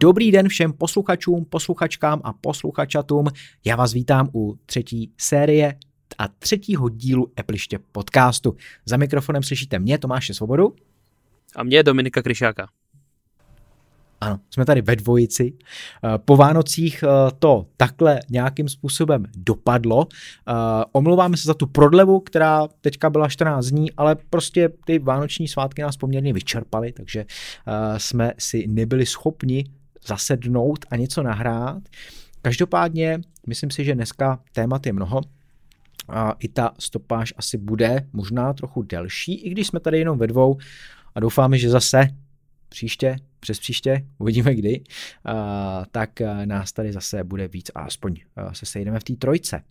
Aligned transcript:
Dobrý 0.00 0.30
den 0.30 0.48
všem 0.48 0.72
posluchačům, 0.72 1.44
posluchačkám 1.44 2.20
a 2.24 2.32
posluchačatům. 2.32 3.26
Já 3.64 3.76
vás 3.76 3.92
vítám 3.92 4.28
u 4.34 4.58
třetí 4.66 5.12
série 5.18 5.74
a 6.18 6.28
třetího 6.28 6.88
dílu 6.88 7.32
Epliště 7.40 7.78
podcastu. 7.92 8.56
Za 8.86 8.96
mikrofonem 8.96 9.42
slyšíte 9.42 9.78
mě, 9.78 9.98
Tomáše 9.98 10.34
Svobodu. 10.34 10.74
A 11.56 11.62
mě, 11.62 11.82
Dominika 11.82 12.22
Kryšáka. 12.22 12.68
Ano, 14.20 14.40
jsme 14.50 14.64
tady 14.64 14.82
ve 14.82 14.96
dvojici. 14.96 15.52
Eh, 16.04 16.18
po 16.18 16.36
Vánocích 16.36 17.02
eh, 17.02 17.30
to 17.38 17.66
takhle 17.76 18.20
nějakým 18.30 18.68
způsobem 18.68 19.24
dopadlo. 19.36 20.06
Eh, 20.10 20.52
omlouváme 20.92 21.36
se 21.36 21.46
za 21.46 21.54
tu 21.54 21.66
prodlevu, 21.66 22.20
která 22.20 22.68
teďka 22.80 23.10
byla 23.10 23.28
14 23.28 23.66
dní, 23.66 23.92
ale 23.92 24.16
prostě 24.30 24.68
ty 24.84 24.98
vánoční 24.98 25.48
svátky 25.48 25.82
nás 25.82 25.96
poměrně 25.96 26.32
vyčerpaly, 26.32 26.92
takže 26.92 27.24
jsme 27.96 28.32
si 28.38 28.66
nebyli 28.68 29.06
schopni 29.06 29.64
zasednout 30.08 30.86
a 30.90 30.96
něco 30.96 31.22
nahrát. 31.22 31.82
Každopádně 32.42 33.20
myslím 33.46 33.70
si, 33.70 33.84
že 33.84 33.94
dneska 33.94 34.40
témat 34.52 34.86
je 34.86 34.92
mnoho. 34.92 35.20
A 36.08 36.32
i 36.38 36.48
ta 36.48 36.74
stopáž 36.78 37.34
asi 37.36 37.58
bude 37.58 38.08
možná 38.12 38.52
trochu 38.52 38.82
delší, 38.82 39.34
i 39.34 39.50
když 39.50 39.66
jsme 39.66 39.80
tady 39.80 39.98
jenom 39.98 40.18
ve 40.18 40.26
dvou 40.26 40.58
a 41.14 41.20
doufáme, 41.20 41.58
že 41.58 41.70
zase 41.70 42.08
příště, 42.68 43.16
přes 43.40 43.58
příště, 43.58 44.06
uvidíme 44.18 44.54
kdy, 44.54 44.84
tak 45.90 46.20
nás 46.44 46.72
tady 46.72 46.92
zase 46.92 47.24
bude 47.24 47.48
víc 47.48 47.70
a 47.74 47.80
aspoň 47.80 48.16
se 48.52 48.66
sejdeme 48.66 49.00
v 49.00 49.04
té 49.04 49.16
trojce. 49.16 49.62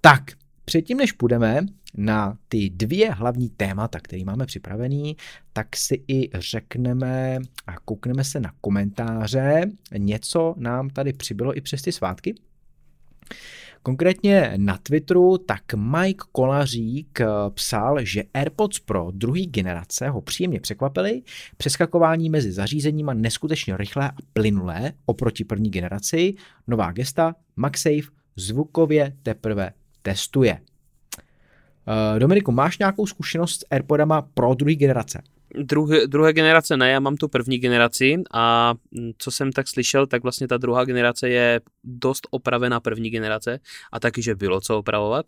Tak, 0.00 0.22
předtím, 0.64 0.98
než 0.98 1.12
půjdeme 1.12 1.66
na 1.96 2.38
ty 2.48 2.70
dvě 2.70 3.12
hlavní 3.12 3.48
témata, 3.48 4.00
které 4.00 4.24
máme 4.24 4.46
připravený, 4.46 5.16
tak 5.52 5.76
si 5.76 6.04
i 6.08 6.30
řekneme 6.34 7.38
a 7.66 7.78
koukneme 7.84 8.24
se 8.24 8.40
na 8.40 8.52
komentáře. 8.60 9.70
Něco 9.98 10.54
nám 10.58 10.90
tady 10.90 11.12
přibylo 11.12 11.56
i 11.56 11.60
přes 11.60 11.82
ty 11.82 11.92
svátky. 11.92 12.34
Konkrétně 13.86 14.52
na 14.56 14.78
Twitteru 14.82 15.38
tak 15.38 15.74
Mike 15.74 16.24
Kolařík 16.32 17.20
eh, 17.20 17.26
psal, 17.50 18.04
že 18.04 18.22
AirPods 18.34 18.78
Pro 18.78 19.10
druhé 19.10 19.40
generace 19.46 20.08
ho 20.08 20.20
příjemně 20.20 20.60
překvapily, 20.60 21.22
přeskakování 21.56 22.30
mezi 22.30 22.52
zařízeníma 22.52 23.14
neskutečně 23.14 23.76
rychlé 23.76 24.10
a 24.10 24.14
plynulé 24.32 24.92
oproti 25.06 25.44
první 25.44 25.70
generaci, 25.70 26.34
nová 26.66 26.92
gesta, 26.92 27.34
MagSafe 27.56 28.10
zvukově 28.36 29.16
teprve 29.22 29.70
testuje. 30.02 30.60
Uh, 31.88 32.18
Dominiku, 32.18 32.52
máš 32.52 32.78
nějakou 32.78 33.06
zkušenost 33.06 33.60
s 33.60 33.66
AirPodama 33.70 34.22
Pro 34.22 34.54
druhé 34.54 34.74
generace? 34.74 35.22
Druhé, 35.62 36.06
druhé 36.06 36.32
generace 36.32 36.76
ne, 36.76 36.90
já 36.90 37.00
mám 37.00 37.16
tu 37.16 37.28
první 37.28 37.58
generaci 37.58 38.22
a 38.32 38.74
co 39.18 39.30
jsem 39.30 39.52
tak 39.52 39.68
slyšel, 39.68 40.06
tak 40.06 40.22
vlastně 40.22 40.48
ta 40.48 40.56
druhá 40.56 40.84
generace 40.84 41.28
je 41.28 41.60
dost 41.84 42.26
opravená 42.30 42.80
první 42.80 43.10
generace 43.10 43.60
a 43.92 44.00
taky, 44.00 44.22
že 44.22 44.34
bylo 44.34 44.60
co 44.60 44.78
opravovat. 44.78 45.26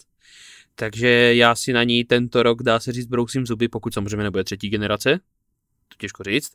Takže 0.75 1.35
já 1.35 1.55
si 1.55 1.73
na 1.73 1.85
ní 1.85 2.05
tento 2.05 2.43
rok, 2.43 2.63
dá 2.63 2.81
se 2.81 2.93
říct, 2.93 3.07
brousím 3.07 3.47
zuby, 3.47 3.69
pokud 3.69 3.95
samozřejmě 3.95 4.23
nebude 4.23 4.45
třetí 4.45 4.69
generace, 4.69 5.19
to 5.89 5.97
těžko 5.99 6.23
říct. 6.23 6.53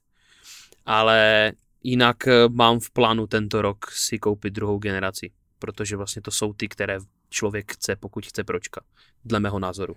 Ale 0.86 1.52
jinak 1.84 2.28
eh, 2.28 2.50
mám 2.50 2.80
v 2.80 2.92
plánu 2.92 3.28
tento 3.28 3.62
rok 3.62 3.86
si 3.92 4.20
koupit 4.20 4.54
druhou 4.54 4.78
generaci, 4.78 5.32
protože 5.60 5.96
vlastně 5.96 6.22
to 6.22 6.32
jsou 6.32 6.54
ty, 6.54 6.68
které 6.68 7.00
člověk 7.34 7.74
chce, 7.74 7.96
pokud 7.96 8.26
chce 8.26 8.44
pročka, 8.44 8.82
dle 9.26 9.40
mého 9.40 9.60
názoru. 9.60 9.96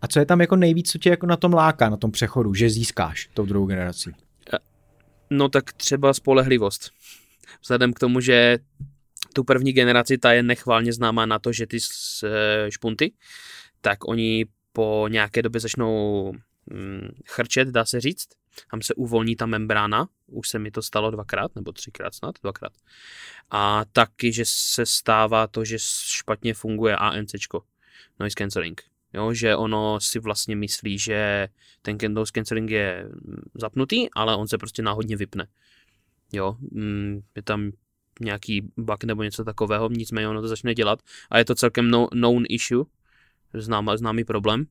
A 0.00 0.08
co 0.08 0.18
je 0.18 0.26
tam 0.26 0.40
jako 0.40 0.56
nejvíc, 0.56 0.90
co 0.90 0.98
tě 0.98 1.10
jako 1.10 1.26
na 1.26 1.36
tom 1.36 1.54
láká, 1.54 1.90
na 1.90 1.96
tom 1.96 2.10
přechodu, 2.10 2.54
že 2.54 2.70
získáš 2.70 3.28
tou 3.34 3.46
druhou 3.46 3.66
generací? 3.66 4.10
No 5.30 5.48
tak 5.48 5.72
třeba 5.72 6.14
spolehlivost. 6.14 6.90
Vzhledem 7.62 7.92
k 7.92 7.98
tomu, 7.98 8.20
že 8.20 8.58
tu 9.32 9.44
první 9.44 9.72
generaci 9.72 10.18
ta 10.18 10.32
je 10.32 10.42
nechválně 10.42 10.92
známá 10.92 11.26
na 11.26 11.38
to, 11.38 11.52
že 11.52 11.66
ty 11.66 11.76
e, 11.76 12.70
špunty, 12.70 13.12
tak 13.80 14.08
oni 14.08 14.46
po 14.72 15.08
nějaké 15.10 15.42
době 15.42 15.60
začnou 15.60 16.32
mm, 16.66 17.08
chrčet, 17.26 17.68
dá 17.68 17.84
se 17.84 18.00
říct. 18.00 18.28
Tam 18.70 18.82
se 18.82 18.94
uvolní 18.94 19.36
ta 19.36 19.46
membrána, 19.46 20.08
už 20.32 20.48
se 20.48 20.58
mi 20.58 20.70
to 20.70 20.82
stalo 20.82 21.10
dvakrát, 21.10 21.56
nebo 21.56 21.72
třikrát 21.72 22.14
snad, 22.14 22.34
dvakrát. 22.42 22.72
A 23.50 23.84
taky, 23.92 24.32
že 24.32 24.42
se 24.46 24.86
stává 24.86 25.46
to, 25.46 25.64
že 25.64 25.76
špatně 26.06 26.54
funguje 26.54 26.96
ANCčko, 26.96 27.62
noise 28.20 28.34
cancelling. 28.38 28.82
Jo, 29.12 29.34
že 29.34 29.56
ono 29.56 30.00
si 30.00 30.18
vlastně 30.18 30.56
myslí, 30.56 30.98
že 30.98 31.48
ten 31.82 31.98
Windows 31.98 32.30
cancelling 32.30 32.70
je 32.70 33.08
zapnutý, 33.54 34.10
ale 34.12 34.36
on 34.36 34.48
se 34.48 34.58
prostě 34.58 34.82
náhodně 34.82 35.16
vypne. 35.16 35.46
Jo, 36.32 36.56
mm, 36.70 37.20
je 37.36 37.42
tam 37.42 37.72
nějaký 38.20 38.72
bug 38.76 39.04
nebo 39.04 39.22
něco 39.22 39.44
takového, 39.44 39.88
nicméně 39.88 40.28
ono 40.28 40.42
to 40.42 40.48
začne 40.48 40.74
dělat 40.74 40.98
a 41.30 41.38
je 41.38 41.44
to 41.44 41.54
celkem 41.54 41.90
no, 41.90 42.08
known 42.14 42.44
issue, 42.48 42.84
znám, 43.54 43.90
známý 43.96 44.24
problém 44.24 44.66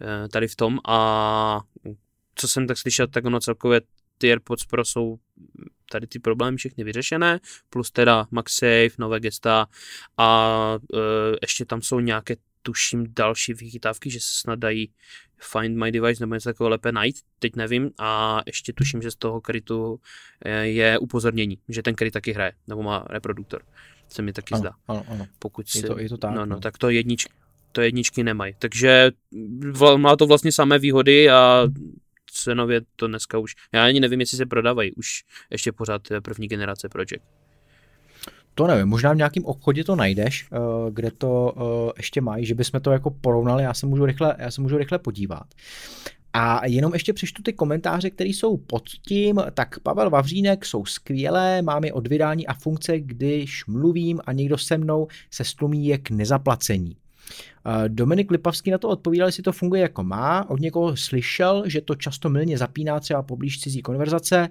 eh, 0.00 0.28
tady 0.28 0.48
v 0.48 0.56
tom 0.56 0.78
a 0.88 1.60
co 2.34 2.48
jsem 2.48 2.66
tak 2.66 2.78
slyšel, 2.78 3.06
tak 3.06 3.24
ono 3.24 3.40
celkově 3.40 3.80
ty 4.20 4.30
AirPods 4.30 4.64
Pro 4.64 4.84
jsou 4.84 5.18
tady 5.90 6.06
ty 6.06 6.18
problémy 6.18 6.56
všechny 6.56 6.84
vyřešené, 6.84 7.40
plus 7.70 7.90
teda 7.90 8.26
MagSafe, 8.30 8.90
nové 8.98 9.20
gesta 9.20 9.66
a 10.16 10.78
e, 10.94 11.36
ještě 11.42 11.64
tam 11.64 11.82
jsou 11.82 12.00
nějaké 12.00 12.36
tuším 12.62 13.06
další 13.16 13.54
vychytávky, 13.54 14.10
že 14.10 14.20
se 14.20 14.40
snad 14.40 14.58
dají 14.58 14.92
Find 15.40 15.76
My 15.76 15.92
Device 15.92 16.22
nebo 16.22 16.34
něco 16.34 16.48
takového 16.48 16.70
lépe 16.70 16.92
najít, 16.92 17.16
teď 17.38 17.56
nevím 17.56 17.90
a 17.98 18.40
ještě 18.46 18.72
tuším, 18.72 19.02
že 19.02 19.10
z 19.10 19.16
toho 19.16 19.40
krytu 19.40 20.00
eh, 20.44 20.66
je 20.66 20.98
upozornění, 20.98 21.58
že 21.68 21.82
ten 21.82 21.94
kryt 21.94 22.12
taky 22.12 22.32
hraje, 22.32 22.52
nebo 22.66 22.82
má 22.82 23.04
reproduktor, 23.10 23.62
se 24.08 24.22
mi 24.22 24.32
taky 24.32 24.54
ano, 24.54 24.60
zdá. 24.60 24.72
Ano, 24.88 25.04
ano. 25.08 25.26
Pokud 25.38 25.66
je, 25.74 25.82
to, 25.82 25.98
je 25.98 26.08
to 26.08 26.16
tak. 26.16 26.30
No, 26.30 26.36
no, 26.36 26.46
no. 26.46 26.60
tak 26.60 26.78
to 26.78 26.90
jedničky, 26.90 27.32
to 27.72 27.80
jedničky 27.80 28.24
nemají. 28.24 28.54
Takže 28.58 29.10
má 29.96 30.16
to 30.16 30.26
vlastně 30.26 30.52
samé 30.52 30.78
výhody 30.78 31.30
a 31.30 31.68
cenově 32.32 32.80
to 32.96 33.06
dneska 33.06 33.38
už, 33.38 33.54
já 33.72 33.84
ani 33.84 34.00
nevím, 34.00 34.20
jestli 34.20 34.38
se 34.38 34.46
prodávají 34.46 34.92
už 34.92 35.24
ještě 35.50 35.72
pořád 35.72 36.02
první 36.22 36.48
generace 36.48 36.88
Project. 36.88 37.24
To 38.54 38.66
nevím, 38.66 38.86
možná 38.86 39.12
v 39.12 39.16
nějakém 39.16 39.44
obchodě 39.44 39.84
to 39.84 39.96
najdeš, 39.96 40.48
eh, 40.52 40.56
kde 40.90 41.10
to 41.10 41.54
eh, 41.56 41.92
ještě 41.96 42.20
mají, 42.20 42.46
že 42.46 42.54
bychom 42.54 42.80
to 42.80 42.90
jako 42.90 43.10
porovnali, 43.10 43.62
já 43.62 43.74
se 43.74 43.86
můžu 43.86 44.06
rychle, 44.06 44.36
já 44.38 44.50
se 44.50 44.60
můžu 44.60 44.78
rychle 44.78 44.98
podívat. 44.98 45.44
A 46.32 46.66
jenom 46.66 46.92
ještě 46.92 47.12
přečtu 47.12 47.42
ty 47.42 47.52
komentáře, 47.52 48.10
které 48.10 48.30
jsou 48.30 48.56
pod 48.56 48.88
tím. 48.88 49.42
Tak 49.54 49.78
Pavel 49.78 50.10
Vavřínek 50.10 50.64
jsou 50.64 50.84
skvělé, 50.84 51.62
mám 51.62 51.84
je 51.84 51.92
od 51.92 52.06
vydání 52.06 52.46
a 52.46 52.54
funkce, 52.54 53.00
když 53.00 53.66
mluvím 53.66 54.20
a 54.24 54.32
někdo 54.32 54.58
se 54.58 54.78
mnou 54.78 55.06
se 55.30 55.44
stlumí 55.44 55.86
je 55.86 55.98
k 55.98 56.10
nezaplacení. 56.10 56.96
Dominik 57.88 58.30
Lipavský 58.30 58.70
na 58.70 58.78
to 58.78 58.88
odpovídal, 58.88 59.28
jestli 59.28 59.42
to 59.42 59.52
funguje 59.52 59.82
jako 59.82 60.04
má. 60.04 60.50
Od 60.50 60.60
někoho 60.60 60.96
slyšel, 60.96 61.62
že 61.66 61.80
to 61.80 61.94
často 61.94 62.28
milně 62.28 62.58
zapíná 62.58 63.00
třeba 63.00 63.22
poblíž 63.22 63.60
cizí 63.60 63.82
konverzace 63.82 64.48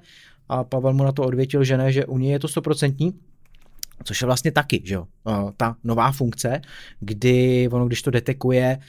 a 0.50 0.64
Pavel 0.64 0.94
mu 0.94 1.04
na 1.04 1.12
to 1.12 1.24
odvětil, 1.24 1.64
že 1.64 1.78
ne, 1.78 1.92
že 1.92 2.06
u 2.06 2.18
něj 2.18 2.32
je 2.32 2.40
to 2.40 2.48
stoprocentní. 2.48 3.14
Což 4.04 4.22
je 4.22 4.26
vlastně 4.26 4.52
taky, 4.52 4.82
že 4.86 4.96
jo, 4.96 5.08
ta 5.58 5.76
nová 5.84 6.12
funkce, 6.12 6.62
kdy 7.00 7.70
ono, 7.72 7.88
když 7.88 8.02
to 8.02 8.12
detekuje 8.12 8.80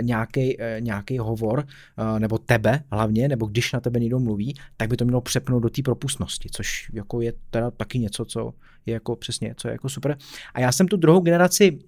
nějaký, 0.00 0.56
uh, 0.56 0.64
nějaký 0.80 1.18
hovor, 1.18 1.58
uh, 1.58 2.18
nebo 2.18 2.38
tebe 2.38 2.82
hlavně, 2.92 3.28
nebo 3.28 3.46
když 3.46 3.72
na 3.72 3.80
tebe 3.80 4.00
někdo 4.00 4.18
mluví, 4.18 4.54
tak 4.76 4.88
by 4.88 4.96
to 4.96 5.04
mělo 5.04 5.20
přepnout 5.20 5.62
do 5.62 5.68
té 5.68 5.82
propustnosti, 5.82 6.48
což 6.52 6.90
jako 6.92 7.20
je 7.20 7.32
teda 7.50 7.70
taky 7.70 7.98
něco, 7.98 8.24
co 8.24 8.52
je 8.86 8.94
jako 8.94 9.16
přesně, 9.16 9.54
co 9.56 9.68
je 9.68 9.72
jako 9.72 9.88
super. 9.88 10.16
A 10.54 10.60
já 10.60 10.72
jsem 10.72 10.88
tu 10.88 10.96
druhou 10.96 11.20
generaci 11.20 11.78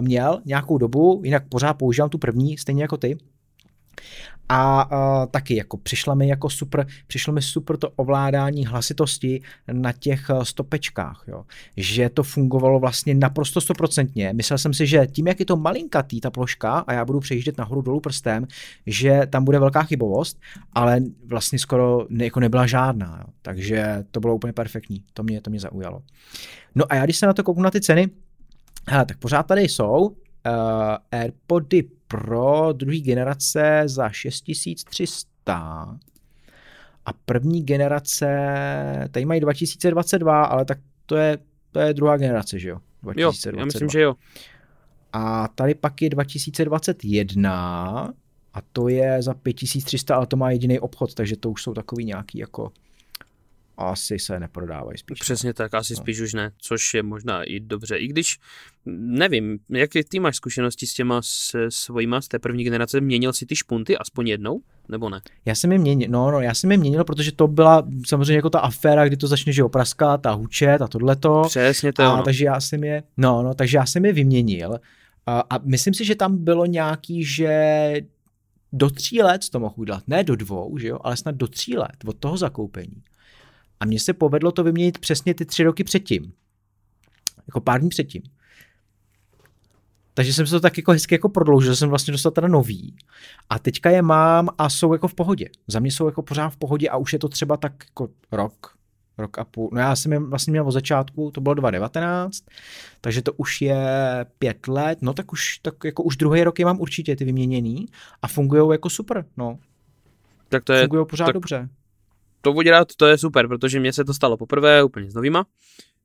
měl 0.00 0.40
nějakou 0.44 0.78
dobu, 0.78 1.20
jinak 1.24 1.48
pořád 1.48 1.74
používám 1.74 2.10
tu 2.10 2.18
první, 2.18 2.58
stejně 2.58 2.82
jako 2.82 2.96
ty, 2.96 3.16
a 4.48 4.90
uh, 4.90 5.26
taky 5.30 5.56
jako 5.56 5.76
přišla 5.76 6.14
mi 6.14 6.28
jako 6.28 6.50
super, 6.50 6.86
přišlo 7.06 7.32
mi 7.32 7.42
super 7.42 7.76
to 7.76 7.90
ovládání 7.90 8.66
hlasitosti 8.66 9.42
na 9.72 9.92
těch 9.92 10.30
uh, 10.30 10.42
stopečkách, 10.42 11.24
jo. 11.28 11.44
že 11.76 12.08
to 12.08 12.22
fungovalo 12.22 12.80
vlastně 12.80 13.14
naprosto 13.14 13.60
stoprocentně. 13.60 14.32
Myslel 14.32 14.58
jsem 14.58 14.74
si, 14.74 14.86
že 14.86 15.06
tím, 15.06 15.26
jak 15.26 15.40
je 15.40 15.46
to 15.46 15.56
malinkatý 15.56 16.20
ta 16.20 16.30
ploška 16.30 16.78
a 16.78 16.92
já 16.92 17.04
budu 17.04 17.20
přejíždět 17.20 17.58
nahoru 17.58 17.82
dolů 17.82 18.00
prstem, 18.00 18.46
že 18.86 19.22
tam 19.30 19.44
bude 19.44 19.58
velká 19.58 19.82
chybovost, 19.82 20.40
ale 20.72 21.00
vlastně 21.26 21.58
skoro 21.58 22.06
ne, 22.08 22.24
jako 22.24 22.40
nebyla 22.40 22.66
žádná, 22.66 23.18
jo. 23.20 23.32
takže 23.42 24.04
to 24.10 24.20
bylo 24.20 24.34
úplně 24.34 24.52
perfektní, 24.52 25.04
to 25.14 25.22
mě, 25.22 25.40
to 25.40 25.50
mě 25.50 25.60
zaujalo. 25.60 26.02
No 26.74 26.84
a 26.88 26.94
já 26.94 27.04
když 27.04 27.16
se 27.16 27.26
na 27.26 27.32
to 27.32 27.42
kouknu 27.42 27.62
na 27.62 27.70
ty 27.70 27.80
ceny, 27.80 28.08
hele, 28.88 29.06
tak 29.06 29.16
pořád 29.16 29.42
tady 29.42 29.62
jsou 29.62 30.16
AirPody 31.10 31.84
pro 32.08 32.72
druhé 32.72 32.98
generace 32.98 33.82
za 33.86 34.10
6300 34.10 35.98
a 37.06 37.12
první 37.24 37.62
generace, 37.62 38.28
tady 39.10 39.26
mají 39.26 39.40
2022, 39.40 40.44
ale 40.44 40.64
tak 40.64 40.78
to 41.06 41.16
je, 41.16 41.38
to 41.72 41.80
je 41.80 41.94
druhá 41.94 42.16
generace, 42.16 42.58
že 42.58 42.68
jo? 42.68 42.78
2022. 43.02 43.52
Jo, 43.52 43.60
já 43.60 43.64
myslím, 43.64 43.88
že 43.88 44.00
jo. 44.00 44.14
A 45.12 45.48
tady 45.48 45.74
pak 45.74 46.02
je 46.02 46.10
2021 46.10 48.12
a 48.54 48.60
to 48.72 48.88
je 48.88 49.22
za 49.22 49.34
5300, 49.34 50.16
ale 50.16 50.26
to 50.26 50.36
má 50.36 50.50
jediný 50.50 50.78
obchod, 50.78 51.14
takže 51.14 51.36
to 51.36 51.50
už 51.50 51.62
jsou 51.62 51.74
takový 51.74 52.04
nějaký 52.04 52.38
jako 52.38 52.72
asi 53.76 54.18
se 54.18 54.40
neprodávají 54.40 54.98
spíš. 54.98 55.18
Přesně 55.18 55.54
tak, 55.54 55.74
asi 55.74 55.92
No. 55.92 55.96
spíš 55.96 56.20
už 56.20 56.34
ne, 56.34 56.52
což 56.58 56.94
je 56.94 57.02
možná 57.02 57.42
i 57.44 57.60
dobře. 57.60 57.96
I 57.96 58.06
když, 58.08 58.38
nevím, 58.86 59.58
jaké 59.70 60.04
ty 60.04 60.20
máš 60.20 60.36
zkušenosti 60.36 60.86
s 60.86 60.94
těma 60.94 61.22
s, 61.22 61.66
svojima 61.68 62.20
z 62.20 62.28
té 62.28 62.38
první 62.38 62.64
generace? 62.64 63.00
Měnil 63.00 63.32
si 63.32 63.46
ty 63.46 63.56
špunty 63.56 63.98
aspoň 63.98 64.28
jednou, 64.28 64.60
nebo 64.88 65.10
ne? 65.10 65.20
Já 65.44 65.54
jsem 65.54 65.72
je 65.72 65.78
měnil, 65.78 66.08
no, 66.10 66.30
no, 66.30 66.40
já 66.40 66.54
jsem 66.54 66.72
je 66.72 66.78
měnil, 66.78 67.04
protože 67.04 67.32
to 67.32 67.48
byla 67.48 67.88
samozřejmě 68.06 68.34
jako 68.36 68.50
ta 68.50 68.60
aféra, 68.60 69.06
kdy 69.06 69.16
to 69.16 69.26
začne, 69.26 69.52
že 69.52 69.60
jo, 69.60 69.68
praskat 69.68 70.26
a 70.26 70.32
hučet 70.32 70.82
a 70.82 70.88
tohleto. 70.88 71.42
Přesně 71.48 71.92
to 71.92 72.02
a, 72.02 72.14
ono. 72.14 72.22
takže 72.22 72.44
já 72.44 72.60
jsem 72.60 72.84
je, 72.84 73.02
no, 73.16 73.42
no, 73.42 73.54
takže 73.54 73.76
já 73.76 73.86
jsem 73.86 74.04
je 74.04 74.12
vyměnil 74.12 74.78
a, 75.26 75.40
a 75.50 75.58
myslím 75.58 75.94
si, 75.94 76.04
že 76.04 76.14
tam 76.14 76.44
bylo 76.44 76.66
nějaký, 76.66 77.24
že 77.24 77.94
do 78.72 78.90
tří 78.90 79.22
let 79.22 79.40
to 79.50 79.60
mohl 79.60 79.74
udělat, 79.76 80.02
ne 80.06 80.24
do 80.24 80.36
dvou, 80.36 80.78
že 80.78 80.88
jo, 80.88 80.98
ale 81.02 81.16
snad 81.16 81.34
do 81.34 81.48
tří 81.48 81.76
let 81.76 81.96
od 82.06 82.16
toho 82.16 82.36
zakoupení. 82.36 83.02
A 83.80 83.84
mně 83.84 84.00
se 84.00 84.12
povedlo 84.12 84.52
to 84.52 84.64
vyměnit 84.64 84.98
přesně 84.98 85.34
ty 85.34 85.44
tři 85.44 85.64
roky 85.64 85.84
předtím. 85.84 86.32
Jako 87.46 87.60
pár 87.60 87.80
dní 87.80 87.88
předtím. 87.88 88.22
Takže 90.14 90.32
jsem 90.32 90.46
se 90.46 90.50
to 90.50 90.60
tak 90.60 90.76
jako 90.76 90.92
hezky 90.92 91.14
jako 91.14 91.28
prodloužil, 91.28 91.76
jsem 91.76 91.88
vlastně 91.88 92.12
dostal 92.12 92.32
teda 92.32 92.48
nový. 92.48 92.96
A 93.50 93.58
teďka 93.58 93.90
je 93.90 94.02
mám 94.02 94.48
a 94.58 94.68
jsou 94.68 94.92
jako 94.92 95.08
v 95.08 95.14
pohodě. 95.14 95.48
Za 95.68 95.80
mě 95.80 95.90
jsou 95.90 96.06
jako 96.06 96.22
pořád 96.22 96.48
v 96.48 96.56
pohodě 96.56 96.88
a 96.88 96.96
už 96.96 97.12
je 97.12 97.18
to 97.18 97.28
třeba 97.28 97.56
tak 97.56 97.72
jako 97.88 98.08
rok, 98.32 98.76
rok 99.18 99.38
a 99.38 99.44
půl. 99.44 99.70
No 99.72 99.80
já 99.80 99.96
jsem 99.96 100.12
je 100.12 100.18
vlastně 100.18 100.50
měl 100.50 100.68
od 100.68 100.70
začátku, 100.70 101.30
to 101.30 101.40
bylo 101.40 101.54
2019, 101.54 102.44
takže 103.00 103.22
to 103.22 103.32
už 103.32 103.60
je 103.62 103.86
pět 104.38 104.68
let, 104.68 104.98
no 105.02 105.12
tak 105.14 105.32
už, 105.32 105.58
tak 105.58 105.74
jako 105.84 106.02
už 106.02 106.16
druhý 106.16 106.44
rok 106.44 106.58
je 106.58 106.64
mám 106.64 106.80
určitě 106.80 107.16
ty 107.16 107.24
vyměněný 107.24 107.86
a 108.22 108.28
fungují 108.28 108.72
jako 108.72 108.90
super, 108.90 109.24
no. 109.36 109.58
Tak 110.48 110.64
to 110.64 110.72
je, 110.72 110.82
Fungují 110.82 111.06
pořád 111.06 111.26
tak- 111.26 111.34
dobře. 111.34 111.68
To 112.46 112.52
udělat, 112.52 112.88
to 112.96 113.06
je 113.06 113.18
super, 113.18 113.48
protože 113.48 113.80
mně 113.80 113.92
se 113.92 114.04
to 114.04 114.14
stalo 114.14 114.36
poprvé 114.36 114.84
úplně 114.84 115.10
s 115.10 115.14
novýma. 115.14 115.46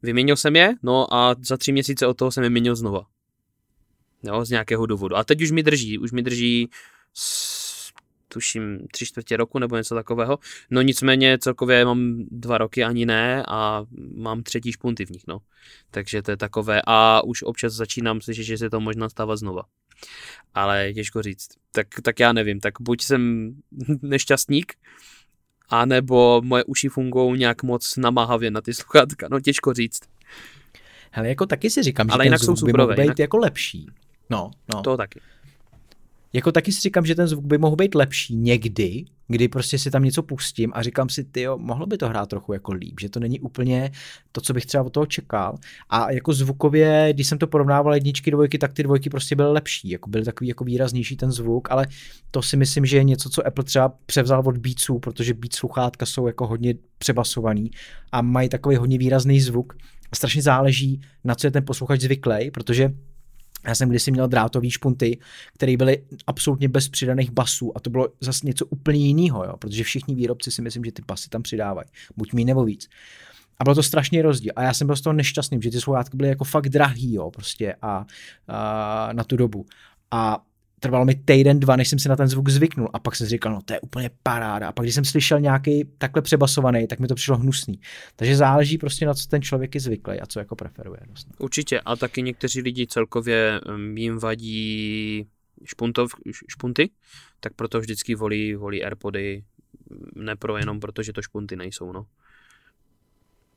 Vyměnil 0.02 0.36
jsem 0.36 0.56
je, 0.56 0.74
no 0.84 1.14
a 1.14 1.36
za 1.40 1.58
tři 1.58 1.72
měsíce 1.72 2.08
od 2.08 2.18
toho 2.18 2.32
jsem 2.32 2.44
je 2.44 2.50
měnil 2.50 2.76
znova. 2.76 3.06
Jo, 4.24 4.46
z 4.46 4.50
nějakého 4.50 4.86
důvodu. 4.86 5.16
A 5.16 5.24
teď 5.24 5.42
už 5.42 5.52
mi 5.52 5.64
drží, 5.64 5.98
už 5.98 6.12
mi 6.12 6.22
drží 6.22 6.70
s, 7.14 7.92
tuším 8.28 8.88
tři 8.92 9.06
čtvrtě 9.06 9.38
roku 9.38 9.60
nebo 9.60 9.78
něco 9.78 9.96
takového. 9.96 10.40
No 10.70 10.82
nicméně 10.82 11.38
celkově 11.38 11.86
mám 11.86 12.24
dva 12.32 12.58
roky 12.58 12.84
ani 12.84 13.06
ne 13.06 13.44
a 13.48 13.86
mám 14.16 14.44
třetí 14.44 14.72
špunty 14.72 15.06
v 15.06 15.10
nich, 15.10 15.24
no. 15.28 15.40
Takže 15.92 16.22
to 16.22 16.32
je 16.32 16.38
takové 16.38 16.82
a 16.88 17.24
už 17.24 17.44
občas 17.44 17.74
začínám 17.74 18.22
slyšet, 18.22 18.44
že 18.44 18.58
se 18.58 18.70
to 18.70 18.80
možná 18.80 19.10
stává 19.10 19.36
znova. 19.36 19.64
Ale 20.54 20.94
těžko 20.94 21.22
říct. 21.22 21.48
Tak, 21.72 21.88
tak 22.04 22.20
já 22.20 22.34
nevím, 22.34 22.60
tak 22.60 22.74
buď 22.80 23.04
jsem 23.04 23.52
nešťastník, 24.02 24.74
a 25.72 25.86
nebo 25.86 26.42
moje 26.44 26.64
uši 26.64 26.90
fungují 26.90 27.40
nějak 27.40 27.64
moc 27.64 27.98
namáhavě 27.98 28.52
na 28.52 28.62
ty 28.62 28.74
sluchátka, 28.74 29.28
no 29.32 29.40
těžko 29.40 29.74
říct. 29.74 30.00
Hele, 31.12 31.30
jako 31.30 31.46
taky 31.46 31.70
si 31.70 31.84
říkám, 31.84 32.08
že 32.08 32.12
Ale 32.14 32.20
ten 32.24 32.26
jinak 32.28 32.40
jsou 32.40 32.56
zvuk 32.56 32.72
by 32.72 32.78
mohl 32.78 32.96
být 32.96 33.02
jinak- 33.02 33.20
jako 33.20 33.38
lepší. 33.38 33.88
No, 34.30 34.52
no. 34.74 34.82
To 34.82 34.98
taky. 34.98 35.22
Jako 36.34 36.52
taky 36.52 36.72
si 36.72 36.82
říkám, 36.82 37.06
že 37.06 37.16
ten 37.16 37.28
zvuk 37.28 37.46
by 37.46 37.58
mohl 37.58 37.76
být 37.76 37.96
lepší 37.96 38.36
někdy, 38.36 39.06
kdy 39.28 39.48
prostě 39.48 39.80
si 39.80 39.92
tam 39.92 40.04
něco 40.04 40.24
pustím 40.24 40.72
a 40.76 40.82
říkám 40.84 41.10
si, 41.10 41.24
ty 41.24 41.46
mohlo 41.58 41.86
by 41.86 41.98
to 41.98 42.10
hrát 42.10 42.30
trochu 42.30 42.54
jako 42.54 42.74
líp, 42.74 43.00
že 43.00 43.10
to 43.10 43.20
není 43.20 43.40
úplně 43.40 43.92
to, 44.32 44.42
co 44.42 44.54
bych 44.54 44.66
třeba 44.66 44.84
od 44.84 44.90
toho 44.90 45.06
čekal. 45.06 45.58
A 45.90 46.12
jako 46.12 46.34
zvukově, 46.34 47.10
když 47.14 47.28
jsem 47.28 47.38
to 47.38 47.48
porovnával 47.48 47.94
jedničky, 47.94 48.32
dvojky, 48.32 48.58
tak 48.58 48.74
ty 48.74 48.84
dvojky 48.84 49.10
prostě 49.10 49.36
byly 49.36 49.52
lepší, 49.52 49.90
jako 49.90 50.10
byl 50.10 50.24
takový 50.24 50.48
jako 50.48 50.64
výraznější 50.64 51.18
ten 51.18 51.32
zvuk, 51.32 51.72
ale 51.72 51.88
to 52.32 52.42
si 52.42 52.58
myslím, 52.58 52.86
že 52.86 52.98
je 52.98 53.04
něco, 53.04 53.30
co 53.30 53.48
Apple 53.48 53.64
třeba 53.64 53.94
převzal 54.06 54.44
od 54.46 54.58
Beatsů, 54.58 55.00
protože 55.00 55.34
Beats 55.34 55.58
sluchátka 55.58 56.06
jsou 56.06 56.28
jako 56.28 56.48
hodně 56.48 56.76
přebasovaný 56.98 57.72
a 58.12 58.22
mají 58.22 58.50
takový 58.50 58.76
hodně 58.76 58.98
výrazný 58.98 59.42
zvuk. 59.42 59.74
Strašně 60.16 60.42
záleží, 60.42 61.02
na 61.24 61.36
co 61.36 61.48
je 61.48 61.52
ten 61.52 61.66
posluchač 61.66 62.02
zvyklý, 62.02 62.52
protože 62.52 62.94
já 63.68 63.76
jsem 63.76 63.90
kdysi 63.90 64.12
měl 64.12 64.28
drátový 64.28 64.72
špunty, 64.72 65.20
které 65.54 65.78
byly 65.78 66.04
absolutně 66.28 66.70
bez 66.70 66.90
přidaných 66.90 67.32
basů 67.32 67.78
a 67.78 67.80
to 67.80 67.90
bylo 67.90 68.10
zase 68.22 68.48
něco 68.48 68.66
úplně 68.66 69.00
jiného, 69.00 69.46
jo? 69.46 69.58
protože 69.58 69.84
všichni 69.84 70.16
výrobci 70.16 70.52
si 70.52 70.62
myslím, 70.62 70.86
že 70.86 70.92
ty 70.92 71.02
basy 71.08 71.30
tam 71.30 71.44
přidávají, 71.44 71.88
buď 72.18 72.34
mí 72.34 72.46
nebo 72.46 72.66
víc. 72.66 72.90
A 73.60 73.64
bylo 73.64 73.76
to 73.76 73.84
strašně 73.84 74.22
rozdíl. 74.22 74.54
A 74.56 74.64
já 74.64 74.74
jsem 74.74 74.88
byl 74.88 74.96
z 74.96 75.02
toho 75.02 75.14
nešťastný, 75.14 75.60
že 75.62 75.72
ty 75.72 75.82
sluchátky 75.82 76.18
byly 76.18 76.30
jako 76.30 76.44
fakt 76.44 76.70
drahý, 76.70 77.14
jo, 77.14 77.32
prostě 77.32 77.76
a, 77.82 78.06
a 78.48 79.10
na 79.14 79.24
tu 79.24 79.38
dobu. 79.38 79.66
A 80.12 80.44
trvalo 80.84 81.06
mi 81.06 81.16
týden, 81.16 81.60
dva, 81.60 81.76
než 81.76 81.88
jsem 81.88 82.00
si 82.00 82.10
na 82.10 82.16
ten 82.16 82.28
zvuk 82.28 82.50
zvyknul. 82.50 82.90
A 82.94 83.00
pak 83.00 83.16
jsem 83.16 83.28
si 83.28 83.32
říkal, 83.32 83.54
no 83.54 83.62
to 83.62 83.74
je 83.74 83.80
úplně 83.80 84.10
paráda. 84.24 84.68
A 84.68 84.72
pak, 84.72 84.86
když 84.86 84.96
jsem 84.96 85.06
slyšel 85.06 85.40
nějaký 85.40 85.86
takhle 85.98 86.22
přebasovaný, 86.22 86.88
tak 86.88 87.00
mi 87.00 87.08
to 87.08 87.16
přišlo 87.16 87.38
hnusný. 87.38 87.80
Takže 88.16 88.36
záleží 88.36 88.78
prostě 88.78 89.06
na 89.06 89.14
co 89.14 89.28
ten 89.28 89.42
člověk 89.42 89.76
je 89.76 89.82
zvyklý 89.82 90.20
a 90.20 90.26
co 90.26 90.40
jako 90.40 90.56
preferuje. 90.56 91.00
Dost. 91.08 91.28
Určitě. 91.40 91.80
A 91.80 91.96
taky 91.96 92.22
někteří 92.22 92.62
lidi 92.62 92.88
celkově 92.88 93.62
jim 93.96 94.18
vadí 94.18 95.28
špuntov, 95.66 96.12
špunty, 96.50 96.90
tak 97.40 97.54
proto 97.54 97.80
vždycky 97.80 98.16
volí, 98.16 98.56
volí 98.56 98.84
Airpody, 98.84 99.44
ne 100.16 100.36
pro 100.36 100.58
jenom 100.58 100.80
proto, 100.80 101.04
že 101.04 101.14
to 101.14 101.22
špunty 101.22 101.56
nejsou, 101.56 101.92
no. 101.92 102.06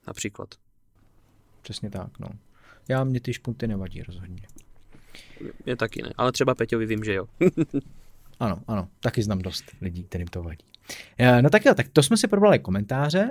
Například. 0.07 0.49
Přesně 1.63 1.91
tak, 1.91 2.19
no. 2.19 2.29
Já 2.89 3.05
mě 3.05 3.21
ty 3.21 3.33
špunty 3.33 3.67
nevadí 3.67 4.03
rozhodně. 4.03 4.47
Je 5.67 5.77
taky 5.77 6.03
ne. 6.03 6.09
Ale 6.17 6.33
třeba 6.33 6.55
Peťovi 6.55 6.87
vím, 6.87 7.05
že 7.05 7.15
jo. 7.15 7.27
Ano, 8.41 8.59
ano, 8.69 8.89
taky 9.01 9.23
znám 9.23 9.39
dost 9.39 9.65
lidí, 9.81 10.05
kterým 10.05 10.27
to 10.27 10.43
vadí. 10.43 10.65
Eh, 11.19 11.43
No 11.43 11.51
tak 11.51 11.65
jo, 11.65 11.75
tak 11.75 11.89
to 11.93 12.03
jsme 12.03 12.17
si 12.17 12.29
probrali 12.29 12.59
komentáře. 12.59 13.31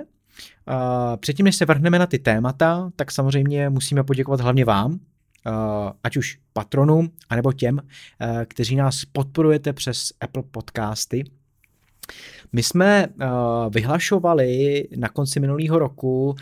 Eh, 0.68 1.16
Předtím, 1.16 1.44
než 1.44 1.56
se 1.56 1.64
vrhneme 1.64 1.98
na 1.98 2.06
ty 2.06 2.18
témata, 2.18 2.90
tak 2.96 3.12
samozřejmě 3.12 3.70
musíme 3.70 4.04
poděkovat 4.04 4.40
hlavně 4.40 4.64
vám, 4.64 4.98
eh, 5.46 5.50
ať 6.04 6.16
už 6.16 6.38
patronům, 6.52 7.10
anebo 7.28 7.52
těm, 7.52 7.80
kteří 8.44 8.76
nás 8.76 9.04
podporujete 9.04 9.72
přes 9.72 10.12
Apple 10.20 10.42
Podcasty. 10.50 11.24
My 12.52 12.62
jsme 12.62 13.06
uh, 13.06 13.24
vyhlašovali 13.70 14.82
na 14.96 15.08
konci 15.08 15.40
minulého 15.40 15.78
roku 15.78 16.28
uh, 16.30 16.36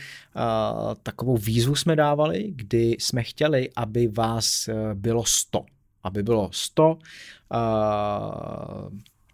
takovou 1.03 1.37
výzvu 1.37 1.75
jsme 1.75 1.97
dávali, 1.97 2.53
kdy 2.57 2.97
jsme 2.99 3.23
chtěli, 3.23 3.71
aby 3.77 4.09
vás 4.09 4.69
uh, 4.69 4.75
bylo 4.95 5.25
100. 5.25 5.65
Aby 6.03 6.23
bylo 6.23 6.49
100 6.53 6.89
uh, 6.89 6.97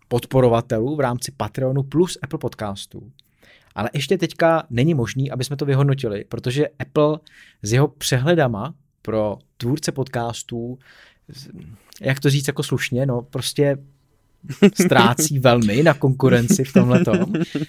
podporovatelů 0.09 0.97
v 0.97 1.01
rámci 1.01 1.33
Patreonu 1.37 1.83
plus 1.83 2.19
Apple 2.23 2.39
podcastů. 2.39 3.13
Ale 3.75 3.91
ještě 3.95 4.19
teďka 4.19 4.67
není 4.71 4.95
možný, 4.95 5.31
aby 5.31 5.45
jsme 5.45 5.57
to 5.57 5.65
vyhodnotili, 5.65 6.25
protože 6.25 6.69
Apple 6.79 7.19
s 7.63 7.73
jeho 7.73 7.89
přehledama 7.89 8.75
pro 9.03 9.39
tvůrce 9.57 9.93
podcastů, 9.93 10.79
jak 12.01 12.21
to 12.21 12.31
říct 12.31 12.47
jako 12.47 12.63
slušně, 12.63 13.07
no 13.07 13.23
prostě 13.23 13.77
ztrácí 14.85 15.39
velmi 15.39 15.83
na 15.83 15.95
konkurenci 15.95 16.65
v 16.65 16.73
tomhle 16.73 17.03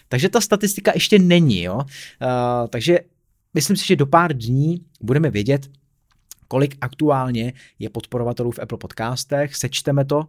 Takže 0.09 0.29
ta 0.29 0.41
statistika 0.41 0.91
ještě 0.95 1.19
není, 1.19 1.61
jo. 1.61 1.75
Uh, 1.75 2.67
takže 2.69 2.99
myslím 3.53 3.77
si, 3.77 3.87
že 3.87 3.95
do 3.95 4.05
pár 4.05 4.37
dní 4.37 4.85
budeme 5.01 5.29
vědět, 5.29 5.69
kolik 6.47 6.77
aktuálně 6.81 7.53
je 7.79 7.89
podporovatelů 7.89 8.51
v 8.51 8.59
Apple 8.59 8.77
podcastech, 8.77 9.55
sečteme 9.55 10.05
to 10.05 10.17
uh, 10.17 10.25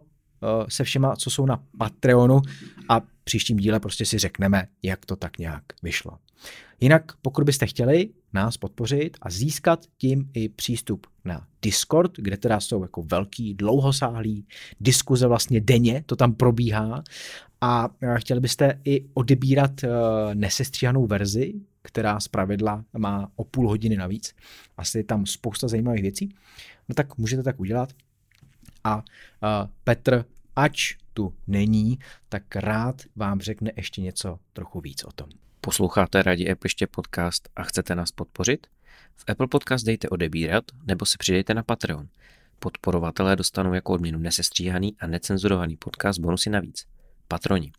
se 0.69 0.83
všema, 0.83 1.15
co 1.15 1.29
jsou 1.29 1.45
na 1.45 1.63
Patreonu 1.77 2.41
a 2.89 3.01
příštím 3.23 3.57
díle 3.57 3.79
prostě 3.79 4.05
si 4.05 4.17
řekneme, 4.17 4.67
jak 4.83 5.05
to 5.05 5.15
tak 5.15 5.37
nějak 5.37 5.63
vyšlo. 5.83 6.17
Jinak, 6.81 7.11
pokud 7.21 7.43
byste 7.43 7.67
chtěli 7.67 8.09
nás 8.33 8.57
podpořit 8.57 9.17
a 9.21 9.29
získat 9.29 9.85
tím 9.97 10.29
i 10.33 10.49
přístup 10.49 11.07
na 11.25 11.47
Discord, 11.61 12.11
kde 12.17 12.37
teda 12.37 12.59
jsou 12.59 12.81
jako 12.81 13.03
velký, 13.03 13.53
dlouhosáhlý 13.53 14.45
diskuze 14.79 15.27
vlastně 15.27 15.61
denně, 15.61 16.03
to 16.05 16.15
tam 16.15 16.33
probíhá 16.33 17.03
a 17.61 17.89
chtěli 18.17 18.39
byste 18.39 18.79
i 18.83 19.05
odebírat 19.13 19.83
uh, 19.83 19.89
nesestříhanou 20.33 21.07
verzi, 21.07 21.53
která 21.81 22.19
z 22.19 22.27
pravidla 22.27 22.85
má 22.97 23.31
o 23.35 23.43
půl 23.43 23.69
hodiny 23.69 23.95
navíc. 23.95 24.35
Asi 24.77 24.97
je 24.97 25.03
tam 25.03 25.25
spousta 25.25 25.67
zajímavých 25.67 26.01
věcí. 26.01 26.35
No 26.89 26.95
tak 26.95 27.17
můžete 27.17 27.43
tak 27.43 27.59
udělat. 27.59 27.93
A 28.83 28.95
uh, 28.95 29.01
Petr, 29.83 30.25
ač 30.55 30.95
tu 31.13 31.35
není, 31.47 31.99
tak 32.29 32.55
rád 32.55 33.01
vám 33.15 33.41
řekne 33.41 33.71
ještě 33.75 34.01
něco 34.01 34.39
trochu 34.53 34.81
víc 34.81 35.03
o 35.03 35.11
tom. 35.11 35.29
Posloucháte 35.61 36.23
Radí 36.23 36.51
App 36.51 36.63
ještě 36.63 36.87
podcast 36.87 37.49
a 37.55 37.63
chcete 37.63 37.95
nás 37.95 38.11
podpořit? 38.11 38.67
V 39.15 39.23
Apple 39.27 39.47
Podcast 39.47 39.85
dejte 39.85 40.09
odebírat 40.09 40.63
nebo 40.83 41.05
se 41.05 41.17
přidejte 41.17 41.53
na 41.53 41.63
Patreon. 41.63 42.07
Podporovatelé 42.59 43.35
dostanou 43.35 43.73
jako 43.73 43.93
odměnu 43.93 44.19
nesestříhaný 44.19 44.97
a 44.99 45.07
necenzurovaný 45.07 45.77
podcast 45.77 46.19
bonusy 46.19 46.49
navíc. 46.49 46.85
Patroni. 47.27 47.71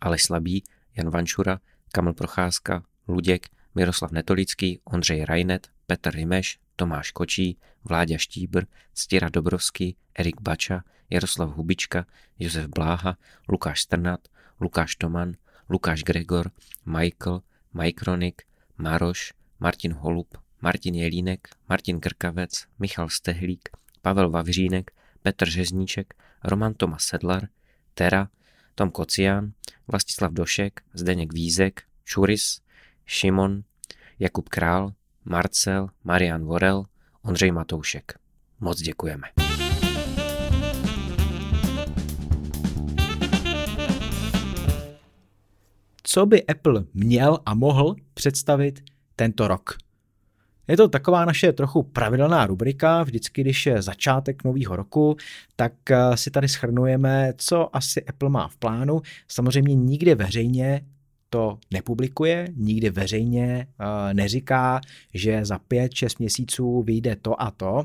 Aleš 0.00 0.22
Slabý, 0.22 0.64
Jan 0.96 1.10
Vanšura, 1.10 1.60
Kamil 1.92 2.12
Procházka, 2.12 2.82
Luděk, 3.08 3.48
Miroslav 3.74 4.12
Netolický, 4.12 4.80
Ondřej 4.84 5.24
Rajnet, 5.24 5.68
Petr 5.86 6.10
Rimeš, 6.10 6.58
Tomáš 6.76 7.10
Kočí, 7.10 7.58
Vláďa 7.84 8.18
Štíbr, 8.18 8.64
Stěra 8.94 9.28
Dobrovský, 9.28 9.96
Erik 10.18 10.40
Bača, 10.40 10.84
Jaroslav 11.10 11.50
Hubička, 11.50 12.06
Josef 12.38 12.66
Bláha, 12.66 13.16
Lukáš 13.48 13.80
Strnat, 13.80 14.20
Lukáš 14.60 14.96
Toman, 14.96 15.34
Lukáš 15.68 16.02
Gregor, 16.02 16.50
Michael, 16.86 17.42
Mike 17.74 18.04
Ronik, 18.04 18.42
Maroš, 18.78 19.32
Martin 19.60 19.92
Holub, 19.92 20.38
Martin 20.60 20.94
Jelínek, 20.94 21.48
Martin 21.68 22.00
Krkavec, 22.00 22.66
Michal 22.78 23.08
Stehlík, 23.08 23.68
Pavel 24.02 24.30
Vavřínek, 24.30 24.90
Petr 25.22 25.50
Řezníček, 25.50 26.14
Roman 26.44 26.74
Tomas 26.74 27.02
Sedlar, 27.02 27.48
Tera, 27.94 28.28
Tom 28.74 28.90
Kocián, 28.90 29.52
Vlastislav 29.88 30.32
Došek, 30.32 30.80
Zdeněk 30.94 31.32
Vízek, 31.32 31.82
Čuris, 32.04 32.60
Šimon, 33.06 33.62
Jakub 34.18 34.48
Král, 34.48 34.92
Marcel, 35.24 35.88
Marian 36.04 36.44
Vorel, 36.44 36.84
Ondřej 37.22 37.52
Matoušek. 37.52 38.18
Moc 38.60 38.80
děkujeme. 38.80 39.45
Co 46.08 46.26
by 46.26 46.46
Apple 46.46 46.84
měl 46.94 47.38
a 47.46 47.54
mohl 47.54 47.94
představit 48.14 48.80
tento 49.16 49.48
rok? 49.48 49.78
Je 50.68 50.76
to 50.76 50.88
taková 50.88 51.24
naše 51.24 51.52
trochu 51.52 51.82
pravidelná 51.82 52.46
rubrika, 52.46 53.02
vždycky, 53.02 53.40
když 53.40 53.66
je 53.66 53.82
začátek 53.82 54.44
nového 54.44 54.76
roku, 54.76 55.16
tak 55.56 55.90
eh, 55.90 56.16
si 56.16 56.30
tady 56.30 56.48
schrnujeme, 56.48 57.32
co 57.36 57.76
asi 57.76 58.04
Apple 58.04 58.30
má 58.30 58.48
v 58.48 58.56
plánu. 58.56 59.02
Samozřejmě 59.28 59.74
nikde 59.74 60.14
veřejně 60.14 60.80
to 61.30 61.58
nepublikuje, 61.70 62.48
nikdy 62.56 62.90
veřejně 62.90 63.66
uh, 63.80 64.14
neříká, 64.14 64.80
že 65.14 65.44
za 65.44 65.58
5-6 65.58 66.16
měsíců 66.18 66.82
vyjde 66.82 67.16
to 67.16 67.42
a 67.42 67.50
to, 67.50 67.82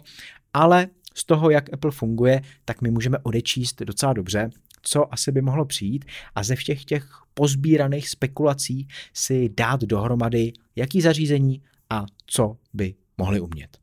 ale 0.53 0.87
z 1.15 1.25
toho, 1.25 1.49
jak 1.49 1.73
Apple 1.73 1.91
funguje, 1.91 2.41
tak 2.65 2.81
my 2.81 2.91
můžeme 2.91 3.17
odečíst 3.23 3.81
docela 3.81 4.13
dobře, 4.13 4.49
co 4.81 5.13
asi 5.13 5.31
by 5.31 5.41
mohlo 5.41 5.65
přijít 5.65 6.05
a 6.35 6.43
ze 6.43 6.55
všech 6.55 6.85
těch 6.85 7.07
pozbíraných 7.33 8.09
spekulací 8.09 8.87
si 9.13 9.49
dát 9.57 9.81
dohromady, 9.81 10.53
jaký 10.75 11.01
zařízení 11.01 11.61
a 11.89 12.05
co 12.25 12.57
by 12.73 12.95
mohli 13.17 13.39
umět. 13.39 13.77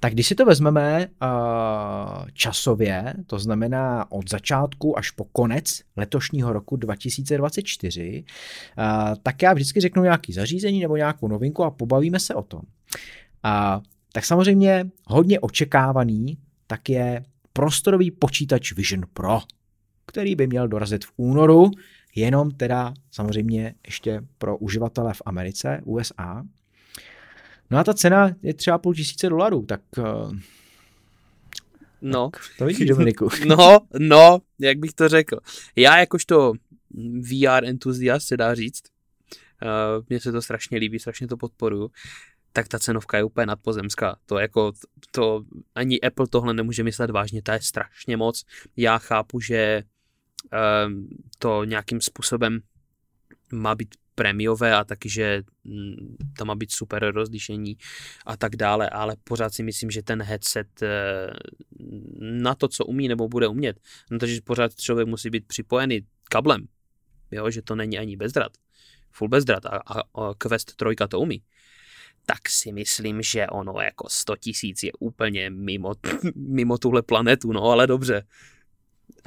Tak 0.00 0.12
když 0.12 0.26
si 0.26 0.34
to 0.34 0.44
vezmeme 0.44 1.06
časově, 2.32 3.14
to 3.26 3.38
znamená 3.38 4.12
od 4.12 4.30
začátku 4.30 4.98
až 4.98 5.10
po 5.10 5.24
konec 5.24 5.80
letošního 5.96 6.52
roku 6.52 6.76
2024, 6.76 8.24
uh, 8.78 8.84
tak 9.22 9.42
já 9.42 9.52
vždycky 9.52 9.80
řeknu 9.80 10.02
nějaký 10.02 10.32
zařízení 10.32 10.80
nebo 10.80 10.96
nějakou 10.96 11.28
novinku 11.28 11.64
a 11.64 11.70
pobavíme 11.70 12.20
se 12.20 12.34
o 12.34 12.42
tom. 12.42 12.60
Tak 14.12 14.24
samozřejmě 14.24 14.84
hodně 15.06 15.40
očekávaný 15.40 16.38
tak 16.66 16.88
je 16.88 17.24
prostorový 17.52 18.10
počítač 18.10 18.72
Vision 18.72 19.02
Pro, 19.12 19.40
který 20.06 20.34
by 20.34 20.46
měl 20.46 20.68
dorazit 20.68 21.04
v 21.04 21.12
únoru, 21.16 21.70
jenom 22.14 22.50
teda 22.50 22.94
samozřejmě 23.10 23.74
ještě 23.86 24.22
pro 24.38 24.56
uživatele 24.56 25.14
v 25.14 25.22
Americe, 25.26 25.80
USA. 25.84 26.44
No 27.70 27.78
a 27.78 27.84
ta 27.84 27.94
cena 27.94 28.30
je 28.42 28.54
třeba 28.54 28.78
půl 28.78 28.94
tisíce 28.94 29.28
dolarů, 29.28 29.62
tak... 29.66 29.80
Uh, 29.98 30.32
no. 32.02 32.30
Tak 32.30 32.42
to 32.58 32.64
vidíš, 32.64 32.88
Dominiku. 32.88 33.28
no, 33.46 33.78
no, 33.98 34.38
jak 34.58 34.78
bych 34.78 34.92
to 34.92 35.08
řekl. 35.08 35.38
Já 35.76 35.98
jakožto 35.98 36.52
VR 37.20 37.64
entuziast 37.64 38.26
se 38.26 38.36
dá 38.36 38.54
říct, 38.54 38.82
uh, 39.62 40.04
mně 40.08 40.20
se 40.20 40.32
to 40.32 40.42
strašně 40.42 40.78
líbí, 40.78 40.98
strašně 40.98 41.28
to 41.28 41.36
podporuju, 41.36 41.90
tak 42.52 42.68
ta 42.68 42.78
cenovka 42.78 43.16
je 43.16 43.24
úplně 43.24 43.46
nadpozemská. 43.46 44.16
To 44.26 44.38
jako, 44.38 44.72
to 45.10 45.44
ani 45.74 46.00
Apple 46.00 46.26
tohle 46.26 46.54
nemůže 46.54 46.82
myslet 46.82 47.10
vážně, 47.10 47.42
to 47.42 47.52
je 47.52 47.60
strašně 47.62 48.16
moc. 48.16 48.44
Já 48.76 48.98
chápu, 48.98 49.40
že 49.40 49.82
to 51.38 51.64
nějakým 51.64 52.00
způsobem 52.00 52.60
má 53.52 53.74
být 53.74 53.94
prémiové 54.14 54.74
a 54.74 54.84
taky, 54.84 55.08
že 55.08 55.42
mm, 55.64 56.16
tam 56.38 56.46
má 56.46 56.54
být 56.54 56.72
super 56.72 57.12
rozlišení 57.14 57.76
a 58.26 58.36
tak 58.36 58.56
dále, 58.56 58.88
ale 58.88 59.16
pořád 59.24 59.54
si 59.54 59.62
myslím, 59.62 59.90
že 59.90 60.02
ten 60.02 60.22
headset 60.22 60.82
eh, 60.82 61.30
na 62.20 62.54
to, 62.54 62.68
co 62.68 62.84
umí 62.84 63.08
nebo 63.08 63.28
bude 63.28 63.48
umět, 63.48 63.80
no 64.10 64.26
že 64.26 64.40
pořád 64.44 64.74
člověk 64.74 65.08
musí 65.08 65.30
být 65.30 65.46
připojený 65.46 66.00
kablem, 66.24 66.68
jo, 67.30 67.50
že 67.50 67.62
to 67.62 67.74
není 67.74 67.98
ani 67.98 68.16
bezdrat, 68.16 68.52
full 69.10 69.28
bezdrat 69.28 69.66
a, 69.66 69.76
a, 69.76 70.00
a 70.00 70.34
Quest 70.38 70.76
3 70.76 70.86
to 71.08 71.20
umí, 71.20 71.42
tak 72.26 72.48
si 72.48 72.72
myslím, 72.72 73.22
že 73.22 73.46
ono 73.46 73.80
jako 73.80 74.08
100 74.08 74.36
tisíc 74.36 74.82
je 74.82 74.92
úplně 74.98 75.50
mimo, 75.50 75.92
mimo 76.34 76.78
tuhle 76.78 77.02
planetu, 77.02 77.52
no 77.52 77.64
ale 77.64 77.86
dobře. 77.86 78.22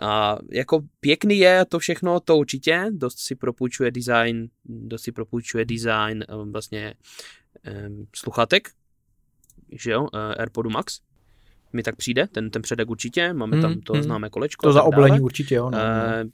A 0.01 0.37
jako 0.51 0.81
pěkný 0.99 1.37
je 1.37 1.65
to 1.65 1.79
všechno, 1.79 2.19
to 2.19 2.37
určitě, 2.37 2.85
dost 2.91 3.19
si 3.19 3.35
propůjčuje 3.35 3.91
design, 3.91 4.47
dost 4.65 5.01
si 5.01 5.11
propůjčuje 5.11 5.65
design 5.65 6.23
eh, 6.23 6.51
vlastně 6.51 6.93
um, 7.87 8.07
sluchátek, 8.15 8.69
že 9.71 9.91
jo, 9.91 10.01
uh, 10.01 10.09
AirPodu 10.13 10.69
Max, 10.69 10.99
mi 11.73 11.83
tak 11.83 11.95
přijde, 11.95 12.27
ten, 12.27 12.49
ten 12.49 12.61
předek 12.61 12.89
určitě, 12.89 13.33
máme 13.33 13.61
tam 13.61 13.81
to 13.81 13.93
hmm. 13.93 14.03
známé 14.03 14.29
kolečko. 14.29 14.67
To 14.67 14.73
za 14.73 14.83
oblení 14.83 15.19
určitě, 15.19 15.55
jo. 15.55 15.69
No. 15.69 15.77
Uh, 15.77 16.29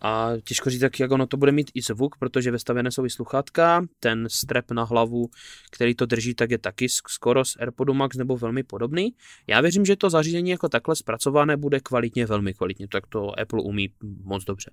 a 0.00 0.32
těžko 0.44 0.70
říct, 0.70 0.82
jak 0.98 1.10
ono 1.10 1.26
to 1.26 1.36
bude 1.36 1.52
mít 1.52 1.70
i 1.74 1.82
zvuk, 1.82 2.16
protože 2.16 2.50
vestavené 2.50 2.90
jsou 2.90 3.04
i 3.04 3.10
sluchátka, 3.10 3.86
ten 4.00 4.26
strep 4.30 4.70
na 4.70 4.84
hlavu, 4.84 5.30
který 5.70 5.94
to 5.94 6.06
drží, 6.06 6.34
tak 6.34 6.50
je 6.50 6.58
taky 6.58 6.88
skoro 6.88 7.44
z 7.44 7.56
AirPodu 7.56 7.94
Max 7.94 8.16
nebo 8.16 8.36
velmi 8.36 8.62
podobný. 8.62 9.14
Já 9.46 9.60
věřím, 9.60 9.84
že 9.84 9.96
to 9.96 10.10
zařízení 10.10 10.50
jako 10.50 10.68
takhle 10.68 10.96
zpracované 10.96 11.56
bude 11.56 11.80
kvalitně, 11.80 12.26
velmi 12.26 12.54
kvalitně, 12.54 12.88
tak 12.88 13.06
to 13.06 13.40
Apple 13.40 13.62
umí 13.62 13.88
moc 14.22 14.44
dobře. 14.44 14.70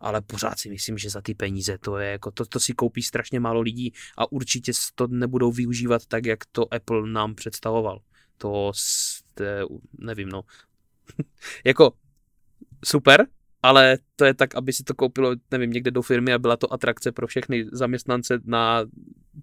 Ale 0.00 0.20
pořád 0.20 0.58
si 0.58 0.70
myslím, 0.70 0.98
že 0.98 1.10
za 1.10 1.20
ty 1.20 1.34
peníze 1.34 1.78
to 1.78 1.98
je 1.98 2.10
jako, 2.10 2.30
to, 2.30 2.46
to 2.46 2.60
si 2.60 2.72
koupí 2.72 3.02
strašně 3.02 3.40
málo 3.40 3.60
lidí 3.60 3.92
a 4.18 4.32
určitě 4.32 4.72
to 4.94 5.06
nebudou 5.06 5.52
využívat 5.52 6.06
tak, 6.06 6.26
jak 6.26 6.44
to 6.52 6.74
Apple 6.74 7.10
nám 7.10 7.34
představoval. 7.34 8.00
To, 8.38 8.72
nevím, 9.98 10.28
no. 10.28 10.42
jako 11.64 11.92
super, 12.84 13.26
ale 13.62 13.98
to 14.16 14.24
je 14.24 14.34
tak, 14.34 14.54
aby 14.54 14.72
si 14.72 14.84
to 14.84 14.94
koupilo, 14.94 15.36
nevím, 15.50 15.70
někde 15.70 15.90
do 15.90 16.02
firmy 16.02 16.32
a 16.32 16.38
byla 16.38 16.56
to 16.56 16.72
atrakce 16.72 17.12
pro 17.12 17.26
všechny 17.26 17.66
zaměstnance 17.72 18.40
na 18.44 18.84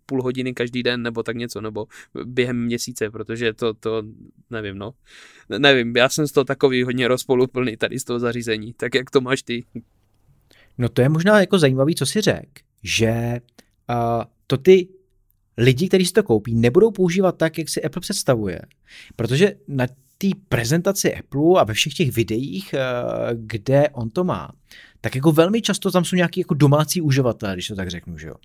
půl 0.06 0.24
hodiny 0.24 0.54
každý 0.54 0.84
den 0.84 1.02
nebo 1.02 1.24
tak 1.24 1.36
něco, 1.36 1.62
nebo 1.62 1.88
během 2.26 2.66
měsíce, 2.66 3.10
protože 3.10 3.54
to, 3.54 3.74
to 3.74 4.04
nevím, 4.50 4.78
no. 4.78 4.94
Nevím, 5.58 5.96
já 5.96 6.10
jsem 6.10 6.28
z 6.28 6.32
toho 6.32 6.44
takový 6.44 6.84
hodně 6.84 7.08
rozpoluplný 7.08 7.78
tady 7.78 8.00
z 8.00 8.04
toho 8.04 8.20
zařízení, 8.20 8.74
tak 8.74 8.96
jak 8.96 9.12
to 9.12 9.22
máš 9.22 9.44
ty? 9.44 9.66
No 10.78 10.90
to 10.90 11.02
je 11.02 11.10
možná 11.10 11.40
jako 11.40 11.60
zajímavý, 11.60 11.96
co 11.96 12.06
si 12.06 12.22
řek, 12.22 12.62
že 12.84 13.40
uh, 13.90 14.24
to 14.48 14.58
ty 14.58 14.88
lidi, 15.58 15.88
kteří 15.88 16.06
si 16.06 16.14
to 16.14 16.24
koupí, 16.24 16.56
nebudou 16.56 16.92
používat 16.92 17.38
tak, 17.38 17.58
jak 17.58 17.70
si 17.70 17.84
Apple 17.84 18.02
představuje. 18.02 18.62
Protože 19.16 19.56
na 19.68 19.88
té 20.18 20.28
prezentaci 20.50 21.16
Apple 21.16 21.62
a 21.62 21.64
ve 21.64 21.74
všech 21.74 21.94
těch 21.94 22.12
videích, 22.12 22.74
eh, 22.74 22.84
kde 23.34 23.90
on 23.90 24.10
to 24.10 24.24
má, 24.24 24.52
tak 25.02 25.16
jako 25.16 25.32
velmi 25.32 25.62
často 25.62 25.92
tam 25.92 26.06
jsou 26.06 26.16
nějaký 26.16 26.40
jako 26.40 26.54
domácí 26.54 27.02
uživatelé, 27.02 27.54
když 27.54 27.68
to 27.68 27.76
tak 27.76 27.90
řeknu, 27.90 28.18
že 28.18 28.28
jo. 28.28 28.36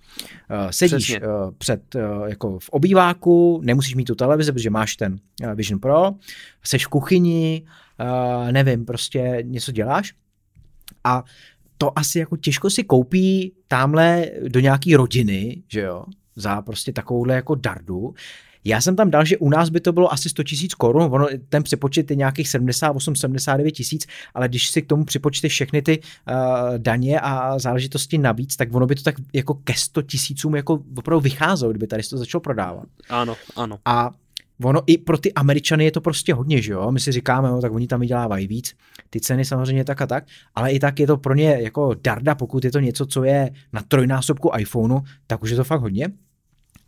Eh, 0.51 0.73
sedíš 0.73 1.05
Přesně. 1.05 1.17
Eh, 1.17 1.53
před, 1.59 1.97
jako 2.27 2.59
v 2.59 2.69
obýváku, 2.69 3.61
nemusíš 3.65 3.95
mít 3.95 4.05
tu 4.05 4.15
televizi, 4.15 4.53
protože 4.53 4.71
máš 4.71 4.97
ten 4.97 5.19
Vision 5.55 5.81
Pro, 5.81 6.11
seš 6.65 6.87
v 6.87 6.89
kuchyni, 6.89 7.65
nevím, 8.51 8.85
prostě 8.85 9.39
něco 9.43 9.73
děláš 9.73 10.15
a 11.05 11.25
to 11.79 11.99
asi 11.99 12.19
jako 12.19 12.37
těžko 12.37 12.71
si 12.71 12.85
koupí 12.85 13.53
tamhle 13.69 14.27
do 14.49 14.61
nějaký 14.61 14.97
rodiny, 14.97 15.63
že 15.69 15.81
jo, 15.81 16.05
za 16.37 16.63
prostě 16.63 16.93
takovouhle 16.93 17.35
jako 17.35 17.55
dardu. 17.55 18.15
Já 18.65 18.81
jsem 18.81 18.97
tam 18.97 19.11
dal, 19.11 19.25
že 19.25 19.39
u 19.39 19.51
nás 19.51 19.69
by 19.69 19.81
to 19.81 19.93
bylo 19.93 20.13
asi 20.13 20.29
100 20.29 20.43
tisíc 20.43 20.75
korun, 20.75 21.03
ono, 21.03 21.27
ten 21.49 21.63
přepočet 21.63 22.11
je 22.11 22.17
nějakých 22.17 22.47
78-79 22.47 23.71
tisíc, 23.71 24.07
ale 24.35 24.49
když 24.49 24.69
si 24.69 24.83
k 24.83 24.87
tomu 24.87 25.05
připočteš 25.05 25.53
všechny 25.53 25.83
ty 25.83 26.01
uh, 26.01 26.35
daně 26.79 27.21
a 27.21 27.59
záležitosti 27.59 28.19
navíc, 28.19 28.57
tak 28.57 28.75
ono 28.75 28.87
by 28.87 28.95
to 28.95 29.03
tak 29.03 29.15
jako 29.33 29.55
ke 29.55 29.75
100 29.75 30.03
tisícům 30.03 30.55
jako 30.55 30.83
opravdu 30.97 31.21
vycházelo, 31.21 31.73
kdyby 31.73 31.87
tady 31.87 32.03
to 32.03 32.19
začalo 32.19 32.41
prodávat. 32.41 32.85
Ano, 33.09 33.37
ano. 33.57 33.79
A 33.85 34.11
ono 34.65 34.83
i 34.87 34.99
pro 34.99 35.19
ty 35.19 35.33
Američany 35.33 35.85
je 35.85 35.91
to 35.91 36.01
prostě 36.01 36.35
hodně, 36.35 36.63
že 36.63 36.73
jo? 36.73 36.93
My 36.93 37.01
si 37.01 37.13
říkáme, 37.13 37.49
no, 37.49 37.61
tak 37.61 37.73
oni 37.73 37.87
tam 37.87 38.01
vydělávají 38.01 38.47
víc. 38.47 38.75
Ty 39.11 39.21
ceny 39.21 39.45
samozřejmě 39.45 39.85
tak 39.85 40.01
a 40.01 40.07
tak, 40.07 40.25
ale 40.55 40.73
i 40.73 40.79
tak 40.79 41.01
je 41.01 41.07
to 41.07 41.17
pro 41.17 41.35
ně 41.35 41.59
jako 41.61 41.95
darda, 42.05 42.35
pokud 42.35 42.65
je 42.65 42.73
to 42.73 42.81
něco, 42.81 43.07
co 43.07 43.25
je 43.25 43.51
na 43.73 43.83
trojnásobku 43.89 44.51
iPhoneu, 44.59 45.01
tak 45.27 45.43
už 45.43 45.51
je 45.51 45.57
to 45.57 45.65
fakt 45.65 45.81
hodně. 45.81 46.09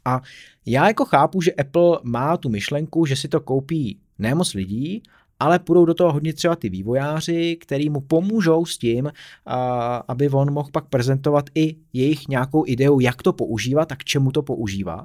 A 0.04 0.20
já 0.66 0.88
jako 0.88 1.04
chápu, 1.04 1.40
že 1.40 1.52
Apple 1.52 1.99
má 2.02 2.37
tu 2.37 2.49
myšlenku, 2.49 3.06
že 3.06 3.16
si 3.16 3.28
to 3.28 3.40
koupí 3.40 3.99
nemoc 4.18 4.54
lidí, 4.54 5.02
ale 5.40 5.58
půjdou 5.58 5.84
do 5.84 5.94
toho 5.94 6.12
hodně 6.12 6.32
třeba 6.32 6.56
ty 6.56 6.68
vývojáři, 6.68 7.56
který 7.61 7.90
mu 7.90 8.00
pomůžou 8.00 8.64
s 8.64 8.78
tím, 8.78 9.12
aby 10.08 10.28
on 10.28 10.52
mohl 10.52 10.68
pak 10.73 10.88
prezentovat 10.88 11.50
i 11.54 11.76
jejich 11.92 12.28
nějakou 12.28 12.64
ideu, 12.66 13.00
jak 13.00 13.23
to 13.23 13.32
používat 13.32 13.92
a 13.92 13.96
k 13.96 14.04
čemu 14.04 14.32
to 14.32 14.42
používat. 14.42 15.04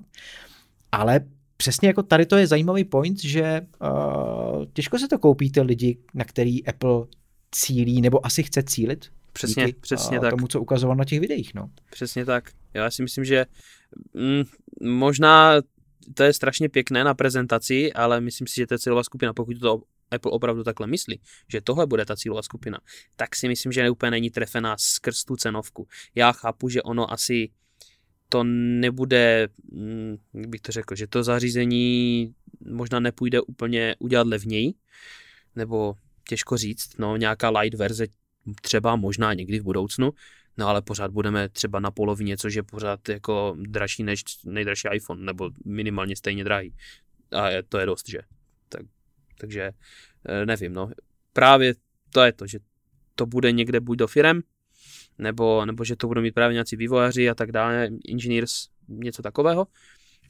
Ale 0.92 1.20
přesně 1.58 1.88
jako 1.88 2.04
tady 2.04 2.26
to 2.26 2.38
je 2.38 2.48
zajímavý 2.48 2.84
point, 2.84 3.20
že 3.20 3.62
uh, 3.82 4.66
těžko 4.74 5.00
se 5.00 5.08
to 5.08 5.20
koupí 5.20 5.52
ty 5.52 5.62
lidi, 5.62 5.98
na 6.14 6.26
který 6.26 6.66
Apple 6.66 7.06
cílí, 7.52 8.02
nebo 8.02 8.26
asi 8.26 8.44
chce 8.44 8.64
cílit. 8.64 9.06
Přesně, 9.34 9.66
díky, 9.66 9.80
přesně 9.80 10.18
uh, 10.18 10.22
tak. 10.22 10.32
tomu, 10.32 10.48
co 10.48 10.62
ukazoval 10.62 10.96
na 10.96 11.06
těch 11.06 11.20
videích. 11.20 11.54
No. 11.54 11.70
Přesně 11.92 12.26
tak. 12.26 12.52
Já 12.74 12.92
si 12.92 13.04
myslím, 13.04 13.26
že 13.26 13.46
Mm, 14.14 14.44
možná 14.82 15.62
to 16.14 16.24
je 16.24 16.34
strašně 16.34 16.70
pěkné 16.70 17.04
na 17.04 17.14
prezentaci, 17.14 17.94
ale 17.94 18.22
myslím 18.22 18.48
si, 18.48 18.56
že 18.56 18.68
to 18.68 18.74
je 18.74 18.80
cílová 18.80 19.04
skupina, 19.04 19.34
pokud 19.34 19.60
to 19.60 19.82
Apple 20.12 20.32
opravdu 20.32 20.64
takhle 20.64 20.88
myslí, 20.88 21.22
že 21.48 21.62
tohle 21.62 21.88
bude 21.88 22.06
ta 22.06 22.16
cílová 22.16 22.42
skupina, 22.42 22.80
tak 23.16 23.36
si 23.36 23.48
myslím, 23.48 23.72
že 23.72 23.90
úplně 23.90 24.12
není 24.12 24.30
trefená 24.30 24.76
skrz 24.78 25.24
tu 25.24 25.36
cenovku. 25.36 25.88
Já 26.16 26.32
chápu, 26.32 26.70
že 26.70 26.82
ono 26.82 27.14
asi 27.14 27.50
to 28.30 28.44
nebude, 28.44 29.48
mm, 29.72 30.18
jak 30.34 30.48
bych 30.48 30.62
to 30.62 30.72
řekl, 30.72 30.96
že 30.96 31.08
to 31.08 31.24
zařízení 31.24 32.34
možná 32.70 33.00
nepůjde 33.00 33.42
úplně 33.42 33.96
udělat 34.00 34.28
levněji, 34.28 34.74
nebo 35.56 35.96
těžko 36.30 36.58
říct, 36.58 36.98
no 36.98 37.18
nějaká 37.18 37.50
light 37.50 37.80
verze 37.80 38.06
třeba 38.62 38.96
možná 38.96 39.34
někdy 39.34 39.60
v 39.60 39.64
budoucnu, 39.64 40.12
no 40.60 40.68
ale 40.68 40.82
pořád 40.82 41.12
budeme 41.12 41.50
třeba 41.50 41.80
na 41.80 41.92
polovině, 41.92 42.38
což 42.38 42.54
je 42.54 42.64
pořád 42.64 43.10
jako 43.10 43.56
dražší 43.60 44.04
než 44.04 44.24
nejdražší 44.46 44.88
iPhone, 44.94 45.26
nebo 45.26 45.50
minimálně 45.66 46.16
stejně 46.16 46.44
drahý. 46.44 46.76
A 47.32 47.48
to 47.70 47.78
je 47.78 47.86
dost, 47.86 48.10
že? 48.10 48.20
Tak, 48.70 48.82
takže 49.38 49.72
eh, 50.26 50.46
nevím, 50.46 50.74
no. 50.74 50.92
Právě 51.34 51.74
to 52.10 52.22
je 52.22 52.34
to, 52.34 52.48
že 52.48 52.60
to 53.16 53.26
bude 53.26 53.52
někde 53.52 53.80
buď 53.80 53.98
do 53.98 54.08
firem, 54.08 54.42
nebo, 55.18 55.66
nebo 55.66 55.84
že 55.84 55.96
to 55.96 56.08
budou 56.08 56.22
mít 56.22 56.32
právě 56.32 56.54
nějací 56.54 56.76
vývojáři 56.76 57.30
a 57.30 57.36
tak 57.36 57.52
dále, 57.52 57.90
engineers, 58.10 58.68
něco 58.88 59.22
takového, 59.22 59.68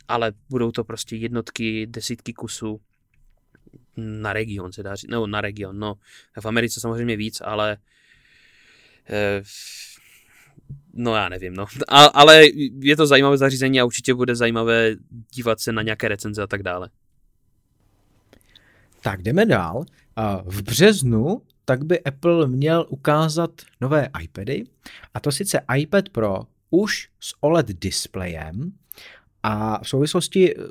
ale 0.07 0.33
budou 0.49 0.71
to 0.71 0.83
prostě 0.83 1.15
jednotky, 1.15 1.87
desítky 1.87 2.33
kusů 2.33 2.81
na 3.97 4.33
region 4.33 4.71
se 4.71 4.83
dá 4.83 4.95
říct, 4.95 5.09
nebo 5.09 5.27
na 5.27 5.41
region, 5.41 5.79
no 5.79 5.95
v 6.39 6.45
Americe 6.45 6.79
samozřejmě 6.79 7.17
víc, 7.17 7.41
ale 7.41 7.77
eh, 9.09 9.41
no 10.99 11.15
já 11.15 11.29
nevím, 11.29 11.53
no. 11.53 11.65
A, 11.87 12.05
ale 12.05 12.43
je 12.79 12.95
to 12.95 13.07
zajímavé 13.07 13.37
zařízení 13.37 13.81
a 13.81 13.85
určitě 13.85 14.13
bude 14.13 14.35
zajímavé 14.35 14.95
dívat 15.33 15.59
se 15.59 15.71
na 15.71 15.81
nějaké 15.81 16.07
recenze 16.07 16.41
a 16.43 16.47
tak 16.47 16.63
dále. 16.63 16.89
Tak 19.01 19.21
jdeme 19.21 19.45
dál. 19.45 19.85
V 20.45 20.61
březnu 20.61 21.41
tak 21.69 21.83
by 21.83 22.03
Apple 22.03 22.47
měl 22.47 22.85
ukázat 22.89 23.51
nové 23.81 24.09
iPady, 24.21 24.63
a 25.13 25.19
to 25.19 25.31
sice 25.31 25.61
iPad 25.77 26.09
Pro 26.09 26.41
už 26.69 27.09
s 27.19 27.33
OLED 27.41 27.67
displejem, 27.67 28.71
a 29.43 29.83
v 29.83 29.89
souvislosti 29.89 30.55
eh, 30.55 30.61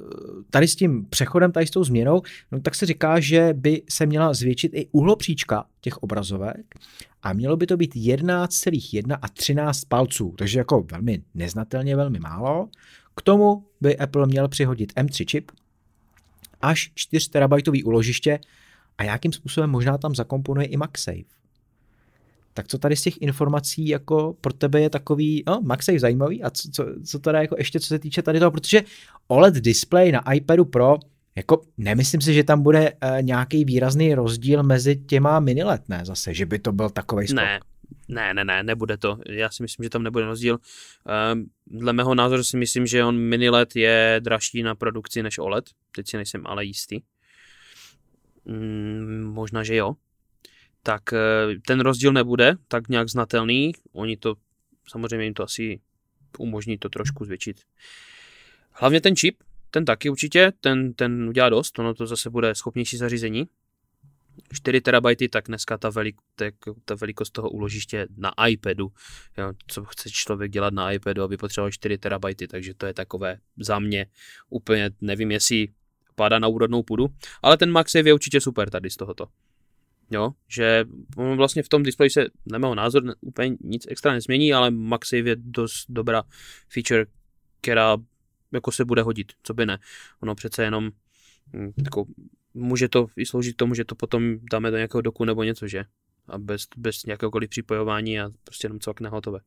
tady 0.50 0.68
s 0.68 0.76
tím 0.76 1.06
přechodem, 1.06 1.52
tady 1.52 1.66
s 1.66 1.70
tou 1.70 1.84
změnou, 1.84 2.22
no 2.52 2.60
tak 2.60 2.74
se 2.74 2.86
říká, 2.86 3.20
že 3.20 3.50
by 3.52 3.82
se 3.88 4.06
měla 4.06 4.34
zvětšit 4.34 4.74
i 4.74 4.88
uhlopříčka 4.92 5.64
těch 5.80 5.98
obrazovek 5.98 6.74
a 7.22 7.32
mělo 7.32 7.56
by 7.56 7.66
to 7.66 7.76
být 7.76 7.94
11,1 7.94 9.18
a 9.22 9.28
13 9.28 9.84
palců, 9.84 10.34
takže 10.38 10.58
jako 10.58 10.86
velmi 10.90 11.22
neznatelně, 11.34 11.96
velmi 11.96 12.18
málo. 12.18 12.68
K 13.16 13.22
tomu 13.22 13.64
by 13.80 13.98
Apple 13.98 14.26
měl 14.26 14.48
přihodit 14.48 14.92
M3 14.92 15.24
čip, 15.24 15.50
až 16.60 16.92
4 16.94 17.30
terabajtový 17.30 17.84
uložiště 17.84 18.40
a 18.98 19.04
jakým 19.04 19.32
způsobem 19.32 19.70
možná 19.70 19.98
tam 19.98 20.14
zakomponuje 20.14 20.66
i 20.66 20.76
MagSafe. 20.76 21.37
Tak 22.58 22.68
co 22.68 22.78
tady 22.78 22.96
z 22.96 23.02
těch 23.02 23.22
informací 23.22 23.88
jako 23.88 24.36
pro 24.40 24.52
tebe 24.52 24.80
je 24.80 24.90
takový, 24.90 25.42
no, 25.46 25.60
MagSafe 25.62 25.98
zajímavý 25.98 26.42
a 26.42 26.50
co, 26.50 26.68
co, 26.72 26.84
co 27.06 27.18
teda 27.18 27.40
jako 27.40 27.54
ještě 27.58 27.80
co 27.80 27.86
se 27.86 27.98
týče 27.98 28.22
tady 28.22 28.38
toho, 28.38 28.50
protože 28.50 28.82
OLED 29.28 29.54
display 29.54 30.12
na 30.12 30.32
iPadu 30.32 30.64
Pro 30.64 30.96
jako 31.36 31.62
nemyslím 31.76 32.20
si, 32.20 32.34
že 32.34 32.44
tam 32.44 32.62
bude 32.62 32.92
uh, 32.92 33.22
nějaký 33.22 33.64
výrazný 33.64 34.14
rozdíl 34.14 34.62
mezi 34.62 34.96
těma 34.96 35.40
mini 35.40 35.64
let, 35.64 35.82
ne 35.88 36.00
zase, 36.04 36.34
že 36.34 36.46
by 36.46 36.58
to 36.58 36.72
byl 36.72 36.90
takový 36.90 37.26
skok. 37.26 37.36
Ne, 37.36 37.60
ne, 38.08 38.34
ne, 38.34 38.44
ne, 38.44 38.62
nebude 38.62 38.96
to. 38.96 39.18
Já 39.28 39.50
si 39.50 39.62
myslím, 39.62 39.84
že 39.84 39.90
tam 39.90 40.02
nebude 40.02 40.24
rozdíl. 40.24 40.58
Um, 41.32 41.50
dle 41.66 41.92
mého 41.92 42.14
názoru 42.14 42.44
si 42.44 42.56
myslím, 42.56 42.86
že 42.86 43.04
on 43.04 43.18
mini 43.18 43.50
LED 43.50 43.76
je 43.76 44.20
dražší 44.24 44.62
na 44.62 44.74
produkci 44.74 45.22
než 45.22 45.38
OLED. 45.38 45.64
Teď 45.94 46.08
si 46.08 46.16
nejsem 46.16 46.46
ale 46.46 46.64
jistý. 46.64 47.00
Mm, 48.44 49.24
možná, 49.24 49.62
že 49.62 49.76
jo. 49.76 49.94
Tak 50.82 51.12
eh, 51.12 51.18
ten 51.66 51.80
rozdíl 51.80 52.12
nebude 52.12 52.56
tak 52.68 52.88
nějak 52.88 53.08
znatelný. 53.08 53.72
Oni 53.92 54.16
to, 54.16 54.34
samozřejmě 54.88 55.24
jim 55.24 55.34
to 55.34 55.42
asi 55.42 55.80
umožní 56.38 56.78
to 56.78 56.88
trošku 56.88 57.24
zvětšit. 57.24 57.60
Hlavně 58.72 59.00
ten 59.00 59.16
čip, 59.16 59.42
ten 59.70 59.84
taky 59.84 60.10
určitě, 60.10 60.52
ten, 60.60 60.94
ten 60.94 61.28
udělá 61.28 61.48
dost, 61.48 61.78
ono 61.78 61.94
to 61.94 62.06
zase 62.06 62.30
bude 62.30 62.54
schopnější 62.54 62.96
zařízení. 62.96 63.48
4 64.52 64.80
terabajty, 64.80 65.28
tak 65.28 65.44
dneska 65.48 65.78
ta, 65.78 65.90
velik, 65.90 66.16
tak, 66.34 66.54
ta 66.84 66.94
velikost 66.94 67.30
toho 67.30 67.50
úložiště 67.50 68.06
na 68.16 68.32
iPadu, 68.48 68.92
jo, 69.38 69.52
co 69.66 69.84
chce 69.84 70.10
člověk 70.10 70.52
dělat 70.52 70.74
na 70.74 70.92
iPadu, 70.92 71.22
aby 71.22 71.36
potřeboval 71.36 71.70
4 71.70 71.98
terabajty, 71.98 72.48
takže 72.48 72.74
to 72.74 72.86
je 72.86 72.94
takové 72.94 73.38
za 73.56 73.78
mě 73.78 74.06
úplně, 74.50 74.90
nevím, 75.00 75.30
jestli 75.30 75.68
padá 76.14 76.38
na 76.38 76.48
úrodnou 76.48 76.82
půdu, 76.82 77.08
ale 77.42 77.56
ten 77.56 77.70
MagSafe 77.70 78.08
je 78.08 78.14
určitě 78.14 78.40
super 78.40 78.70
tady 78.70 78.90
z 78.90 78.96
tohoto. 78.96 79.26
Jo, 80.10 80.30
že 80.48 80.84
vlastně 81.16 81.62
v 81.62 81.68
tom 81.68 81.82
displeji 81.82 82.10
se 82.10 82.26
na 82.46 82.58
mého 82.58 82.74
názor 82.74 83.02
úplně 83.20 83.56
nic 83.60 83.86
extra 83.88 84.12
nezmění, 84.12 84.52
ale 84.54 84.70
MagSafe 84.70 85.28
je 85.28 85.36
dost 85.36 85.86
dobrá 85.88 86.22
feature, 86.68 87.06
která 87.60 87.96
jako 88.52 88.72
se 88.72 88.84
bude 88.84 89.02
hodit, 89.02 89.32
co 89.42 89.54
by 89.54 89.66
ne. 89.66 89.78
Ono 90.20 90.34
přece 90.34 90.64
jenom 90.64 90.90
hm, 91.52 91.72
jako, 91.84 92.04
může 92.54 92.88
to 92.88 93.06
i 93.16 93.26
sloužit 93.26 93.56
tomu, 93.56 93.74
že 93.74 93.84
to 93.84 93.94
potom 93.94 94.38
dáme 94.52 94.70
do 94.70 94.76
nějakého 94.76 95.00
doku 95.00 95.24
nebo 95.24 95.42
něco, 95.42 95.68
že? 95.68 95.84
A 96.28 96.38
bez, 96.38 96.66
bez 96.76 97.04
nějakéhokoliv 97.04 97.50
připojování 97.50 98.20
a 98.20 98.30
prostě 98.44 98.66
jenom 98.66 98.80
cvakne 98.80 99.08
hotové. 99.08 99.40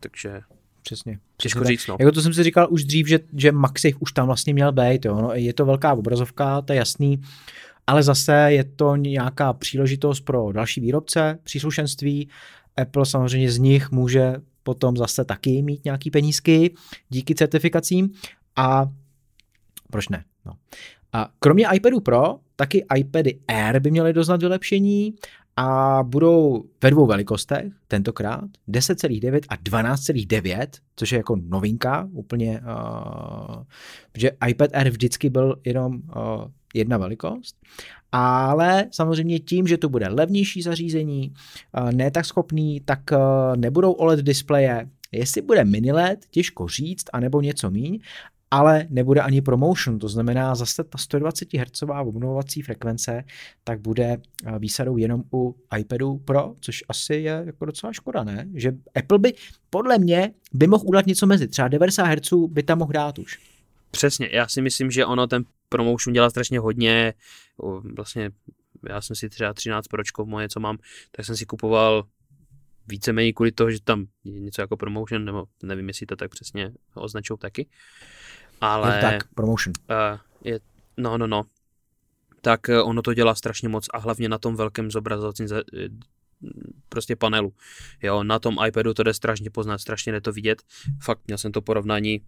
Takže 0.00 0.40
Přesně. 0.82 1.18
Těžko 1.36 1.64
říct, 1.64 1.86
no. 1.86 1.96
Jako 2.00 2.12
to 2.12 2.22
jsem 2.22 2.34
si 2.34 2.42
říkal 2.42 2.68
už 2.70 2.84
dřív, 2.84 3.08
že, 3.08 3.18
že 3.36 3.52
MagSafe 3.52 3.94
už 3.98 4.12
tam 4.12 4.26
vlastně 4.26 4.54
měl 4.54 4.72
být, 4.72 5.04
jo. 5.04 5.14
No, 5.22 5.30
je 5.34 5.54
to 5.54 5.64
velká 5.64 5.94
obrazovka, 5.94 6.62
to 6.62 6.72
je 6.72 6.76
jasný, 6.76 7.20
ale 7.86 8.02
zase 8.02 8.34
je 8.48 8.64
to 8.64 8.96
nějaká 8.96 9.52
příležitost 9.52 10.20
pro 10.20 10.52
další 10.52 10.80
výrobce, 10.80 11.38
příslušenství. 11.42 12.28
Apple 12.76 13.06
samozřejmě 13.06 13.50
z 13.50 13.58
nich 13.58 13.90
může 13.90 14.34
potom 14.62 14.96
zase 14.96 15.24
taky 15.24 15.62
mít 15.62 15.84
nějaký 15.84 16.10
penízky 16.10 16.74
díky 17.08 17.34
certifikacím 17.34 18.10
a 18.56 18.86
proč 19.90 20.08
ne? 20.08 20.24
No. 20.46 20.52
A 21.12 21.28
kromě 21.38 21.66
iPadu 21.74 22.00
Pro, 22.00 22.38
taky 22.56 22.84
iPady 22.96 23.40
Air 23.48 23.80
by 23.80 23.90
měly 23.90 24.12
doznat 24.12 24.40
vylepšení 24.40 25.14
a 25.56 26.02
budou 26.02 26.64
ve 26.82 26.90
dvou 26.90 27.06
velikostech 27.06 27.72
tentokrát 27.88 28.44
10,9 28.68 29.40
a 29.48 29.56
12,9, 29.56 30.66
což 30.96 31.12
je 31.12 31.16
jako 31.16 31.36
novinka 31.36 32.08
úplně, 32.12 32.60
uh, 32.60 33.62
že 34.16 34.30
iPad 34.48 34.70
Air 34.74 34.90
vždycky 34.90 35.30
byl 35.30 35.56
jenom 35.64 35.94
uh, 35.94 36.44
jedna 36.74 36.98
velikost, 36.98 37.56
ale 38.12 38.86
samozřejmě 38.90 39.38
tím, 39.38 39.66
že 39.66 39.78
to 39.78 39.88
bude 39.88 40.08
levnější 40.08 40.62
zařízení, 40.62 41.34
uh, 41.80 41.92
ne 41.92 42.10
tak 42.10 42.24
schopný, 42.24 42.80
tak 42.80 43.00
uh, 43.12 43.56
nebudou 43.56 43.92
OLED 43.92 44.20
displeje, 44.20 44.86
Jestli 45.12 45.42
bude 45.42 45.64
mini 45.64 45.92
LED, 45.92 46.26
těžko 46.30 46.68
říct, 46.68 47.04
anebo 47.12 47.40
něco 47.40 47.70
míň, 47.70 47.98
ale 48.50 48.86
nebude 48.90 49.20
ani 49.20 49.42
promotion, 49.42 49.98
to 49.98 50.08
znamená 50.08 50.54
zase 50.54 50.84
ta 50.84 50.98
120 50.98 51.54
Hz 51.54 51.82
obnovovací 52.02 52.62
frekvence, 52.62 53.24
tak 53.64 53.80
bude 53.80 54.04
eh, 54.44 54.58
výsadou 54.58 54.96
jenom 54.96 55.22
u 55.32 55.56
iPadu 55.78 56.18
Pro, 56.18 56.54
což 56.60 56.84
asi 56.88 57.14
je 57.14 57.42
jako 57.46 57.64
docela 57.64 57.92
škoda, 57.92 58.24
ne? 58.24 58.48
Že 58.54 58.72
Apple 58.94 59.18
by, 59.18 59.34
podle 59.70 59.98
mě, 59.98 60.32
by 60.52 60.66
mohl 60.66 60.84
udělat 60.86 61.06
něco 61.06 61.26
mezi, 61.26 61.48
třeba 61.48 61.68
90 61.68 62.04
Hz 62.04 62.32
by 62.48 62.62
tam 62.62 62.78
mohl 62.78 62.92
dát 62.92 63.18
už. 63.18 63.38
Přesně, 63.90 64.28
já 64.32 64.48
si 64.48 64.62
myslím, 64.62 64.90
že 64.90 65.06
ono 65.06 65.26
ten 65.26 65.44
promotion 65.68 66.12
dělá 66.12 66.30
strašně 66.30 66.58
hodně, 66.58 67.14
vlastně 67.96 68.30
já 68.88 69.00
jsem 69.00 69.16
si 69.16 69.28
třeba 69.28 69.54
13 69.54 69.88
pročko 69.88 70.26
moje, 70.26 70.48
co 70.48 70.60
mám, 70.60 70.78
tak 71.10 71.26
jsem 71.26 71.36
si 71.36 71.46
kupoval 71.46 72.04
víceméně 72.86 73.32
kvůli 73.32 73.52
toho, 73.52 73.70
že 73.70 73.78
tam 73.84 74.06
je 74.24 74.40
něco 74.40 74.62
jako 74.62 74.76
promotion, 74.76 75.24
nebo 75.24 75.44
nevím, 75.62 75.88
jestli 75.88 76.06
to 76.06 76.16
tak 76.16 76.30
přesně 76.30 76.72
označují 76.94 77.38
taky. 77.38 77.66
Ale... 78.60 78.96
Je 78.96 79.00
tak, 79.00 79.34
promotion. 79.34 79.72
Uh, 79.90 80.18
je, 80.44 80.60
no, 80.96 81.18
no, 81.18 81.26
no. 81.26 81.42
Tak 82.40 82.60
uh, 82.68 82.88
ono 82.88 83.02
to 83.02 83.14
dělá 83.14 83.34
strašně 83.34 83.68
moc 83.68 83.86
a 83.92 83.98
hlavně 83.98 84.28
na 84.28 84.38
tom 84.38 84.56
velkém 84.56 84.90
zobrazovacím 84.90 85.46
eh, 85.52 85.88
prostě 86.88 87.16
panelu. 87.16 87.52
Jo, 88.02 88.22
na 88.22 88.38
tom 88.38 88.56
iPadu 88.66 88.94
to 88.94 89.02
jde 89.02 89.14
strašně 89.14 89.50
poznat, 89.50 89.78
strašně 89.78 90.12
jde 90.12 90.20
to 90.20 90.32
vidět. 90.32 90.62
Fakt, 91.02 91.20
měl 91.26 91.38
jsem 91.38 91.52
to 91.52 91.62
porovnání 91.62 92.20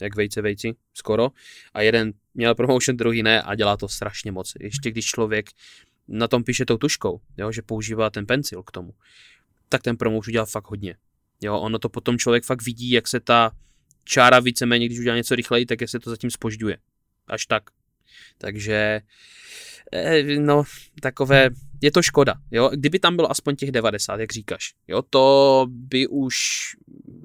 jak 0.00 0.16
vejce 0.16 0.42
vejci, 0.42 0.74
skoro. 0.94 1.30
A 1.74 1.82
jeden 1.82 2.12
měl 2.34 2.54
promotion, 2.54 2.96
druhý 2.96 3.22
ne 3.22 3.42
a 3.42 3.54
dělá 3.54 3.76
to 3.76 3.88
strašně 3.88 4.32
moc. 4.32 4.52
Ještě 4.60 4.90
když 4.90 5.06
člověk 5.06 5.46
na 6.08 6.28
tom 6.28 6.44
píše 6.44 6.64
tou 6.64 6.76
tuškou, 6.76 7.20
jo, 7.38 7.52
že 7.52 7.62
používá 7.62 8.10
ten 8.10 8.26
pencil 8.26 8.62
k 8.62 8.70
tomu, 8.70 8.94
tak 9.68 9.82
ten 9.82 9.96
promotion 9.96 10.32
dělá 10.32 10.44
fakt 10.44 10.70
hodně. 10.70 10.96
Jo, 11.40 11.58
ono 11.58 11.78
to 11.78 11.88
potom 11.88 12.18
člověk 12.18 12.44
fakt 12.44 12.62
vidí, 12.62 12.90
jak 12.90 13.08
se 13.08 13.20
ta 13.20 13.50
čára 14.04 14.40
víceméně, 14.40 14.86
když 14.86 14.98
udělá 14.98 15.16
něco 15.16 15.34
rychleji, 15.34 15.66
tak 15.66 15.78
se 15.86 16.00
to 16.00 16.10
zatím 16.10 16.30
spožďuje. 16.30 16.78
Až 17.26 17.46
tak. 17.46 17.62
Takže 18.38 19.00
eh, 19.92 20.22
no, 20.22 20.62
takové, 21.02 21.50
je 21.82 21.90
to 21.90 22.02
škoda, 22.02 22.34
jo, 22.50 22.70
kdyby 22.74 22.98
tam 22.98 23.16
bylo 23.16 23.30
aspoň 23.30 23.56
těch 23.56 23.70
90, 23.70 24.20
jak 24.20 24.32
říkáš, 24.32 24.74
jo, 24.88 25.02
to 25.10 25.66
by 25.68 26.06
už 26.06 26.36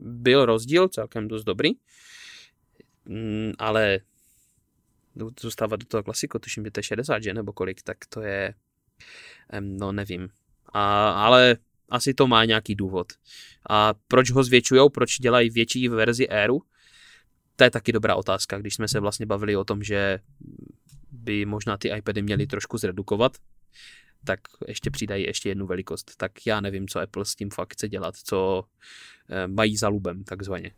byl 0.01 0.45
rozdíl 0.45 0.87
celkem 0.87 1.27
dost 1.27 1.43
dobrý, 1.43 1.69
mm, 3.05 3.51
ale 3.59 3.99
zůstávat 5.41 5.79
do 5.79 5.85
toho 5.85 6.03
klasiko, 6.03 6.39
tuším, 6.39 6.65
že 6.65 6.71
to 6.71 6.79
je 6.79 6.83
60, 6.83 7.23
že, 7.23 7.33
nebo 7.33 7.53
kolik, 7.53 7.81
tak 7.81 7.97
to 8.09 8.21
je, 8.21 8.53
no 9.59 9.91
nevím. 9.91 10.29
A, 10.73 11.09
ale 11.09 11.57
asi 11.89 12.13
to 12.13 12.27
má 12.27 12.45
nějaký 12.45 12.75
důvod. 12.75 13.13
A 13.69 13.93
proč 14.07 14.31
ho 14.31 14.43
zvětšujou, 14.43 14.89
proč 14.89 15.19
dělají 15.19 15.49
větší 15.49 15.87
verzi 15.87 16.29
Airu, 16.29 16.61
to 17.55 17.63
je 17.63 17.71
taky 17.71 17.91
dobrá 17.91 18.15
otázka, 18.15 18.57
když 18.57 18.75
jsme 18.75 18.87
se 18.87 18.99
vlastně 18.99 19.25
bavili 19.25 19.55
o 19.55 19.63
tom, 19.63 19.83
že 19.83 20.19
by 21.11 21.45
možná 21.45 21.77
ty 21.77 21.89
iPady 21.97 22.21
měly 22.21 22.47
trošku 22.47 22.77
zredukovat, 22.77 23.37
tak 24.25 24.39
ještě 24.67 24.91
přidají 24.91 25.23
ještě 25.23 25.49
jednu 25.49 25.67
velikost. 25.67 26.11
Tak 26.17 26.31
já 26.45 26.61
nevím, 26.61 26.87
co 26.87 26.99
Apple 26.99 27.25
s 27.25 27.35
tím 27.35 27.49
fakt 27.49 27.73
chce 27.73 27.89
dělat, 27.89 28.15
co 28.15 28.63
eh, 29.29 29.47
mají 29.47 29.77
za 29.77 29.87
lubem, 29.87 30.23
takzvaně. 30.23 30.71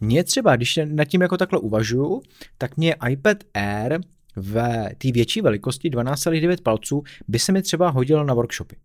Mně 0.00 0.24
třeba, 0.24 0.56
když 0.56 0.78
nad 0.84 1.04
tím 1.04 1.22
jako 1.22 1.36
takhle 1.36 1.58
uvažuju, 1.58 2.22
tak 2.58 2.76
mě 2.76 2.96
iPad 3.10 3.36
Air 3.54 4.00
ve 4.36 4.90
té 4.98 5.12
větší 5.12 5.40
velikosti 5.40 5.90
12,9 5.90 6.62
palců 6.62 7.02
by 7.28 7.38
se 7.38 7.52
mi 7.52 7.62
třeba 7.62 7.90
hodil 7.90 8.24
na 8.24 8.34
workshopy 8.34 8.76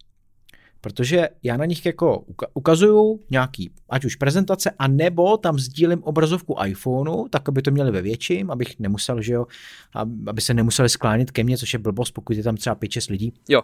protože 0.81 1.29
já 1.43 1.57
na 1.57 1.65
nich 1.65 1.85
jako 1.85 2.25
ukazuju 2.53 3.19
nějaký, 3.29 3.71
ať 3.89 4.05
už 4.05 4.15
prezentace, 4.15 4.71
a 4.79 4.87
nebo 4.87 5.37
tam 5.37 5.59
sdílím 5.59 6.03
obrazovku 6.03 6.55
iPhoneu, 6.65 7.27
tak 7.29 7.49
aby 7.49 7.61
to 7.61 7.71
měli 7.71 7.91
ve 7.91 8.01
větším, 8.01 8.51
abych 8.51 8.79
nemusel, 8.79 9.21
že 9.21 9.33
jo, 9.33 9.45
aby 10.27 10.41
se 10.41 10.53
nemuseli 10.53 10.89
sklánět 10.89 11.31
ke 11.31 11.43
mně, 11.43 11.57
což 11.57 11.73
je 11.73 11.79
blbost, 11.79 12.11
pokud 12.11 12.37
je 12.37 12.43
tam 12.43 12.55
třeba 12.55 12.75
5-6 12.75 13.11
lidí. 13.11 13.33
Jo 13.49 13.61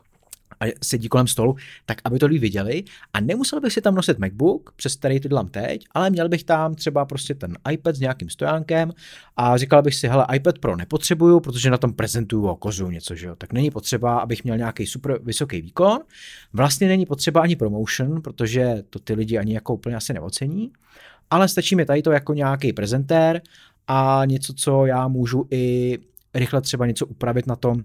a 0.59 0.65
sedí 0.83 1.07
kolem 1.07 1.27
stolu, 1.27 1.55
tak 1.85 1.97
aby 2.03 2.19
to 2.19 2.25
lidi 2.25 2.39
viděli. 2.39 2.83
A 3.13 3.19
nemusel 3.19 3.61
bych 3.61 3.73
si 3.73 3.81
tam 3.81 3.95
nosit 3.95 4.19
MacBook, 4.19 4.73
přes 4.75 4.95
který 4.95 5.19
to 5.19 5.27
dělám 5.27 5.47
teď, 5.47 5.85
ale 5.91 6.09
měl 6.09 6.29
bych 6.29 6.43
tam 6.43 6.75
třeba 6.75 7.05
prostě 7.05 7.35
ten 7.35 7.57
iPad 7.71 7.95
s 7.95 7.99
nějakým 7.99 8.29
stojánkem 8.29 8.93
a 9.37 9.57
říkal 9.57 9.81
bych 9.81 9.95
si, 9.95 10.07
hele, 10.07 10.27
iPad 10.35 10.59
Pro 10.59 10.75
nepotřebuju, 10.75 11.39
protože 11.39 11.69
na 11.69 11.77
tom 11.77 11.93
prezentuju 11.93 12.47
o 12.47 12.55
kozu 12.55 12.89
něco, 12.89 13.15
že 13.15 13.27
jo, 13.27 13.35
tak 13.35 13.53
není 13.53 13.71
potřeba, 13.71 14.19
abych 14.19 14.43
měl 14.43 14.57
nějaký 14.57 14.85
super 14.85 15.19
vysoký 15.23 15.61
výkon, 15.61 15.99
vlastně 16.53 16.87
není 16.87 17.05
potřeba 17.05 17.41
ani 17.41 17.55
promotion, 17.55 18.21
protože 18.21 18.83
to 18.89 18.99
ty 18.99 19.13
lidi 19.13 19.37
ani 19.37 19.53
jako 19.53 19.73
úplně 19.73 19.95
asi 19.95 20.13
neocení, 20.13 20.71
ale 21.29 21.47
stačí 21.47 21.75
mi 21.75 21.85
tady 21.85 22.01
to 22.01 22.11
jako 22.11 22.33
nějaký 22.33 22.73
prezentér 22.73 23.41
a 23.87 24.21
něco, 24.25 24.53
co 24.53 24.85
já 24.85 25.07
můžu 25.07 25.47
i 25.51 25.97
rychle 26.33 26.61
třeba 26.61 26.85
něco 26.85 27.05
upravit 27.05 27.47
na 27.47 27.55
tom, 27.55 27.83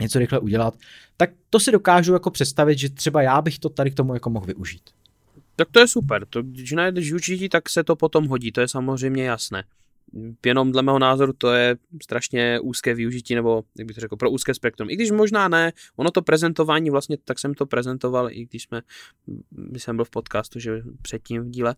něco 0.00 0.18
rychle 0.18 0.38
udělat, 0.38 0.74
tak 1.16 1.30
to 1.50 1.60
si 1.60 1.72
dokážu 1.72 2.12
jako 2.12 2.30
představit, 2.30 2.78
že 2.78 2.90
třeba 2.90 3.22
já 3.22 3.42
bych 3.42 3.58
to 3.58 3.68
tady 3.68 3.90
k 3.90 3.94
tomu 3.94 4.14
jako 4.14 4.30
mohl 4.30 4.46
využít. 4.46 4.82
Tak 5.56 5.68
to 5.70 5.80
je 5.80 5.88
super. 5.88 6.26
To, 6.26 6.42
když 6.42 6.72
najdeš 6.72 7.06
využití, 7.12 7.48
tak 7.48 7.68
se 7.68 7.84
to 7.84 7.96
potom 7.96 8.26
hodí, 8.26 8.52
to 8.52 8.60
je 8.60 8.68
samozřejmě 8.68 9.24
jasné. 9.24 9.64
Jenom 10.46 10.72
dle 10.72 10.82
mého 10.82 10.98
názoru 10.98 11.32
to 11.32 11.52
je 11.52 11.76
strašně 12.02 12.60
úzké 12.60 12.94
využití, 12.94 13.34
nebo 13.34 13.62
jak 13.78 13.86
bych 13.86 13.94
to 13.94 14.00
řekl, 14.00 14.16
pro 14.16 14.30
úzké 14.30 14.54
spektrum. 14.54 14.90
I 14.90 14.94
když 14.94 15.10
možná 15.10 15.48
ne, 15.48 15.72
ono 15.96 16.10
to 16.10 16.22
prezentování, 16.22 16.90
vlastně 16.90 17.16
tak 17.24 17.38
jsem 17.38 17.54
to 17.54 17.66
prezentoval, 17.66 18.30
i 18.30 18.46
když 18.46 18.62
jsme, 18.62 18.82
když 19.50 19.82
jsem 19.82 19.96
byl 19.96 20.04
v 20.04 20.10
podcastu, 20.10 20.58
že 20.58 20.82
předtím 21.02 21.42
v 21.42 21.50
díle, 21.50 21.74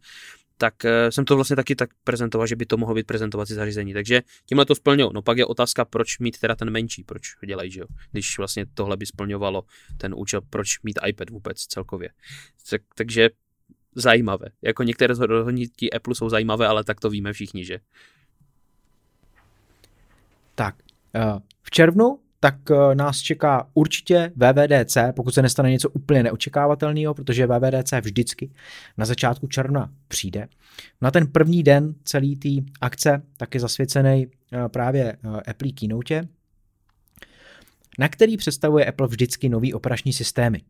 tak 0.57 0.85
eh, 0.85 1.13
jsem 1.13 1.25
to 1.25 1.35
vlastně 1.35 1.57
taky 1.57 1.77
tak 1.77 1.91
prezentoval, 2.05 2.47
že 2.47 2.57
by 2.57 2.67
to 2.67 2.77
mohlo 2.77 2.95
být 2.95 3.07
prezentovací 3.07 3.55
zařízení. 3.55 3.93
Takže 3.93 4.23
tímhle 4.47 4.67
to 4.67 4.75
splňují. 4.75 5.11
No 5.15 5.23
pak 5.23 5.39
je 5.39 5.47
otázka, 5.47 5.85
proč 5.85 6.19
mít 6.19 6.39
teda 6.39 6.55
ten 6.55 6.71
menší, 6.71 7.05
proč 7.05 7.23
ho 7.43 7.47
dělají, 7.47 7.71
že 7.71 7.81
jo? 7.81 7.87
Když 8.13 8.39
vlastně 8.39 8.67
tohle 8.75 8.97
by 8.97 9.07
splňovalo 9.07 9.65
ten 9.97 10.15
účel, 10.17 10.41
proč 10.51 10.83
mít 10.83 10.99
iPad 11.07 11.31
vůbec 11.31 11.59
celkově. 11.59 12.11
Tak, 12.71 12.83
takže 12.95 13.31
zajímavé. 13.95 14.47
Jako 14.63 14.83
některé 14.83 15.15
rozhodnutí 15.15 15.93
Apple 15.93 16.15
jsou 16.15 16.29
zajímavé, 16.29 16.67
ale 16.67 16.85
tak 16.85 17.01
to 17.01 17.11
víme 17.11 17.33
všichni, 17.33 17.65
že? 17.65 17.79
Tak, 20.55 20.75
eh, 21.15 21.41
v 21.63 21.71
červnu 21.71 22.19
tak 22.43 22.71
eh, 22.71 22.95
nás 22.95 23.19
čeká 23.19 23.69
určitě 23.75 24.33
VVDC, 24.37 24.97
pokud 25.17 25.35
se 25.35 25.43
nestane 25.43 25.71
něco 25.71 25.91
úplně 25.91 26.23
neočekávatelného, 26.23 27.15
protože 27.15 27.47
VVDC 27.47 27.93
vždycky 28.01 28.51
na 28.99 29.07
začátku 29.07 29.47
června 29.47 29.93
přijde. 30.09 30.49
Na 31.01 31.11
ten 31.11 31.27
první 31.27 31.63
den 31.63 31.95
celý 32.05 32.37
té 32.37 32.49
akce 32.81 33.23
tak 33.37 33.55
je 33.55 33.61
zasvěcený 33.61 34.27
eh, 34.27 34.69
právě 34.69 35.05
eh, 35.13 35.51
Apple 35.51 35.73
Keynote, 35.73 36.29
na 37.99 38.09
který 38.09 38.37
představuje 38.37 38.87
Apple 38.87 39.09
vždycky 39.09 39.49
nový 39.49 39.75
operační 39.75 40.13
systémy. 40.13 40.61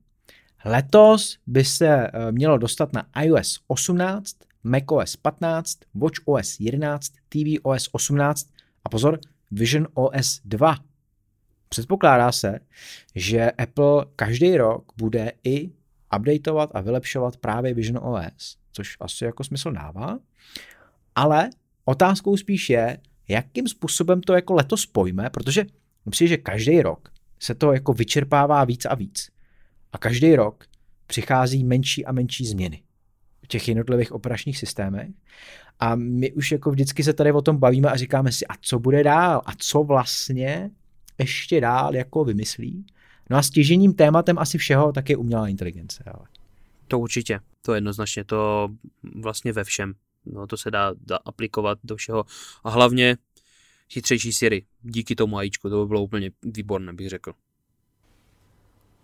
Letos 0.64 1.38
by 1.46 1.64
se 1.64 2.10
mělo 2.30 2.58
dostat 2.58 2.92
na 2.92 3.06
iOS 3.22 3.60
18, 3.66 4.36
macOS 4.64 5.16
15, 5.16 5.78
watchOS 5.94 6.60
11, 6.60 7.12
tvOS 7.28 7.88
18 7.92 8.46
a 8.84 8.88
pozor, 8.88 9.18
Vision 9.50 9.88
OS 9.94 10.40
2 10.44 10.76
Předpokládá 11.72 12.32
se, 12.32 12.58
že 13.14 13.50
Apple 13.50 14.04
každý 14.16 14.56
rok 14.56 14.92
bude 14.96 15.32
i 15.44 15.70
updateovat 16.16 16.70
a 16.74 16.80
vylepšovat 16.80 17.36
právě 17.36 17.74
Vision 17.74 17.98
OS, 18.02 18.58
což 18.72 18.96
asi 19.00 19.24
jako 19.24 19.44
smysl 19.44 19.72
dává, 19.72 20.18
ale 21.14 21.50
otázkou 21.84 22.36
spíš 22.36 22.70
je, 22.70 22.98
jakým 23.28 23.68
způsobem 23.68 24.20
to 24.20 24.34
jako 24.34 24.54
letos 24.54 24.86
pojme, 24.86 25.30
protože 25.30 25.64
myslím, 26.06 26.28
že 26.28 26.36
každý 26.36 26.82
rok 26.82 27.08
se 27.38 27.54
to 27.54 27.72
jako 27.72 27.92
vyčerpává 27.92 28.64
víc 28.64 28.84
a 28.84 28.94
víc. 28.94 29.30
A 29.92 29.98
každý 29.98 30.36
rok 30.36 30.64
přichází 31.06 31.64
menší 31.64 32.06
a 32.06 32.12
menší 32.12 32.46
změny 32.46 32.82
v 33.44 33.46
těch 33.46 33.68
jednotlivých 33.68 34.12
operačních 34.12 34.58
systémech. 34.58 35.08
A 35.80 35.94
my 35.94 36.32
už 36.32 36.52
jako 36.52 36.70
vždycky 36.70 37.04
se 37.04 37.12
tady 37.12 37.32
o 37.32 37.42
tom 37.42 37.56
bavíme 37.56 37.90
a 37.90 37.96
říkáme 37.96 38.32
si, 38.32 38.46
a 38.46 38.54
co 38.60 38.78
bude 38.78 39.04
dál? 39.04 39.42
A 39.46 39.52
co 39.58 39.82
vlastně 39.82 40.70
ještě 41.22 41.60
dál 41.60 41.94
jako 41.94 42.24
vymyslí. 42.24 42.86
No 43.30 43.36
a 43.36 43.42
stěžením 43.42 43.94
tématem 43.94 44.38
asi 44.38 44.58
všeho 44.58 44.92
tak 44.92 45.10
je 45.10 45.16
umělá 45.16 45.48
inteligence. 45.48 46.04
Ale. 46.06 46.26
To 46.88 46.98
určitě, 46.98 47.40
to 47.62 47.74
jednoznačně, 47.74 48.24
to 48.24 48.68
vlastně 49.20 49.52
ve 49.52 49.64
všem. 49.64 49.94
No, 50.26 50.46
to 50.46 50.56
se 50.56 50.70
dá, 50.70 50.94
dá 51.06 51.16
aplikovat 51.16 51.78
do 51.84 51.96
všeho. 51.96 52.24
A 52.64 52.70
hlavně 52.70 53.16
chytřejší 53.92 54.32
Siri. 54.32 54.64
Díky 54.82 55.14
tomu 55.14 55.38
AIčku, 55.38 55.70
to 55.70 55.84
by 55.84 55.88
bylo 55.88 56.02
úplně 56.02 56.30
výborné, 56.42 56.92
bych 56.92 57.08
řekl. 57.08 57.32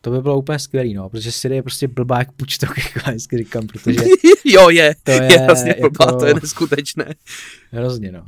To 0.00 0.10
by 0.10 0.20
bylo 0.20 0.38
úplně 0.38 0.58
skvělý, 0.58 0.94
no, 0.94 1.08
protože 1.08 1.32
Siri 1.32 1.54
je 1.54 1.62
prostě 1.62 1.88
blbá 1.88 2.18
jak 2.18 2.32
pučtok, 2.32 2.78
jako 2.96 3.10
já 3.10 3.38
říkám, 3.38 3.66
protože... 3.66 4.00
jo, 4.44 4.70
je, 4.70 4.94
to 5.02 5.10
je, 5.10 5.22
je 5.32 5.46
vlastně 5.46 5.74
blbá, 5.80 6.04
jako... 6.06 6.18
to 6.18 6.26
je 6.26 6.34
neskutečné. 6.34 7.14
Hrozně, 7.70 8.12
no. 8.12 8.24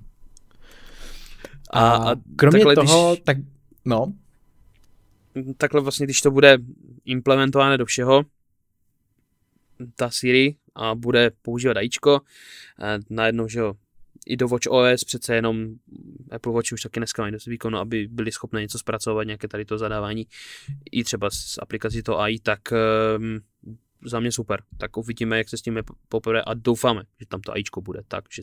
A, 1.70 1.96
a, 1.96 2.16
kromě 2.36 2.64
toho, 2.74 3.12
když... 3.12 3.24
tak 3.24 3.36
No. 3.84 4.12
Takhle 5.56 5.80
vlastně, 5.80 6.06
když 6.06 6.20
to 6.20 6.30
bude 6.30 6.58
implementované 7.04 7.78
do 7.78 7.86
všeho, 7.86 8.24
ta 9.96 10.10
Siri 10.10 10.56
a 10.74 10.94
bude 10.94 11.30
používat 11.42 11.76
AIčko, 11.76 12.20
eh, 12.80 12.98
najednou, 13.10 13.48
že 13.48 13.60
jo, 13.60 13.74
i 14.26 14.36
do 14.36 14.48
Watch 14.48 14.66
OS 14.66 15.04
přece 15.04 15.34
jenom 15.34 15.66
Apple 16.30 16.52
Watch 16.52 16.72
už 16.72 16.82
taky 16.82 17.00
dneska 17.00 17.22
mají 17.22 17.32
dost 17.32 17.46
výkonu, 17.46 17.78
aby 17.78 18.08
byli 18.10 18.32
schopni 18.32 18.60
něco 18.60 18.78
zpracovat, 18.78 19.24
nějaké 19.24 19.48
tady 19.48 19.64
to 19.64 19.78
zadávání, 19.78 20.26
i 20.92 21.04
třeba 21.04 21.30
s 21.30 21.58
aplikací 21.62 22.02
to 22.02 22.20
AI, 22.20 22.38
tak 22.38 22.60
um, 23.18 23.40
za 24.04 24.20
mě 24.20 24.32
super. 24.32 24.62
Tak 24.78 24.96
uvidíme, 24.96 25.38
jak 25.38 25.48
se 25.48 25.56
s 25.56 25.62
tím 25.62 25.78
poprvé 26.08 26.42
a 26.42 26.54
doufáme, 26.54 27.02
že 27.20 27.26
tam 27.26 27.40
to 27.40 27.52
AIčko 27.52 27.80
bude 27.80 28.02
tak, 28.08 28.24
že 28.30 28.42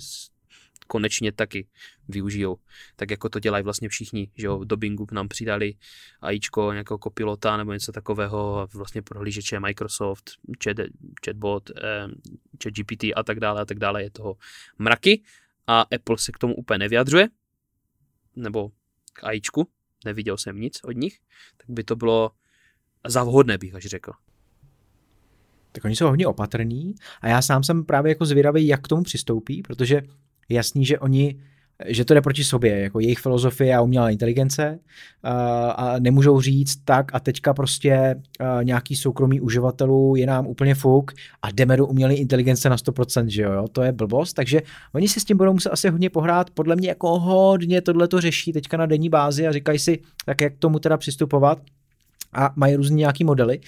konečně 0.88 1.32
taky 1.32 1.68
využijou. 2.08 2.58
Tak 2.96 3.12
jako 3.12 3.30
to 3.30 3.40
dělají 3.40 3.64
vlastně 3.64 3.90
všichni, 3.90 4.32
že 4.36 4.48
jo, 4.48 4.64
do 4.64 4.78
Bingu 4.78 5.08
nám 5.12 5.28
přidali 5.28 5.74
AIčko, 6.22 6.72
nějakého 6.72 6.98
kopilota 6.98 7.58
nebo 7.58 7.74
něco 7.74 7.92
takového, 7.92 8.68
vlastně 8.74 9.02
prohlížeče 9.02 9.60
Microsoft, 9.60 10.32
chat, 10.64 10.78
chatbot, 11.26 11.70
eh, 11.70 12.08
chat 12.64 12.74
GPT 12.74 13.04
a 13.16 13.24
tak 13.24 13.40
dále 13.40 13.62
a 13.62 13.66
tak 13.66 13.80
dále, 13.80 14.04
je 14.04 14.10
toho 14.10 14.38
mraky 14.78 15.24
a 15.68 15.82
Apple 15.82 16.18
se 16.18 16.32
k 16.32 16.38
tomu 16.38 16.56
úplně 16.56 16.78
nevyjadřuje, 16.78 17.28
nebo 18.36 18.70
k 19.14 19.24
AIčku, 19.24 19.68
neviděl 20.06 20.38
jsem 20.38 20.60
nic 20.60 20.80
od 20.84 20.92
nich, 20.92 21.20
tak 21.58 21.70
by 21.70 21.84
to 21.84 21.96
bylo 21.96 22.32
za 23.08 23.24
vhodné, 23.24 23.58
bych 23.58 23.76
až 23.76 23.86
řekl. 23.86 24.12
Tak 25.72 25.86
oni 25.86 25.96
jsou 25.96 26.08
hodně 26.08 26.28
opatrní 26.28 26.96
a 27.22 27.28
já 27.28 27.42
sám 27.42 27.64
jsem 27.64 27.86
právě 27.86 28.10
jako 28.10 28.26
zvědavý, 28.26 28.68
jak 28.68 28.84
k 28.84 28.88
tomu 28.88 29.04
přistoupí, 29.04 29.62
protože 29.62 30.02
jasný, 30.50 30.86
že 30.86 31.00
oni 31.00 31.40
že 31.86 32.06
to 32.06 32.14
jde 32.14 32.22
proti 32.22 32.44
sobě, 32.44 32.80
jako 32.80 33.00
jejich 33.00 33.20
filozofie 33.20 33.76
a 33.76 33.82
umělá 33.82 34.10
inteligence 34.10 34.80
a 35.76 35.96
nemůžou 36.00 36.42
říct 36.42 36.76
tak 36.86 37.16
a 37.16 37.20
teďka 37.20 37.54
prostě 37.54 38.16
nějaký 38.64 38.96
soukromý 38.96 39.42
uživatelů 39.42 40.16
je 40.16 40.26
nám 40.26 40.48
úplně 40.48 40.76
fuk 40.76 41.12
a 41.42 41.52
jdeme 41.52 41.78
do 41.78 41.86
umělé 41.86 42.14
inteligence 42.14 42.70
na 42.70 42.76
100%, 42.76 43.26
že 43.26 43.42
jo, 43.42 43.68
to 43.72 43.82
je 43.82 43.92
blbost, 43.92 44.34
takže 44.34 44.62
oni 44.94 45.08
si 45.08 45.20
s 45.20 45.26
tím 45.26 45.38
budou 45.38 45.54
muset 45.54 45.70
asi 45.70 45.90
hodně 45.90 46.10
pohrát, 46.10 46.50
podle 46.50 46.76
mě 46.76 46.90
jako 46.90 47.20
hodně 47.20 47.82
tohle 47.82 48.08
to 48.08 48.22
řeší 48.22 48.54
teďka 48.54 48.78
na 48.78 48.86
denní 48.86 49.10
bázi 49.10 49.48
a 49.48 49.52
říkají 49.52 49.80
si, 49.80 50.00
tak 50.26 50.42
jak 50.42 50.54
k 50.54 50.60
tomu 50.60 50.80
teda 50.80 50.98
přistupovat? 50.98 51.60
A 52.34 52.54
mají 52.56 52.76
různé 52.76 52.96
nějaký 52.96 53.24
modely, 53.24 53.60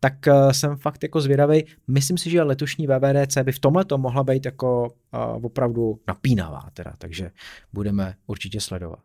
tak 0.00 0.14
uh, 0.26 0.50
jsem 0.50 0.76
fakt 0.76 1.02
jako 1.02 1.20
zvědavý. 1.20 1.64
Myslím 1.88 2.18
si, 2.18 2.30
že 2.30 2.42
letošní 2.42 2.86
VVDC 2.86 3.38
by 3.42 3.52
v 3.52 3.58
tomhle 3.58 3.84
to 3.84 3.98
mohla 3.98 4.24
být 4.24 4.44
jako 4.44 4.86
uh, 4.86 5.44
opravdu 5.44 6.00
napínavá, 6.08 6.70
teda, 6.72 6.92
takže 6.98 7.30
budeme 7.72 8.14
určitě 8.26 8.60
sledovat. 8.60 9.00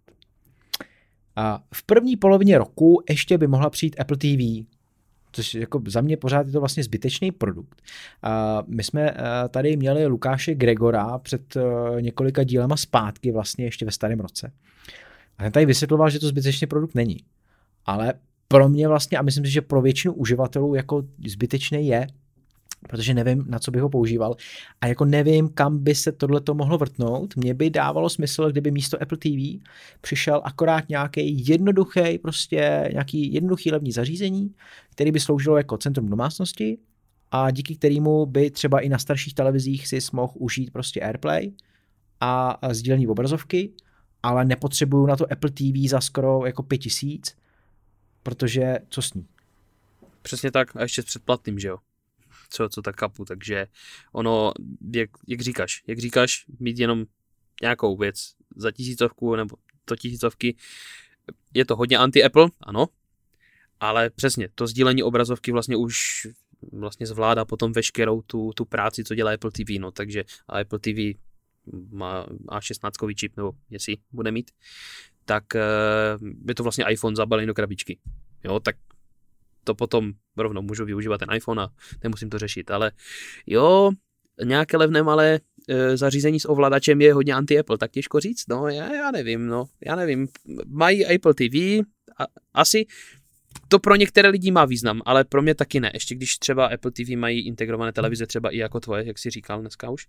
A 1.35 1.63
v 1.73 1.83
první 1.83 2.17
polovině 2.17 2.57
roku 2.57 3.03
ještě 3.09 3.37
by 3.37 3.47
mohla 3.47 3.69
přijít 3.69 3.99
Apple 3.99 4.17
TV, 4.17 4.67
což 5.31 5.53
jako 5.53 5.81
za 5.87 6.01
mě 6.01 6.17
pořád 6.17 6.47
je 6.47 6.53
to 6.53 6.59
vlastně 6.59 6.83
zbytečný 6.83 7.31
produkt. 7.31 7.81
A 8.23 8.63
my 8.67 8.83
jsme 8.83 9.13
tady 9.49 9.77
měli 9.77 10.05
Lukáše 10.05 10.55
Gregora 10.55 11.17
před 11.17 11.57
několika 11.99 12.43
dílema 12.43 12.77
zpátky 12.77 13.31
vlastně 13.31 13.65
ještě 13.65 13.85
ve 13.85 13.91
starém 13.91 14.19
roce. 14.19 14.51
A 15.37 15.43
ten 15.43 15.51
tady 15.51 15.65
vysvětloval, 15.65 16.09
že 16.09 16.19
to 16.19 16.27
zbytečný 16.27 16.67
produkt 16.67 16.95
není. 16.95 17.17
Ale 17.85 18.13
pro 18.47 18.69
mě 18.69 18.87
vlastně, 18.87 19.17
a 19.17 19.21
myslím 19.21 19.45
si, 19.45 19.51
že 19.51 19.61
pro 19.61 19.81
většinu 19.81 20.13
uživatelů 20.13 20.75
jako 20.75 21.03
zbytečný 21.27 21.87
je, 21.87 22.07
protože 22.87 23.13
nevím, 23.13 23.45
na 23.47 23.59
co 23.59 23.71
bych 23.71 23.81
ho 23.81 23.89
používal 23.89 24.35
a 24.81 24.87
jako 24.87 25.05
nevím, 25.05 25.49
kam 25.49 25.83
by 25.83 25.95
se 25.95 26.11
tohle 26.11 26.41
to 26.41 26.53
mohlo 26.53 26.77
vrtnout. 26.77 27.35
Mně 27.35 27.53
by 27.53 27.69
dávalo 27.69 28.09
smysl, 28.09 28.51
kdyby 28.51 28.71
místo 28.71 29.01
Apple 29.01 29.17
TV 29.17 29.63
přišel 30.01 30.41
akorát 30.43 30.89
nějaký 30.89 31.47
jednoduchý, 31.47 32.17
prostě 32.17 32.89
nějaký 32.91 33.33
jednoduchý 33.33 33.71
levní 33.71 33.91
zařízení, 33.91 34.55
který 34.91 35.11
by 35.11 35.19
sloužilo 35.19 35.57
jako 35.57 35.77
centrum 35.77 36.09
domácnosti 36.09 36.77
a 37.31 37.51
díky 37.51 37.75
kterému 37.75 38.25
by 38.25 38.51
třeba 38.51 38.79
i 38.79 38.89
na 38.89 38.97
starších 38.97 39.33
televizích 39.33 39.87
si 39.87 39.99
mohl 40.13 40.33
užít 40.35 40.71
prostě 40.71 41.01
AirPlay 41.01 41.51
a 42.19 42.59
sdílení 42.71 43.07
obrazovky, 43.07 43.73
ale 44.23 44.45
nepotřebuju 44.45 45.05
na 45.05 45.15
to 45.15 45.31
Apple 45.31 45.49
TV 45.49 45.89
za 45.89 46.01
skoro 46.01 46.45
jako 46.45 46.63
pět 46.63 46.77
tisíc, 46.77 47.35
protože 48.23 48.77
co 48.89 49.01
s 49.01 49.13
ní? 49.13 49.27
Přesně 50.21 50.51
tak 50.51 50.75
a 50.75 50.81
ještě 50.81 51.01
s 51.01 51.05
předplatným, 51.05 51.59
že 51.59 51.67
jo? 51.67 51.77
Co, 52.49 52.69
co 52.69 52.81
tak 52.81 52.95
kapu, 52.95 53.25
takže 53.25 53.67
ono, 54.11 54.51
jak, 54.93 55.09
jak 55.27 55.41
říkáš, 55.41 55.83
jak 55.87 55.99
říkáš, 55.99 56.45
mít 56.59 56.79
jenom 56.79 57.05
nějakou 57.61 57.97
věc 57.97 58.15
za 58.55 58.71
tisícovku 58.71 59.35
nebo 59.35 59.55
to 59.85 59.95
tisícovky, 59.95 60.55
je 61.53 61.65
to 61.65 61.75
hodně 61.75 61.97
anti-Apple, 61.97 62.49
ano, 62.61 62.87
ale 63.79 64.09
přesně, 64.09 64.49
to 64.55 64.67
sdílení 64.67 65.03
obrazovky 65.03 65.51
vlastně 65.51 65.75
už 65.75 66.27
vlastně 66.71 67.07
zvládá 67.07 67.45
potom 67.45 67.73
veškerou 67.73 68.21
tu, 68.21 68.51
tu 68.55 68.65
práci, 68.65 69.03
co 69.03 69.15
dělá 69.15 69.31
Apple 69.33 69.51
TV, 69.51 69.79
no, 69.79 69.91
takže 69.91 70.23
a 70.47 70.59
Apple 70.59 70.79
TV 70.79 71.19
má 71.91 72.25
A16 72.47 73.15
čip, 73.15 73.37
nebo 73.37 73.51
jestli 73.69 73.97
bude 74.11 74.31
mít, 74.31 74.51
tak 75.25 75.55
eh, 75.55 75.61
je 76.47 76.55
to 76.55 76.63
vlastně 76.63 76.85
iPhone 76.89 77.15
zabalený 77.15 77.47
do 77.47 77.53
krabičky. 77.53 77.99
Jo, 78.43 78.59
tak 78.59 78.75
to 79.63 79.75
potom 79.75 80.13
rovnou 80.37 80.61
můžu 80.61 80.85
využívat 80.85 81.17
ten 81.17 81.33
iPhone 81.35 81.61
a 81.61 81.67
nemusím 82.03 82.29
to 82.29 82.39
řešit, 82.39 82.71
ale 82.71 82.91
jo, 83.45 83.91
nějaké 84.43 84.77
levné 84.77 85.03
malé 85.03 85.39
e, 85.69 85.97
zařízení 85.97 86.39
s 86.39 86.49
ovladačem 86.49 87.01
je 87.01 87.13
hodně 87.13 87.33
anti-Apple, 87.33 87.77
tak 87.77 87.91
těžko 87.91 88.19
říct, 88.19 88.47
no 88.49 88.67
já, 88.67 88.93
já 88.93 89.11
nevím, 89.11 89.47
no, 89.47 89.65
já 89.85 89.95
nevím, 89.95 90.27
mají 90.67 91.05
Apple 91.05 91.33
TV, 91.33 91.55
a, 92.19 92.25
asi 92.53 92.85
to 93.67 93.79
pro 93.79 93.95
některé 93.95 94.29
lidi 94.29 94.51
má 94.51 94.65
význam, 94.65 95.01
ale 95.05 95.23
pro 95.23 95.41
mě 95.41 95.55
taky 95.55 95.79
ne. 95.79 95.91
Ještě 95.93 96.15
když 96.15 96.37
třeba 96.37 96.67
Apple 96.67 96.91
TV 96.91 97.09
mají 97.15 97.47
integrované 97.47 97.93
televize, 97.93 98.27
třeba 98.27 98.49
i 98.49 98.57
jako 98.57 98.79
tvoje, 98.79 99.05
jak 99.07 99.19
si 99.19 99.29
říkal 99.29 99.61
dneska 99.61 99.89
už, 99.89 100.07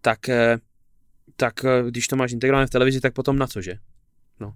tak, 0.00 0.28
e, 0.28 0.58
tak 1.36 1.54
když 1.90 2.08
to 2.08 2.16
máš 2.16 2.32
integrované 2.32 2.66
v 2.66 2.70
televizi, 2.70 3.00
tak 3.00 3.14
potom 3.14 3.38
na 3.38 3.46
cože? 3.46 3.74
No. 4.40 4.54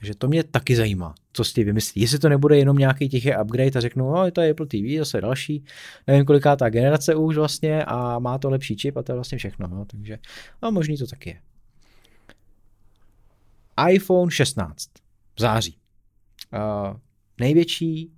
Takže 0.00 0.14
to 0.14 0.28
mě 0.28 0.44
taky 0.44 0.76
zajímá, 0.76 1.14
co 1.32 1.44
s 1.44 1.52
tím 1.52 1.64
vymyslí. 1.64 2.02
Jestli 2.02 2.18
to 2.18 2.28
nebude 2.28 2.58
jenom 2.58 2.76
nějaký 2.76 3.08
tichý 3.08 3.30
upgrade 3.42 3.78
a 3.78 3.80
řeknu, 3.80 4.10
no, 4.10 4.30
to 4.30 4.40
je 4.40 4.50
Apple 4.50 4.66
TV, 4.66 4.98
zase 4.98 5.20
další, 5.20 5.64
nevím, 6.06 6.24
koliká 6.24 6.56
ta 6.56 6.70
generace 6.70 7.14
už 7.14 7.36
vlastně 7.36 7.84
a 7.84 8.18
má 8.18 8.38
to 8.38 8.50
lepší 8.50 8.76
čip 8.76 8.96
a 8.96 9.02
to 9.02 9.12
je 9.12 9.14
vlastně 9.14 9.38
všechno. 9.38 9.68
No, 9.68 9.84
takže 9.84 10.18
no, 10.62 10.72
možný 10.72 10.96
to 10.96 11.06
taky 11.06 11.30
je. 11.30 11.40
iPhone 13.92 14.30
16 14.30 14.88
v 15.36 15.40
září. 15.40 15.78
Uh, 16.52 16.96
největší, 17.40 18.12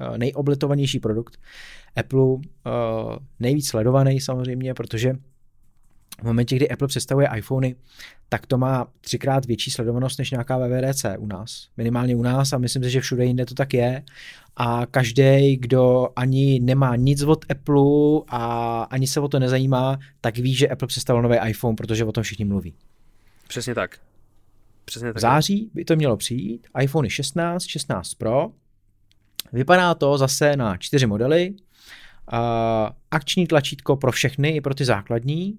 uh, 0.00 0.18
nejobletovanější 0.18 1.00
produkt 1.00 1.40
Apple, 1.96 2.20
uh, 2.20 2.40
nejvíc 3.40 3.68
sledovaný 3.68 4.20
samozřejmě, 4.20 4.74
protože 4.74 5.12
v 6.20 6.24
momentě, 6.24 6.56
kdy 6.56 6.68
Apple 6.68 6.88
představuje 6.88 7.28
iPhony, 7.36 7.76
tak 8.28 8.46
to 8.46 8.58
má 8.58 8.86
třikrát 9.00 9.44
větší 9.44 9.70
sledovanost 9.70 10.18
než 10.18 10.30
nějaká 10.30 10.58
VVDC 10.58 11.04
u 11.18 11.26
nás. 11.26 11.68
Minimálně 11.76 12.16
u 12.16 12.22
nás 12.22 12.52
a 12.52 12.58
myslím 12.58 12.84
si, 12.84 12.90
že 12.90 13.00
všude 13.00 13.24
jinde 13.24 13.46
to 13.46 13.54
tak 13.54 13.74
je. 13.74 14.02
A 14.56 14.86
každý, 14.90 15.56
kdo 15.56 16.08
ani 16.16 16.60
nemá 16.60 16.96
nic 16.96 17.22
od 17.22 17.44
Apple 17.50 18.20
a 18.28 18.82
ani 18.82 19.06
se 19.06 19.20
o 19.20 19.28
to 19.28 19.38
nezajímá, 19.38 19.98
tak 20.20 20.38
ví, 20.38 20.54
že 20.54 20.68
Apple 20.68 20.88
představil 20.88 21.22
nový 21.22 21.36
iPhone, 21.48 21.76
protože 21.76 22.04
o 22.04 22.12
tom 22.12 22.22
všichni 22.22 22.44
mluví. 22.44 22.74
Přesně 23.48 23.74
tak. 23.74 23.98
Přesně 24.84 25.08
tak. 25.08 25.16
V 25.16 25.20
září 25.20 25.70
by 25.74 25.84
to 25.84 25.96
mělo 25.96 26.16
přijít. 26.16 26.66
iPhone 26.80 27.10
16, 27.10 27.64
16 27.66 28.14
Pro. 28.14 28.50
Vypadá 29.52 29.94
to 29.94 30.18
zase 30.18 30.56
na 30.56 30.76
čtyři 30.76 31.06
modely. 31.06 31.54
Uh, 32.32 32.38
akční 33.10 33.46
tlačítko 33.46 33.96
pro 33.96 34.12
všechny, 34.12 34.48
i 34.48 34.60
pro 34.60 34.74
ty 34.74 34.84
základní. 34.84 35.58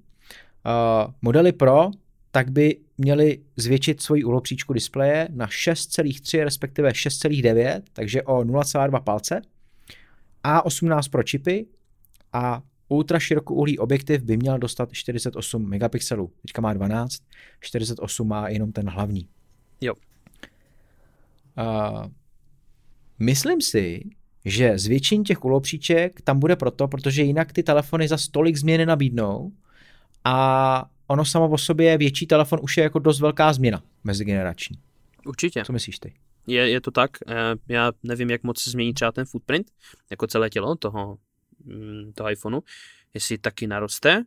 Uh, 0.66 1.14
modely 1.22 1.52
Pro 1.52 1.92
tak 2.36 2.52
by 2.52 2.78
měli 2.98 3.40
zvětšit 3.58 4.02
svoji 4.02 4.24
úlopříčku 4.24 4.74
displeje 4.74 5.28
na 5.32 5.48
6,3 5.48 6.44
respektive 6.44 6.90
6,9, 6.90 7.82
takže 7.94 8.24
o 8.24 8.44
0,2 8.44 9.04
palce 9.04 9.42
a 10.44 10.66
18 10.66 11.08
pro 11.08 11.24
čipy 11.24 11.66
a 12.34 12.62
ultra 12.88 13.20
širokouhlý 13.20 13.80
objektiv 13.80 14.24
by 14.24 14.38
měl 14.38 14.58
dostat 14.58 14.90
48 14.92 15.70
megapixelů. 15.70 16.32
Teďka 16.42 16.62
má 16.62 16.74
12, 16.74 17.24
48 17.60 18.28
má 18.28 18.50
jenom 18.50 18.72
ten 18.72 18.90
hlavní. 18.90 19.28
Jo. 19.82 19.94
Uh, 21.58 22.06
myslím 23.20 23.62
si, 23.62 24.04
že 24.46 24.78
zvětšení 24.78 25.24
těch 25.24 25.46
úlopříček 25.46 26.22
tam 26.22 26.40
bude 26.40 26.56
proto, 26.56 26.88
protože 26.88 27.24
jinak 27.24 27.54
ty 27.54 27.64
telefony 27.64 28.08
za 28.08 28.18
stolik 28.18 28.58
změny 28.58 28.86
nabídnou 28.86 29.52
a 30.26 30.86
ono 31.08 31.26
samo 31.26 31.50
o 31.50 31.58
sobě 31.58 31.98
větší 31.98 32.28
telefon 32.28 32.60
už 32.62 32.78
je 32.78 32.84
jako 32.84 33.00
dost 33.00 33.20
velká 33.20 33.54
změna 33.54 33.84
mezigenerační. 34.04 34.78
Určitě. 35.26 35.64
Co 35.66 35.74
myslíš 35.74 36.00
ty? 36.00 36.14
Je, 36.48 36.70
je 36.70 36.82
to 36.82 36.92
tak. 36.92 37.12
Eh, 37.28 37.56
já 37.68 37.92
nevím, 38.04 38.30
jak 38.30 38.44
moc 38.44 38.62
se 38.62 38.70
změní 38.70 38.94
třeba 38.94 39.12
ten 39.12 39.26
footprint, 39.26 39.72
jako 40.10 40.28
celé 40.28 40.50
tělo 40.50 40.76
toho, 40.76 41.18
mm, 41.64 42.14
toho 42.16 42.32
iPhoneu, 42.32 42.62
jestli 43.14 43.38
taky 43.38 43.68
naroste. 43.68 44.24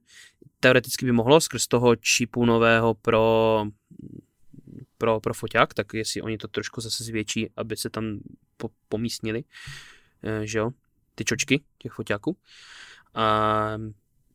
Teoreticky 0.61 1.07
by 1.07 1.13
mohlo 1.13 1.41
skrz 1.41 1.67
toho 1.67 1.97
čipu 1.97 2.45
nového 2.45 2.95
pro, 2.95 3.65
pro, 4.99 5.21
pro 5.21 5.35
foťák, 5.35 5.75
tak 5.75 5.95
jestli 5.95 6.23
oni 6.23 6.39
to 6.39 6.49
trošku 6.49 6.81
zase 6.81 7.05
zvětší, 7.05 7.51
aby 7.57 7.77
se 7.77 7.91
tam 7.91 8.19
po, 8.57 8.71
pomístnili, 8.89 9.45
eh, 10.23 10.47
že 10.47 10.59
jo, 10.59 10.71
ty 11.15 11.25
čočky 11.25 11.61
těch 11.79 11.93
foťáků. 11.93 12.37
A, 13.15 13.79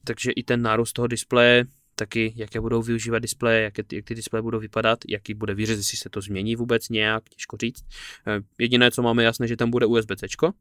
takže 0.06 0.32
i 0.32 0.44
ten 0.44 0.62
nárůst 0.62 0.94
toho 0.94 1.08
displeje 1.08 1.66
taky, 1.96 2.34
jaké 2.36 2.62
budou 2.62 2.82
využívat 2.82 3.20
displeje, 3.20 3.64
jak, 3.64 3.74
jak 3.92 4.06
ty 4.06 4.16
displeje 4.16 4.42
budou 4.42 4.60
vypadat, 4.60 5.00
jaký 5.08 5.34
bude 5.34 5.54
výřez, 5.54 5.78
jestli 5.78 5.98
se 5.98 6.10
to 6.10 6.22
změní 6.22 6.56
vůbec 6.56 6.90
nějak, 6.90 7.30
těžko 7.30 7.58
říct. 7.58 7.86
Eh, 8.28 8.40
jediné, 8.58 8.92
co 8.92 9.02
máme 9.02 9.24
jasné, 9.24 9.48
že 9.48 9.58
tam 9.58 9.70
bude 9.70 9.86
USB-C 9.86 10.54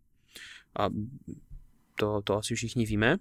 a 0.78 0.88
to, 1.98 2.22
to 2.24 2.36
asi 2.36 2.54
všichni 2.54 2.86
víme. 2.86 3.16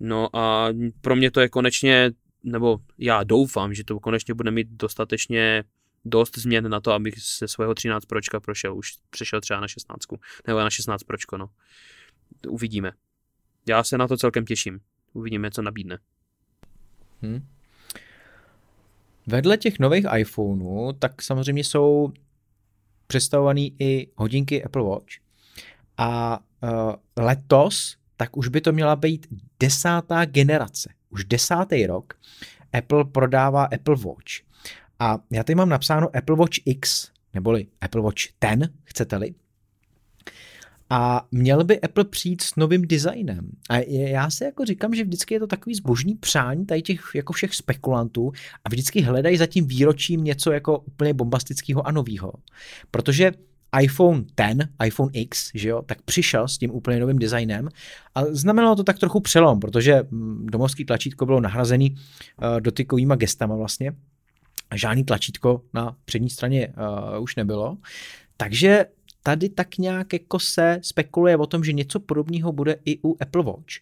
No 0.00 0.36
a 0.36 0.68
pro 1.00 1.16
mě 1.16 1.30
to 1.30 1.40
je 1.40 1.48
konečně, 1.48 2.10
nebo 2.42 2.78
já 2.98 3.24
doufám, 3.24 3.74
že 3.74 3.84
to 3.84 4.00
konečně 4.00 4.34
bude 4.34 4.50
mít 4.50 4.68
dostatečně 4.70 5.64
dost 6.04 6.38
změn 6.38 6.68
na 6.68 6.80
to, 6.80 6.92
abych 6.92 7.14
se 7.18 7.48
svého 7.48 7.74
13 7.74 8.04
pročka 8.04 8.40
prošel, 8.40 8.76
už 8.76 8.92
přešel 9.10 9.40
třeba 9.40 9.60
na 9.60 9.68
16, 9.68 10.00
nebo 10.46 10.58
na 10.58 10.70
16 10.70 11.02
pročko, 11.02 11.38
no. 11.38 11.50
Uvidíme. 12.48 12.92
Já 13.66 13.84
se 13.84 13.98
na 13.98 14.08
to 14.08 14.16
celkem 14.16 14.44
těším. 14.44 14.80
Uvidíme, 15.12 15.50
co 15.50 15.62
nabídne. 15.62 15.98
Hmm. 17.22 17.46
Vedle 19.26 19.56
těch 19.56 19.78
nových 19.78 20.06
iPhoneů, 20.16 20.92
tak 20.92 21.22
samozřejmě 21.22 21.64
jsou 21.64 22.12
představované 23.06 23.60
i 23.60 24.08
hodinky 24.16 24.64
Apple 24.64 24.82
Watch. 24.82 25.12
A 25.98 26.38
uh, 26.62 26.68
letos, 27.16 27.96
tak 28.16 28.36
už 28.36 28.48
by 28.48 28.60
to 28.60 28.72
měla 28.72 28.96
být 28.96 29.26
desátá 29.60 30.24
generace. 30.24 30.94
Už 31.10 31.24
desátý 31.24 31.86
rok 31.86 32.14
Apple 32.72 33.04
prodává 33.04 33.64
Apple 33.64 33.96
Watch. 33.96 34.32
A 34.98 35.18
já 35.30 35.44
tady 35.44 35.54
mám 35.54 35.68
napsáno 35.68 36.16
Apple 36.16 36.36
Watch 36.36 36.58
X, 36.64 37.10
neboli 37.34 37.66
Apple 37.80 38.00
Watch 38.00 38.22
10, 38.40 38.72
chcete-li. 38.84 39.34
A 40.94 41.26
měl 41.30 41.64
by 41.64 41.80
Apple 41.80 42.04
přijít 42.04 42.42
s 42.42 42.56
novým 42.56 42.82
designem. 42.82 43.50
A 43.70 43.78
já 43.88 44.30
si 44.30 44.44
jako 44.44 44.64
říkám, 44.64 44.94
že 44.94 45.04
vždycky 45.04 45.34
je 45.34 45.40
to 45.40 45.46
takový 45.46 45.74
zbožný 45.74 46.14
přání 46.14 46.66
tady 46.66 46.82
těch 46.82 47.00
jako 47.14 47.32
všech 47.32 47.54
spekulantů 47.54 48.32
a 48.64 48.68
vždycky 48.68 49.00
hledají 49.00 49.36
za 49.36 49.46
tím 49.46 49.66
výročím 49.66 50.24
něco 50.24 50.52
jako 50.52 50.78
úplně 50.78 51.14
bombastického 51.14 51.86
a 51.86 51.90
nového. 51.90 52.32
Protože 52.90 53.32
iPhone 53.80 54.20
X, 54.20 54.68
iPhone 54.86 55.10
X, 55.12 55.50
že 55.54 55.68
jo, 55.68 55.82
tak 55.82 56.02
přišel 56.02 56.48
s 56.48 56.58
tím 56.58 56.70
úplně 56.70 57.00
novým 57.00 57.18
designem 57.18 57.68
a 58.14 58.24
znamenalo 58.24 58.76
to 58.76 58.84
tak 58.84 58.98
trochu 58.98 59.20
přelom, 59.20 59.60
protože 59.60 60.02
mm, 60.10 60.46
domovský 60.46 60.84
tlačítko 60.84 61.26
bylo 61.26 61.40
nahrazený 61.40 61.90
uh, 61.90 62.60
dotykovýma 62.60 63.14
gestama 63.16 63.56
vlastně, 63.56 63.92
žádný 64.74 65.04
tlačítko 65.04 65.62
na 65.74 65.96
přední 66.04 66.30
straně 66.30 66.68
uh, 67.14 67.22
už 67.22 67.36
nebylo, 67.36 67.76
takže 68.36 68.86
tady 69.22 69.48
tak 69.48 69.78
nějak 69.78 70.12
jako 70.12 70.38
se 70.38 70.78
spekuluje 70.82 71.36
o 71.36 71.46
tom, 71.46 71.64
že 71.64 71.72
něco 71.72 72.00
podobného 72.00 72.52
bude 72.52 72.76
i 72.84 72.98
u 73.04 73.16
Apple 73.20 73.42
Watch. 73.42 73.74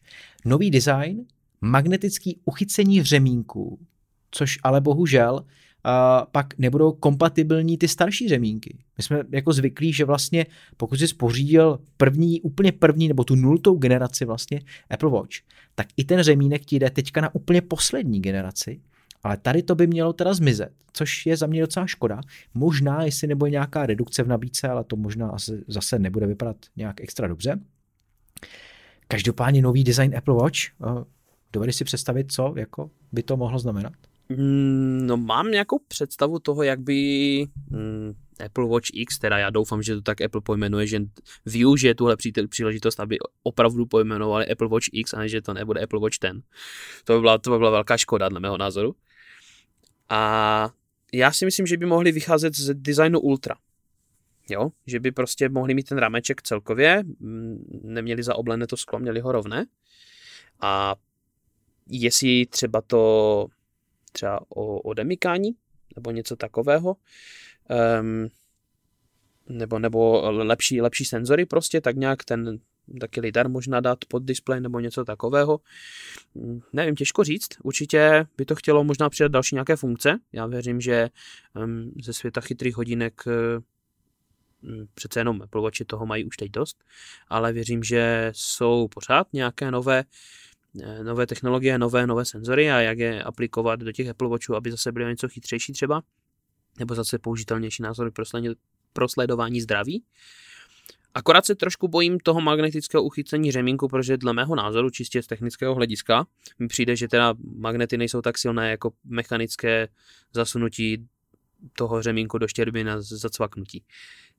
Nový 0.45 0.71
design, 0.71 1.25
magnetický 1.61 2.41
uchycení 2.45 3.03
řemínků, 3.03 3.79
což 4.31 4.59
ale 4.63 4.81
bohužel 4.81 5.35
uh, 5.35 5.41
pak 6.33 6.59
nebudou 6.59 6.93
kompatibilní 6.93 7.79
ty 7.79 7.89
starší 7.89 8.29
řemínky. 8.29 8.79
My 8.99 9.05
jsme 9.05 9.23
jako 9.33 9.53
zvyklí, 9.53 9.93
že 9.93 10.05
vlastně 10.05 10.47
pokud 10.77 11.01
jsi 11.01 11.15
pořídil 11.15 11.79
první, 11.97 12.41
úplně 12.41 12.73
první 12.73 13.09
nebo 13.09 13.25
tu 13.25 13.35
nultou 13.35 13.77
generaci 13.77 14.25
vlastně 14.25 14.61
Apple 14.91 15.11
Watch, 15.11 15.35
tak 15.75 15.87
i 15.97 16.05
ten 16.05 16.23
řemínek 16.23 16.65
ti 16.65 16.79
jde 16.79 16.91
teďka 16.91 17.21
na 17.21 17.35
úplně 17.35 17.63
poslední 17.63 18.21
generaci 18.21 18.81
ale 19.23 19.37
tady 19.37 19.63
to 19.63 19.75
by 19.75 19.87
mělo 19.87 20.13
teda 20.13 20.35
zmizet, 20.35 20.73
což 20.93 21.27
je 21.27 21.37
za 21.37 21.47
mě 21.47 21.61
docela 21.61 21.87
škoda. 21.87 22.21
Možná, 22.55 23.03
jestli 23.03 23.29
nebo 23.29 23.47
nějaká 23.47 23.87
redukce 23.87 24.23
v 24.23 24.29
nabídce, 24.29 24.69
ale 24.69 24.85
to 24.85 24.97
možná 24.97 25.29
asi 25.29 25.65
zase 25.69 25.99
nebude 25.99 26.27
vypadat 26.27 26.57
nějak 26.77 27.01
extra 27.01 27.29
dobře. 27.29 27.61
Každopádně 29.09 29.63
nový 29.63 29.85
design 29.85 30.17
Apple 30.17 30.35
Watch, 30.35 30.59
eh, 30.59 31.05
dovedeš 31.53 31.77
si 31.77 31.85
představit, 31.85 32.33
co 32.33 32.55
jako 32.57 32.91
by 33.13 33.23
to 33.23 33.37
mohlo 33.37 33.59
znamenat? 33.59 33.93
Mm, 34.29 35.07
no 35.07 35.17
mám 35.17 35.51
nějakou 35.51 35.79
představu 35.89 36.39
toho, 36.39 36.63
jak 36.63 36.81
by 36.81 37.47
mm, 37.71 38.15
Apple 38.45 38.69
Watch 38.69 38.87
X, 38.95 39.19
teda 39.19 39.39
já 39.39 39.51
doufám, 39.51 39.83
že 39.83 39.95
to 39.95 40.01
tak 40.03 40.21
Apple 40.21 40.41
pojmenuje, 40.41 40.87
že 40.87 41.01
využije 41.47 41.95
tuhle 41.95 42.17
příležitost, 42.49 43.01
aby 43.01 43.19
opravdu 43.43 43.87
pojmenovali 43.87 44.49
Apple 44.49 44.69
Watch 44.69 44.87
X 44.93 45.15
a 45.15 45.19
ne, 45.19 45.29
že 45.29 45.43
to 45.43 45.55
nebude 45.55 45.81
Apple 45.81 46.01
Watch 46.01 46.19
10. 46.23 46.37
To 47.05 47.15
by 47.15 47.21
byla, 47.21 47.39
to 47.39 47.51
by 47.51 47.59
byla 47.59 47.71
velká 47.71 47.97
škoda, 47.97 48.29
dle 48.29 48.41
mého 48.41 48.59
názoru. 48.59 48.95
A 50.11 50.71
já 51.13 51.33
si 51.33 51.45
myslím, 51.45 51.67
že 51.67 51.77
by 51.77 51.87
mohli 51.87 52.13
vycházet 52.13 52.55
z 52.57 52.75
designu 52.75 53.21
Ultra. 53.21 53.55
Jo, 54.51 54.71
že 54.87 55.01
by 55.01 55.13
prostě 55.13 55.49
mohli 55.49 55.75
mít 55.75 55.89
ten 55.89 55.99
rameček 55.99 56.43
celkově, 56.43 57.03
mm, 57.19 57.81
neměli 57.85 58.23
zaoblené 58.23 58.67
to 58.67 58.77
sklo, 58.77 58.99
měli 58.99 59.21
ho 59.21 59.33
rovné. 59.33 59.67
A 60.61 60.95
jestli 61.87 62.47
třeba 62.47 62.81
to 62.81 63.47
třeba 64.13 64.41
o, 64.49 64.81
o 64.81 64.95
demikání 64.95 65.51
nebo 65.97 66.11
něco 66.11 66.37
takového, 66.37 66.97
um, 68.01 68.29
nebo, 69.49 69.79
nebo 69.79 70.31
lepší, 70.31 70.81
lepší 70.81 71.05
senzory 71.05 71.47
prostě, 71.47 71.81
tak 71.81 71.97
nějak 71.97 72.25
ten 72.25 72.59
taky 73.01 73.21
lidar 73.21 73.49
možná 73.49 73.81
dát 73.81 73.99
pod 74.09 74.25
displej 74.25 74.61
nebo 74.61 74.81
něco 74.81 75.05
takového. 75.05 75.61
Nevím, 76.73 76.95
těžko 76.95 77.25
říct. 77.25 77.49
Určitě 77.63 78.27
by 78.37 78.45
to 78.45 78.55
chtělo 78.55 78.85
možná 78.85 79.11
přidat 79.11 79.33
další 79.33 79.55
nějaké 79.55 79.77
funkce. 79.77 80.19
Já 80.33 80.47
věřím, 80.47 80.81
že 80.81 81.09
ze 82.03 82.13
světa 82.13 82.41
chytrých 82.41 82.77
hodinek 82.77 83.23
um, 83.27 83.65
přece 84.95 85.21
jenom 85.21 85.43
Apple 85.43 85.63
Watchi 85.63 85.85
toho 85.85 86.07
mají 86.07 86.25
už 86.25 86.37
teď 86.37 86.51
dost, 86.51 86.85
ale 87.29 87.53
věřím, 87.53 87.83
že 87.83 88.33
jsou 88.35 88.89
pořád 88.89 89.33
nějaké 89.33 89.71
nové 89.71 90.05
eh, 90.83 91.05
nové 91.05 91.27
technologie, 91.27 91.79
nové, 91.79 92.07
nové 92.07 92.25
senzory 92.25 92.71
a 92.71 92.81
jak 92.81 92.99
je 92.99 93.23
aplikovat 93.23 93.81
do 93.81 93.93
těch 93.93 94.09
Apple 94.09 94.29
Watchů, 94.29 94.57
aby 94.57 94.71
zase 94.71 94.93
byly 94.93 95.07
něco 95.07 95.29
chytřejší 95.29 95.73
třeba, 95.73 96.03
nebo 96.79 96.95
zase 96.95 97.19
použitelnější 97.19 97.83
názory 97.83 98.11
pro 98.93 99.09
sledování 99.09 99.61
zdraví. 99.61 100.05
Akorát 101.15 101.47
se 101.47 101.55
trošku 101.55 101.89
bojím 101.89 102.19
toho 102.19 102.41
magnetického 102.41 103.03
uchycení 103.03 103.53
řemínku, 103.53 103.89
protože 103.89 104.17
dle 104.17 104.33
mého 104.33 104.55
názoru, 104.55 104.91
čistě 104.91 105.23
z 105.23 105.27
technického 105.27 105.75
hlediska, 105.75 106.27
mi 106.59 106.69
přijde, 106.69 106.97
že 106.97 107.09
teda 107.09 107.35
magnety 107.57 107.97
nejsou 107.97 108.23
tak 108.23 108.39
silné 108.39 108.71
jako 108.71 108.93
mechanické 109.05 109.89
zasunutí 110.33 111.09
toho 111.73 112.03
řemínku 112.03 112.39
do 112.39 112.49
štěrby 112.49 112.85
na 112.85 113.01
zacvaknutí. 113.01 113.85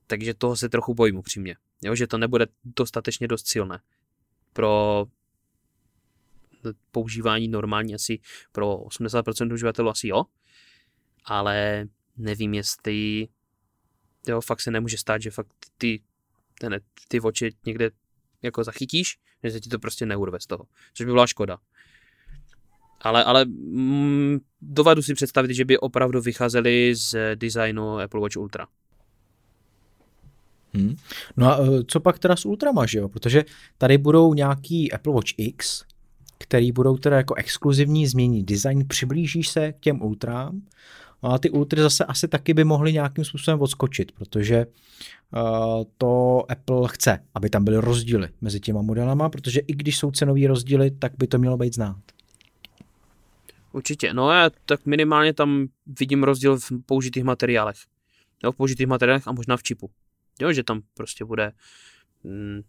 Takže 0.07 0.33
toho 0.33 0.55
se 0.55 0.69
trochu 0.69 0.93
bojím 0.93 1.17
upřímně. 1.17 1.55
Jo, 1.83 1.95
že 1.95 2.07
to 2.07 2.17
nebude 2.17 2.47
dostatečně 2.63 3.27
dost 3.27 3.47
silné. 3.47 3.79
Pro 4.53 5.05
používání 6.91 7.47
normální 7.47 7.95
asi 7.95 8.19
pro 8.51 8.77
80% 8.77 9.53
uživatelů 9.53 9.89
asi 9.89 10.07
jo, 10.07 10.23
ale 11.25 11.85
nevím, 12.17 12.53
jestli 12.53 13.27
jo, 14.27 14.41
fakt 14.41 14.61
se 14.61 14.71
nemůže 14.71 14.97
stát, 14.97 15.21
že 15.21 15.31
fakt 15.31 15.53
ty 15.77 16.01
ten, 16.61 16.79
ty 17.07 17.19
oči 17.19 17.49
někde 17.65 17.91
jako 18.41 18.63
zachytíš, 18.63 19.17
že 19.43 19.51
se 19.51 19.59
ti 19.59 19.69
to 19.69 19.79
prostě 19.79 20.05
neurve 20.05 20.39
z 20.39 20.45
toho, 20.45 20.65
což 20.93 21.05
by 21.05 21.11
byla 21.11 21.27
škoda. 21.27 21.57
Ale, 23.01 23.23
ale 23.23 23.45
mm, 23.45 24.39
dovedu 24.61 25.01
si 25.01 25.13
představit, 25.13 25.53
že 25.53 25.65
by 25.65 25.77
opravdu 25.77 26.21
vycházeli 26.21 26.95
z 26.95 27.35
designu 27.35 27.99
Apple 27.99 28.21
Watch 28.21 28.37
Ultra. 28.37 28.67
Hmm. 30.73 30.95
No 31.37 31.47
a 31.47 31.57
e, 31.57 31.83
co 31.87 31.99
pak 31.99 32.19
teda 32.19 32.35
s 32.35 32.45
Ultrama, 32.45 32.85
že 32.85 32.99
jo? 32.99 33.09
Protože 33.09 33.45
tady 33.77 33.97
budou 33.97 34.33
nějaký 34.33 34.91
Apple 34.91 35.13
Watch 35.13 35.29
X, 35.37 35.83
který 36.37 36.71
budou 36.71 36.97
teda 36.97 37.17
jako 37.17 37.35
exkluzivní, 37.35 38.07
změní 38.07 38.43
design, 38.43 38.87
přiblížíš 38.87 39.49
se 39.49 39.71
k 39.71 39.79
těm 39.79 40.01
Ultrám, 40.01 40.61
No 41.23 41.31
a 41.31 41.37
ty 41.37 41.49
Ultry 41.49 41.81
zase 41.81 42.05
asi 42.05 42.27
taky 42.27 42.53
by 42.53 42.63
mohly 42.63 42.93
nějakým 42.93 43.25
způsobem 43.25 43.61
odskočit, 43.61 44.11
protože 44.11 44.65
uh, 44.65 45.83
to 45.97 46.43
Apple 46.51 46.87
chce, 46.87 47.19
aby 47.35 47.49
tam 47.49 47.63
byly 47.63 47.77
rozdíly 47.77 48.29
mezi 48.41 48.59
těma 48.59 48.81
modelama, 48.81 49.29
protože 49.29 49.59
i 49.59 49.73
když 49.73 49.97
jsou 49.97 50.11
cenové 50.11 50.47
rozdíly, 50.47 50.91
tak 50.91 51.11
by 51.17 51.27
to 51.27 51.37
mělo 51.37 51.57
být 51.57 51.75
znát. 51.75 52.01
Určitě, 53.71 54.13
no 54.13 54.31
já 54.31 54.49
tak 54.65 54.85
minimálně 54.85 55.33
tam 55.33 55.67
vidím 55.99 56.23
rozdíl 56.23 56.59
v 56.59 56.71
použitých 56.85 57.23
materiálech. 57.23 57.77
Jo, 58.43 58.51
v 58.51 58.55
použitých 58.55 58.87
materiálech 58.87 59.27
a 59.27 59.31
možná 59.31 59.57
v 59.57 59.63
čipu. 59.63 59.89
Jo, 60.41 60.53
že 60.53 60.63
tam 60.63 60.81
prostě 60.93 61.25
bude 61.25 61.51
mm, 62.23 62.61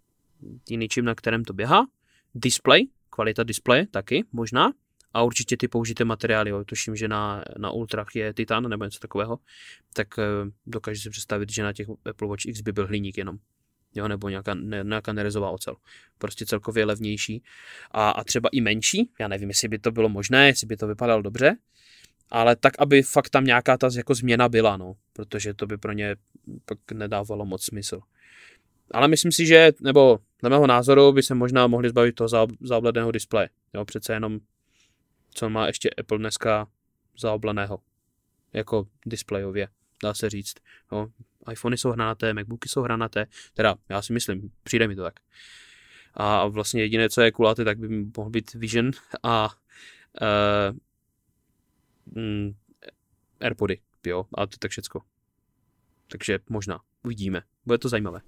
jiný 0.68 0.88
čip, 0.88 1.04
na 1.04 1.14
kterém 1.14 1.44
to 1.44 1.52
běhá. 1.52 1.86
Display, 2.34 2.86
kvalita 3.10 3.42
displeje 3.42 3.86
taky 3.86 4.24
možná 4.32 4.72
a 5.14 5.22
určitě 5.22 5.56
ty 5.56 5.68
použité 5.68 6.04
materiály, 6.04 6.50
jo, 6.50 6.64
tuším, 6.64 6.96
že 6.96 7.08
na, 7.08 7.44
na 7.58 7.70
Ultrach 7.70 8.14
je 8.14 8.34
titan 8.34 8.68
nebo 8.68 8.84
něco 8.84 8.98
takového, 8.98 9.38
tak 9.92 10.18
e, 10.18 10.22
dokážu 10.66 11.00
si 11.00 11.10
představit, 11.10 11.52
že 11.52 11.62
na 11.62 11.72
těch 11.72 11.86
Apple 12.10 12.28
Watch 12.28 12.46
X 12.46 12.60
by 12.60 12.72
byl 12.72 12.86
hliník 12.86 13.18
jenom. 13.18 13.38
Jo, 13.94 14.08
nebo 14.08 14.28
nějaká, 14.28 14.54
ne, 14.54 14.84
nějaká 14.84 15.12
nerezová 15.12 15.50
ocel. 15.50 15.76
Prostě 16.18 16.46
celkově 16.46 16.84
levnější. 16.84 17.42
A, 17.90 18.10
a 18.10 18.24
třeba 18.24 18.48
i 18.52 18.60
menší, 18.60 19.10
já 19.20 19.28
nevím, 19.28 19.48
jestli 19.48 19.68
by 19.68 19.78
to 19.78 19.90
bylo 19.90 20.08
možné, 20.08 20.46
jestli 20.46 20.66
by 20.66 20.76
to 20.76 20.86
vypadalo 20.86 21.22
dobře, 21.22 21.56
ale 22.30 22.56
tak, 22.56 22.72
aby 22.78 23.02
fakt 23.02 23.28
tam 23.28 23.44
nějaká 23.44 23.76
ta 23.76 23.88
jako 23.96 24.14
změna 24.14 24.48
byla, 24.48 24.76
no, 24.76 24.94
protože 25.12 25.54
to 25.54 25.66
by 25.66 25.78
pro 25.78 25.92
ně 25.92 26.16
pak 26.64 26.78
nedávalo 26.92 27.46
moc 27.46 27.64
smysl. 27.64 28.00
Ale 28.90 29.08
myslím 29.08 29.32
si, 29.32 29.46
že, 29.46 29.72
nebo 29.80 30.18
dle 30.40 30.50
mého 30.50 30.66
názoru 30.66 31.12
by 31.12 31.22
se 31.22 31.34
možná 31.34 31.66
mohli 31.66 31.88
zbavit 31.88 32.14
toho 32.14 32.28
záobledného 32.60 33.10
displeje. 33.10 33.48
Jo, 33.74 33.84
přece 33.84 34.12
jenom 34.12 34.38
co 35.34 35.50
má 35.50 35.66
ještě 35.66 35.90
Apple 35.90 36.18
dneska 36.18 36.68
zaobleného, 37.18 37.78
jako 38.52 38.88
displejově, 39.06 39.68
dá 40.02 40.14
se 40.14 40.30
říct. 40.30 40.54
No, 40.92 41.12
iPhony 41.52 41.78
jsou 41.78 41.90
hranaté, 41.90 42.34
Macbooky 42.34 42.68
jsou 42.68 42.82
hranaté, 42.82 43.26
teda 43.54 43.74
já 43.88 44.02
si 44.02 44.12
myslím, 44.12 44.52
přijde 44.62 44.88
mi 44.88 44.96
to 44.96 45.02
tak. 45.02 45.20
A 46.14 46.46
vlastně 46.46 46.82
jediné, 46.82 47.08
co 47.08 47.20
je 47.20 47.32
kulaté, 47.32 47.64
tak 47.64 47.78
by 47.78 48.04
mohl 48.16 48.30
být 48.30 48.54
Vision 48.54 48.90
a 49.22 49.50
uh, 50.20 50.76
mm, 52.22 52.54
Airpody, 53.40 53.80
jo, 54.06 54.26
a 54.34 54.46
to 54.46 54.56
tak 54.56 54.70
všecko. 54.70 55.02
Takže 56.08 56.38
možná, 56.48 56.80
uvidíme, 57.04 57.42
bude 57.66 57.78
to 57.78 57.88
zajímavé. 57.88 58.20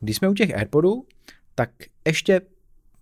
Když 0.00 0.16
jsme 0.16 0.28
u 0.28 0.34
těch 0.34 0.54
Airpodů, 0.54 1.06
tak 1.54 1.70
ještě 2.06 2.40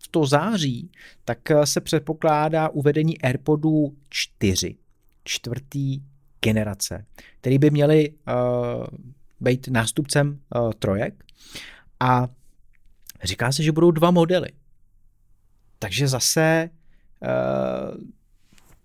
to 0.09 0.27
září, 0.27 0.91
tak 1.25 1.51
eh, 1.51 1.67
se 1.67 1.81
předpokládá 1.81 2.69
uvedení 2.69 3.21
AirPodů 3.21 3.97
4, 4.09 4.77
čtvrtý 5.25 6.01
generace, 6.41 7.07
který 7.41 7.59
by 7.59 7.71
měly 7.71 8.11
uh, 8.11 8.87
být 9.41 9.69
nástupcem 9.69 10.39
uh, 10.57 10.73
trojek. 10.73 11.25
A 12.01 12.29
říká 13.25 13.53
se, 13.53 13.63
že 13.63 13.73
budou 13.73 13.91
dva 13.91 14.11
modely. 14.11 14.49
Takže 15.79 16.09
zase 16.09 16.71
uh, 17.21 17.99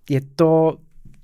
je 0.10 0.22
to 0.36 0.78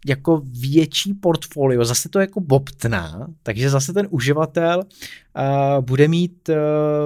jako 0.05 0.41
větší 0.45 1.13
portfolio, 1.13 1.85
zase 1.85 2.09
to 2.09 2.19
jako 2.19 2.39
bobtná, 2.39 3.27
takže 3.43 3.69
zase 3.69 3.93
ten 3.93 4.07
uživatel 4.09 4.83
uh, 4.83 5.85
bude 5.85 6.07
mít 6.07 6.49
uh, 6.49 6.55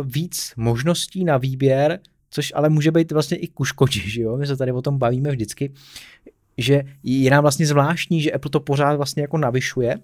víc 0.03 0.53
možností 0.57 1.23
na 1.23 1.37
výběr 1.37 1.99
což 2.30 2.53
ale 2.55 2.69
může 2.69 2.91
být 2.91 3.11
vlastně 3.11 3.38
i 3.38 3.47
ku 3.47 3.65
škodě, 3.65 3.99
že 3.99 4.21
jo? 4.21 4.38
My 4.38 4.47
se 4.47 4.57
tady 4.57 4.71
o 4.71 4.82
tom 4.82 4.97
bavíme 4.97 5.32
vždycky, 5.32 5.73
že 6.57 6.84
je 7.03 7.32
nám 7.32 7.41
vlastně 7.41 7.65
zvláštní, 7.65 8.21
že 8.21 8.32
Apple 8.32 8.51
to 8.51 8.59
pořád 8.59 8.95
vlastně 8.95 9.21
jako 9.21 9.38
navyšuje, 9.38 9.99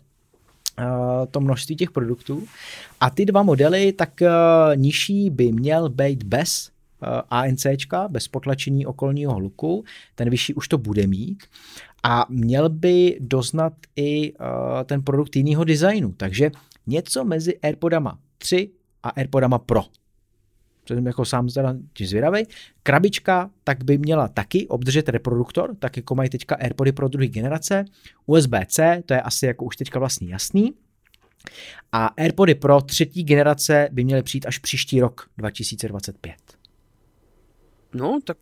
to 1.32 1.39
množství 1.39 1.76
těch 1.76 1.91
produktů. 1.91 2.43
A 2.99 3.09
ty 3.09 3.26
dva 3.26 3.43
modely, 3.43 3.93
tak 3.93 4.21
nižší 4.76 5.30
by 5.30 5.51
měl 5.51 5.89
být 5.89 6.23
bez 6.23 6.69
ANCčka, 7.30 8.07
bez 8.07 8.28
potlačení 8.28 8.86
okolního 8.86 9.34
hluku, 9.34 9.84
ten 10.15 10.30
vyšší 10.30 10.53
už 10.53 10.67
to 10.67 10.78
bude 10.78 11.07
mít 11.07 11.43
a 12.03 12.26
měl 12.30 12.69
by 12.69 13.17
doznat 13.19 13.73
i 13.95 14.34
ten 14.86 15.01
produkt 15.01 15.36
jiného 15.36 15.63
designu, 15.63 16.13
takže 16.17 16.51
něco 16.88 17.26
mezi 17.26 17.59
AirPodama 17.59 18.19
3 18.38 18.69
a 19.03 19.09
AirPodama 19.09 19.59
Pro 19.59 19.84
jako 21.05 21.25
sám 21.25 21.47
teda 21.47 21.75
zvědavý. 22.01 22.43
Krabička 22.83 23.49
tak 23.63 23.83
by 23.83 23.97
měla 23.97 24.27
taky 24.27 24.67
obdržet 24.67 25.09
reproduktor, 25.09 25.75
tak 25.75 25.97
jako 25.97 26.15
mají 26.15 26.29
teďka 26.29 26.55
AirPody 26.55 26.91
pro 26.91 27.07
druhé 27.07 27.27
generace. 27.27 27.86
USB-C, 28.25 29.03
to 29.05 29.13
je 29.13 29.21
asi 29.21 29.45
jako 29.45 29.65
už 29.65 29.75
teďka 29.75 29.99
vlastně 29.99 30.29
jasný. 30.29 30.73
A 31.91 32.05
AirPody 32.05 32.55
Pro 32.55 32.81
třetí 32.81 33.23
generace 33.23 33.89
by 33.91 34.03
měly 34.03 34.23
přijít 34.23 34.45
až 34.45 34.57
příští 34.57 35.01
rok 35.01 35.29
2025. 35.38 36.36
No, 37.93 38.19
tak 38.23 38.38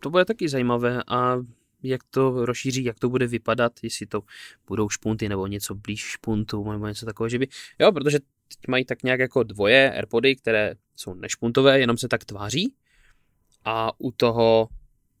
to 0.00 0.10
bude 0.10 0.24
taky 0.24 0.48
zajímavé 0.48 1.02
a 1.08 1.36
jak 1.82 2.00
to 2.10 2.46
rozšíří, 2.46 2.84
jak 2.84 2.98
to 2.98 3.08
bude 3.08 3.26
vypadat, 3.26 3.72
jestli 3.82 4.06
to 4.06 4.22
budou 4.66 4.88
špunty 4.88 5.28
nebo 5.28 5.46
něco 5.46 5.74
blíž 5.74 6.00
špuntu 6.00 6.72
nebo 6.72 6.86
něco 6.86 7.06
takového, 7.06 7.28
že 7.28 7.38
by, 7.38 7.48
jo, 7.78 7.92
protože 7.92 8.18
teď 8.56 8.68
mají 8.68 8.84
tak 8.84 9.02
nějak 9.02 9.20
jako 9.20 9.42
dvoje 9.42 9.92
AirPody, 9.92 10.36
které 10.36 10.74
jsou 10.96 11.14
nešpuntové, 11.14 11.80
jenom 11.80 11.98
se 11.98 12.08
tak 12.08 12.24
tváří 12.24 12.74
a 13.64 13.92
u 14.00 14.10
toho 14.10 14.68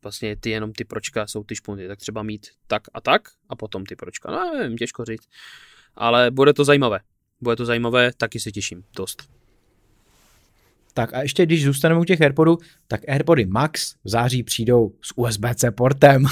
vlastně 0.02 0.36
ty 0.36 0.50
jenom 0.50 0.72
ty 0.72 0.84
pročka 0.84 1.26
jsou 1.26 1.44
ty 1.44 1.56
špunty, 1.56 1.88
tak 1.88 1.98
třeba 1.98 2.22
mít 2.22 2.46
tak 2.66 2.82
a 2.94 3.00
tak 3.00 3.22
a 3.48 3.56
potom 3.56 3.86
ty 3.86 3.96
pročka, 3.96 4.30
no 4.30 4.58
nevím, 4.58 4.78
těžko 4.78 5.04
říct, 5.04 5.28
ale 5.94 6.30
bude 6.30 6.52
to 6.52 6.64
zajímavé, 6.64 7.00
bude 7.40 7.56
to 7.56 7.64
zajímavé, 7.64 8.10
taky 8.16 8.40
se 8.40 8.52
těším 8.52 8.84
dost. 8.96 9.28
Tak 10.94 11.14
a 11.14 11.22
ještě 11.22 11.46
když 11.46 11.64
zůstaneme 11.64 12.00
u 12.00 12.04
těch 12.04 12.20
AirPodů, 12.20 12.58
tak 12.88 13.08
AirPody 13.08 13.46
Max 13.46 13.94
v 14.04 14.08
září 14.08 14.42
přijdou 14.42 14.94
s 15.02 15.18
USB-C 15.18 15.70
portem. 15.70 16.24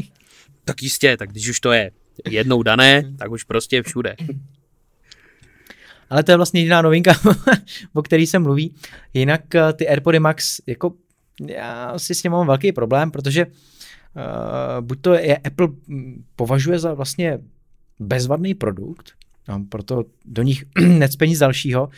tak 0.64 0.82
jistě, 0.82 1.16
tak 1.16 1.30
když 1.30 1.48
už 1.48 1.60
to 1.60 1.72
je 1.72 1.90
jednou 2.30 2.62
dané, 2.62 3.14
tak 3.18 3.30
už 3.30 3.44
prostě 3.44 3.82
všude. 3.82 4.16
Ale 6.12 6.22
to 6.22 6.32
je 6.32 6.36
vlastně 6.36 6.60
jediná 6.60 6.82
novinka, 6.82 7.12
o 7.94 8.02
který 8.02 8.26
se 8.26 8.38
mluví. 8.38 8.74
Jinak 9.14 9.54
eh, 9.54 9.72
ty 9.72 9.88
AirPody 9.88 10.18
Max, 10.18 10.60
jako 10.66 10.94
já 11.46 11.98
si 11.98 12.14
s 12.14 12.22
ním 12.22 12.32
mám 12.32 12.46
velký 12.46 12.72
problém, 12.72 13.10
protože 13.10 13.46
uh, 13.46 13.52
buď 14.80 15.00
to 15.00 15.14
je 15.14 15.36
Apple 15.36 15.68
hm, 15.88 16.24
považuje 16.36 16.78
za 16.78 16.94
vlastně 16.94 17.38
bezvadný 17.98 18.54
produkt, 18.54 19.12
no, 19.48 19.64
proto 19.68 20.04
do 20.24 20.42
nich 20.42 20.64
necpe 20.88 21.26
nic 21.26 21.38
dalšího, 21.38 21.88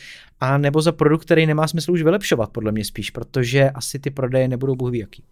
a 0.40 0.58
nebo 0.58 0.82
za 0.82 0.92
produkt, 0.92 1.22
který 1.22 1.46
nemá 1.46 1.68
smysl 1.68 1.92
už 1.92 2.02
vylepšovat, 2.02 2.50
podle 2.50 2.72
mě 2.72 2.84
spíš, 2.84 3.10
protože 3.10 3.70
asi 3.70 3.98
ty 3.98 4.10
prodeje 4.10 4.48
nebudou 4.48 4.74
bůh 4.74 4.94
jaký. 4.94 5.24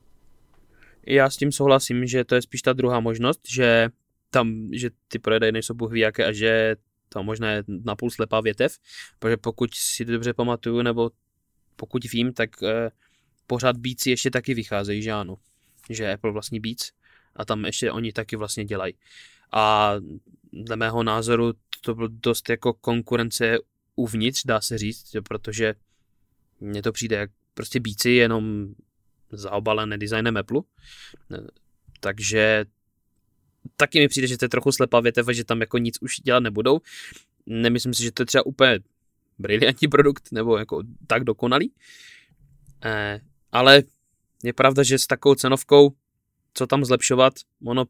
Já 1.06 1.30
s 1.30 1.36
tím 1.36 1.52
souhlasím, 1.52 2.06
že 2.06 2.24
to 2.24 2.34
je 2.34 2.42
spíš 2.42 2.62
ta 2.62 2.72
druhá 2.72 3.00
možnost, 3.00 3.40
že 3.48 3.88
tam, 4.30 4.68
že 4.72 4.90
ty 5.08 5.18
prodeje 5.18 5.52
nejsou 5.52 5.74
bůh 5.74 5.96
jaké 5.96 6.26
a 6.26 6.32
že 6.32 6.76
to 7.12 7.22
možná 7.22 7.50
je 7.50 7.64
napůl 7.68 8.10
slepá 8.10 8.40
větev, 8.40 8.78
protože 9.18 9.36
pokud 9.36 9.74
si 9.74 10.04
to 10.04 10.12
dobře 10.12 10.34
pamatuju, 10.34 10.82
nebo 10.82 11.10
pokud 11.76 12.04
vím, 12.12 12.32
tak 12.32 12.62
eh, 12.62 12.90
pořád 13.46 13.76
Beatsy 13.76 14.10
ještě 14.10 14.30
taky 14.30 14.54
vycházejí, 14.54 15.02
že 15.02 15.12
ano, 15.12 15.36
že 15.90 16.12
Apple 16.12 16.32
vlastní 16.32 16.60
Beats 16.60 16.90
a 17.36 17.44
tam 17.44 17.64
ještě 17.64 17.92
oni 17.92 18.12
taky 18.12 18.36
vlastně 18.36 18.64
dělají. 18.64 18.94
A 19.52 19.94
dle 20.52 20.76
mého 20.76 21.02
názoru 21.02 21.52
to 21.80 21.94
bylo 21.94 22.08
dost 22.08 22.48
jako 22.48 22.72
konkurence 22.72 23.58
uvnitř, 23.96 24.42
dá 24.44 24.60
se 24.60 24.78
říct, 24.78 25.16
protože 25.28 25.74
mně 26.60 26.82
to 26.82 26.92
přijde 26.92 27.16
jak 27.16 27.30
prostě 27.54 27.80
Beatsy 27.80 28.10
jenom 28.10 28.74
zaobalené 29.32 29.98
designem 29.98 30.36
Apple. 30.36 30.60
Takže 32.00 32.64
taky 33.76 34.00
mi 34.00 34.08
přijde, 34.08 34.26
že 34.26 34.38
to 34.38 34.44
je 34.44 34.48
trochu 34.48 34.72
slepá 34.72 35.00
větev 35.00 35.26
že 35.32 35.44
tam 35.44 35.60
jako 35.60 35.78
nic 35.78 35.98
už 36.00 36.16
dělat 36.16 36.40
nebudou. 36.40 36.80
Nemyslím 37.46 37.94
si, 37.94 38.02
že 38.02 38.12
to 38.12 38.22
je 38.22 38.26
třeba 38.26 38.46
úplně 38.46 38.80
briliantní 39.38 39.88
produkt 39.88 40.32
nebo 40.32 40.58
jako 40.58 40.82
tak 41.06 41.24
dokonalý. 41.24 41.72
Eh, 42.84 43.20
ale 43.52 43.82
je 44.44 44.52
pravda, 44.52 44.82
že 44.82 44.98
s 44.98 45.06
takovou 45.06 45.34
cenovkou, 45.34 45.90
co 46.54 46.66
tam 46.66 46.84
zlepšovat, 46.84 47.34
ono 47.66 47.84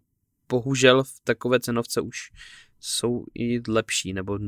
bohužel 0.48 1.04
v 1.04 1.20
takové 1.24 1.60
cenovce 1.60 2.00
už 2.00 2.30
jsou 2.80 3.24
i 3.34 3.60
lepší, 3.68 4.12
nebo 4.12 4.38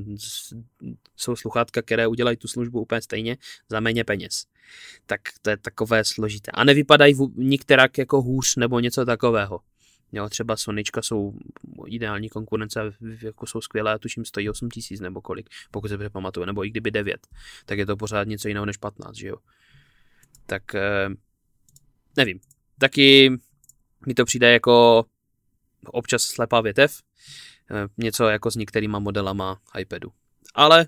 jsou 1.17 1.37
sluchátka, 1.37 1.83
které 1.83 2.07
udělají 2.07 2.37
tu 2.37 2.49
službu 2.49 2.81
úplně 2.81 3.03
stejně 3.03 3.37
za 3.69 3.81
méně 3.81 4.05
peněz. 4.05 4.45
Tak 5.07 5.21
to 5.43 5.51
je 5.51 5.57
takové 5.57 6.05
složité. 6.05 6.51
A 6.51 6.65
nevypadají 6.65 7.15
nikterak 7.37 7.99
jako 7.99 8.23
hůř 8.23 8.57
nebo 8.57 8.81
něco 8.81 9.05
takového. 9.05 9.61
Jo, 10.15 10.29
třeba 10.29 10.57
Sonička 10.57 11.03
jsou 11.03 11.35
ideální 11.87 12.29
konkurence, 12.29 12.81
jako 13.23 13.47
jsou 13.47 13.61
skvělé, 13.61 13.93
a 13.93 13.99
tuším 13.99 14.25
stojí 14.25 14.51
8 14.51 14.71
tisíc 14.71 15.01
nebo 15.01 15.21
kolik, 15.21 15.49
pokud 15.71 15.89
se 15.89 16.11
pamatuju, 16.11 16.47
nebo 16.47 16.65
i 16.65 16.71
kdyby 16.71 16.91
9, 16.91 17.27
tak 17.67 17.79
je 17.79 17.87
to 17.87 17.97
pořád 17.97 18.29
něco 18.29 18.49
jiného 18.49 18.67
než 18.67 18.77
15, 18.77 19.17
že 19.17 19.29
jo. 19.29 19.37
Tak 20.47 20.75
eh, 20.75 21.09
nevím. 22.17 22.41
Taky 22.79 23.31
mi 24.07 24.15
to 24.15 24.25
přijde 24.25 24.53
jako 24.53 25.05
občas 25.87 26.23
slepá 26.23 26.61
větev, 26.61 27.01
eh, 27.71 27.89
něco 27.97 28.29
jako 28.29 28.51
s 28.51 28.57
některýma 28.57 28.99
modelama 28.99 29.61
iPadu. 29.79 30.13
Ale 30.55 30.87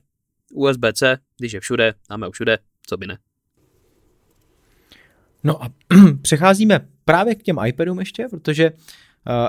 USB-C, 0.53 1.19
když 1.39 1.53
je 1.53 1.61
všude, 1.61 1.95
máme 2.11 2.31
všude, 2.31 2.59
co 2.87 2.97
by 2.97 3.07
ne. 3.07 3.19
No 5.45 5.65
a 5.65 5.69
přecházíme 6.23 6.89
právě 7.05 7.35
k 7.35 7.43
těm 7.43 7.57
iPadům 7.67 7.99
ještě, 7.99 8.27
protože 8.31 8.71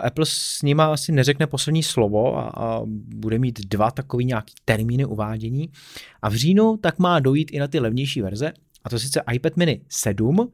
Apple 0.03 0.25
s 0.27 0.61
nima 0.61 0.85
asi 0.85 1.11
neřekne 1.11 1.47
poslední 1.47 1.83
slovo 1.83 2.37
a, 2.37 2.41
a 2.41 2.81
bude 3.15 3.39
mít 3.39 3.59
dva 3.59 3.91
takový 3.91 4.25
nějaký 4.25 4.53
termíny 4.65 5.05
uvádění. 5.05 5.69
A 6.21 6.29
v 6.29 6.33
říjnu 6.33 6.77
tak 6.77 6.99
má 6.99 7.19
dojít 7.19 7.51
i 7.51 7.59
na 7.59 7.67
ty 7.67 7.79
levnější 7.79 8.21
verze, 8.21 8.53
a 8.83 8.89
to 8.89 8.99
sice 8.99 9.21
iPad 9.33 9.57
mini 9.57 9.81
7, 9.89 10.51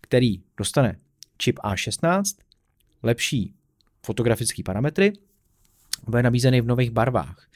který 0.00 0.42
dostane 0.56 0.96
čip 1.38 1.58
A16, 1.58 2.22
lepší 3.02 3.54
fotografické 4.06 4.62
parametry, 4.62 5.12
bude 6.08 6.22
nabízený 6.22 6.60
v 6.60 6.66
nových 6.66 6.90
barvách. 6.90 7.46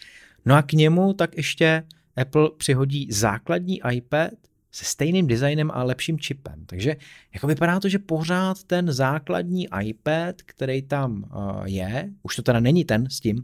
No 0.44 0.54
a 0.54 0.62
k 0.62 0.72
němu 0.72 1.12
tak 1.12 1.36
ještě 1.36 1.82
Apple 2.16 2.50
přihodí 2.56 3.08
základní 3.10 3.80
iPad 3.92 4.32
se 4.74 4.84
stejným 4.84 5.26
designem 5.26 5.70
a 5.74 5.82
lepším 5.82 6.18
čipem. 6.18 6.64
Takže 6.66 6.96
jako 7.34 7.46
vypadá 7.46 7.80
to, 7.80 7.88
že 7.88 7.98
pořád 7.98 8.62
ten 8.62 8.92
základní 8.92 9.68
iPad, 9.82 10.42
který 10.42 10.82
tam 10.82 11.24
uh, 11.36 11.64
je, 11.64 12.10
už 12.22 12.36
to 12.36 12.42
teda 12.42 12.60
není 12.60 12.84
ten 12.84 13.10
s 13.10 13.20
tím 13.20 13.36
uh, 13.36 13.42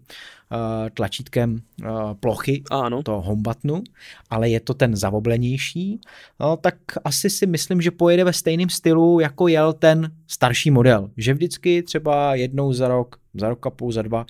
tlačítkem 0.94 1.62
uh, 1.82 2.14
plochy, 2.14 2.62
ano. 2.70 3.02
to 3.02 3.20
home 3.20 3.42
buttonu, 3.42 3.82
ale 4.30 4.48
je 4.48 4.60
to 4.60 4.74
ten 4.74 4.96
zavoblenější, 4.96 6.00
no, 6.40 6.56
tak 6.56 6.74
asi 7.04 7.30
si 7.30 7.46
myslím, 7.46 7.80
že 7.80 7.90
pojede 7.90 8.24
ve 8.24 8.32
stejném 8.32 8.68
stylu, 8.68 9.20
jako 9.20 9.48
jel 9.48 9.72
ten 9.72 10.12
starší 10.26 10.70
model. 10.70 11.10
Že 11.16 11.34
vždycky 11.34 11.82
třeba 11.82 12.34
jednou 12.34 12.72
za 12.72 12.88
rok, 12.88 13.16
za 13.34 13.48
rok 13.48 13.66
a 13.66 13.70
půl, 13.70 13.92
za 13.92 14.02
dva, 14.02 14.26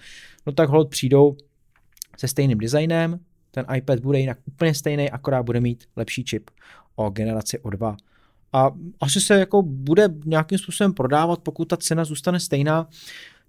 no 0.47 0.53
tak 0.53 0.69
hold 0.69 0.91
přijdou 0.91 1.37
se 2.19 2.29
stejným 2.29 2.59
designem, 2.59 3.21
ten 3.51 3.67
iPad 3.77 4.01
bude 4.01 4.21
jinak 4.21 4.39
úplně 4.45 4.75
stejný, 4.75 5.11
akorát 5.11 5.43
bude 5.43 5.61
mít 5.61 5.85
lepší 5.97 6.25
čip 6.25 6.51
o 6.95 7.11
generaci 7.11 7.59
O2. 7.59 7.97
A 8.53 8.71
asi 9.01 9.21
se 9.21 9.39
jako 9.39 9.63
bude 9.63 10.09
nějakým 10.25 10.59
způsobem 10.59 10.95
prodávat, 10.95 11.41
pokud 11.43 11.65
ta 11.65 11.77
cena 11.77 12.05
zůstane 12.05 12.41
stejná, 12.41 12.89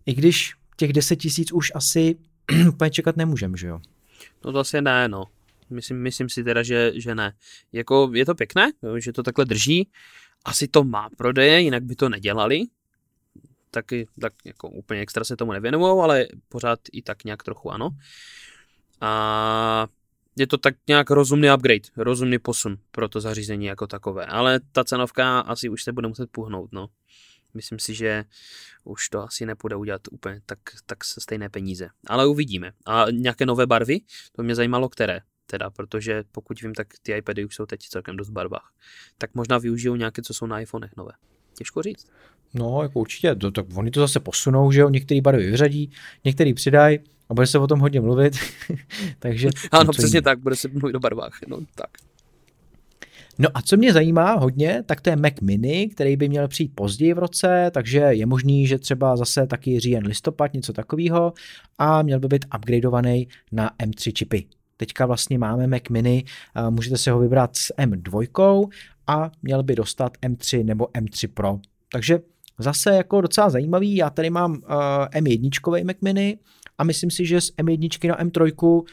i 0.06 0.14
když 0.14 0.54
těch 0.78 0.94
10 0.94 1.16
tisíc 1.16 1.52
už 1.52 1.72
asi 1.76 2.16
úplně 2.70 2.92
čekat 2.92 3.18
nemůžeme, 3.18 3.58
že 3.58 3.68
jo? 3.68 3.80
No 4.46 4.52
to 4.52 4.60
asi 4.60 4.82
ne, 4.82 5.08
no. 5.08 5.26
Myslím, 5.70 6.02
myslím 6.02 6.30
si 6.30 6.44
teda, 6.44 6.64
že, 6.64 6.92
že 6.96 7.16
ne. 7.16 7.34
Jako 7.74 8.12
je 8.14 8.26
to 8.26 8.36
pěkné, 8.36 8.72
že 8.98 9.14
to 9.14 9.24
takhle 9.24 9.46
drží. 9.46 9.90
Asi 10.46 10.68
to 10.68 10.84
má 10.84 11.10
prodeje, 11.18 11.62
jinak 11.62 11.84
by 11.84 11.96
to 11.96 12.10
nedělali. 12.10 12.64
Taky, 13.72 14.08
tak 14.22 14.34
jako 14.46 14.70
úplně 14.70 15.02
extra 15.02 15.24
se 15.24 15.36
tomu 15.36 15.52
nevěnují, 15.52 16.02
ale 16.04 16.28
pořád 16.50 16.80
i 16.92 17.02
tak 17.02 17.24
nějak 17.24 17.44
trochu 17.44 17.72
ano. 17.72 17.90
A 19.02 19.88
je 20.42 20.48
to 20.48 20.58
tak 20.58 20.76
nějak 20.88 21.10
rozumný 21.10 21.48
upgrade, 21.56 21.90
rozumný 21.98 22.40
posun 22.40 22.78
pro 22.92 23.10
to 23.10 23.22
zařízení 23.22 23.66
jako 23.66 23.88
takové. 23.88 24.26
Ale 24.26 24.60
ta 24.72 24.84
cenovka 24.84 25.40
asi 25.40 25.70
už 25.70 25.84
se 25.84 25.92
bude 25.92 26.08
muset 26.08 26.30
puhnout, 26.32 26.70
no. 26.72 26.88
Myslím 27.54 27.80
si, 27.80 27.94
že 27.94 28.24
už 28.84 29.10
to 29.10 29.24
asi 29.24 29.46
nepůjde 29.46 29.76
udělat 29.76 30.02
úplně 30.12 30.42
tak, 30.46 30.60
tak 30.86 31.04
se 31.04 31.22
stejné 31.22 31.50
peníze. 31.50 31.90
Ale 32.08 32.28
uvidíme. 32.28 32.72
A 32.86 33.06
nějaké 33.12 33.46
nové 33.46 33.68
barvy? 33.68 34.00
To 34.32 34.44
mě 34.44 34.56
zajímalo, 34.56 34.90
které 34.90 35.20
teda, 35.46 35.70
protože 35.70 36.24
pokud 36.32 36.62
vím, 36.62 36.74
tak 36.74 36.88
ty 37.02 37.12
iPady 37.12 37.46
už 37.46 37.56
jsou 37.56 37.66
teď 37.66 37.82
celkem 37.82 38.18
dost 38.18 38.30
barvách. 38.30 38.74
Tak 39.18 39.36
možná 39.36 39.58
využijou 39.58 39.96
nějaké, 39.96 40.22
co 40.22 40.34
jsou 40.34 40.46
na 40.46 40.60
iPhonech 40.60 40.92
nové. 40.98 41.12
Těžko 41.58 41.82
říct. 41.82 42.08
No, 42.54 42.80
jako 42.82 43.00
určitě, 43.00 43.36
to, 43.36 43.52
tak 43.52 43.66
oni 43.76 43.92
to 43.92 44.00
zase 44.00 44.20
posunou, 44.20 44.72
že 44.72 44.82
jo, 44.82 44.90
některý 44.90 45.22
barvy 45.22 45.52
vyřadí, 45.52 45.92
některý 46.26 46.54
přidají, 46.54 47.00
a 47.32 47.34
bude 47.34 47.48
se 47.48 47.60
o 47.60 47.68
tom 47.68 47.80
hodně 47.80 48.02
mluvit, 48.02 48.34
takže... 49.20 49.50
Ano, 49.72 49.92
přesně 49.92 50.18
jiný. 50.18 50.24
tak, 50.24 50.40
bude 50.40 50.56
se 50.56 50.68
mluvit 50.68 50.96
o 50.96 51.00
barvách, 51.00 51.40
no 51.48 51.60
tak. 51.76 51.90
No 53.40 53.50
a 53.54 53.62
co 53.62 53.78
mě 53.78 53.94
zajímá 53.94 54.34
hodně, 54.34 54.84
tak 54.86 55.02
to 55.02 55.10
je 55.10 55.16
Mac 55.16 55.34
Mini, 55.42 55.90
který 55.90 56.18
by 56.18 56.30
měl 56.30 56.48
přijít 56.48 56.76
později 56.76 57.14
v 57.14 57.20
roce, 57.20 57.72
takže 57.74 58.00
je 58.00 58.26
možný, 58.26 58.68
že 58.68 58.80
třeba 58.80 59.18
zase 59.18 59.48
taky 59.48 59.80
říjen 59.80 60.06
listopad, 60.06 60.54
něco 60.54 60.74
takového 60.74 61.34
a 61.78 62.02
měl 62.02 62.20
by 62.20 62.28
být 62.28 62.46
upgradeovaný 62.58 63.28
na 63.52 63.72
M3 63.84 64.14
čipy. 64.14 64.46
Teďka 64.78 65.06
vlastně 65.06 65.38
máme 65.38 65.68
Mac 65.68 65.84
Mini, 65.90 66.24
můžete 66.70 66.98
si 66.98 67.10
ho 67.10 67.20
vybrat 67.20 67.56
s 67.56 67.74
M2 67.78 68.70
a 69.08 69.32
měl 69.42 69.64
by 69.64 69.76
dostat 69.76 70.18
M3 70.18 70.66
nebo 70.66 70.86
M3 70.86 71.28
Pro. 71.34 71.60
Takže 71.92 72.20
zase 72.60 72.96
jako 72.96 73.22
docela 73.22 73.50
zajímavý, 73.50 73.96
já 73.96 74.10
tady 74.10 74.30
mám 74.30 74.52
uh, 74.52 74.60
M1 75.06 75.86
Mac 75.86 75.98
Mini 76.02 76.38
a 76.82 76.84
myslím 76.84 77.12
si, 77.12 77.26
že 77.26 77.42
z 77.42 77.52
M1 77.52 78.08
na 78.10 78.18
M3 78.18 78.84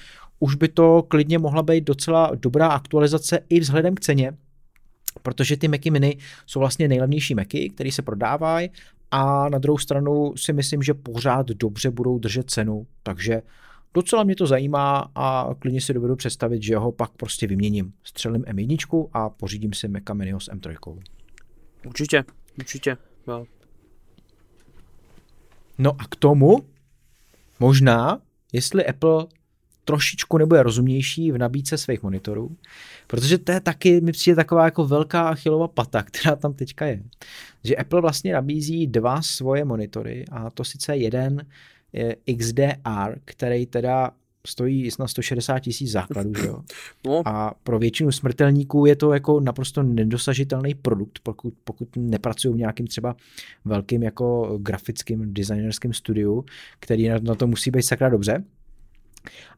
už 0.40 0.54
by 0.54 0.68
to 0.68 1.02
klidně 1.02 1.38
mohla 1.38 1.62
být 1.62 1.84
docela 1.84 2.30
dobrá 2.34 2.68
aktualizace 2.68 3.38
i 3.48 3.60
vzhledem 3.60 3.94
k 3.94 4.00
ceně, 4.00 4.32
protože 5.22 5.56
ty 5.56 5.68
Macy 5.68 5.90
Mini 5.90 6.18
jsou 6.46 6.60
vlastně 6.60 6.88
nejlevnější 6.88 7.34
Macy, 7.34 7.68
které 7.68 7.92
se 7.92 8.02
prodávají 8.02 8.70
a 9.10 9.48
na 9.48 9.58
druhou 9.58 9.78
stranu 9.78 10.36
si 10.36 10.52
myslím, 10.52 10.82
že 10.82 10.94
pořád 10.94 11.46
dobře 11.46 11.90
budou 11.90 12.18
držet 12.18 12.50
cenu, 12.50 12.86
takže 13.02 13.42
docela 13.94 14.24
mě 14.24 14.36
to 14.36 14.46
zajímá 14.46 15.10
a 15.14 15.54
klidně 15.58 15.80
si 15.80 15.94
dovedu 15.94 16.16
představit, 16.16 16.62
že 16.62 16.76
ho 16.76 16.92
pak 16.92 17.10
prostě 17.10 17.46
vyměním. 17.46 17.92
Střelím 18.04 18.42
M1 18.42 19.08
a 19.12 19.28
pořídím 19.30 19.72
si 19.72 19.88
Maca 19.88 20.14
Miniho 20.14 20.40
s 20.40 20.50
M3. 20.50 20.98
Určitě, 21.86 22.24
určitě. 22.58 22.96
No 25.78 25.92
a 25.98 26.04
k 26.04 26.16
tomu 26.16 26.58
možná, 27.60 28.20
jestli 28.52 28.86
Apple 28.86 29.26
trošičku 29.84 30.38
nebude 30.38 30.62
rozumnější 30.62 31.32
v 31.32 31.38
nabídce 31.38 31.78
svých 31.78 32.02
monitorů, 32.02 32.56
protože 33.06 33.38
to 33.38 33.52
je 33.52 33.60
taky, 33.60 34.00
mi 34.00 34.12
přijde 34.12 34.36
taková 34.36 34.64
jako 34.64 34.86
velká 34.86 35.28
achilová 35.28 35.68
pata, 35.68 36.02
která 36.06 36.36
tam 36.36 36.54
teďka 36.54 36.86
je. 36.86 37.02
Že 37.64 37.76
Apple 37.76 38.00
vlastně 38.00 38.32
nabízí 38.32 38.86
dva 38.86 39.22
svoje 39.22 39.64
monitory 39.64 40.24
a 40.30 40.50
to 40.50 40.64
sice 40.64 40.96
jeden 40.96 41.46
je 41.92 42.16
XDR, 42.38 43.18
který 43.24 43.66
teda 43.66 44.10
stojí 44.48 44.88
na 44.98 45.08
160 45.08 45.58
tisíc 45.58 45.90
základů, 45.90 46.34
že 46.34 46.46
jo? 46.46 46.62
No. 47.06 47.22
A 47.24 47.54
pro 47.62 47.78
většinu 47.78 48.12
smrtelníků 48.12 48.86
je 48.86 48.96
to 48.96 49.12
jako 49.12 49.40
naprosto 49.40 49.82
nedosažitelný 49.82 50.74
produkt, 50.74 51.18
pokud, 51.22 51.54
pokud 51.64 51.88
nepracují 51.96 52.54
v 52.54 52.58
nějakým 52.58 52.86
třeba 52.86 53.16
velkým 53.64 54.02
jako 54.02 54.58
grafickým 54.62 55.34
designerským 55.34 55.92
studiu, 55.92 56.44
který 56.80 57.08
na, 57.08 57.18
na 57.18 57.34
to 57.34 57.46
musí 57.46 57.70
být 57.70 57.82
sakra 57.82 58.08
dobře. 58.08 58.44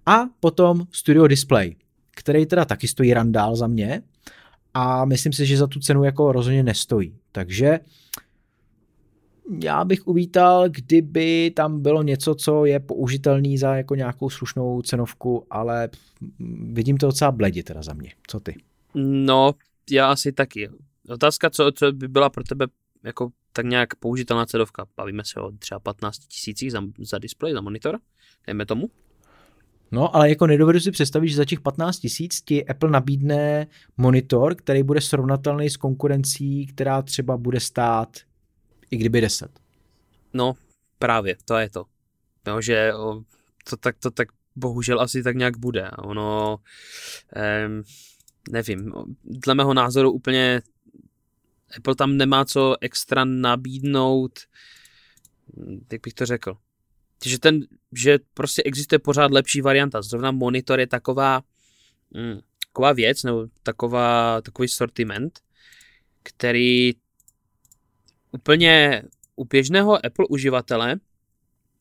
A 0.06 0.24
potom 0.40 0.86
Studio 0.92 1.26
Display, 1.26 1.74
který 2.10 2.46
teda 2.46 2.64
taky 2.64 2.88
stojí 2.88 3.14
randál 3.14 3.56
za 3.56 3.66
mě 3.66 4.02
a 4.74 5.04
myslím 5.04 5.32
si, 5.32 5.46
že 5.46 5.56
za 5.56 5.66
tu 5.66 5.80
cenu 5.80 6.04
jako 6.04 6.32
rozhodně 6.32 6.62
nestojí. 6.62 7.14
Takže 7.32 7.80
já 9.62 9.84
bych 9.84 10.06
uvítal, 10.06 10.68
kdyby 10.68 11.52
tam 11.56 11.82
bylo 11.82 12.02
něco, 12.02 12.34
co 12.34 12.64
je 12.64 12.80
použitelný 12.80 13.58
za 13.58 13.76
jako 13.76 13.94
nějakou 13.94 14.30
slušnou 14.30 14.82
cenovku, 14.82 15.46
ale 15.50 15.88
vidím 16.72 16.96
to 16.96 17.06
docela 17.06 17.32
bledě 17.32 17.62
teda 17.62 17.82
za 17.82 17.92
mě. 17.92 18.12
Co 18.26 18.40
ty? 18.40 18.56
No, 18.94 19.54
já 19.90 20.10
asi 20.10 20.32
taky. 20.32 20.68
Otázka, 21.08 21.50
co, 21.50 21.72
co 21.72 21.92
by 21.92 22.08
byla 22.08 22.30
pro 22.30 22.44
tebe 22.44 22.66
jako 23.04 23.30
tak 23.52 23.66
nějak 23.66 23.94
použitelná 23.94 24.46
cenovka. 24.46 24.86
Bavíme 24.96 25.22
se 25.24 25.40
o 25.40 25.50
třeba 25.50 25.80
15 25.80 26.18
tisících 26.18 26.72
za, 26.72 26.82
za 26.98 27.18
displej, 27.18 27.52
za 27.52 27.60
monitor, 27.60 27.98
dejme 28.46 28.66
tomu. 28.66 28.90
No, 29.92 30.16
ale 30.16 30.28
jako 30.28 30.46
nedovedu 30.46 30.80
si 30.80 30.90
představit, 30.90 31.28
že 31.28 31.36
za 31.36 31.44
těch 31.44 31.60
15 31.60 31.98
tisíc 31.98 32.40
ti 32.42 32.66
Apple 32.66 32.90
nabídne 32.90 33.66
monitor, 33.96 34.54
který 34.54 34.82
bude 34.82 35.00
srovnatelný 35.00 35.70
s 35.70 35.76
konkurencí, 35.76 36.66
která 36.66 37.02
třeba 37.02 37.36
bude 37.36 37.60
stát 37.60 38.08
i 38.90 38.96
kdyby 38.96 39.20
10. 39.20 39.60
No, 40.32 40.56
právě, 40.98 41.36
to 41.44 41.56
je 41.56 41.70
to. 41.70 41.84
No, 42.46 42.62
že 42.62 42.92
to 43.70 43.76
tak, 43.76 43.96
to 43.98 44.10
tak 44.10 44.28
bohužel 44.56 45.00
asi 45.00 45.22
tak 45.22 45.36
nějak 45.36 45.56
bude. 45.56 45.90
Ono, 45.90 46.56
um, 47.66 47.82
nevím, 48.50 48.92
dle 49.24 49.54
mého 49.54 49.74
názoru 49.74 50.12
úplně 50.12 50.62
Apple 51.76 51.94
tam 51.94 52.16
nemá 52.16 52.44
co 52.44 52.76
extra 52.80 53.24
nabídnout, 53.24 54.38
jak 55.92 56.00
bych 56.00 56.14
to 56.14 56.26
řekl, 56.26 56.56
že, 57.24 57.38
ten, 57.38 57.60
že 57.92 58.18
prostě 58.34 58.62
existuje 58.62 58.98
pořád 58.98 59.30
lepší 59.30 59.60
varianta. 59.60 60.02
Zrovna 60.02 60.30
monitor 60.30 60.80
je 60.80 60.86
taková, 60.86 61.42
mm, 62.10 62.40
taková 62.68 62.92
věc, 62.92 63.22
nebo 63.22 63.46
taková, 63.62 64.40
takový 64.40 64.68
sortiment, 64.68 65.40
který 66.22 66.92
úplně 68.30 69.02
u 69.36 69.44
běžného 69.44 70.06
Apple 70.06 70.26
uživatele 70.28 70.96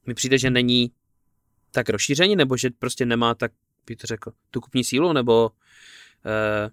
mi 0.06 0.14
přijde, 0.14 0.38
že 0.38 0.50
není 0.50 0.91
tak 1.72 1.89
rozšíření, 1.89 2.36
nebo 2.36 2.58
že 2.58 2.70
prostě 2.80 3.06
nemá 3.06 3.36
tak, 3.36 3.52
bych 3.86 3.97
to 3.97 4.08
řekl, 4.08 4.32
tu 4.52 4.62
kupní 4.62 4.84
sílu, 4.84 5.14
nebo 5.14 5.50
uh, 5.50 6.72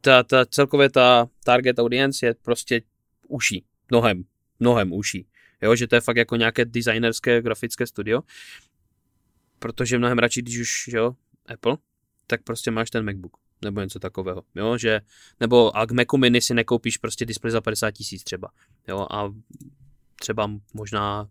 ta, 0.00 0.22
ta 0.22 0.44
celkově 0.44 0.90
ta 0.90 1.28
target 1.44 1.78
audience 1.78 2.26
je 2.26 2.34
prostě 2.34 2.82
uší, 3.28 3.64
mnohem, 3.90 4.24
mnohem 4.60 4.92
uší. 4.92 5.26
Jo, 5.62 5.76
že 5.76 5.86
to 5.86 5.94
je 5.94 6.00
fakt 6.00 6.16
jako 6.16 6.36
nějaké 6.36 6.64
designerské 6.64 7.42
grafické 7.42 7.86
studio, 7.86 8.22
protože 9.58 9.98
mnohem 9.98 10.18
radši, 10.18 10.42
když 10.42 10.58
už, 10.58 10.88
jo, 10.88 11.16
Apple, 11.46 11.76
tak 12.26 12.42
prostě 12.42 12.70
máš 12.70 12.90
ten 12.90 13.04
MacBook 13.04 13.41
nebo 13.64 13.80
něco 13.80 13.98
takového, 13.98 14.42
jo, 14.54 14.78
že, 14.78 15.00
nebo 15.40 15.76
a 15.76 15.86
k 15.86 15.90
Macu 15.90 16.16
mini 16.16 16.40
si 16.40 16.54
nekoupíš 16.54 16.96
prostě 16.96 17.26
displej 17.26 17.50
za 17.50 17.60
50 17.60 17.90
tisíc 17.90 18.24
třeba, 18.24 18.48
jo, 18.88 19.06
a 19.10 19.34
třeba 20.20 20.50
možná 20.74 21.28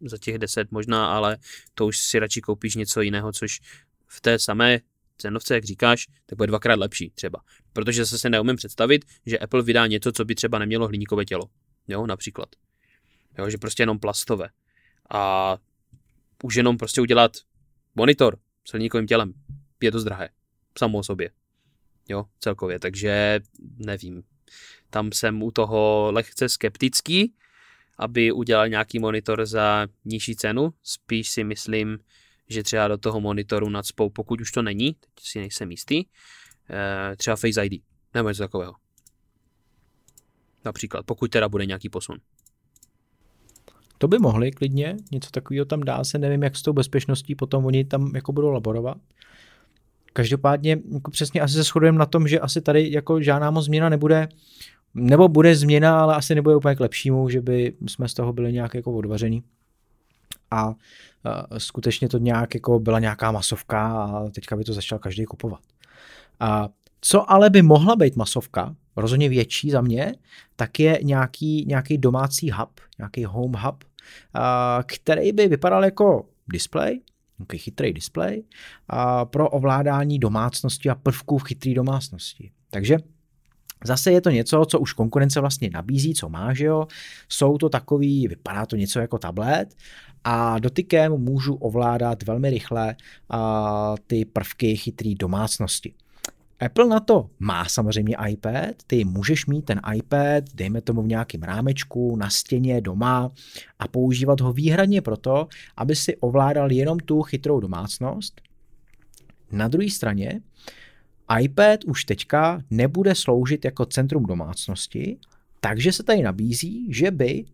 za 0.00 0.18
těch 0.18 0.38
10 0.38 0.70
možná, 0.70 1.12
ale 1.12 1.36
to 1.74 1.86
už 1.86 1.98
si 1.98 2.18
radši 2.18 2.40
koupíš 2.40 2.74
něco 2.74 3.00
jiného, 3.00 3.32
což 3.32 3.60
v 4.06 4.20
té 4.20 4.38
samé 4.38 4.80
cenovce, 5.20 5.54
jak 5.54 5.64
říkáš, 5.64 6.06
tak 6.26 6.36
bude 6.36 6.46
dvakrát 6.46 6.78
lepší 6.78 7.10
třeba. 7.10 7.40
Protože 7.72 8.06
se 8.06 8.30
neumím 8.30 8.56
představit, 8.56 9.04
že 9.26 9.38
Apple 9.38 9.62
vydá 9.62 9.86
něco, 9.86 10.12
co 10.12 10.24
by 10.24 10.34
třeba 10.34 10.58
nemělo 10.58 10.88
hliníkové 10.88 11.24
tělo. 11.24 11.44
Jo, 11.88 12.06
například. 12.06 12.48
Jo, 13.38 13.50
že 13.50 13.58
prostě 13.58 13.82
jenom 13.82 13.98
plastové. 13.98 14.48
A 15.10 15.56
už 16.42 16.54
jenom 16.54 16.78
prostě 16.78 17.00
udělat 17.00 17.32
monitor 17.94 18.38
s 18.64 18.72
hliníkovým 18.72 19.06
tělem. 19.06 19.32
Je 19.82 19.92
to 19.92 20.00
zdrahé. 20.00 20.28
Samo 20.78 20.98
o 20.98 21.02
sobě. 21.02 21.30
Jo, 22.08 22.24
celkově. 22.40 22.78
Takže 22.78 23.40
nevím. 23.78 24.22
Tam 24.90 25.12
jsem 25.12 25.42
u 25.42 25.50
toho 25.50 26.10
lehce 26.12 26.48
skeptický, 26.48 27.34
aby 27.98 28.32
udělal 28.32 28.68
nějaký 28.68 28.98
monitor 28.98 29.46
za 29.46 29.86
nižší 30.04 30.36
cenu. 30.36 30.72
Spíš 30.82 31.30
si 31.30 31.44
myslím, 31.44 31.98
že 32.48 32.62
třeba 32.62 32.88
do 32.88 32.98
toho 32.98 33.20
monitoru 33.20 33.68
nadspou, 33.68 34.10
pokud 34.10 34.40
už 34.40 34.50
to 34.50 34.62
není, 34.62 34.92
teď 34.92 35.24
si 35.24 35.38
nejsem 35.38 35.70
jistý, 35.70 36.04
eh, 36.70 37.16
třeba 37.16 37.36
Face 37.36 37.66
ID 37.66 37.82
nebo 38.14 38.28
něco 38.28 38.42
takového. 38.42 38.74
Například, 40.64 41.06
pokud 41.06 41.30
teda 41.30 41.48
bude 41.48 41.66
nějaký 41.66 41.88
posun. 41.88 42.16
To 43.98 44.08
by 44.08 44.18
mohli 44.18 44.50
klidně, 44.50 44.96
něco 45.12 45.30
takového 45.30 45.64
tam 45.64 45.80
dá 45.80 46.04
se, 46.04 46.18
nevím, 46.18 46.42
jak 46.42 46.56
s 46.56 46.62
tou 46.62 46.72
bezpečností 46.72 47.34
potom 47.34 47.66
oni 47.66 47.84
tam 47.84 48.14
jako 48.14 48.32
budou 48.32 48.50
laborovat. 48.50 48.96
Každopádně 50.12 50.78
jako 50.94 51.10
přesně 51.10 51.40
asi 51.40 51.54
se 51.54 51.62
shodujeme 51.62 51.98
na 51.98 52.06
tom, 52.06 52.28
že 52.28 52.40
asi 52.40 52.60
tady 52.60 52.92
jako 52.92 53.22
žádná 53.22 53.50
moc 53.50 53.64
změna 53.64 53.88
nebude, 53.88 54.28
nebo 54.94 55.28
bude 55.28 55.56
změna, 55.56 56.00
ale 56.00 56.14
asi 56.14 56.34
nebude 56.34 56.56
úplně 56.56 56.74
k 56.74 56.80
lepšímu, 56.80 57.28
že 57.28 57.40
by 57.40 57.72
jsme 57.86 58.08
z 58.08 58.14
toho 58.14 58.32
byli 58.32 58.52
nějak 58.52 58.74
jako 58.74 58.92
odvaření. 58.92 59.42
A, 60.50 60.58
a 60.60 60.74
skutečně 61.58 62.08
to 62.08 62.18
nějak 62.18 62.54
jako 62.54 62.78
byla 62.78 62.98
nějaká 62.98 63.32
masovka 63.32 63.92
a 63.92 64.28
teďka 64.30 64.56
by 64.56 64.64
to 64.64 64.72
začal 64.72 64.98
každý 64.98 65.24
kupovat. 65.24 65.60
A 66.40 66.68
co 67.00 67.30
ale 67.30 67.50
by 67.50 67.62
mohla 67.62 67.96
být 67.96 68.16
masovka, 68.16 68.74
rozhodně 68.96 69.28
větší 69.28 69.70
za 69.70 69.80
mě, 69.80 70.14
tak 70.56 70.80
je 70.80 70.98
nějaký, 71.02 71.64
nějaký 71.68 71.98
domácí 71.98 72.50
hub, 72.50 72.80
nějaký 72.98 73.24
home 73.24 73.54
hub, 73.54 73.84
který 74.86 75.32
by 75.32 75.48
vypadal 75.48 75.84
jako 75.84 76.26
display, 76.52 77.00
nějaký 77.40 77.58
chytrý 77.58 77.92
display 77.92 78.42
pro 79.24 79.50
ovládání 79.50 80.18
domácnosti 80.18 80.90
a 80.90 80.94
prvků 80.94 81.38
v 81.38 81.44
chytré 81.44 81.74
domácnosti. 81.74 82.50
Takže 82.70 82.96
Zase 83.84 84.12
je 84.12 84.20
to 84.20 84.30
něco, 84.30 84.64
co 84.64 84.80
už 84.80 84.92
konkurence 84.92 85.40
vlastně 85.40 85.70
nabízí, 85.72 86.14
co 86.14 86.28
má, 86.28 86.54
že 86.54 86.64
jo. 86.64 86.86
Jsou 87.28 87.58
to 87.58 87.68
takový, 87.68 88.28
vypadá 88.28 88.66
to 88.66 88.76
něco 88.76 89.00
jako 89.00 89.18
tablet 89.18 89.74
a 90.24 90.58
dotykem 90.58 91.12
můžu 91.12 91.54
ovládat 91.54 92.22
velmi 92.22 92.50
rychle 92.50 92.96
a, 93.30 93.94
ty 94.06 94.24
prvky 94.24 94.76
chytré 94.76 95.14
domácnosti. 95.18 95.94
Apple 96.60 96.88
na 96.88 97.00
to 97.00 97.30
má 97.38 97.64
samozřejmě 97.64 98.16
iPad, 98.28 98.74
ty 98.86 99.04
můžeš 99.04 99.46
mít 99.46 99.64
ten 99.64 99.80
iPad, 99.94 100.44
dejme 100.54 100.80
tomu 100.80 101.02
v 101.02 101.06
nějakém 101.06 101.42
rámečku, 101.42 102.16
na 102.16 102.30
stěně, 102.30 102.80
doma 102.80 103.32
a 103.78 103.88
používat 103.88 104.40
ho 104.40 104.52
výhradně 104.52 105.02
proto, 105.02 105.48
aby 105.76 105.96
si 105.96 106.16
ovládal 106.16 106.72
jenom 106.72 106.98
tu 106.98 107.22
chytrou 107.22 107.60
domácnost. 107.60 108.40
Na 109.52 109.68
druhé 109.68 109.90
straně 109.90 110.40
iPad 111.40 111.84
už 111.84 112.04
teďka 112.04 112.62
nebude 112.70 113.14
sloužit 113.14 113.64
jako 113.64 113.86
centrum 113.86 114.26
domácnosti, 114.26 115.18
takže 115.60 115.92
se 115.92 116.02
tady 116.02 116.22
nabízí, 116.22 116.92
že 116.92 117.10
by 117.10 117.44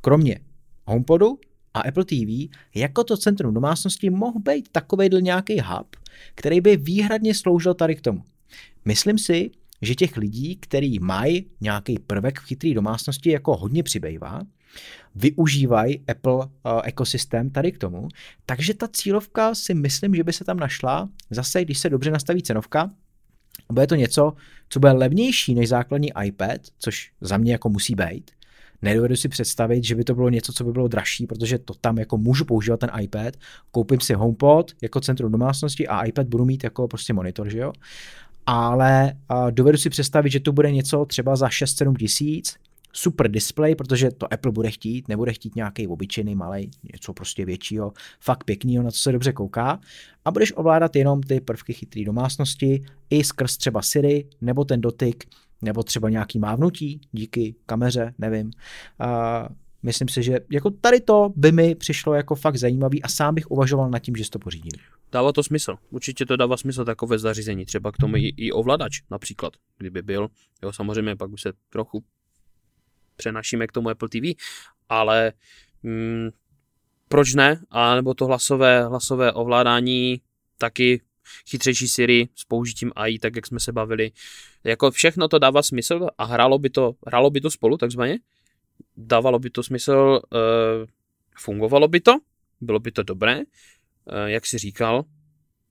kromě 0.00 0.40
HomePodu 0.84 1.38
a 1.74 1.80
Apple 1.80 2.04
TV 2.04 2.50
jako 2.74 3.04
to 3.04 3.16
centrum 3.16 3.54
domácnosti 3.54 4.10
mohl 4.10 4.40
být 4.40 4.68
takový 4.72 5.08
nějaký 5.20 5.60
hub, 5.60 5.96
který 6.34 6.60
by 6.60 6.76
výhradně 6.76 7.34
sloužil 7.34 7.74
tady 7.74 7.96
k 7.96 8.00
tomu. 8.00 8.22
Myslím 8.84 9.18
si, 9.18 9.50
že 9.82 9.94
těch 9.94 10.16
lidí, 10.16 10.56
kteří 10.56 10.98
mají 10.98 11.46
nějaký 11.60 11.98
prvek 11.98 12.40
v 12.40 12.44
chytré 12.44 12.74
domácnosti, 12.74 13.30
jako 13.30 13.56
hodně 13.56 13.82
přibývá, 13.82 14.42
využívají 15.14 16.04
Apple 16.08 16.34
uh, 16.34 16.46
ekosystém 16.84 17.50
tady 17.50 17.72
k 17.72 17.78
tomu, 17.78 18.08
takže 18.46 18.74
ta 18.74 18.88
cílovka 18.88 19.54
si 19.54 19.74
myslím, 19.74 20.14
že 20.14 20.24
by 20.24 20.32
se 20.32 20.44
tam 20.44 20.56
našla, 20.56 21.08
zase 21.30 21.64
když 21.64 21.78
se 21.78 21.90
dobře 21.90 22.10
nastaví 22.10 22.42
cenovka, 22.42 22.90
bude 23.72 23.86
to 23.86 23.94
něco, 23.94 24.32
co 24.68 24.80
bude 24.80 24.92
levnější 24.92 25.54
než 25.54 25.68
základní 25.68 26.10
iPad, 26.24 26.60
což 26.78 27.12
za 27.20 27.36
mě 27.36 27.52
jako 27.52 27.68
musí 27.68 27.94
být, 27.94 28.30
Nedovedu 28.82 29.16
si 29.16 29.28
představit, 29.28 29.84
že 29.84 29.94
by 29.94 30.04
to 30.04 30.14
bylo 30.14 30.28
něco, 30.28 30.52
co 30.52 30.64
by 30.64 30.72
bylo 30.72 30.88
dražší, 30.88 31.26
protože 31.26 31.58
to 31.58 31.74
tam 31.74 31.98
jako 31.98 32.16
můžu 32.16 32.44
používat 32.44 32.80
ten 32.80 32.90
iPad, 33.00 33.34
koupím 33.70 34.00
si 34.00 34.14
HomePod 34.14 34.72
jako 34.82 35.00
centrum 35.00 35.32
domácnosti 35.32 35.88
a 35.88 36.04
iPad 36.04 36.26
budu 36.26 36.44
mít 36.44 36.64
jako 36.64 36.88
prostě 36.88 37.12
monitor, 37.12 37.50
že 37.50 37.58
jo? 37.58 37.72
Ale 38.50 39.12
uh, 39.30 39.50
dovedu 39.50 39.78
si 39.78 39.90
představit, 39.90 40.30
že 40.30 40.40
to 40.40 40.52
bude 40.52 40.70
něco 40.72 41.04
třeba 41.04 41.36
za 41.36 41.48
6-7 41.48 41.96
tisíc, 41.96 42.56
super 42.92 43.30
display, 43.30 43.74
protože 43.74 44.10
to 44.10 44.32
Apple 44.32 44.52
bude 44.52 44.70
chtít, 44.70 45.08
nebude 45.08 45.32
chtít 45.32 45.56
nějaký 45.56 45.88
obyčejný 45.88 46.34
malý, 46.34 46.70
něco 46.94 47.12
prostě 47.12 47.44
většího, 47.44 47.92
fakt 48.20 48.44
pěknýho, 48.44 48.82
na 48.82 48.90
co 48.90 48.98
se 48.98 49.12
dobře 49.12 49.32
kouká 49.32 49.80
a 50.24 50.30
budeš 50.30 50.52
ovládat 50.56 50.96
jenom 50.96 51.20
ty 51.20 51.40
prvky 51.40 51.72
chytré 51.72 52.04
domácnosti 52.04 52.84
i 53.10 53.24
skrz 53.24 53.56
třeba 53.56 53.82
Siri 53.82 54.28
nebo 54.40 54.64
ten 54.64 54.80
dotyk 54.80 55.24
nebo 55.62 55.82
třeba 55.82 56.10
nějaký 56.10 56.38
mávnutí 56.38 57.00
díky 57.12 57.54
kameře, 57.66 58.14
nevím. 58.18 58.50
A 58.98 59.48
myslím 59.82 60.08
si, 60.08 60.22
že 60.22 60.40
jako 60.52 60.70
tady 60.70 61.00
to 61.00 61.32
by 61.36 61.52
mi 61.52 61.74
přišlo 61.74 62.14
jako 62.14 62.34
fakt 62.34 62.56
zajímavý 62.56 63.02
a 63.02 63.08
sám 63.08 63.34
bych 63.34 63.50
uvažoval 63.50 63.90
nad 63.90 63.98
tím, 63.98 64.16
že 64.16 64.30
to 64.30 64.38
pořídím. 64.38 64.72
Dává 65.12 65.32
to 65.32 65.42
smysl. 65.42 65.76
Určitě 65.90 66.26
to 66.26 66.36
dává 66.36 66.56
smysl 66.56 66.84
takové 66.84 67.18
zařízení. 67.18 67.64
Třeba 67.64 67.92
k 67.92 67.96
tomu 67.96 68.16
i, 68.16 68.34
i 68.36 68.52
ovladač 68.52 69.00
například, 69.10 69.52
kdyby 69.78 70.02
byl. 70.02 70.28
Jo, 70.62 70.72
samozřejmě 70.72 71.16
pak 71.16 71.30
už 71.30 71.42
se 71.42 71.52
trochu 71.70 72.04
přenašíme 73.16 73.66
k 73.66 73.72
tomu 73.72 73.88
Apple 73.88 74.08
TV, 74.08 74.36
ale 74.88 75.32
mm, 75.82 76.28
proč 77.08 77.34
ne? 77.34 77.62
A 77.70 77.94
nebo 77.94 78.14
to 78.14 78.26
hlasové, 78.26 78.84
hlasové 78.84 79.32
ovládání 79.32 80.20
taky 80.58 81.00
chytřejší 81.48 81.88
Siri 81.88 82.28
s 82.34 82.44
použitím 82.44 82.92
AI, 82.96 83.18
tak 83.18 83.36
jak 83.36 83.46
jsme 83.46 83.60
se 83.60 83.72
bavili. 83.72 84.10
Jako 84.64 84.90
všechno 84.90 85.28
to 85.28 85.38
dává 85.38 85.62
smysl 85.62 86.08
a 86.18 86.24
hrálo 86.24 86.58
by 86.58 86.70
to, 86.70 86.92
hrálo 87.06 87.30
by 87.30 87.40
to 87.40 87.50
spolu 87.50 87.76
takzvaně. 87.76 88.18
Dávalo 88.96 89.38
by 89.38 89.50
to 89.50 89.62
smysl, 89.62 90.20
uh, 90.32 90.86
fungovalo 91.38 91.88
by 91.88 92.00
to, 92.00 92.12
bylo 92.60 92.78
by 92.78 92.92
to 92.92 93.02
dobré. 93.02 93.40
Uh, 94.08 94.26
jak 94.26 94.46
si 94.46 94.58
říkal, 94.58 95.04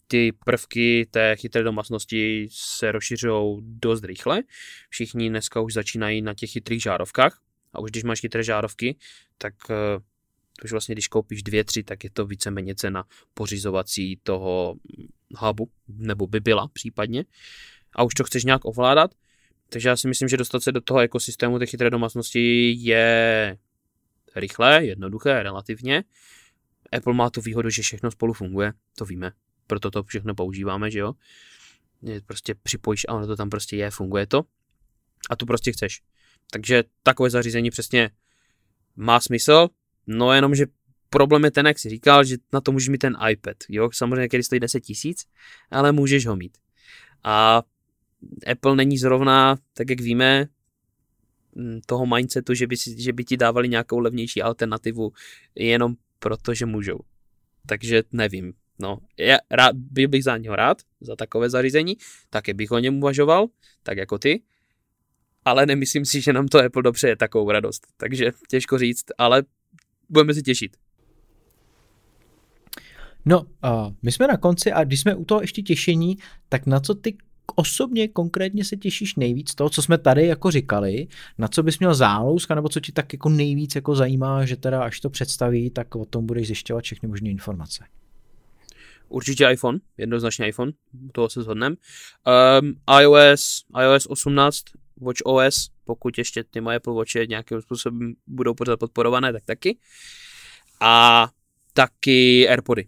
ty 0.08 0.32
prvky 0.46 1.08
té 1.12 1.36
chytré 1.36 1.64
domácnosti 1.64 2.48
se 2.52 2.92
rozšiřují 2.92 3.58
dost 3.62 4.04
rychle. 4.04 4.44
Všichni 4.90 5.30
dneska 5.30 5.60
už 5.60 5.74
začínají 5.74 6.22
na 6.22 6.34
těch 6.34 6.52
chytrých 6.52 6.82
žárovkách 6.82 7.42
a 7.74 7.80
už 7.80 7.92
když 7.92 8.04
máš 8.04 8.20
chytré 8.20 8.44
žárovky, 8.44 8.98
tak 9.38 9.54
uh, 9.70 9.76
už 10.64 10.72
vlastně 10.72 10.96
když 10.96 11.08
koupíš 11.08 11.44
dvě, 11.44 11.64
tři, 11.64 11.84
tak 11.84 12.04
je 12.04 12.10
to 12.10 12.26
víceméně 12.26 12.76
cena 12.76 13.04
pořizovací 13.34 14.20
toho 14.24 14.76
hubu, 15.38 15.72
nebo 15.88 16.28
by 16.28 16.40
byla 16.40 16.68
případně. 16.74 17.26
A 17.96 18.04
už 18.04 18.14
to 18.14 18.24
chceš 18.24 18.44
nějak 18.44 18.66
ovládat. 18.66 19.12
Takže 19.70 19.90
já 19.90 19.98
si 19.98 20.08
myslím, 20.08 20.30
že 20.30 20.38
dostat 20.38 20.64
se 20.64 20.72
do 20.72 20.82
toho 20.82 21.00
ekosystému 21.00 21.60
té 21.60 21.66
chytré 21.66 21.90
domácnosti 21.90 22.76
je 22.78 23.58
rychlé, 24.36 24.86
jednoduché, 24.86 25.44
relativně. 25.44 26.04
Apple 26.92 27.14
má 27.14 27.30
tu 27.30 27.42
výhodu, 27.42 27.70
že 27.70 27.82
všechno 27.82 28.12
spolu 28.12 28.34
funguje, 28.34 28.74
to 28.98 29.06
víme, 29.06 29.32
proto 29.68 29.92
to 29.92 30.04
všechno 30.04 30.36
používáme, 30.36 30.92
že 30.92 31.00
jo. 31.00 31.14
Prostě 32.26 32.56
připojíš 32.56 33.06
a 33.10 33.14
ono 33.14 33.28
to 33.28 33.36
tam 33.36 33.50
prostě 33.50 33.78
je, 33.78 33.92
funguje 33.92 34.28
to. 34.28 34.44
A 35.30 35.36
tu 35.36 35.46
prostě 35.46 35.72
chceš. 35.72 36.02
Takže 36.52 36.84
takové 37.04 37.30
zařízení 37.30 37.70
přesně 37.70 38.12
má 38.96 39.20
smysl, 39.20 39.70
No 40.08 40.34
jenom, 40.34 40.56
že 40.56 40.66
problém 41.10 41.44
je 41.44 41.52
ten, 41.52 41.68
jak 41.68 41.80
jsi 41.80 41.90
říkal, 41.90 42.24
že 42.24 42.38
na 42.54 42.62
to 42.62 42.72
můžeš 42.72 42.90
mít 42.90 42.98
ten 42.98 43.18
iPad, 43.30 43.58
jo, 43.70 43.90
samozřejmě, 43.94 44.28
který 44.28 44.44
stojí 44.44 44.60
10 44.60 44.80
tisíc, 44.80 45.26
ale 45.72 45.92
můžeš 45.92 46.26
ho 46.26 46.36
mít. 46.36 46.58
A 47.24 47.64
Apple 48.52 48.76
není 48.76 48.98
zrovna, 48.98 49.58
tak 49.74 49.90
jak 49.90 50.02
víme, 50.02 50.48
mm, 51.56 51.80
toho 51.86 52.06
mindsetu, 52.06 52.54
že 52.54 52.68
by, 52.68 52.76
že 52.98 53.14
by 53.14 53.24
ti 53.24 53.38
dávali 53.38 53.70
nějakou 53.70 54.00
levnější 54.00 54.42
alternativu 54.42 55.14
jenom 55.56 55.96
proto, 56.20 56.53
že 56.53 56.65
můžou. 56.65 56.99
Takže 57.65 58.03
nevím. 58.11 58.53
No, 58.80 58.97
já 59.18 59.38
rád, 59.51 59.76
byl 59.76 60.07
bych 60.07 60.24
za 60.24 60.38
něho 60.38 60.55
rád, 60.55 60.78
za 61.01 61.15
takové 61.15 61.49
zařízení, 61.49 61.97
také 62.30 62.53
bych 62.53 62.72
o 62.72 62.80
něm 62.80 62.97
uvažoval, 62.97 63.47
tak 63.84 63.97
jako 63.97 64.18
ty, 64.18 64.41
ale 65.45 65.65
nemyslím 65.65 66.05
si, 66.05 66.22
že 66.22 66.34
nám 66.34 66.47
to 66.47 66.59
Apple 66.59 66.84
dobře 66.84 67.07
je 67.07 67.15
takovou 67.15 67.51
radost. 67.51 67.88
Takže 67.97 68.32
těžko 68.49 68.78
říct, 68.78 69.05
ale 69.18 69.43
budeme 70.09 70.34
se 70.34 70.41
těšit. 70.41 70.78
No, 73.26 73.41
uh, 73.41 73.47
my 74.01 74.11
jsme 74.11 74.28
na 74.28 74.38
konci 74.38 74.72
a 74.72 74.84
když 74.84 75.01
jsme 75.01 75.15
u 75.15 75.26
toho 75.26 75.41
ještě 75.41 75.61
těšení, 75.61 76.18
tak 76.49 76.65
na 76.65 76.80
co 76.80 76.95
ty 76.95 77.18
osobně 77.56 78.08
konkrétně 78.08 78.66
se 78.66 78.78
těšíš 78.78 79.16
nejvíc 79.16 79.56
toho, 79.56 79.70
co 79.70 79.82
jsme 79.82 79.98
tady 79.98 80.28
jako 80.28 80.52
říkali, 80.52 81.08
na 81.38 81.48
co 81.48 81.64
bys 81.64 81.80
měl 81.80 81.95
zálusk, 81.95 82.50
nebo 82.50 82.70
co 82.70 82.80
ti 82.80 82.91
tak 82.91 83.14
jako 83.14 83.30
nejvíc 83.30 83.76
jako 83.76 83.95
zajímá, 83.95 84.45
že 84.45 84.56
teda 84.56 84.84
až 84.84 85.00
to 85.00 85.10
představí, 85.10 85.70
tak 85.70 85.95
o 85.95 86.06
tom 86.06 86.26
budeš 86.26 86.48
zjišťovat 86.48 86.84
všechny 86.84 87.10
možné 87.10 87.30
informace. 87.30 87.86
Určitě 89.10 89.48
iPhone, 89.52 89.80
jednoznačně 89.98 90.48
iPhone, 90.48 90.72
toho 91.12 91.30
se 91.30 91.43
shodneme. 91.43 91.76
Um, 92.62 92.76
iOS, 93.02 93.66
iOS 93.82 94.06
18, 94.06 94.64
Watch 95.02 95.22
OS, 95.26 95.70
pokud 95.86 96.18
ještě 96.18 96.43
ty 96.43 96.62
moje 96.62 96.78
Apple 96.78 96.93
Watche 96.93 97.28
nějakým 97.28 97.62
způsobem 97.62 98.14
budou 98.28 98.54
pořád 98.54 98.80
podporované, 98.80 99.34
tak 99.34 99.43
taky. 99.45 99.78
A 100.80 101.28
taky 101.74 102.50
AirPody. 102.50 102.88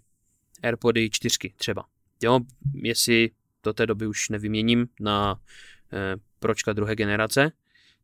AirPody 0.64 1.10
4 1.10 1.38
třeba. 1.56 1.86
Jo, 2.24 2.40
jestli 2.74 3.30
do 3.64 3.74
té 3.74 3.86
doby 3.86 4.08
už 4.08 4.30
nevyměním 4.30 4.88
na 5.00 5.40
eh, 5.94 6.16
pročka 6.40 6.74
druhé 6.74 6.96
generace, 6.96 7.52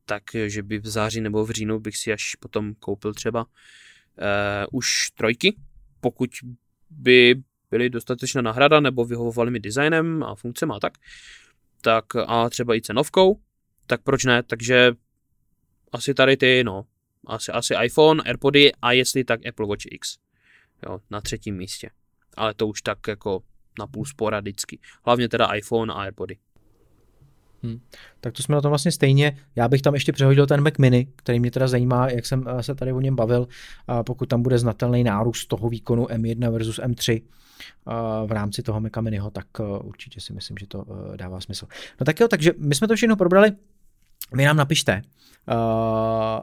tak 0.06 0.24
že 0.48 0.64
by 0.64 0.80
v 0.80 0.88
září 0.88 1.22
nebo 1.22 1.46
v 1.46 1.52
říjnu 1.52 1.80
bych 1.80 1.98
si 1.98 2.14
až 2.14 2.36
potom 2.36 2.74
koupil 2.76 3.14
třeba 3.14 3.46
eh, 4.20 4.66
už 4.72 5.12
trojky, 5.12 5.56
pokud 6.02 6.30
by 6.90 7.36
byly 7.72 7.90
dostatečná 7.90 8.42
nahrada 8.42 8.80
nebo 8.80 9.06
vyhovovaly 9.06 9.52
mi 9.52 9.60
designem 9.60 10.24
a 10.24 10.36
funkcemi 10.36 10.74
a 10.76 10.80
tak, 10.80 10.98
tak 11.82 12.06
a 12.16 12.50
třeba 12.50 12.76
i 12.76 12.82
cenovkou, 12.82 13.40
tak 13.88 14.02
proč 14.02 14.26
ne? 14.26 14.44
Takže 14.44 14.92
asi 15.92 16.14
tady 16.14 16.38
ty, 16.38 16.64
no, 16.64 16.86
asi, 17.28 17.52
asi 17.52 17.74
iPhone, 17.84 18.24
AirPody 18.24 18.72
a 18.82 18.92
jestli 18.92 19.24
tak 19.24 19.46
Apple 19.46 19.68
Watch 19.68 19.86
X. 19.92 20.18
Jo, 20.86 21.00
na 21.10 21.22
třetím 21.22 21.56
místě. 21.56 21.90
Ale 22.38 22.54
to 22.54 22.68
už 22.68 22.82
tak 22.82 23.08
jako 23.08 23.44
napůl 23.80 24.06
sporadicky. 24.06 24.80
Hlavně 25.06 25.30
teda 25.30 25.54
iPhone 25.54 25.94
a 25.94 25.98
AirPody. 25.98 26.38
Hmm. 27.66 27.80
Tak 28.22 28.34
to 28.34 28.44
jsme 28.44 28.56
na 28.56 28.62
tom 28.62 28.70
vlastně 28.70 28.92
stejně. 28.92 29.38
Já 29.56 29.68
bych 29.68 29.82
tam 29.82 29.94
ještě 29.94 30.12
přehodil 30.12 30.48
ten 30.48 30.62
Mac 30.62 30.74
Mini, 30.78 31.08
který 31.16 31.40
mě 31.40 31.52
teda 31.52 31.68
zajímá, 31.68 32.10
jak 32.10 32.26
jsem 32.26 32.46
eh, 32.48 32.64
se 32.64 32.76
tady 32.76 32.94
o 32.94 33.02
něm 33.02 33.16
bavil, 33.16 33.48
pokud 34.06 34.30
tam 34.30 34.42
bude 34.42 34.58
znatelný 34.58 35.04
nárůst 35.04 35.46
toho 35.46 35.70
výkonu 35.70 36.06
M1 36.06 36.52
versus 36.52 36.80
M3 36.80 37.22
eh, 37.22 37.92
v 38.28 38.32
rámci 38.32 38.64
toho 38.64 38.80
Maca 38.80 39.02
Miniho, 39.02 39.30
tak 39.30 39.48
eh, 39.60 39.64
určitě 39.84 40.22
si 40.22 40.34
myslím, 40.34 40.58
že 40.58 40.68
to 40.68 40.86
dává 41.16 41.42
smysl. 41.42 41.68
No 42.00 42.06
tak 42.06 42.20
jo, 42.20 42.28
takže 42.28 42.54
my 42.58 42.76
jsme 42.76 42.88
to 42.88 42.96
všechno 42.96 43.16
probrali. 43.16 43.52
Vy 44.34 44.46
nám 44.46 44.58
napište, 44.58 45.02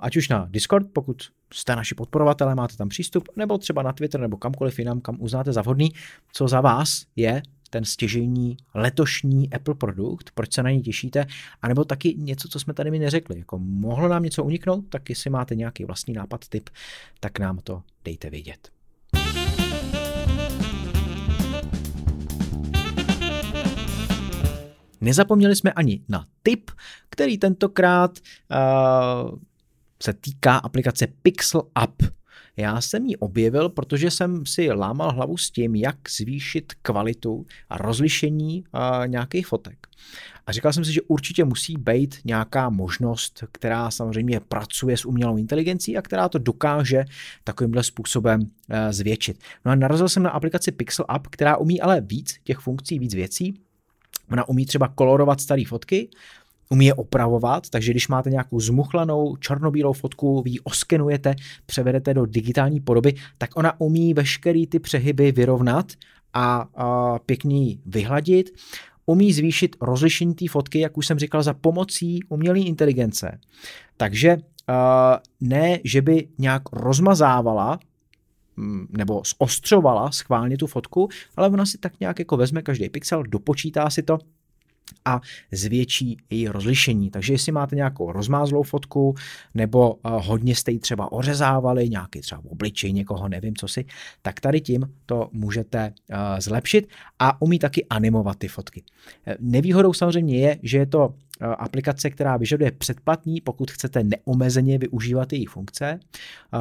ať 0.01 0.17
už 0.17 0.29
na 0.29 0.47
Discord, 0.51 0.87
pokud 0.93 1.23
jste 1.53 1.77
naši 1.77 1.95
podporovatelé, 1.95 2.55
máte 2.55 2.77
tam 2.77 2.89
přístup, 2.89 3.29
nebo 3.37 3.59
třeba 3.59 3.83
na 3.83 3.93
Twitter, 3.93 4.21
nebo 4.21 4.37
kamkoliv 4.37 4.79
jinam, 4.79 5.01
kam 5.01 5.17
uznáte 5.19 5.53
za 5.53 5.63
vhodný, 5.63 5.93
co 6.33 6.49
za 6.49 6.61
vás 6.61 7.05
je 7.17 7.43
ten 7.71 7.85
stěžejní 7.85 8.57
letošní 8.75 9.53
Apple 9.53 9.75
produkt, 9.75 10.31
proč 10.35 10.55
se 10.55 10.63
na 10.63 10.71
ně 10.71 10.81
těšíte, 10.81 11.27
anebo 11.63 11.85
taky 11.85 12.15
něco, 12.19 12.49
co 12.49 12.61
jsme 12.61 12.75
tady 12.75 12.91
mi 12.91 12.99
neřekli. 12.99 13.39
Jako 13.39 13.59
mohlo 13.59 14.09
nám 14.09 14.23
něco 14.23 14.45
uniknout, 14.45 14.85
tak 14.89 15.11
jestli 15.11 15.31
máte 15.31 15.55
nějaký 15.55 15.85
vlastní 15.85 16.15
nápad, 16.15 16.49
tip, 16.49 16.71
tak 17.21 17.39
nám 17.39 17.59
to 17.59 17.83
dejte 18.05 18.31
vědět. 18.31 18.69
Nezapomněli 25.03 25.57
jsme 25.57 25.73
ani 25.73 26.01
na 26.09 26.27
tip, 26.43 26.71
který 27.11 27.39
tentokrát 27.39 28.19
uh, 28.19 29.39
se 30.03 30.13
týká 30.13 30.57
aplikace 30.57 31.07
Pixel 31.23 31.63
Up. 31.85 32.03
Já 32.57 32.81
jsem 32.81 33.07
ji 33.07 33.17
objevil, 33.17 33.69
protože 33.69 34.11
jsem 34.11 34.47
si 34.47 34.73
lámal 34.73 35.13
hlavu 35.13 35.37
s 35.37 35.51
tím, 35.51 35.75
jak 35.75 35.97
zvýšit 36.11 36.73
kvalitu 36.83 37.47
a 37.69 37.79
rozlišení 37.79 38.65
uh, 38.75 39.09
nějakých 39.09 39.47
fotek. 39.47 39.87
A 40.47 40.53
říkal 40.53 40.73
jsem 40.73 40.85
si, 40.85 40.93
že 40.93 41.03
určitě 41.03 41.45
musí 41.45 41.77
být 41.77 42.17
nějaká 42.25 42.71
možnost, 42.71 43.45
která 43.53 43.91
samozřejmě 43.91 44.41
pracuje 44.41 44.97
s 44.97 45.05
umělou 45.05 45.37
inteligencí 45.37 45.97
a 45.97 46.03
která 46.03 46.29
to 46.29 46.39
dokáže 46.39 47.05
takovýmhle 47.45 47.83
způsobem 47.83 48.41
uh, 48.41 48.47
zvětšit. 48.91 49.39
No 49.65 49.73
a 49.73 49.75
narazil 49.75 50.09
jsem 50.09 50.23
na 50.23 50.31
aplikaci 50.31 50.73
Pixel 50.73 51.05
Up, 51.17 51.27
která 51.27 51.57
umí 51.57 51.81
ale 51.81 52.01
víc 52.01 52.35
těch 52.45 52.59
funkcí, 52.59 52.99
víc 52.99 53.15
věcí. 53.15 53.55
Ona 54.33 54.49
umí 54.49 54.67
třeba 54.67 54.89
kolorovat 54.89 55.41
staré 55.41 55.63
fotky, 55.69 56.09
umí 56.69 56.87
je 56.87 56.95
opravovat, 56.95 57.71
takže 57.71 57.91
když 57.91 58.09
máte 58.09 58.31
nějakou 58.31 58.61
zmuchlanou 58.61 59.37
černobílou 59.37 59.93
fotku, 59.93 60.43
vy 60.43 60.51
ji 60.51 60.61
oskenujete, 60.61 61.35
převedete 61.67 62.15
do 62.15 62.27
digitální 62.27 62.81
podoby, 62.81 63.15
tak 63.39 63.51
ona 63.57 63.81
umí 63.81 64.15
veškerý 64.15 64.67
ty 64.67 64.79
přehyby 64.79 65.33
vyrovnat 65.33 65.93
a, 66.35 66.67
a 66.75 67.19
pěkně 67.19 67.65
ji 67.65 67.79
vyhladit. 67.87 68.51
Umí 69.07 69.33
zvýšit 69.33 69.77
rozlišení 69.81 70.35
té 70.35 70.49
fotky, 70.49 70.79
jak 70.79 70.99
už 70.99 71.07
jsem 71.07 71.19
říkal, 71.19 71.43
za 71.43 71.55
pomocí 71.55 72.21
umělé 72.29 72.59
inteligence. 72.59 73.39
Takže 73.97 74.37
ne, 75.41 75.79
že 75.85 76.03
by 76.03 76.29
nějak 76.39 76.63
rozmazávala 76.73 77.79
nebo 78.89 79.23
zostřovala 79.41 80.13
schválně 80.13 80.57
tu 80.57 80.67
fotku, 80.67 81.09
ale 81.37 81.49
ona 81.49 81.67
si 81.67 81.79
tak 81.79 82.01
nějak 82.01 82.19
jako 82.19 82.37
vezme 82.37 82.63
každý 82.63 82.89
pixel, 82.89 83.23
dopočítá 83.23 83.91
si 83.91 84.03
to, 84.03 84.19
a 85.05 85.21
zvětší 85.53 86.17
její 86.31 86.49
rozlišení. 86.49 87.11
Takže 87.11 87.33
jestli 87.33 87.53
máte 87.53 87.77
nějakou 87.77 88.13
rozmázlou 88.13 88.63
fotku, 88.63 89.15
nebo 89.55 89.95
eh, 89.95 89.99
hodně 90.05 90.55
jste 90.55 90.73
ji 90.73 90.79
třeba 90.79 91.13
ořezávali, 91.13 91.89
nějaký 91.89 92.21
třeba 92.21 92.43
obličej 92.49 92.93
někoho, 92.93 93.29
nevím 93.29 93.57
co 93.57 93.69
si, 93.69 93.85
tak 94.23 94.41
tady 94.41 94.61
tím 94.61 94.95
to 95.07 95.29
můžete 95.33 95.93
eh, 96.11 96.17
zlepšit 96.41 96.89
a 97.19 97.43
umí 97.43 97.59
taky 97.59 97.85
animovat 97.85 98.39
ty 98.39 98.49
fotky. 98.49 98.83
Eh, 99.27 99.37
nevýhodou 99.41 99.93
samozřejmě 99.93 100.39
je, 100.39 100.59
že 100.63 100.79
je 100.79 100.87
to 100.87 101.15
aplikace, 101.41 102.11
která 102.11 102.37
vyžaduje 102.37 102.71
předplatný, 102.71 103.41
pokud 103.41 103.71
chcete 103.71 104.03
neomezeně 104.03 104.79
využívat 104.79 105.33
její 105.33 105.47
funkce. 105.47 106.01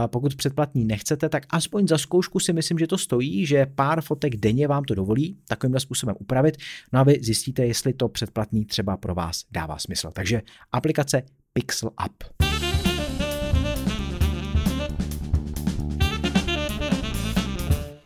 Pokud 0.07 0.36
předplatný 0.36 0.86
nechcete, 0.86 1.30
tak 1.30 1.43
aspoň 1.49 1.88
za 1.88 1.97
zkoušku 1.97 2.39
si 2.39 2.53
myslím, 2.53 2.80
že 2.80 2.88
to 2.88 2.97
stojí, 2.97 3.45
že 3.45 3.65
pár 3.65 4.01
fotek 4.01 4.36
denně 4.36 4.67
vám 4.67 4.84
to 4.84 4.95
dovolí 4.95 5.38
takovýmhle 5.47 5.80
způsobem 5.80 6.15
upravit, 6.19 6.57
no 6.93 6.99
a 6.99 7.03
vy 7.03 7.19
zjistíte, 7.22 7.65
jestli 7.65 7.93
to 7.93 8.09
předplatný 8.09 8.65
třeba 8.65 8.97
pro 8.97 9.15
vás 9.15 9.43
dává 9.51 9.78
smysl. 9.78 10.11
Takže 10.13 10.41
aplikace 10.72 11.24
Pixel 11.53 11.89
Up. 12.05 12.24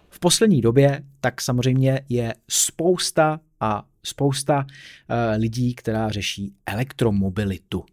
V 0.09 0.19
poslední 0.19 0.61
době 0.61 1.03
tak 1.21 1.41
samozřejmě 1.41 2.01
je 2.09 2.33
spousta 2.49 3.39
a 3.59 3.83
spousta 4.05 4.59
uh, 4.59 5.41
lidí, 5.41 5.75
která 5.75 6.09
řeší 6.09 6.53
elektromobilitu. 6.65 7.85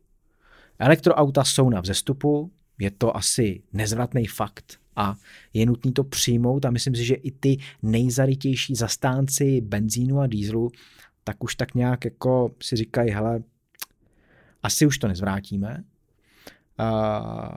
Elektroauta 0.78 1.44
jsou 1.44 1.70
na 1.70 1.80
vzestupu, 1.80 2.50
je 2.78 2.90
to 2.90 3.16
asi 3.16 3.62
nezvratný 3.72 4.26
fakt 4.26 4.78
a 4.96 5.14
je 5.54 5.66
nutný 5.66 5.92
to 5.92 6.04
přijmout 6.04 6.64
a 6.64 6.70
myslím 6.70 6.94
si, 6.94 7.04
že 7.04 7.14
i 7.14 7.30
ty 7.30 7.56
nejzarytější 7.82 8.74
zastánci 8.74 9.60
benzínu 9.60 10.20
a 10.20 10.26
dýzlu 10.26 10.70
tak 11.24 11.44
už 11.44 11.54
tak 11.54 11.74
nějak 11.74 12.04
jako 12.04 12.54
si 12.62 12.76
říkají, 12.76 13.10
hele, 13.10 13.42
asi 14.62 14.86
už 14.86 14.98
to 14.98 15.08
nezvrátíme. 15.08 15.84
Uh, 16.80 17.48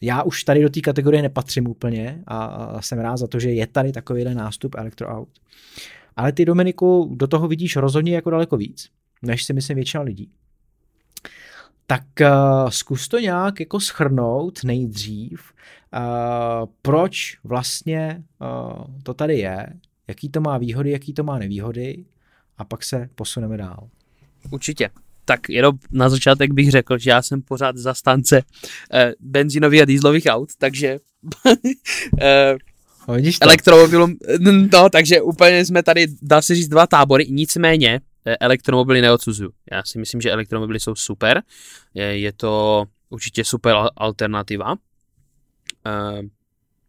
já 0.00 0.22
už 0.22 0.44
tady 0.44 0.62
do 0.62 0.68
té 0.68 0.80
kategorie 0.80 1.22
nepatřím 1.22 1.68
úplně 1.68 2.22
a, 2.26 2.44
a 2.44 2.82
jsem 2.82 2.98
rád 2.98 3.16
za 3.16 3.26
to, 3.26 3.40
že 3.40 3.50
je 3.50 3.66
tady 3.66 3.92
takovýhle 3.92 4.34
nástup 4.34 4.74
elektroaut. 4.74 5.28
Ale 6.16 6.32
ty, 6.32 6.44
Dominiku, 6.44 7.14
do 7.16 7.26
toho 7.26 7.48
vidíš 7.48 7.76
rozhodně 7.76 8.14
jako 8.14 8.30
daleko 8.30 8.56
víc, 8.56 8.88
než 9.22 9.44
si 9.44 9.52
myslím 9.52 9.74
většina 9.74 10.02
lidí. 10.02 10.30
Tak 11.86 12.02
uh, 12.20 12.70
zkus 12.70 13.08
to 13.08 13.18
nějak 13.18 13.60
jako 13.60 13.80
schrnout 13.80 14.64
nejdřív, 14.64 15.40
uh, 15.40 16.68
proč 16.82 17.38
vlastně 17.44 18.24
uh, 18.40 18.84
to 19.02 19.14
tady 19.14 19.38
je, 19.38 19.66
jaký 20.08 20.28
to 20.28 20.40
má 20.40 20.58
výhody, 20.58 20.90
jaký 20.90 21.12
to 21.12 21.22
má 21.22 21.38
nevýhody 21.38 22.04
a 22.58 22.64
pak 22.64 22.84
se 22.84 23.08
posuneme 23.14 23.56
dál. 23.56 23.88
Určitě. 24.50 24.90
Tak 25.24 25.48
jenom 25.48 25.78
na 25.92 26.08
začátek 26.08 26.52
bych 26.52 26.70
řekl, 26.70 26.98
že 26.98 27.10
já 27.10 27.22
jsem 27.22 27.42
pořád 27.42 27.76
zastánce 27.76 28.42
eh, 28.92 29.12
benzínových 29.20 29.82
a 29.82 29.84
dýzlových 29.84 30.26
aut, 30.26 30.48
takže 30.58 30.98
eh, 32.20 32.56
Vidíš 33.14 33.38
to? 33.38 33.44
elektromobilům, 33.44 34.16
no, 34.72 34.90
takže 34.90 35.20
úplně 35.20 35.64
jsme 35.64 35.82
tady, 35.82 36.06
dá 36.22 36.42
se 36.42 36.54
říct, 36.54 36.68
dva 36.68 36.86
tábory, 36.86 37.26
nicméně 37.30 38.00
eh, 38.26 38.36
elektromobily 38.36 39.00
neodsuzuju. 39.00 39.50
Já 39.72 39.82
si 39.82 39.98
myslím, 39.98 40.20
že 40.20 40.30
elektromobily 40.30 40.80
jsou 40.80 40.94
super, 40.94 41.42
je, 41.94 42.18
je 42.18 42.32
to 42.32 42.84
určitě 43.10 43.44
super 43.44 43.76
alternativa. 43.96 44.74
E, 45.86 46.22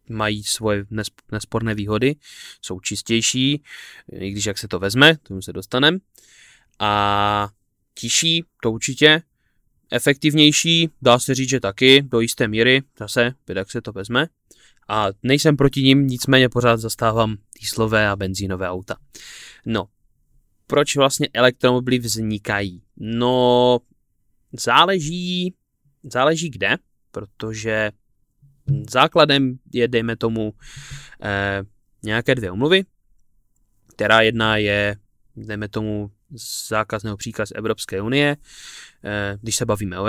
mají 0.10 0.44
svoje 0.44 0.86
nesporné 1.32 1.76
výhody, 1.76 2.16
jsou 2.62 2.80
čistější, 2.80 3.64
i 4.12 4.32
když 4.32 4.46
jak 4.46 4.58
se 4.58 4.68
to 4.68 4.80
vezme, 4.80 5.18
tomu 5.18 5.42
se 5.42 5.54
dostaneme. 5.54 5.98
A 6.80 7.50
tiší, 7.94 8.44
to 8.64 8.72
určitě, 8.72 9.22
efektivnější, 9.92 10.90
dá 11.02 11.20
se 11.20 11.36
říct, 11.36 11.50
že 11.50 11.60
taky, 11.60 12.02
do 12.02 12.20
jisté 12.20 12.48
míry, 12.48 12.82
zase, 13.00 13.34
jak 13.56 13.72
se 13.72 13.82
to 13.82 13.92
vezme 13.92 14.28
a 14.88 15.08
nejsem 15.24 15.58
proti 15.58 15.84
ním, 15.84 16.08
nicméně 16.08 16.50
pořád 16.50 16.78
zastávám 16.78 17.38
dýslové 17.62 18.08
a 18.08 18.16
benzínové 18.16 18.70
auta. 18.70 18.96
No, 19.66 19.86
proč 20.68 20.96
vlastně 20.96 21.30
elektromobily 21.34 22.00
vznikají? 22.00 22.84
No, 22.98 23.80
záleží, 24.54 25.54
záleží 26.04 26.50
kde, 26.50 26.76
protože 27.12 27.92
základem 28.90 29.58
je, 29.74 29.88
dejme 29.88 30.16
tomu, 30.16 30.54
eh, 31.24 31.64
nějaké 32.04 32.36
dvě 32.36 32.52
umluvy, 32.52 32.84
která 33.94 34.22
jedna 34.22 34.58
je, 34.58 34.96
dejme 35.36 35.70
tomu, 35.70 36.12
zákaz 36.70 37.04
nebo 37.04 37.18
příkaz 37.18 37.50
Evropské 37.56 38.02
unie. 38.02 38.38
Eh, 39.04 39.38
když 39.42 39.56
se 39.56 39.66
bavíme 39.66 40.00
o, 40.00 40.08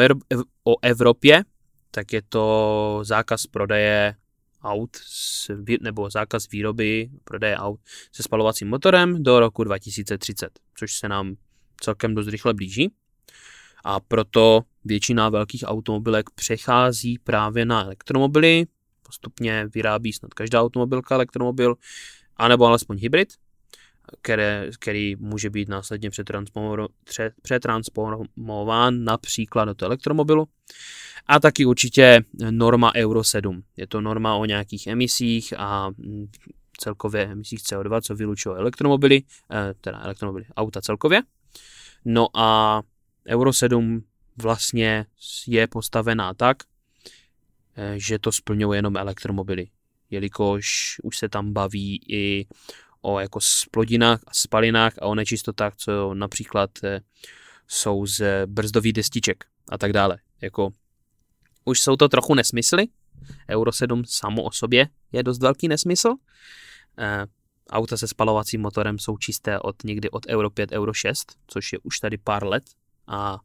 o 0.64 0.76
Evropě, 0.82 1.44
tak 1.90 2.12
je 2.12 2.22
to 2.28 3.00
zákaz 3.02 3.46
prodeje 3.46 4.14
aut 4.62 4.96
s, 4.96 5.50
nebo 5.80 6.10
zákaz 6.10 6.48
výroby 6.48 7.10
prodeje 7.24 7.56
aut 7.56 7.80
se 8.12 8.22
spalovacím 8.22 8.68
motorem 8.68 9.22
do 9.22 9.40
roku 9.40 9.64
2030, 9.64 10.58
což 10.74 10.92
se 10.92 11.08
nám 11.08 11.34
celkem 11.80 12.14
dost 12.14 12.28
rychle 12.28 12.54
blíží. 12.54 12.92
A 13.84 14.00
proto 14.00 14.60
většina 14.84 15.28
velkých 15.28 15.64
automobilek 15.66 16.30
přechází 16.30 17.18
právě 17.18 17.64
na 17.64 17.84
elektromobily, 17.84 18.66
postupně 19.02 19.68
vyrábí 19.74 20.12
snad 20.12 20.34
každá 20.34 20.62
automobilka 20.62 21.14
elektromobil, 21.14 21.74
anebo 22.36 22.64
alespoň 22.64 22.98
hybrid, 22.98 23.28
které, 24.22 24.70
který 24.78 25.16
může 25.16 25.50
být 25.50 25.68
následně 25.68 26.10
přetransformován 27.42 29.04
například 29.04 29.64
do 29.64 29.86
elektromobilu. 29.86 30.48
A 31.26 31.40
taky 31.40 31.66
určitě 31.66 32.20
norma 32.50 32.92
Euro 32.96 33.24
7. 33.24 33.62
Je 33.76 33.86
to 33.86 34.00
norma 34.00 34.34
o 34.34 34.44
nějakých 34.44 34.86
emisích 34.86 35.54
a 35.56 35.90
mm, 35.90 36.26
celkově 36.78 37.22
emisích 37.22 37.60
CO2, 37.60 38.00
co 38.00 38.14
vylučují 38.14 38.56
elektromobily, 38.56 39.22
eh, 39.52 39.74
teda 39.80 40.00
elektromobily, 40.00 40.44
auta 40.56 40.80
celkově. 40.80 41.22
No 42.04 42.28
a 42.34 42.82
Euro 43.28 43.52
7 43.52 44.04
vlastně 44.36 45.06
je 45.46 45.66
postavená 45.66 46.34
tak, 46.34 46.56
eh, 47.76 47.94
že 47.96 48.18
to 48.18 48.32
splňuje 48.32 48.78
jenom 48.78 48.96
elektromobily, 48.96 49.66
jelikož 50.10 50.96
už 51.02 51.18
se 51.18 51.28
tam 51.28 51.52
baví 51.52 52.00
i 52.08 52.46
o 53.00 53.20
jako 53.20 53.40
splodinách 53.40 54.20
a 54.26 54.30
spalinách 54.32 54.92
a 54.98 55.06
o 55.06 55.14
nečistotách, 55.14 55.76
co 55.76 56.14
například 56.14 56.70
eh, 56.84 57.00
jsou 57.68 58.06
z 58.06 58.46
brzdových 58.46 58.92
destiček 58.92 59.44
a 59.68 59.78
tak 59.78 59.92
dále. 59.92 60.18
Jako 60.40 60.72
už 61.64 61.80
jsou 61.80 61.96
to 61.96 62.08
trochu 62.08 62.34
nesmysly. 62.34 62.86
Euro 63.50 63.72
7 63.72 64.02
samo 64.06 64.42
o 64.42 64.52
sobě 64.52 64.88
je 65.12 65.22
dost 65.22 65.42
velký 65.42 65.68
nesmysl. 65.68 66.14
E, 66.98 67.26
auta 67.70 67.96
se 67.96 68.08
spalovacím 68.08 68.60
motorem 68.60 68.98
jsou 68.98 69.16
čisté 69.16 69.58
od 69.58 69.84
někdy 69.84 70.10
od 70.10 70.26
Euro 70.26 70.50
5, 70.50 70.72
Euro 70.72 70.92
6, 70.92 71.36
což 71.46 71.72
je 71.72 71.78
už 71.82 72.00
tady 72.00 72.18
pár 72.18 72.46
let 72.46 72.64
a 73.06 73.38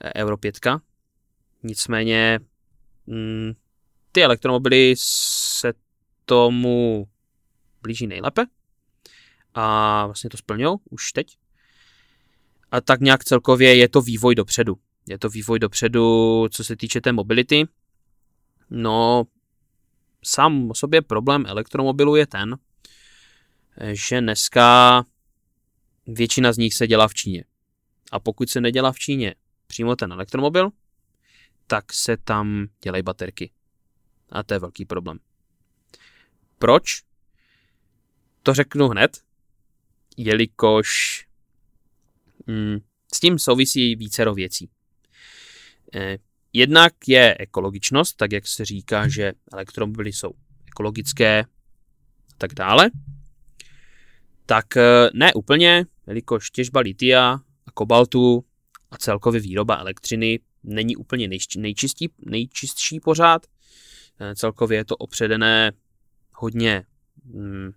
eh, 0.00 0.22
Euro 0.22 0.36
5. 0.36 0.58
Nicméně 1.62 2.40
mm, 3.06 3.52
ty 4.12 4.24
elektromobily 4.24 4.94
se 4.98 5.72
tomu 6.24 7.08
blíží 7.82 8.06
nejlépe 8.06 8.44
a 9.54 10.06
vlastně 10.06 10.30
to 10.30 10.36
splňují 10.36 10.76
už 10.90 11.12
teď. 11.12 11.36
a 12.70 12.80
tak 12.80 13.00
nějak 13.00 13.24
celkově 13.24 13.76
je 13.76 13.88
to 13.88 14.02
vývoj 14.02 14.34
dopředu. 14.34 14.76
Je 15.08 15.18
to 15.18 15.28
vývoj 15.28 15.58
dopředu, 15.58 16.48
co 16.50 16.64
se 16.64 16.76
týče 16.76 17.00
té 17.00 17.12
mobility. 17.12 17.64
No, 18.70 19.24
sám 20.24 20.70
o 20.70 20.74
sobě 20.74 21.02
problém 21.02 21.44
elektromobilu 21.46 22.16
je 22.16 22.26
ten, 22.26 22.56
že 23.92 24.20
dneska 24.20 25.04
většina 26.06 26.52
z 26.52 26.58
nich 26.58 26.74
se 26.74 26.86
dělá 26.86 27.08
v 27.08 27.14
Číně. 27.14 27.44
A 28.12 28.20
pokud 28.20 28.50
se 28.50 28.60
nedělá 28.60 28.92
v 28.92 28.98
Číně 28.98 29.34
přímo 29.66 29.96
ten 29.96 30.12
elektromobil, 30.12 30.70
tak 31.66 31.92
se 31.92 32.16
tam 32.16 32.66
dělají 32.82 33.02
baterky. 33.02 33.50
A 34.32 34.42
to 34.42 34.54
je 34.54 34.60
velký 34.60 34.84
problém. 34.84 35.18
Proč? 36.58 37.02
To 38.42 38.54
řeknu 38.54 38.88
hned, 38.88 39.18
jelikož 40.16 40.88
mm, 42.46 42.78
s 43.14 43.20
tím 43.20 43.38
souvisí 43.38 43.96
vícero 43.96 44.34
věcí. 44.34 44.70
Eh, 45.94 46.18
jednak 46.52 46.92
je 47.06 47.36
ekologičnost, 47.38 48.16
tak 48.16 48.32
jak 48.32 48.46
se 48.46 48.64
říká, 48.64 49.08
že 49.08 49.32
elektromobily 49.52 50.12
jsou 50.12 50.30
ekologické 50.66 51.40
a 51.40 52.36
tak 52.38 52.54
dále. 52.54 52.90
Tak 54.46 54.76
eh, 54.76 55.10
ne 55.14 55.34
úplně, 55.34 55.86
jelikož 56.06 56.50
těžba 56.50 56.80
litia 56.80 57.40
a 57.66 57.70
kobaltu 57.70 58.44
a 58.90 58.96
celkově 58.96 59.40
výroba 59.40 59.76
elektřiny 59.76 60.40
není 60.62 60.96
úplně 60.96 61.28
nejčistší, 61.56 62.08
nejčistší 62.18 63.00
pořád. 63.00 63.46
Eh, 64.20 64.34
celkově 64.34 64.78
je 64.78 64.84
to 64.84 64.96
opředené 64.96 65.72
hodně 66.32 66.84
mm, 67.24 67.70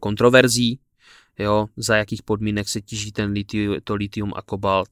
kontroverzí, 0.00 0.78
jo, 1.38 1.66
za 1.76 1.96
jakých 1.96 2.22
podmínek 2.22 2.68
se 2.68 2.80
těží 2.80 3.12
ten 3.12 3.32
litium, 3.32 3.76
to 3.84 3.94
litium 3.94 4.32
a 4.36 4.42
kobalt, 4.42 4.88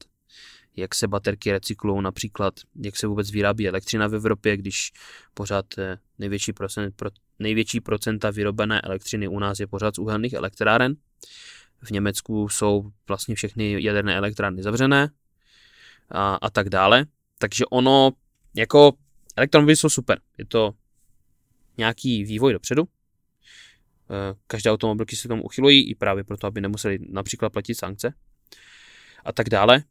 jak 0.75 0.95
se 0.95 1.07
baterky 1.07 1.51
recyklují 1.51 2.03
například, 2.03 2.53
jak 2.83 2.95
se 2.95 3.07
vůbec 3.07 3.31
vyrábí 3.31 3.67
elektřina 3.67 4.07
v 4.07 4.15
Evropě, 4.15 4.57
když 4.57 4.91
pořád 5.33 5.65
eh, 5.77 5.97
největší, 6.19 6.53
procent, 6.53 6.95
pro, 6.95 7.09
největší 7.39 7.81
procenta 7.81 8.31
vyrobené 8.31 8.81
elektřiny 8.81 9.27
u 9.27 9.39
nás 9.39 9.59
je 9.59 9.67
pořád 9.67 9.95
z 9.95 9.99
uhelných 9.99 10.33
elektráren. 10.33 10.95
V 11.81 11.91
Německu 11.91 12.49
jsou 12.49 12.91
vlastně 13.07 13.35
všechny 13.35 13.83
jaderné 13.83 14.15
elektrárny 14.15 14.63
zavřené 14.63 15.09
a, 16.09 16.35
a 16.35 16.49
tak 16.49 16.69
dále. 16.69 17.05
Takže 17.37 17.65
ono, 17.65 18.11
jako 18.55 18.93
elektromobily 19.35 19.75
jsou 19.75 19.89
super. 19.89 20.19
Je 20.37 20.45
to 20.45 20.71
nějaký 21.77 22.23
vývoj 22.23 22.53
dopředu. 22.53 22.83
Eh, 24.09 24.35
každé 24.47 24.71
automobilky 24.71 25.15
se 25.15 25.27
tomu 25.27 25.43
uchylují 25.43 25.89
i 25.89 25.95
právě 25.95 26.23
proto, 26.23 26.47
aby 26.47 26.61
nemuseli 26.61 26.99
například 27.09 27.49
platit 27.49 27.75
sankce 27.75 28.13
a 29.25 29.31
tak 29.31 29.49
dále. 29.49 29.83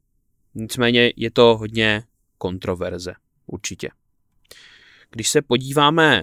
Nicméně 0.54 1.12
je 1.16 1.30
to 1.30 1.56
hodně 1.56 2.02
kontroverze, 2.38 3.14
určitě. 3.46 3.90
Když 5.10 5.28
se 5.28 5.42
podíváme 5.42 6.22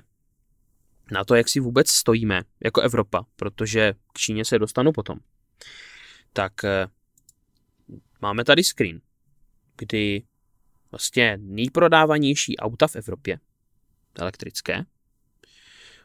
na 1.11 1.23
to, 1.23 1.35
jak 1.35 1.49
si 1.49 1.59
vůbec 1.59 1.89
stojíme 1.89 2.41
jako 2.63 2.81
Evropa, 2.81 3.25
protože 3.35 3.93
k 4.13 4.19
Číně 4.19 4.45
se 4.45 4.59
dostanu 4.59 4.91
potom, 4.91 5.19
tak 6.33 6.63
eh, 6.63 6.87
máme 8.21 8.43
tady 8.43 8.63
screen, 8.63 9.01
kdy 9.77 10.23
vlastně 10.91 11.37
nejprodávanější 11.41 12.57
auta 12.57 12.87
v 12.87 12.95
Evropě, 12.95 13.39
elektrické, 14.19 14.85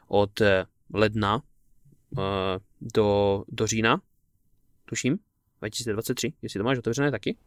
od 0.07 0.41
eh, 0.41 0.65
ledna 0.93 1.43
do, 2.81 3.43
do 3.47 3.67
října, 3.67 4.01
tuším, 4.85 5.19
2023, 5.59 6.33
jestli 6.41 6.57
to 6.57 6.63
máš 6.63 6.77
otevřené 6.77 7.11
taky. 7.11 7.37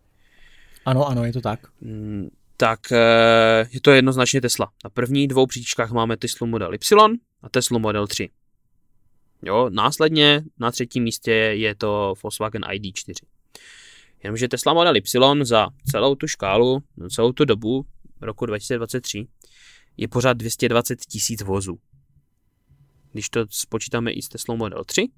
Ano, 0.85 1.09
ano, 1.09 1.25
je 1.25 1.33
to 1.33 1.41
tak. 1.41 1.61
Mm, 1.81 2.29
tak 2.57 2.93
eh, 2.93 3.69
je 3.71 3.81
to 3.81 3.91
jednoznačně 3.91 4.41
Tesla. 4.41 4.71
Na 4.85 4.91
prvních 4.91 5.29
dvou 5.29 5.47
příčkách 5.47 5.91
máme 5.91 6.17
Tesla 6.17 6.47
Model 6.47 6.75
Y 6.75 7.17
a 7.43 7.49
Tesla 7.49 7.79
Model 7.79 8.07
3. 8.07 8.31
Jo, 9.43 9.71
následně 9.71 10.43
na 10.59 10.71
třetím 10.71 11.03
místě 11.03 11.33
je 11.33 11.75
to 11.75 12.15
Volkswagen 12.23 12.63
ID4. 12.63 13.15
Jenomže 14.23 14.49
Tesla 14.49 14.75
Model 14.75 14.97
Y 14.97 15.45
za 15.45 15.69
celou 15.91 16.15
tu 16.15 16.27
škálu, 16.27 16.83
celou 17.11 17.33
tu 17.33 17.45
dobu 17.45 17.87
roku 18.21 18.47
2023 18.47 19.27
je 19.97 20.09
pořád 20.09 20.33
220 20.33 21.01
tisíc 21.01 21.43
vozů. 21.43 21.79
Když 23.13 23.29
to 23.29 23.47
spočítáme 23.51 24.13
i 24.13 24.23
s 24.23 24.29
Tesla 24.29 24.55
Model 24.55 24.85
3, 24.85 25.09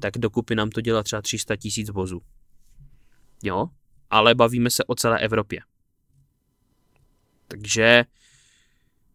tak 0.00 0.18
dokupy 0.18 0.54
nám 0.54 0.70
to 0.70 0.80
dělá 0.80 1.02
třeba 1.02 1.22
300 1.22 1.56
tisíc 1.56 1.90
vozů. 1.90 2.22
Jo, 3.42 3.68
ale 4.10 4.34
bavíme 4.34 4.70
se 4.70 4.84
o 4.84 4.94
celé 4.94 5.18
Evropě. 5.18 5.60
Takže 7.48 8.04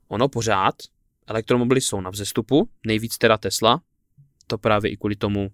ono 0.08 0.30
pořád, 0.30 0.76
elektromobily 1.28 1.82
jsou 1.82 2.02
na 2.02 2.10
vzestupu, 2.10 2.70
nejvíc 2.86 3.18
teda 3.18 3.38
Tesla, 3.38 3.82
to 4.48 4.58
právě 4.58 4.92
i 4.92 4.98
kvůli 4.98 5.16
tomu 5.16 5.52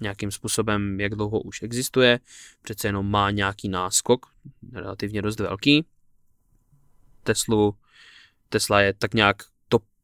nějakým 0.00 0.30
způsobem, 0.30 1.00
jak 1.00 1.14
dlouho 1.14 1.40
už 1.40 1.62
existuje, 1.62 2.20
přece 2.62 2.88
jenom 2.88 3.10
má 3.10 3.30
nějaký 3.30 3.68
náskok, 3.68 4.26
relativně 4.72 5.22
dost 5.22 5.40
velký. 5.40 5.84
Teslu, 7.22 7.76
Tesla 8.48 8.80
je 8.80 8.92
tak 8.92 9.14
nějak 9.14 9.42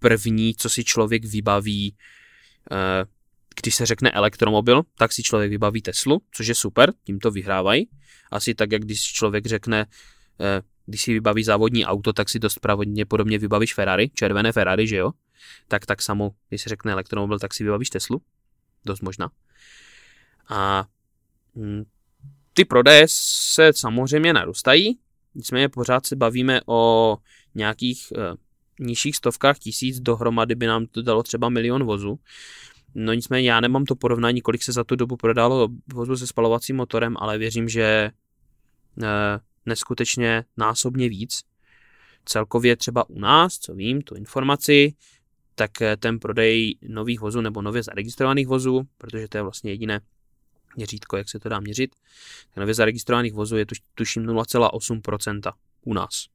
první, 0.03 0.55
co 0.55 0.70
si 0.70 0.84
člověk 0.84 1.24
vybaví, 1.24 1.96
eh, 2.72 3.05
když 3.61 3.74
se 3.74 3.86
řekne 3.86 4.11
elektromobil, 4.11 4.82
tak 4.98 5.12
si 5.12 5.22
člověk 5.22 5.50
vybaví 5.50 5.82
Teslu, 5.82 6.22
což 6.34 6.46
je 6.46 6.55
super, 6.55 6.92
tím 7.05 7.18
to 7.18 7.30
vyhrávají. 7.30 7.88
Asi 8.30 8.55
tak, 8.55 8.72
jak 8.72 8.82
když 8.82 9.03
člověk 9.03 9.46
řekne, 9.46 9.86
eh, 10.40 10.62
když 10.86 11.03
si 11.03 11.12
vybaví 11.12 11.44
závodní 11.44 11.84
auto, 11.84 12.12
tak 12.12 12.28
si 12.28 12.38
dost 12.38 12.59
pravodně 12.59 13.05
podobně 13.05 13.38
vybavíš 13.38 13.74
Ferrari, 13.74 14.11
červené 14.14 14.53
Ferrari, 14.53 14.86
že 14.86 14.96
jo? 14.96 15.11
Tak 15.68 15.86
tak 15.86 16.03
samo, 16.03 16.30
když 16.48 16.62
se 16.62 16.68
řekne 16.68 16.92
elektromobil, 16.92 17.38
tak 17.38 17.55
si 17.55 17.64
vybavíš 17.64 17.90
Teslu. 17.90 18.22
Dost 18.84 19.03
možná. 19.03 19.30
A 20.48 20.84
hm, 21.57 21.84
ty 22.53 22.64
prodeje 22.64 23.07
se 23.09 23.72
samozřejmě 23.76 24.32
narůstají, 24.32 24.98
nicméně 25.34 25.68
pořád 25.68 26.07
se 26.07 26.16
bavíme 26.16 26.61
o 26.66 27.16
nějakých 27.55 28.12
e, 28.12 28.36
nižších 28.83 29.16
stovkách 29.16 29.59
tisíc, 29.59 30.01
dohromady 30.01 30.55
by 30.55 30.66
nám 30.66 30.87
to 30.87 31.03
dalo 31.03 31.22
třeba 31.22 31.49
milion 31.49 31.85
vozů. 31.85 32.18
No 32.95 33.12
nicméně 33.12 33.51
já 33.51 33.61
nemám 33.61 33.85
to 33.85 33.97
porovnání, 33.97 34.41
kolik 34.41 34.62
se 34.62 34.72
za 34.72 34.85
tu 34.85 34.97
dobu 34.97 35.16
prodalo 35.16 35.68
vozu 35.93 36.16
se 36.16 36.26
spalovacím 36.26 36.76
motorem, 36.76 37.16
ale 37.18 37.39
věřím, 37.39 37.68
že 37.68 37.83
e, 37.83 38.11
neskutečně 39.66 40.45
násobně 40.57 41.09
víc. 41.09 41.41
Celkově 42.24 42.76
třeba 42.76 43.11
u 43.11 43.18
nás, 43.18 43.59
co 43.59 43.74
vím, 43.74 44.03
tu 44.03 44.14
informaci, 44.14 44.95
tak 45.55 45.83
eh, 45.83 45.97
ten 45.97 46.18
prodej 46.18 46.78
nových 46.89 47.20
vozů 47.20 47.41
nebo 47.41 47.62
nově 47.62 47.83
zaregistrovaných 47.83 48.47
vozů, 48.47 48.83
protože 48.99 49.28
to 49.28 49.39
je 49.39 49.43
vlastně 49.43 49.70
jediné 49.70 50.01
měřítko, 50.76 51.16
jak 51.16 51.28
se 51.28 51.39
to 51.39 51.49
dá 51.49 51.61
měřit, 51.61 51.97
tak 52.49 52.57
nově 52.57 52.74
zaregistrovaných 52.74 53.33
vozů 53.33 53.57
je 53.57 53.66
tuším 53.95 54.26
0,8% 54.26 55.53
u 55.85 55.95
nás. 55.95 56.26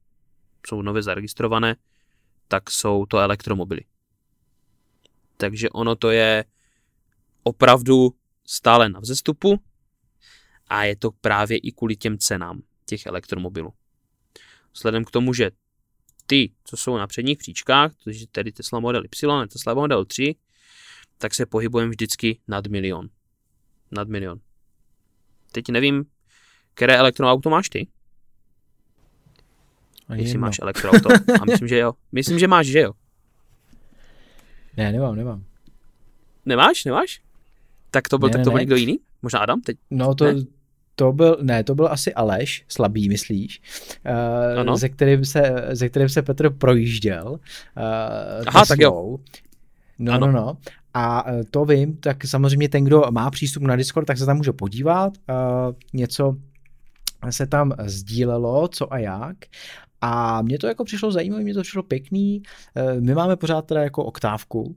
Jsou 0.68 0.82
nově 0.82 1.04
zaregistrované, 1.04 1.76
tak 2.48 2.72
jsou 2.72 3.06
to 3.06 3.18
elektromobily. 3.18 3.82
Takže 5.38 5.70
ono 5.70 5.96
to 5.96 6.12
je 6.12 6.46
opravdu 7.44 8.14
stále 8.46 8.90
na 8.90 9.00
vzestupu 9.00 9.60
a 10.68 10.84
je 10.84 10.96
to 10.96 11.12
právě 11.12 11.58
i 11.58 11.72
kvůli 11.72 11.96
těm 11.96 12.18
cenám 12.18 12.62
těch 12.86 13.06
elektromobilů. 13.06 13.74
Vzhledem 14.74 15.06
k 15.06 15.12
tomu, 15.12 15.34
že 15.34 15.52
ty, 16.26 16.54
co 16.64 16.78
jsou 16.78 16.98
na 16.98 17.08
předních 17.08 17.38
příčkách, 17.38 17.92
což 17.98 18.20
je 18.20 18.28
tedy 18.28 18.52
Tesla 18.52 18.80
Model 18.80 19.04
Y 19.06 19.44
a 19.44 19.48
Tesla 19.48 19.74
Model 19.74 20.06
3, 20.06 20.36
tak 21.18 21.34
se 21.34 21.46
pohybujeme 21.46 21.90
vždycky 21.90 22.40
nad 22.48 22.68
milion. 22.68 23.10
Nad 23.92 24.08
milion. 24.08 24.40
Teď 25.52 25.70
nevím, 25.70 26.06
které 26.74 26.98
elektroauto 26.98 27.50
máš 27.50 27.70
ty? 27.70 27.88
Ani 30.10 30.22
Jestli 30.22 30.34
jedno. 30.34 30.48
máš 30.48 30.60
elektroauto. 30.62 31.10
A 31.42 31.46
myslím, 31.46 31.68
že 31.68 31.78
jo. 31.78 31.94
Myslím, 32.12 32.40
že 32.40 32.48
máš, 32.48 32.68
že 32.68 32.80
jo. 32.80 32.94
Ne, 34.78 34.92
nemám, 34.92 35.16
nemám. 35.16 35.44
Nemáš, 36.46 36.86
nemáš? 36.86 37.22
Tak 37.92 38.10
to 38.10 38.18
byl, 38.18 38.30
ne, 38.30 38.34
tak 38.34 38.44
to 38.44 38.50
ne, 38.50 38.52
byl 38.52 38.58
ne. 38.58 38.62
někdo 38.62 38.76
jiný? 38.76 39.00
Možná 39.22 39.40
Adam 39.40 39.62
teď? 39.62 39.78
No 39.92 40.16
to, 40.16 40.26
ne? 40.26 40.34
to 40.96 41.12
byl, 41.12 41.38
ne, 41.42 41.64
to 41.64 41.76
byl 41.76 41.88
asi 41.88 42.14
Aleš, 42.14 42.66
slabý, 42.68 43.10
myslíš, 43.10 43.62
uh, 44.68 44.76
ze, 44.76 44.90
kterým 44.90 45.26
se, 45.26 45.66
ze 45.72 45.90
kterým 45.90 46.10
se 46.10 46.22
Petr 46.22 46.50
projížděl. 46.50 47.28
Uh, 47.30 47.38
Aha, 48.48 48.66
tak 48.66 48.80
jo. 48.80 49.18
No, 50.00 50.14
ano. 50.14 50.28
no, 50.28 50.34
no. 50.34 50.58
A 50.94 51.24
eh, 51.28 51.44
to 51.52 51.66
vím, 51.66 51.98
tak 51.98 52.26
samozřejmě 52.26 52.70
ten, 52.70 52.84
kdo 52.84 53.04
má 53.12 53.32
přístup 53.32 53.64
na 53.64 53.76
Discord, 53.76 54.08
tak 54.08 54.18
se 54.18 54.26
tam 54.26 54.38
může 54.38 54.54
podívat. 54.54 55.14
Uh, 55.30 55.76
něco 55.94 56.36
se 57.30 57.48
tam 57.48 57.74
sdílelo, 57.86 58.68
co 58.68 58.94
a 58.94 58.98
jak. 58.98 59.38
A 60.02 60.42
mně 60.42 60.60
to 60.60 60.68
jako 60.68 60.84
přišlo 60.84 61.12
zajímavé, 61.12 61.44
mně 61.44 61.54
to 61.54 61.62
přišlo 61.62 61.84
pěkný. 61.84 62.44
My 63.00 63.16
máme 63.16 63.36
pořád 63.36 63.66
teda 63.66 63.84
jako 63.84 64.04
oktávku, 64.04 64.76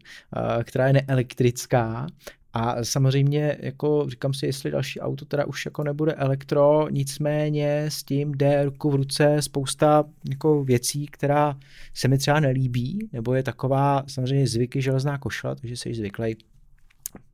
která 0.64 0.86
je 0.86 0.92
neelektrická 0.92 2.06
A 2.52 2.84
samozřejmě, 2.84 3.56
jako 3.60 4.06
říkám 4.08 4.34
si, 4.34 4.46
jestli 4.46 4.70
další 4.70 5.00
auto 5.00 5.24
teda 5.24 5.44
už 5.44 5.64
jako 5.64 5.84
nebude 5.84 6.12
elektro, 6.12 6.88
nicméně 6.90 7.84
s 7.88 8.02
tím 8.02 8.32
jde 8.32 8.64
ruku 8.64 8.90
v 8.90 8.94
ruce 8.94 9.42
spousta 9.42 10.04
jako 10.28 10.64
věcí, 10.64 11.06
která 11.06 11.56
se 11.94 12.08
mi 12.08 12.18
třeba 12.18 12.40
nelíbí, 12.40 13.08
nebo 13.12 13.34
je 13.34 13.42
taková 13.42 14.04
samozřejmě 14.06 14.46
zvyky 14.46 14.82
železná 14.82 15.18
košla, 15.18 15.54
takže 15.54 15.76
jsi 15.76 15.94
zvyklý 15.94 16.36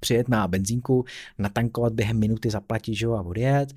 přijet 0.00 0.28
na 0.28 0.48
benzínku, 0.48 1.04
natankovat 1.38 1.92
během 1.92 2.18
minuty, 2.18 2.50
zaplatit 2.50 2.94
že 2.94 3.06
a 3.06 3.22
odjet. 3.22 3.74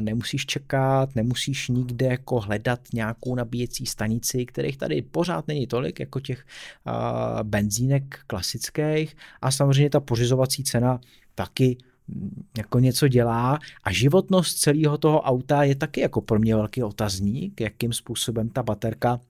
Nemusíš 0.00 0.46
čekat, 0.46 1.14
nemusíš 1.14 1.68
nikde 1.68 2.06
jako 2.06 2.40
hledat 2.40 2.80
nějakou 2.94 3.34
nabíjecí 3.34 3.86
stanici, 3.86 4.46
kterých 4.46 4.76
tady 4.76 5.02
pořád 5.02 5.48
není 5.48 5.66
tolik 5.66 6.00
jako 6.00 6.20
těch 6.20 6.44
uh, 6.86 7.42
benzínek 7.42 8.20
klasických. 8.26 9.16
A 9.42 9.50
samozřejmě 9.50 9.90
ta 9.90 10.00
pořizovací 10.00 10.64
cena 10.64 11.00
taky 11.34 11.76
mm, 12.08 12.44
jako 12.58 12.78
něco 12.78 13.08
dělá. 13.08 13.58
A 13.84 13.92
životnost 13.92 14.58
celého 14.58 14.98
toho 14.98 15.20
auta 15.20 15.62
je 15.62 15.74
taky 15.74 16.00
jako 16.00 16.20
pro 16.20 16.38
mě 16.38 16.56
velký 16.56 16.82
otazník, 16.82 17.60
jakým 17.60 17.92
způsobem 17.92 18.48
ta 18.48 18.62
baterka 18.62 19.20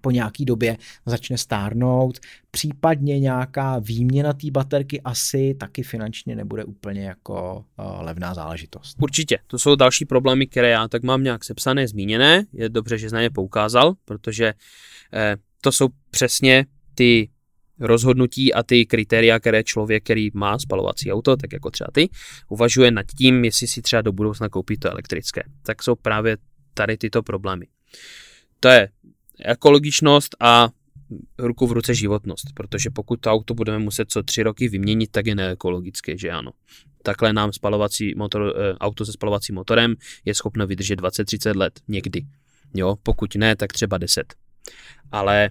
po 0.00 0.10
nějaký 0.10 0.44
době 0.44 0.76
začne 1.06 1.38
stárnout, 1.38 2.18
případně 2.50 3.20
nějaká 3.20 3.78
výměna 3.78 4.32
té 4.32 4.50
baterky 4.50 5.00
asi 5.00 5.54
taky 5.60 5.82
finančně 5.82 6.36
nebude 6.36 6.64
úplně 6.64 7.04
jako 7.04 7.64
uh, 7.78 8.02
levná 8.02 8.34
záležitost. 8.34 8.96
Určitě, 9.00 9.38
to 9.46 9.58
jsou 9.58 9.76
další 9.76 10.04
problémy, 10.04 10.46
které 10.46 10.68
já 10.68 10.88
tak 10.88 11.02
mám 11.02 11.22
nějak 11.22 11.44
sepsané, 11.44 11.88
zmíněné, 11.88 12.44
je 12.52 12.68
dobře, 12.68 12.98
že 12.98 13.10
na 13.10 13.22
ně 13.22 13.30
poukázal, 13.30 13.94
protože 14.04 14.54
eh, 15.12 15.36
to 15.60 15.72
jsou 15.72 15.88
přesně 16.10 16.66
ty 16.94 17.28
rozhodnutí 17.80 18.54
a 18.54 18.62
ty 18.62 18.86
kritéria, 18.86 19.40
které 19.40 19.64
člověk, 19.64 20.04
který 20.04 20.30
má 20.34 20.58
spalovací 20.58 21.12
auto, 21.12 21.36
tak 21.36 21.52
jako 21.52 21.70
třeba 21.70 21.88
ty, 21.92 22.08
uvažuje 22.48 22.90
nad 22.90 23.06
tím, 23.18 23.44
jestli 23.44 23.66
si 23.66 23.82
třeba 23.82 24.02
do 24.02 24.12
budoucna 24.12 24.48
koupí 24.48 24.78
to 24.78 24.90
elektrické. 24.90 25.42
Tak 25.62 25.82
jsou 25.82 25.94
právě 25.94 26.36
tady 26.74 26.96
tyto 26.96 27.22
problémy. 27.22 27.66
To 28.60 28.68
je 28.68 28.88
ekologičnost 29.44 30.36
a 30.40 30.68
ruku 31.38 31.66
v 31.66 31.72
ruce 31.72 31.94
životnost, 31.94 32.46
protože 32.54 32.90
pokud 32.90 33.20
to 33.20 33.30
auto 33.30 33.54
budeme 33.54 33.78
muset 33.78 34.10
co 34.10 34.22
tři 34.22 34.42
roky 34.42 34.68
vyměnit, 34.68 35.10
tak 35.10 35.26
je 35.26 35.34
neekologické, 35.34 36.18
že 36.18 36.30
ano. 36.30 36.50
Takhle 37.02 37.32
nám 37.32 37.52
spalovací 37.52 38.14
motor, 38.14 38.54
eh, 38.56 38.78
auto 38.78 39.06
se 39.06 39.12
spalovacím 39.12 39.54
motorem 39.54 39.94
je 40.24 40.34
schopno 40.34 40.66
vydržet 40.66 40.96
20-30 40.96 41.56
let 41.56 41.80
někdy. 41.88 42.26
Jo, 42.74 42.96
pokud 43.02 43.34
ne, 43.34 43.56
tak 43.56 43.72
třeba 43.72 43.98
10. 43.98 44.34
Ale 45.12 45.50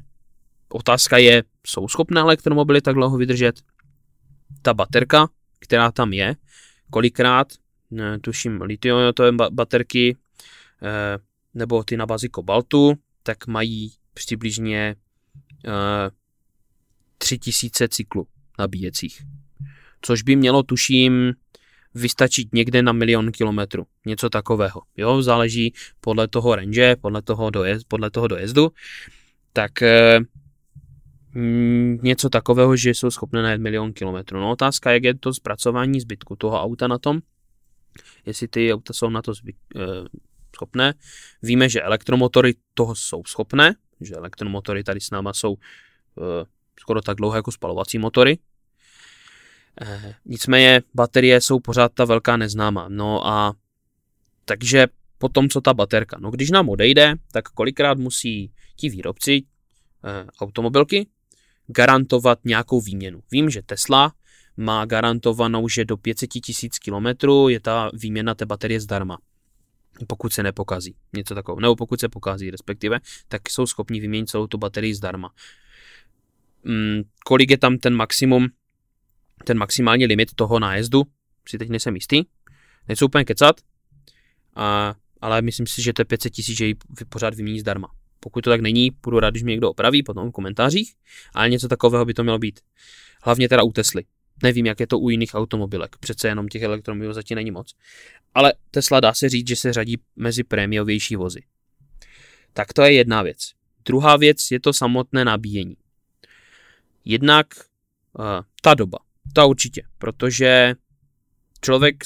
otázka 0.70 1.18
je, 1.18 1.44
jsou 1.68 1.88
schopné 1.88 2.22
elektromobily 2.22 2.82
tak 2.82 2.96
dlouho 2.96 3.18
vydržet? 3.18 3.62
Ta 4.62 4.74
baterka, 4.74 5.30
která 5.60 5.92
tam 5.92 6.14
je, 6.14 6.36
kolikrát, 6.89 7.48
ne, 7.92 8.20
tuším, 8.20 8.62
litiumové 8.62 9.12
baterky, 9.52 10.18
eh, 10.84 11.18
nebo 11.54 11.84
ty 11.84 11.98
na 11.98 12.06
bazi 12.06 12.30
kobaltu, 12.30 12.98
tak 13.24 13.47
mají 13.47 13.91
přibližně 14.13 14.95
uh, 15.67 15.72
3000 17.17 17.88
cyklů 17.88 18.28
nabíjecích. 18.59 19.22
Což 20.01 20.22
by 20.22 20.36
mělo, 20.36 20.63
tuším, 20.63 21.34
vystačit 21.95 22.53
někde 22.53 22.82
na 22.82 22.91
milion 22.91 23.32
kilometrů. 23.32 23.86
Něco 24.05 24.30
takového. 24.30 24.82
Jo, 24.97 25.22
záleží 25.22 25.74
podle 26.01 26.28
toho 26.28 26.55
range, 26.55 26.95
podle 27.01 27.22
toho, 27.22 27.49
dojezd, 27.49 27.88
podle 27.88 28.11
toho 28.11 28.28
dojezdu. 28.28 28.72
Tak 29.53 29.72
uh, 29.82 30.26
něco 32.03 32.30
takového, 32.30 32.76
že 32.76 32.89
jsou 32.89 33.11
schopné 33.11 33.41
najet 33.41 33.61
milion 33.61 33.93
kilometrů. 33.93 34.39
No 34.39 34.51
otázka, 34.51 34.91
jak 34.91 35.03
je 35.03 35.13
to 35.13 35.34
zpracování 35.34 36.01
zbytku 36.01 36.36
toho 36.36 36.61
auta 36.61 36.88
na 36.88 36.97
tom, 36.97 37.19
jestli 38.26 38.47
ty 38.47 38.74
auta 38.74 38.93
jsou 38.93 39.09
na 39.09 39.22
to 39.22 39.34
zbyt, 39.34 39.55
uh, 39.76 39.82
schopné. 40.62 40.93
Víme, 41.41 41.70
že 41.70 41.82
elektromotory 41.82 42.53
toho 42.74 42.95
jsou 42.95 43.24
schopné, 43.26 43.76
že 44.01 44.16
elektromotory 44.16 44.84
tady 44.84 45.01
s 45.01 45.09
náma 45.09 45.34
jsou 45.34 45.51
uh, 45.53 45.57
skoro 46.80 47.01
tak 47.01 47.18
dlouhé 47.18 47.38
jako 47.38 47.51
spalovací 47.51 47.97
motory. 47.97 48.38
E, 49.82 50.16
nicméně 50.26 50.82
baterie 50.93 51.41
jsou 51.41 51.59
pořád 51.59 51.93
ta 51.93 52.05
velká 52.05 52.38
neznámá. 52.38 52.89
No 52.89 53.28
a 53.28 53.53
takže 54.45 54.88
potom 55.18 55.49
co 55.49 55.62
ta 55.62 55.74
baterka? 55.74 56.18
No 56.20 56.32
když 56.32 56.51
nám 56.51 56.70
odejde, 56.70 57.16
tak 57.32 57.49
kolikrát 57.49 57.97
musí 57.97 58.51
ti 58.76 58.89
výrobci 58.89 59.32
e, 59.32 59.43
automobilky 60.41 61.07
garantovat 61.68 62.39
nějakou 62.45 62.82
výměnu. 62.82 63.22
Vím, 63.32 63.49
že 63.49 63.62
Tesla 63.62 64.14
má 64.57 64.86
garantovanou, 64.86 65.68
že 65.68 65.86
do 65.86 65.97
500 65.97 66.30
tisíc 66.30 66.80
kilometrů 66.80 67.49
je 67.49 67.59
ta 67.59 67.91
výměna 67.93 68.36
té 68.36 68.45
baterie 68.45 68.80
zdarma 68.80 69.18
pokud 70.08 70.34
se 70.34 70.44
nepokazí. 70.44 70.96
Něco 71.14 71.36
takového. 71.36 71.60
Nebo 71.60 71.76
pokud 71.76 72.00
se 72.00 72.10
pokazí, 72.10 72.52
respektive, 72.52 73.00
tak 73.28 73.50
jsou 73.50 73.66
schopni 73.66 74.00
vyměnit 74.00 74.30
celou 74.30 74.48
tu 74.48 74.58
baterii 74.58 74.96
zdarma. 74.96 75.34
Hmm, 76.66 77.02
kolik 77.26 77.52
je 77.52 77.58
tam 77.58 77.78
ten 77.78 77.96
maximum, 77.96 78.48
ten 79.46 79.58
maximální 79.58 80.06
limit 80.06 80.30
toho 80.36 80.60
nájezdu, 80.60 81.04
si 81.48 81.58
teď 81.58 81.70
nejsem 81.70 81.96
jistý. 81.96 82.24
Nechci 82.88 83.06
úplně 83.06 83.26
kecat, 83.26 83.62
a, 84.56 84.96
ale 85.22 85.42
myslím 85.42 85.68
si, 85.68 85.82
že 85.82 85.94
to 85.94 86.02
je 86.02 86.06
500 86.06 86.34
tisíc, 86.34 86.58
že 86.58 86.66
ji 86.66 86.76
pořád 87.10 87.36
vymění 87.36 87.60
zdarma. 87.60 87.88
Pokud 88.20 88.44
to 88.44 88.50
tak 88.50 88.62
není, 88.62 88.92
budu 89.04 89.20
rád, 89.20 89.30
když 89.30 89.44
mě 89.44 89.52
někdo 89.52 89.70
opraví 89.70 90.04
potom 90.04 90.30
v 90.30 90.32
komentářích, 90.32 90.94
ale 91.34 91.50
něco 91.50 91.68
takového 91.68 92.06
by 92.06 92.14
to 92.14 92.24
mělo 92.24 92.39
být. 92.39 92.60
Hlavně 93.24 93.50
teda 93.50 93.64
u 93.64 93.72
Tesly. 93.72 94.04
Nevím, 94.44 94.66
jak 94.66 94.80
je 94.80 94.88
to 94.88 95.00
u 95.00 95.10
jiných 95.10 95.36
automobilek, 95.36 95.98
přece 95.98 96.28
jenom 96.28 96.48
těch 96.48 96.62
elektromobilů 96.62 97.14
zatím 97.14 97.36
není 97.36 97.52
moc. 97.52 97.76
Ale 98.34 98.54
Tesla 98.72 99.00
dá 99.00 99.14
se 99.14 99.30
říct, 99.30 99.48
že 99.48 99.56
se 99.56 99.74
řadí 99.74 99.98
mezi 100.16 100.44
prémiovější 100.44 101.16
vozy. 101.16 101.42
Tak 102.54 102.74
to 102.74 102.82
je 102.82 102.94
jedna 102.94 103.22
věc. 103.22 103.38
Druhá 103.86 104.18
věc 104.18 104.52
je 104.52 104.60
to 104.60 104.74
samotné 104.74 105.26
nabíjení. 105.26 105.78
Jednak 107.06 107.48
uh, 108.20 108.26
ta 108.62 108.74
doba. 108.74 108.98
Ta 109.34 109.46
určitě, 109.46 109.84
protože 109.98 110.76
člověk, 111.62 112.04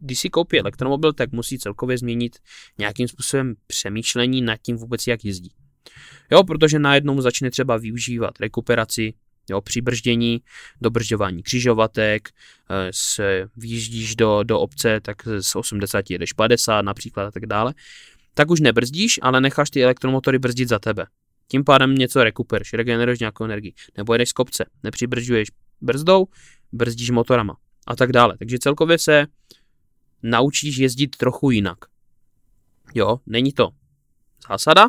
když 0.00 0.18
si 0.18 0.30
koupí 0.30 0.60
elektromobil, 0.60 1.12
tak 1.12 1.32
musí 1.32 1.58
celkově 1.58 1.98
změnit 1.98 2.38
nějakým 2.78 3.08
způsobem 3.08 3.54
přemýšlení 3.66 4.42
nad 4.42 4.56
tím 4.62 4.76
vůbec, 4.76 5.06
jak 5.06 5.24
jezdí. 5.24 5.50
Jo, 6.30 6.44
protože 6.44 6.78
najednou 6.78 7.20
začne 7.20 7.50
třeba 7.50 7.76
využívat 7.76 8.40
rekuperaci, 8.40 9.14
Jo, 9.50 9.60
při 9.60 9.80
brždění, 9.80 10.40
dobržďování 10.80 11.42
křižovatek, 11.42 12.28
eh, 12.28 12.90
se 12.90 13.48
vyjíždíš 13.56 14.16
do, 14.16 14.42
do 14.42 14.60
obce, 14.60 15.00
tak 15.00 15.16
z 15.40 15.56
80 15.56 16.10
jedeš 16.10 16.32
50 16.32 16.82
například 16.82 17.26
a 17.26 17.30
tak 17.30 17.46
dále, 17.46 17.74
tak 18.34 18.50
už 18.50 18.60
nebrzdíš, 18.60 19.20
ale 19.22 19.40
necháš 19.40 19.70
ty 19.70 19.84
elektromotory 19.84 20.38
brzdit 20.38 20.68
za 20.68 20.78
tebe. 20.78 21.06
Tím 21.48 21.64
pádem 21.64 21.94
něco 21.94 22.24
rekuperuješ, 22.24 22.72
regeneruješ 22.72 23.18
nějakou 23.20 23.44
energii. 23.44 23.74
Nebo 23.96 24.14
jedeš 24.14 24.28
z 24.28 24.32
kopce, 24.32 24.64
nepřibržďuješ 24.82 25.48
brzdou, 25.80 26.26
brzdíš 26.72 27.10
motorama 27.10 27.56
a 27.86 27.96
tak 27.96 28.12
dále. 28.12 28.36
Takže 28.38 28.58
celkově 28.58 28.98
se 28.98 29.26
naučíš 30.22 30.76
jezdit 30.76 31.16
trochu 31.16 31.50
jinak. 31.50 31.78
Jo, 32.94 33.20
není 33.26 33.52
to 33.52 33.70
zásada, 34.48 34.88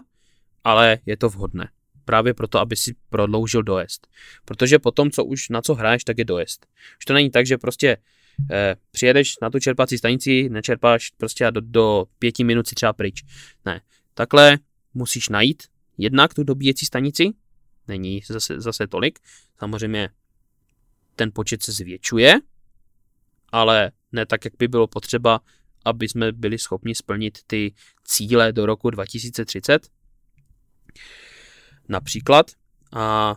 ale 0.64 0.98
je 1.06 1.18
to 1.18 1.30
vhodné 1.30 1.70
právě 2.10 2.34
proto, 2.34 2.60
aby 2.60 2.76
si 2.76 2.96
prodloužil 3.10 3.64
dojezd. 3.64 4.08
Protože 4.46 4.80
potom, 4.80 5.12
co 5.12 5.26
už 5.26 5.50
na 5.50 5.62
co 5.62 5.76
hraješ, 5.76 6.04
tak 6.04 6.18
je 6.18 6.26
dojezd. 6.26 6.66
Už 6.98 7.06
to 7.06 7.14
není 7.14 7.30
tak, 7.30 7.46
že 7.46 7.58
prostě 7.58 7.98
eh, 8.52 8.76
přijedeš 8.92 9.34
na 9.42 9.50
tu 9.50 9.60
čerpací 9.60 9.98
stanici, 9.98 10.50
nečerpáš 10.50 11.12
prostě 11.18 11.46
a 11.46 11.50
do, 11.50 11.62
do 11.62 12.06
pěti 12.20 12.44
minut 12.44 12.68
si 12.68 12.76
třeba 12.76 12.94
pryč. 12.94 13.24
Ne. 13.66 13.82
Takhle 14.14 14.58
musíš 14.94 15.30
najít 15.30 15.64
jednak 15.98 16.34
tu 16.34 16.44
dobíjecí 16.44 16.86
stanici, 16.86 17.30
není 17.88 18.22
zase, 18.28 18.62
zase 18.62 18.88
tolik, 18.88 19.20
samozřejmě 19.60 20.10
ten 21.16 21.32
počet 21.34 21.64
se 21.64 21.72
zvětšuje, 21.72 22.40
ale 23.50 23.92
ne 24.12 24.26
tak, 24.26 24.46
jak 24.46 24.54
by 24.60 24.68
bylo 24.68 24.88
potřeba, 24.88 25.40
aby 25.86 26.10
jsme 26.10 26.32
byli 26.32 26.58
schopni 26.58 26.96
splnit 26.96 27.40
ty 27.48 27.74
cíle 28.04 28.54
do 28.54 28.66
roku 28.66 28.90
2030 28.90 29.88
například 31.90 32.52
a, 32.94 33.36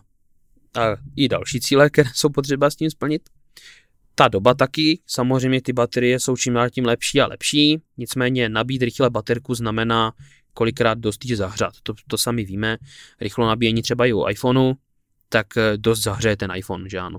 a 0.75 0.97
i 1.17 1.29
další 1.29 1.61
cíle, 1.61 1.91
které 1.91 2.11
jsou 2.15 2.29
potřeba 2.29 2.71
s 2.71 2.77
tím 2.77 2.91
splnit. 2.91 3.23
Ta 4.15 4.29
doba 4.29 4.55
taky, 4.55 5.01
samozřejmě 5.07 5.63
ty 5.63 5.73
baterie 5.73 6.21
jsou 6.21 6.37
čím 6.37 6.55
dál 6.55 6.71
tím 6.71 6.85
lepší 6.85 7.21
a 7.21 7.27
lepší, 7.27 7.83
nicméně 7.97 8.49
nabít 8.49 8.83
rychle 8.83 9.11
baterku 9.11 9.55
znamená 9.55 10.13
kolikrát 10.55 10.99
dost 10.99 11.25
ji 11.25 11.37
zahřát. 11.37 11.75
To, 11.83 11.95
to 12.09 12.19
sami 12.19 12.45
víme, 12.45 12.79
rychlo 13.21 13.47
nabíjení 13.47 13.83
třeba 13.83 14.07
i 14.07 14.13
u 14.13 14.29
iPhoneu, 14.29 14.75
tak 15.29 15.47
eh, 15.57 15.77
dost 15.77 16.03
zahřeje 16.03 16.37
ten 16.37 16.53
iPhone, 16.57 16.89
že 16.89 16.99
ano. 16.99 17.19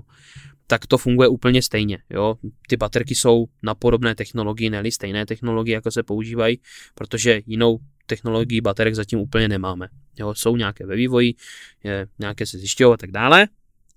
Tak 0.66 0.86
to 0.86 0.98
funguje 0.98 1.28
úplně 1.28 1.62
stejně. 1.62 1.98
Jo? 2.10 2.34
Ty 2.68 2.76
baterky 2.76 3.14
jsou 3.14 3.46
na 3.62 3.74
podobné 3.74 4.14
technologii, 4.14 4.70
ne 4.70 4.90
stejné 4.90 5.26
technologie, 5.26 5.74
jako 5.74 5.90
se 5.90 6.02
používají, 6.02 6.60
protože 6.94 7.40
jinou 7.46 7.78
technologii 8.06 8.60
baterek 8.60 8.94
zatím 8.94 9.18
úplně 9.18 9.48
nemáme. 9.48 9.88
Jo, 10.18 10.34
jsou 10.34 10.56
nějaké 10.56 10.86
ve 10.86 10.96
vývoji, 10.96 11.34
je, 11.84 12.06
nějaké 12.18 12.46
se 12.46 12.58
zjišťují 12.58 12.94
a 12.94 12.96
tak 12.96 13.10
dále, 13.10 13.48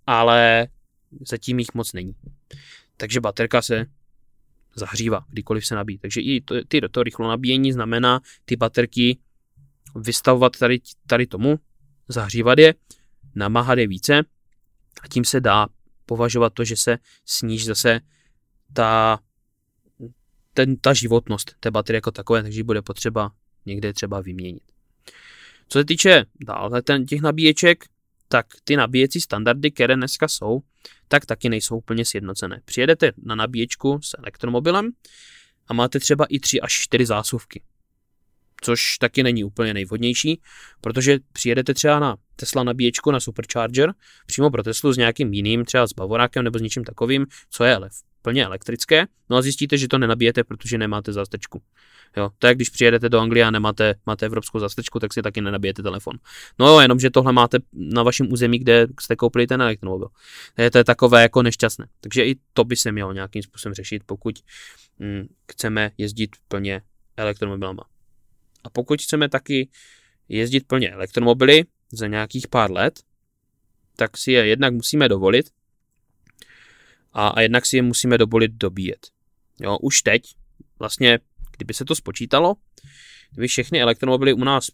ale 0.07 0.68
zatím 1.28 1.59
jich 1.59 1.74
moc 1.74 1.93
není. 1.93 2.15
Takže 2.97 3.22
baterka 3.22 3.61
se 3.61 3.86
zahřívá, 4.76 5.26
kdykoliv 5.30 5.65
se 5.65 5.76
nabíjí. 5.76 5.97
Takže 5.97 6.22
i 6.22 6.41
to, 6.41 6.55
ty, 6.68 6.82
to 6.91 7.03
rychlo 7.03 7.28
nabíjení 7.28 7.72
znamená 7.72 8.22
ty 8.45 8.55
baterky 8.55 9.18
vystavovat 9.95 10.57
tady, 10.57 10.80
tady 11.07 11.28
tomu, 11.28 11.59
zahřívat 12.07 12.59
je, 12.59 12.74
namáhat 13.36 13.78
je 13.78 13.88
více 13.88 14.20
a 15.01 15.07
tím 15.07 15.26
se 15.26 15.41
dá 15.41 15.68
považovat 16.05 16.53
to, 16.53 16.63
že 16.63 16.76
se 16.76 16.97
sníží 17.26 17.65
zase 17.65 17.99
ta, 18.74 19.20
ten, 20.53 20.78
ta 20.78 20.93
životnost 20.93 21.55
té 21.59 21.72
baterie 21.72 21.97
jako 21.97 22.11
takové, 22.11 22.43
takže 22.43 22.63
bude 22.63 22.82
potřeba 22.82 23.32
někde 23.65 23.93
třeba 23.93 24.22
vyměnit. 24.22 24.76
Co 25.68 25.80
se 25.80 25.86
týče 25.86 26.26
dále 26.39 26.82
ten, 26.82 27.05
těch 27.05 27.22
nabíječek, 27.22 27.86
tak 28.28 28.45
ty 28.63 28.76
nabíjecí 28.76 29.22
standardy, 29.22 29.72
které 29.72 29.95
dneska 29.95 30.28
jsou, 30.28 30.61
tak 31.07 31.26
taky 31.26 31.49
nejsou 31.49 31.78
úplně 31.78 32.05
sjednocené. 32.05 32.61
Přijedete 32.65 33.11
na 33.24 33.36
nabíječku 33.36 33.99
s 34.03 34.18
elektromobilem 34.18 34.91
a 35.68 35.74
máte 35.74 35.99
třeba 35.99 36.26
i 36.26 36.39
3 36.39 36.61
až 36.61 36.74
4 36.74 37.05
zásuvky. 37.05 37.61
Což 38.61 38.97
taky 38.97 39.24
není 39.24 39.43
úplně 39.43 39.74
nejvhodnější, 39.74 40.41
protože 40.82 41.20
přijedete 41.34 41.74
třeba 41.74 41.99
na 41.99 42.18
Tesla 42.36 42.63
nabíječku 42.63 43.11
na 43.11 43.20
Supercharger 43.20 43.93
přímo 44.26 44.51
pro 44.51 44.63
Teslu 44.63 44.93
s 44.93 44.97
nějakým 44.97 45.34
jiným, 45.34 45.65
třeba 45.65 45.88
s 45.88 45.93
Bavorákem 45.93 46.43
nebo 46.43 46.59
s 46.59 46.61
něčím 46.61 46.84
takovým, 46.84 47.26
co 47.49 47.63
je 47.63 47.76
ale 47.76 47.89
plně 48.22 48.45
elektrické, 48.45 49.05
no 49.30 49.38
a 49.38 49.41
zjistíte, 49.41 49.78
že 49.78 49.88
to 49.88 49.97
nenabijete, 49.97 50.43
protože 50.43 50.78
nemáte 50.78 51.13
zástečku. 51.13 51.61
Jo, 52.18 52.30
to 52.39 52.47
je, 52.47 52.55
když 52.55 52.70
přijedete 52.70 53.09
do 53.09 53.20
Anglie 53.20 53.45
a 53.45 53.51
nemáte 53.51 53.95
máte 54.05 54.26
evropskou 54.26 54.59
zástečku, 54.59 54.99
tak 54.99 55.13
si 55.13 55.22
taky 55.22 55.41
nenabijete 55.41 55.84
telefon. 55.84 56.20
No 56.59 56.68
jo, 56.68 56.80
jenom, 56.80 56.99
že 56.99 57.09
tohle 57.09 57.32
máte 57.34 57.57
na 57.74 58.03
vašem 58.03 58.32
území, 58.32 58.59
kde 58.59 58.88
jste 59.01 59.15
koupili 59.15 59.47
ten 59.47 59.61
elektromobil. 59.61 60.07
Je 60.57 60.72
to 60.72 60.78
je 60.78 60.84
takové 60.84 61.22
jako 61.22 61.43
nešťastné. 61.43 61.88
Takže 62.01 62.26
i 62.26 62.36
to 62.53 62.63
by 62.63 62.76
se 62.76 62.91
mělo 62.91 63.13
nějakým 63.13 63.43
způsobem 63.43 63.74
řešit, 63.74 64.03
pokud 64.05 64.36
hm, 64.99 65.28
chceme 65.51 65.91
jezdit 65.97 66.36
plně 66.47 66.82
elektromobilama. 67.18 67.84
A 68.63 68.70
pokud 68.70 69.01
chceme 69.01 69.30
taky 69.30 69.70
jezdit 70.30 70.68
plně 70.68 70.89
elektromobily 70.89 71.63
za 71.91 72.07
nějakých 72.07 72.47
pár 72.47 72.72
let, 72.72 72.99
tak 73.95 74.18
si 74.18 74.32
je 74.32 74.47
jednak 74.47 74.74
musíme 74.74 75.09
dovolit, 75.09 75.49
a, 77.13 77.27
a 77.27 77.41
jednak 77.41 77.65
si 77.65 77.75
je 77.75 77.81
musíme 77.81 78.17
dovolit 78.17 78.51
dobíjet. 78.51 79.07
Jo, 79.59 79.77
už 79.77 80.01
teď, 80.01 80.35
vlastně, 80.79 81.19
kdyby 81.57 81.73
se 81.73 81.85
to 81.85 81.95
spočítalo, 81.95 82.55
kdyby 83.31 83.47
všechny 83.47 83.81
elektromobily 83.81 84.33
u 84.33 84.43
nás 84.43 84.67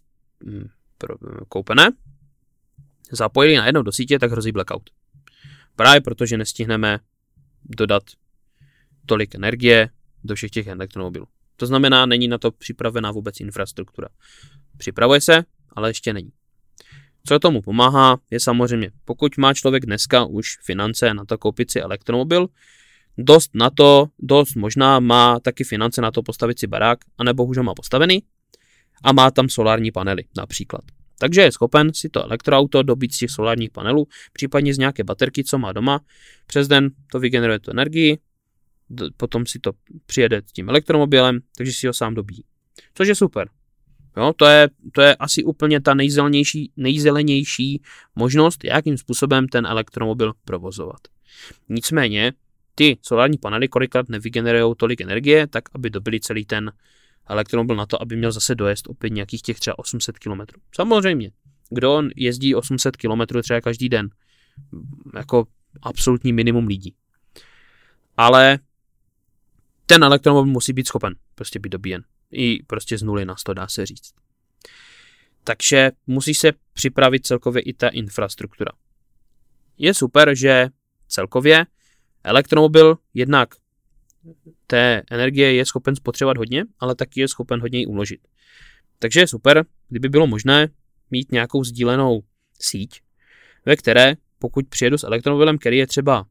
hm, 0.44 0.68
pro, 0.98 1.14
koupené, 1.48 1.90
zapojili 3.12 3.56
najednou 3.56 3.82
do 3.82 3.92
sítě, 3.92 4.18
tak 4.18 4.30
hrozí 4.30 4.52
blackout. 4.52 4.90
Právě 5.76 6.00
protože 6.00 6.36
nestihneme 6.36 6.98
dodat 7.64 8.02
tolik 9.06 9.34
energie 9.34 9.88
do 10.24 10.34
všech 10.34 10.50
těch 10.50 10.66
elektromobilů. 10.66 11.26
To 11.56 11.66
znamená, 11.66 12.06
není 12.06 12.28
na 12.28 12.38
to 12.38 12.50
připravená 12.50 13.10
vůbec 13.10 13.40
infrastruktura. 13.40 14.08
Připravuje 14.76 15.20
se, 15.20 15.44
ale 15.72 15.90
ještě 15.90 16.12
není. 16.12 16.32
Co 17.28 17.38
tomu 17.38 17.62
pomáhá, 17.62 18.18
je 18.30 18.40
samozřejmě, 18.40 18.90
pokud 19.04 19.38
má 19.38 19.54
člověk 19.54 19.86
dneska 19.86 20.24
už 20.24 20.58
finance 20.62 21.14
na 21.14 21.24
to 21.24 21.38
koupit 21.38 21.70
si 21.70 21.80
elektromobil, 21.80 22.46
dost 23.18 23.50
na 23.54 23.70
to, 23.70 24.06
dost 24.18 24.54
možná 24.54 25.00
má 25.00 25.40
taky 25.40 25.64
finance 25.64 26.00
na 26.00 26.10
to 26.10 26.22
postavit 26.22 26.58
si 26.58 26.66
barák, 26.66 26.98
anebo 27.18 27.44
už 27.44 27.56
ho 27.56 27.62
má 27.62 27.74
postavený 27.74 28.22
a 29.04 29.12
má 29.12 29.30
tam 29.30 29.48
solární 29.48 29.92
panely 29.92 30.24
například. 30.36 30.80
Takže 31.18 31.40
je 31.40 31.52
schopen 31.52 31.94
si 31.94 32.08
to 32.08 32.24
elektroauto 32.24 32.82
dobít 32.82 33.14
z 33.14 33.18
těch 33.18 33.30
solárních 33.30 33.70
panelů, 33.70 34.06
případně 34.32 34.74
z 34.74 34.78
nějaké 34.78 35.04
baterky, 35.04 35.44
co 35.44 35.58
má 35.58 35.72
doma. 35.72 36.00
Přes 36.46 36.68
den 36.68 36.90
to 37.12 37.20
vygeneruje 37.20 37.58
tu 37.58 37.70
energii, 37.70 38.18
potom 39.16 39.46
si 39.46 39.58
to 39.58 39.72
přijede 40.06 40.42
s 40.46 40.52
tím 40.52 40.68
elektromobilem, 40.68 41.40
takže 41.56 41.72
si 41.72 41.86
ho 41.86 41.92
sám 41.92 42.14
dobí. 42.14 42.44
Což 42.94 43.08
je 43.08 43.14
super. 43.14 43.48
Jo, 44.16 44.32
to, 44.36 44.44
je, 44.44 44.68
to 44.92 45.02
je 45.02 45.16
asi 45.16 45.44
úplně 45.44 45.80
ta 45.80 45.94
nejzelenější, 45.94 46.72
nejzelenější 46.76 47.82
možnost, 48.16 48.64
jakým 48.64 48.98
způsobem 48.98 49.48
ten 49.48 49.66
elektromobil 49.66 50.32
provozovat. 50.44 51.00
Nicméně, 51.68 52.32
ty 52.74 52.98
solární 53.02 53.38
panely 53.38 53.68
kolikrát 53.68 54.08
nevygenerují 54.08 54.74
tolik 54.76 55.00
energie, 55.00 55.46
tak 55.46 55.64
aby 55.74 55.90
dobili 55.90 56.20
celý 56.20 56.44
ten 56.44 56.72
elektromobil 57.26 57.76
na 57.76 57.86
to, 57.86 58.02
aby 58.02 58.16
měl 58.16 58.32
zase 58.32 58.54
dojezd 58.54 58.88
opět 58.88 59.10
nějakých 59.10 59.42
těch 59.42 59.60
třeba 59.60 59.78
800 59.78 60.18
km. 60.18 60.40
Samozřejmě, 60.74 61.30
kdo 61.70 62.02
jezdí 62.16 62.54
800 62.54 62.96
km 62.96 63.40
třeba 63.42 63.60
každý 63.60 63.88
den, 63.88 64.10
jako 65.16 65.46
absolutní 65.82 66.32
minimum 66.32 66.66
lidí. 66.66 66.94
Ale 68.16 68.58
ten 69.86 70.04
elektromobil 70.04 70.52
musí 70.52 70.72
být 70.72 70.86
schopen 70.86 71.14
prostě 71.34 71.58
být 71.58 71.68
dobíjen 71.68 72.04
i 72.30 72.62
prostě 72.62 72.98
z 72.98 73.02
nuly 73.02 73.24
na 73.24 73.36
100 73.36 73.54
dá 73.54 73.68
se 73.68 73.86
říct. 73.86 74.12
Takže 75.44 75.90
musí 76.06 76.34
se 76.34 76.52
připravit 76.72 77.26
celkově 77.26 77.62
i 77.62 77.72
ta 77.72 77.88
infrastruktura. 77.88 78.72
Je 79.78 79.94
super, 79.94 80.34
že 80.34 80.68
celkově 81.08 81.66
elektromobil 82.24 82.98
jednak 83.14 83.54
té 84.66 85.02
energie 85.10 85.54
je 85.54 85.66
schopen 85.66 85.96
spotřebovat 85.96 86.36
hodně, 86.36 86.64
ale 86.78 86.94
taky 86.94 87.20
je 87.20 87.28
schopen 87.28 87.60
hodně 87.60 87.78
ji 87.78 87.86
uložit. 87.86 88.20
Takže 88.98 89.20
je 89.20 89.26
super, 89.26 89.64
kdyby 89.88 90.08
bylo 90.08 90.26
možné 90.26 90.68
mít 91.10 91.32
nějakou 91.32 91.64
sdílenou 91.64 92.22
síť, 92.60 93.00
ve 93.66 93.76
které 93.76 94.14
pokud 94.38 94.68
přijedu 94.68 94.98
s 94.98 95.04
elektromobilem, 95.04 95.58
který 95.58 95.78
je 95.78 95.86
třeba 95.86 96.26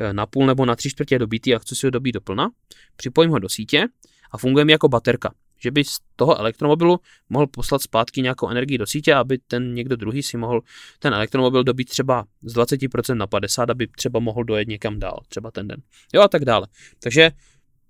eh, 0.00 0.12
na 0.12 0.26
půl 0.26 0.46
nebo 0.46 0.64
na 0.64 0.76
tři 0.76 0.90
čtvrtě 0.90 1.18
dobitý 1.18 1.54
a 1.54 1.58
chci 1.58 1.76
si 1.76 1.86
ho 1.86 1.90
dobít 1.90 2.12
do 2.12 2.20
plna, 2.20 2.50
připojím 2.96 3.30
ho 3.30 3.38
do 3.38 3.48
sítě 3.48 3.86
a 4.30 4.38
funguje 4.38 4.64
mi 4.64 4.72
jako 4.72 4.88
baterka. 4.88 5.34
Že 5.60 5.70
by 5.70 5.84
z 5.84 5.98
toho 6.16 6.38
elektromobilu 6.38 7.00
mohl 7.28 7.46
poslat 7.46 7.82
zpátky 7.82 8.22
nějakou 8.22 8.48
energii 8.48 8.78
do 8.78 8.86
sítě, 8.86 9.14
aby 9.14 9.38
ten 9.38 9.74
někdo 9.74 9.96
druhý 9.96 10.22
si 10.22 10.36
mohl 10.36 10.60
ten 10.98 11.14
elektromobil 11.14 11.64
dobít 11.64 11.88
třeba 11.88 12.24
z 12.42 12.54
20% 12.56 13.14
na 13.14 13.26
50%, 13.26 13.70
aby 13.70 13.86
třeba 13.86 14.20
mohl 14.20 14.44
dojet 14.44 14.68
někam 14.68 14.98
dál, 14.98 15.20
třeba 15.28 15.50
ten 15.50 15.68
den. 15.68 15.82
Jo 16.14 16.22
a 16.22 16.28
tak 16.28 16.44
dále. 16.44 16.66
Takže 17.02 17.30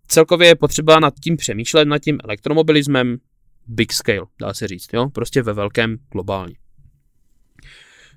celkově 0.08 0.48
je 0.48 0.54
potřeba 0.54 1.00
nad 1.00 1.14
tím 1.24 1.36
přemýšlet, 1.36 1.84
nad 1.84 1.98
tím 1.98 2.18
elektromobilismem 2.24 3.16
big 3.66 3.92
scale, 3.92 4.26
dá 4.40 4.54
se 4.54 4.68
říct, 4.68 4.88
jo, 4.92 5.08
prostě 5.08 5.42
ve 5.42 5.52
velkém 5.52 5.96
globálně. 6.12 6.54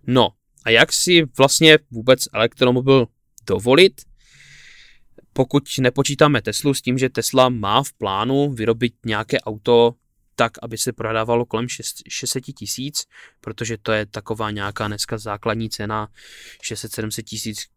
No, 0.08 0.30
a 0.66 0.70
jak 0.70 0.94
si 0.94 1.24
vlastně 1.38 1.80
vůbec 1.92 2.20
elektromobil 2.34 3.08
dovolit? 3.48 4.02
Pokud 5.34 5.64
nepočítáme 5.80 6.42
Teslu 6.42 6.74
s 6.74 6.82
tím, 6.82 6.98
že 6.98 7.10
Tesla 7.10 7.50
má 7.50 7.84
v 7.84 7.94
plánu 7.94 8.52
vyrobit 8.52 8.94
nějaké 9.06 9.40
auto 9.40 9.96
tak, 10.36 10.52
aby 10.62 10.78
se 10.78 10.94
prodávalo 10.94 11.46
kolem 11.46 11.68
600 12.10 12.44
tisíc, 12.44 13.08
protože 13.42 13.78
to 13.78 13.92
je 13.92 14.06
taková 14.06 14.52
nějaká 14.52 14.88
dneska 14.88 15.18
základní 15.18 15.70
cena 15.70 16.08
600-700 16.64 17.24
tisíc. 17.24 17.68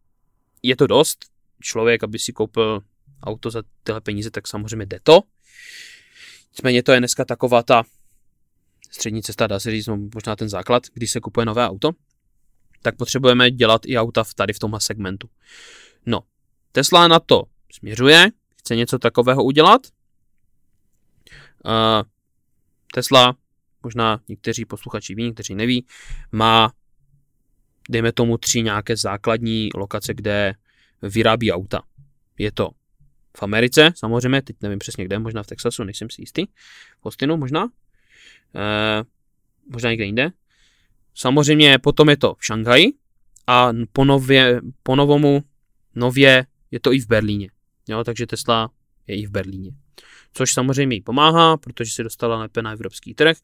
Je 0.63 0.75
to 0.75 0.87
dost, 0.87 1.25
člověk, 1.61 2.03
aby 2.03 2.19
si 2.19 2.33
koupil 2.33 2.81
auto 3.23 3.49
za 3.49 3.63
tyhle 3.83 4.01
peníze, 4.01 4.31
tak 4.31 4.47
samozřejmě 4.47 4.85
jde 4.85 4.99
to. 5.03 5.21
Nicméně 6.51 6.83
to 6.83 6.91
je 6.91 6.99
dneska 6.99 7.25
taková 7.25 7.63
ta 7.63 7.83
střední 8.91 9.23
cesta, 9.23 9.47
dá 9.47 9.59
se 9.59 9.71
říct, 9.71 9.87
no, 9.87 9.97
možná 10.13 10.35
ten 10.35 10.49
základ, 10.49 10.83
když 10.93 11.11
se 11.11 11.19
kupuje 11.19 11.45
nové 11.45 11.69
auto, 11.69 11.91
tak 12.81 12.95
potřebujeme 12.95 13.51
dělat 13.51 13.81
i 13.85 13.97
auta 13.97 14.23
tady 14.35 14.53
v 14.53 14.59
tomhle 14.59 14.81
segmentu. 14.81 15.29
No, 16.05 16.23
Tesla 16.75 17.07
na 17.07 17.19
to 17.19 17.43
směřuje, 17.71 18.31
chce 18.57 18.75
něco 18.75 18.99
takového 18.99 19.43
udělat. 19.43 19.81
Tesla, 22.93 23.35
možná 23.83 24.19
někteří 24.27 24.65
posluchači 24.65 25.15
ví, 25.15 25.23
někteří 25.23 25.55
neví, 25.55 25.85
má, 26.31 26.73
dejme 27.89 28.11
tomu, 28.11 28.37
tři 28.37 28.61
nějaké 28.61 28.97
základní 28.97 29.69
lokace, 29.75 30.13
kde 30.13 30.53
vyrábí 31.01 31.51
auta. 31.51 31.81
Je 32.37 32.51
to 32.51 32.69
v 33.37 33.43
Americe, 33.43 33.91
samozřejmě, 33.95 34.41
teď 34.41 34.55
nevím 34.61 34.79
přesně 34.79 35.05
kde, 35.05 35.19
možná 35.19 35.43
v 35.43 35.47
Texasu, 35.47 35.83
nejsem 35.83 36.09
si 36.09 36.21
jistý, 36.21 36.45
v 37.01 37.05
Austinu 37.05 37.37
možná, 37.37 37.63
uh, 37.63 37.71
možná 39.71 39.89
někde 39.89 40.05
jinde. 40.05 40.31
Samozřejmě 41.13 41.79
potom 41.79 42.09
je 42.09 42.17
to 42.17 42.33
v 42.33 42.45
Šanghaji 42.45 42.93
a 43.47 43.69
po, 43.91 44.05
nově, 44.05 44.61
po 44.83 44.95
novomu 44.95 45.43
nově 45.95 46.45
je 46.71 46.79
to 46.79 46.93
i 46.93 46.99
v 46.99 47.07
Berlíně. 47.07 47.49
Jo, 47.89 48.03
takže 48.03 48.27
Tesla 48.27 48.69
je 49.07 49.15
i 49.15 49.25
v 49.25 49.29
Berlíně. 49.29 49.71
Což 50.33 50.53
samozřejmě 50.53 50.95
jí 50.95 51.01
pomáhá, 51.01 51.57
protože 51.57 51.91
se 51.91 52.03
dostala 52.03 52.39
lépe 52.39 52.61
na 52.61 52.71
evropský 52.71 53.13
trh. 53.13 53.37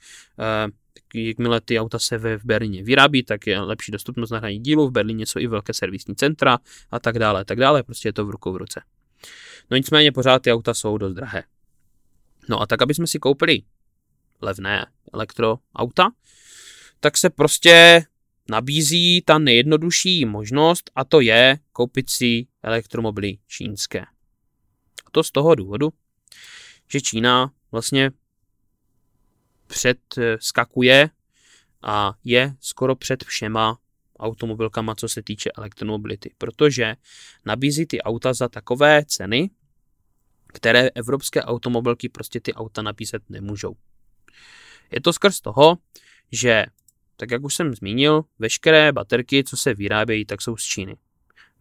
E, 1.16 1.20
jakmile 1.20 1.62
ty 1.62 1.80
auta 1.80 2.00
se 2.00 2.18
ve 2.18 2.38
v 2.38 2.46
Berlíně 2.46 2.84
vyrábí, 2.84 3.24
tak 3.24 3.48
je 3.48 3.60
lepší 3.60 3.92
dostupnost 3.92 4.30
na 4.30 4.38
hraní 4.38 4.60
dílu. 4.60 4.88
V 4.88 4.92
Berlíně 4.92 5.26
jsou 5.26 5.40
i 5.40 5.48
velké 5.48 5.74
servisní 5.74 6.16
centra 6.16 6.60
a 6.92 7.00
tak 7.00 7.20
dále, 7.20 7.46
tak 7.46 7.60
dále. 7.60 7.84
Prostě 7.84 8.10
je 8.10 8.14
to 8.14 8.26
v 8.26 8.30
rukou 8.30 8.54
v 8.54 8.58
ruce. 8.58 8.82
No 9.72 9.78
nicméně 9.78 10.12
pořád 10.12 10.42
ty 10.42 10.54
auta 10.54 10.74
jsou 10.74 10.98
dost 10.98 11.14
drahé. 11.14 11.44
No 12.50 12.62
a 12.62 12.66
tak, 12.66 12.82
aby 12.82 12.94
jsme 12.94 13.08
si 13.08 13.20
koupili 13.20 13.62
levné 14.42 14.86
elektroauta, 15.14 16.12
tak 17.00 17.18
se 17.18 17.30
prostě 17.30 18.06
nabízí 18.50 19.22
ta 19.22 19.38
nejjednodušší 19.38 20.26
možnost 20.26 20.92
a 20.96 21.04
to 21.04 21.22
je 21.22 21.60
koupit 21.74 22.10
si 22.10 22.48
elektromobily 22.64 23.38
čínské. 23.48 24.02
A 25.06 25.10
to 25.12 25.24
z 25.24 25.32
toho 25.32 25.56
důvodu, 25.56 25.90
že 26.88 27.02
Čína 27.02 27.52
vlastně 27.72 28.12
předskakuje 29.68 31.10
a 31.82 32.14
je 32.24 32.56
skoro 32.60 32.96
před 32.96 33.24
všema 33.24 33.78
automobilkama, 34.20 34.96
co 34.96 35.10
se 35.10 35.24
týče 35.24 35.52
elektromobility, 35.52 36.34
protože 36.38 36.96
nabízí 37.46 37.86
ty 37.86 38.02
auta 38.02 38.34
za 38.34 38.48
takové 38.48 39.06
ceny, 39.06 39.50
které 40.48 40.90
evropské 40.90 41.44
automobilky 41.44 42.10
prostě 42.10 42.40
ty 42.40 42.54
auta 42.54 42.82
nabízet 42.82 43.30
nemůžou. 43.30 43.76
Je 44.92 45.02
to 45.02 45.14
skrz 45.14 45.42
toho, 45.42 45.78
že, 46.32 46.66
tak 47.18 47.32
jak 47.32 47.44
už 47.44 47.56
jsem 47.56 47.76
zmínil, 47.76 48.24
veškeré 48.40 48.92
baterky, 48.92 49.44
co 49.44 49.58
se 49.58 49.74
vyrábějí, 49.74 50.26
tak 50.26 50.42
jsou 50.42 50.58
z 50.58 50.64
Číny. 50.64 50.98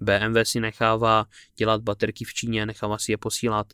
BMW 0.01 0.41
si 0.43 0.61
nechává 0.61 1.25
dělat 1.57 1.83
baterky 1.83 2.25
v 2.25 2.35
Číně, 2.35 2.67
nechává 2.67 2.99
si 2.99 3.13
je 3.13 3.19
posílat. 3.19 3.73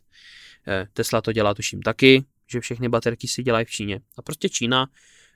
Eh, 0.67 0.87
Tesla 0.93 1.21
to 1.21 1.31
dělá 1.31 1.53
tuším 1.53 1.81
taky, 1.81 2.25
že 2.47 2.59
všechny 2.59 2.89
baterky 2.89 3.27
si 3.27 3.43
dělají 3.43 3.65
v 3.65 3.69
Číně. 3.69 3.99
A 4.17 4.21
prostě 4.21 4.49
Čína 4.49 4.87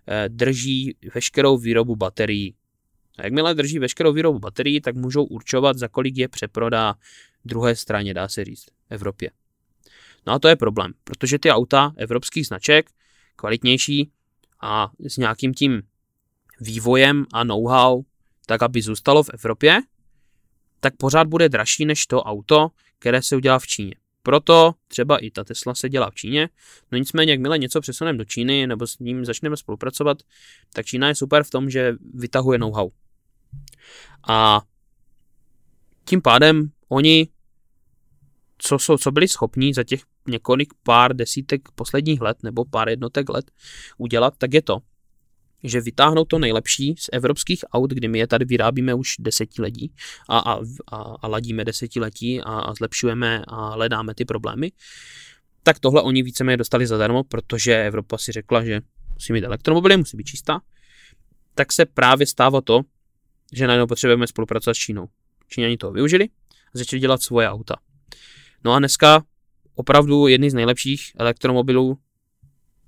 eh, 0.07 0.29
drží 0.29 0.95
veškerou 1.15 1.57
výrobu 1.57 1.95
baterií. 1.95 2.55
A 3.17 3.23
jakmile 3.23 3.55
drží 3.55 3.79
veškerou 3.79 4.13
výrobu 4.13 4.39
baterií, 4.39 4.81
tak 4.81 4.95
můžou 4.95 5.23
určovat, 5.23 5.77
za 5.77 5.87
kolik 5.87 6.17
je 6.17 6.27
přeprodá 6.27 6.95
druhé 7.45 7.75
straně, 7.75 8.13
dá 8.13 8.27
se 8.27 8.45
říct, 8.45 8.65
Evropě. 8.89 9.31
No 10.27 10.33
a 10.33 10.39
to 10.39 10.47
je 10.47 10.55
problém, 10.55 10.93
protože 11.03 11.39
ty 11.39 11.51
auta 11.51 11.93
evropských 11.97 12.47
značek, 12.47 12.89
kvalitnější 13.35 14.11
a 14.61 14.91
s 14.99 15.17
nějakým 15.17 15.53
tím 15.53 15.81
vývojem 16.59 17.25
a 17.33 17.43
know-how, 17.43 18.03
tak 18.45 18.63
aby 18.63 18.81
zůstalo 18.81 19.23
v 19.23 19.29
Evropě, 19.33 19.81
tak 20.81 20.97
pořád 20.97 21.27
bude 21.27 21.49
dražší 21.49 21.85
než 21.85 22.05
to 22.05 22.23
auto, 22.23 22.67
které 22.99 23.21
se 23.21 23.35
udělá 23.35 23.59
v 23.59 23.67
Číně. 23.67 23.95
Proto 24.23 24.73
třeba 24.87 25.17
i 25.17 25.31
ta 25.31 25.43
Tesla 25.43 25.75
se 25.75 25.89
dělá 25.89 26.11
v 26.11 26.15
Číně, 26.15 26.49
no 26.91 26.97
nicméně, 26.97 27.33
jakmile 27.33 27.57
něco 27.57 27.81
přesuneme 27.81 28.17
do 28.17 28.25
Číny 28.25 28.67
nebo 28.67 28.87
s 28.87 28.99
ním 28.99 29.25
začneme 29.25 29.57
spolupracovat, 29.57 30.17
tak 30.73 30.85
Čína 30.85 31.07
je 31.07 31.15
super 31.15 31.43
v 31.43 31.49
tom, 31.49 31.69
že 31.69 31.93
vytahuje 32.13 32.59
know-how. 32.59 32.89
A 34.27 34.61
tím 36.05 36.21
pádem 36.21 36.71
oni, 36.89 37.27
co, 38.57 38.79
jsou, 38.79 38.97
co 38.97 39.11
byli 39.11 39.27
schopní 39.27 39.73
za 39.73 39.83
těch 39.83 40.01
několik 40.27 40.73
pár 40.83 41.15
desítek 41.15 41.61
posledních 41.75 42.21
let 42.21 42.43
nebo 42.43 42.65
pár 42.65 42.89
jednotek 42.89 43.29
let 43.29 43.51
udělat, 43.97 44.33
tak 44.37 44.53
je 44.53 44.61
to, 44.61 44.77
že 45.63 45.81
vytáhnou 45.81 46.25
to 46.25 46.39
nejlepší 46.39 46.95
z 46.99 47.09
evropských 47.13 47.65
aut, 47.71 47.91
kdy 47.91 48.07
my 48.07 48.19
je 48.19 48.27
tady 48.27 48.45
vyrábíme 48.45 48.93
už 48.93 49.15
desetiletí 49.19 49.93
a, 50.29 50.39
a, 50.39 50.59
a, 50.91 50.97
a 51.21 51.27
ladíme 51.27 51.65
desetiletí 51.65 52.41
a, 52.41 52.59
a 52.59 52.73
zlepšujeme 52.73 53.43
a 53.47 53.69
hledáme 53.69 54.13
ty 54.13 54.25
problémy, 54.25 54.71
tak 55.63 55.79
tohle 55.79 56.01
oni 56.01 56.23
víceméně 56.23 56.57
dostali 56.57 56.87
zadarmo, 56.87 57.23
protože 57.23 57.83
Evropa 57.85 58.17
si 58.17 58.31
řekla, 58.31 58.65
že 58.65 58.81
musí 59.13 59.33
mít 59.33 59.43
elektromobily, 59.43 59.97
musí 59.97 60.17
být 60.17 60.23
čistá, 60.23 60.61
tak 61.55 61.71
se 61.71 61.85
právě 61.85 62.27
stává 62.27 62.61
to, 62.61 62.81
že 63.53 63.67
najednou 63.67 63.87
potřebujeme 63.87 64.27
spolupracovat 64.27 64.73
s 64.73 64.77
Čínou. 64.77 65.07
Číňani 65.47 65.77
toho 65.77 65.93
využili 65.93 66.29
a 66.73 66.77
začali 66.77 66.99
dělat 66.99 67.21
svoje 67.21 67.49
auta. 67.49 67.75
No 68.63 68.73
a 68.73 68.79
dneska 68.79 69.23
opravdu 69.75 70.27
jedny 70.27 70.51
z 70.51 70.53
nejlepších 70.53 71.11
elektromobilů 71.15 71.97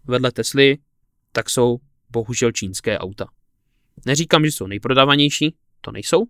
vedle 0.06 0.32
Tesly, 0.32 0.78
tak 1.32 1.50
jsou 1.50 1.80
bohužel 2.14 2.52
čínské 2.52 3.00
auta. 3.00 3.26
Neříkám, 4.06 4.46
že 4.46 4.52
jsou 4.52 4.68
nejprodávanější, 4.68 5.56
to 5.82 5.92
nejsou. 5.92 6.26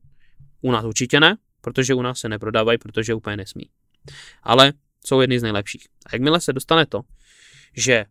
U 0.61 0.71
nás 0.71 0.85
určitě 0.85 1.19
ne, 1.19 1.37
protože 1.61 1.93
u 1.93 2.01
nás 2.01 2.19
se 2.19 2.29
neprodávají, 2.29 2.77
protože 2.77 3.13
úplně 3.13 3.37
nesmí. 3.37 3.69
Ale 4.43 4.73
jsou 5.05 5.21
jedny 5.21 5.39
z 5.39 5.43
nejlepších. 5.43 5.87
A 6.05 6.09
jakmile 6.13 6.41
se 6.41 6.53
dostane 6.53 6.85
to, 6.85 7.01
že 7.77 8.05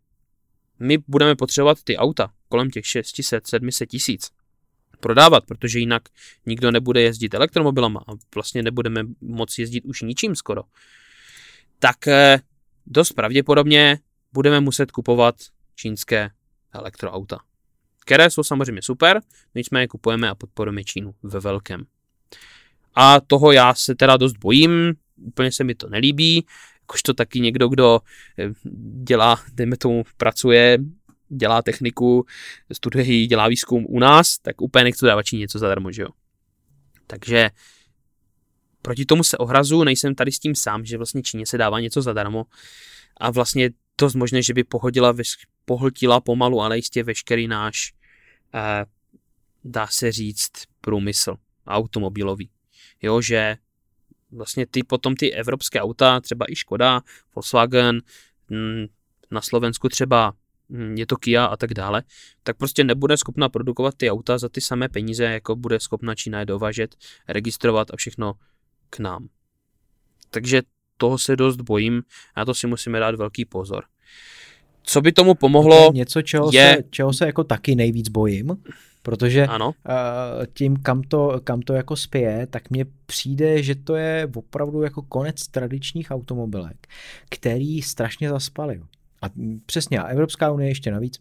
my 0.79 0.99
budeme 1.09 1.37
potřebovat 1.37 1.83
ty 1.83 1.97
auta 1.97 2.33
kolem 2.49 2.71
těch 2.71 2.85
600-700 2.85 3.87
tisíc 3.87 4.31
prodávat, 5.01 5.47
protože 5.47 5.79
jinak 5.79 6.03
nikdo 6.47 6.71
nebude 6.71 7.03
jezdit 7.03 7.35
elektromobilama 7.35 8.01
a 8.09 8.13
vlastně 8.35 8.63
nebudeme 8.63 9.03
moci 9.21 9.63
jezdit 9.63 9.85
už 9.85 10.03
ničím 10.03 10.37
skoro, 10.37 10.63
tak 11.79 12.09
eh, 12.09 12.41
dost 12.87 13.13
pravděpodobně 13.13 13.99
budeme 14.33 14.61
muset 14.61 14.91
kupovat 14.91 15.35
čínské 15.75 16.31
elektroauta 16.73 17.39
které 18.07 18.31
jsou 18.31 18.43
samozřejmě 18.43 18.83
super, 18.83 19.21
nicméně 19.55 19.89
kupujeme 19.89 20.29
a 20.29 20.35
podporujeme 20.35 20.85
Čínu 20.85 21.15
ve 21.23 21.41
velkém. 21.41 21.85
A 22.95 23.21
toho 23.21 23.53
já 23.53 23.75
se 23.75 23.95
teda 23.95 24.17
dost 24.17 24.37
bojím, 24.37 24.95
úplně 25.17 25.53
se 25.53 25.65
mi 25.65 25.75
to 25.75 25.89
nelíbí, 25.89 26.47
to 27.05 27.15
taky 27.15 27.41
někdo, 27.41 27.69
kdo 27.69 28.01
eh, 28.39 28.51
dělá, 29.03 29.41
dejme 29.53 29.77
tomu, 29.77 30.05
pracuje, 30.17 30.79
dělá 31.29 31.63
techniku, 31.63 32.27
studuje, 32.73 33.27
dělá 33.27 33.49
výzkum 33.49 33.87
u 33.89 33.99
nás, 33.99 34.39
tak 34.39 34.61
úplně 34.61 34.85
nechci 34.85 35.07
dávat 35.07 35.23
Číně 35.23 35.41
něco 35.41 35.59
zadarmo, 35.59 35.93
že 35.93 36.03
jo. 36.03 36.09
Takže 37.07 37.51
proti 38.83 39.05
tomu 39.05 39.25
se 39.25 39.39
ohrazu, 39.39 39.85
nejsem 39.85 40.15
tady 40.15 40.33
s 40.33 40.39
tím 40.39 40.55
sám, 40.55 40.85
že 40.85 40.97
vlastně 40.97 41.23
Číně 41.23 41.47
se 41.47 41.59
dává 41.59 41.81
něco 41.81 42.03
zadarmo 42.03 42.45
a 43.17 43.31
vlastně 43.31 43.71
dost 44.01 44.15
možné, 44.15 44.43
že 44.43 44.55
by 44.55 44.65
pohodila, 44.65 45.13
pohltila 45.65 46.21
pomalu, 46.21 46.61
ale 46.61 46.77
jistě 46.77 47.03
veškerý 47.03 47.49
náš, 47.49 47.93
eh, 48.55 48.85
dá 49.65 49.87
se 49.87 50.13
říct, 50.13 50.53
průmysl 50.81 51.37
automobilový. 51.67 52.51
Jo, 53.03 53.21
že 53.21 53.57
vlastně 54.31 54.67
ty 54.67 54.83
potom 54.83 55.17
ty 55.17 55.33
evropské 55.33 55.81
auta, 55.81 56.21
třeba 56.21 56.47
i 56.49 56.57
Škoda, 56.57 57.01
Volkswagen, 57.35 58.01
hm, 58.51 58.87
na 59.31 59.41
Slovensku 59.41 59.89
třeba 59.89 60.33
hm, 60.71 60.95
je 60.99 61.07
to 61.07 61.17
Kia 61.17 61.45
a 61.45 61.57
tak 61.57 61.75
dále, 61.75 62.03
tak 62.43 62.57
prostě 62.57 62.85
nebude 62.85 63.17
schopna 63.17 63.49
produkovat 63.49 63.95
ty 63.95 64.11
auta 64.11 64.39
za 64.39 64.49
ty 64.49 64.61
samé 64.61 64.89
peníze, 64.89 65.25
jako 65.25 65.57
bude 65.57 65.81
schopna 65.81 66.15
Čína 66.15 66.39
je 66.39 66.47
dovážet, 66.47 66.97
registrovat 67.29 67.91
a 67.91 67.97
všechno 67.97 68.35
k 68.91 68.99
nám. 68.99 69.29
Takže 70.31 70.63
toho 70.97 71.19
se 71.19 71.37
dost 71.37 71.57
bojím 71.57 72.03
a 72.35 72.45
to 72.45 72.55
si 72.55 72.67
musíme 72.67 73.01
dát 73.01 73.15
velký 73.15 73.45
pozor. 73.45 73.85
Co 74.83 75.01
by 75.01 75.13
tomu 75.13 75.35
pomohlo? 75.35 75.93
Něco, 75.93 76.23
čeho, 76.23 76.51
je... 76.53 76.75
se, 76.77 76.83
čeho 76.91 77.13
se 77.13 77.27
jako 77.27 77.45
taky 77.45 77.75
nejvíc 77.75 78.09
bojím, 78.09 78.57
protože 79.03 79.47
ano. 79.47 79.67
Uh, 79.67 80.47
tím, 80.55 80.77
kam 80.77 81.03
to, 81.03 81.41
kam 81.45 81.61
to 81.61 81.73
jako 81.73 81.97
spěje, 81.97 82.47
tak 82.47 82.71
mně 82.71 82.87
přijde, 83.07 83.63
že 83.63 83.75
to 83.75 83.97
je 83.97 84.29
opravdu 84.35 84.83
jako 84.83 85.03
konec 85.03 85.49
tradičních 85.49 86.11
automobilek, 86.11 86.87
který 87.31 87.83
strašně 87.83 88.31
zaspali. 88.31 88.81
A 89.23 89.27
přesně, 89.67 89.99
a 89.99 90.07
Evropská 90.07 90.51
unie 90.51 90.71
ještě 90.71 90.91
navíc 90.91 91.21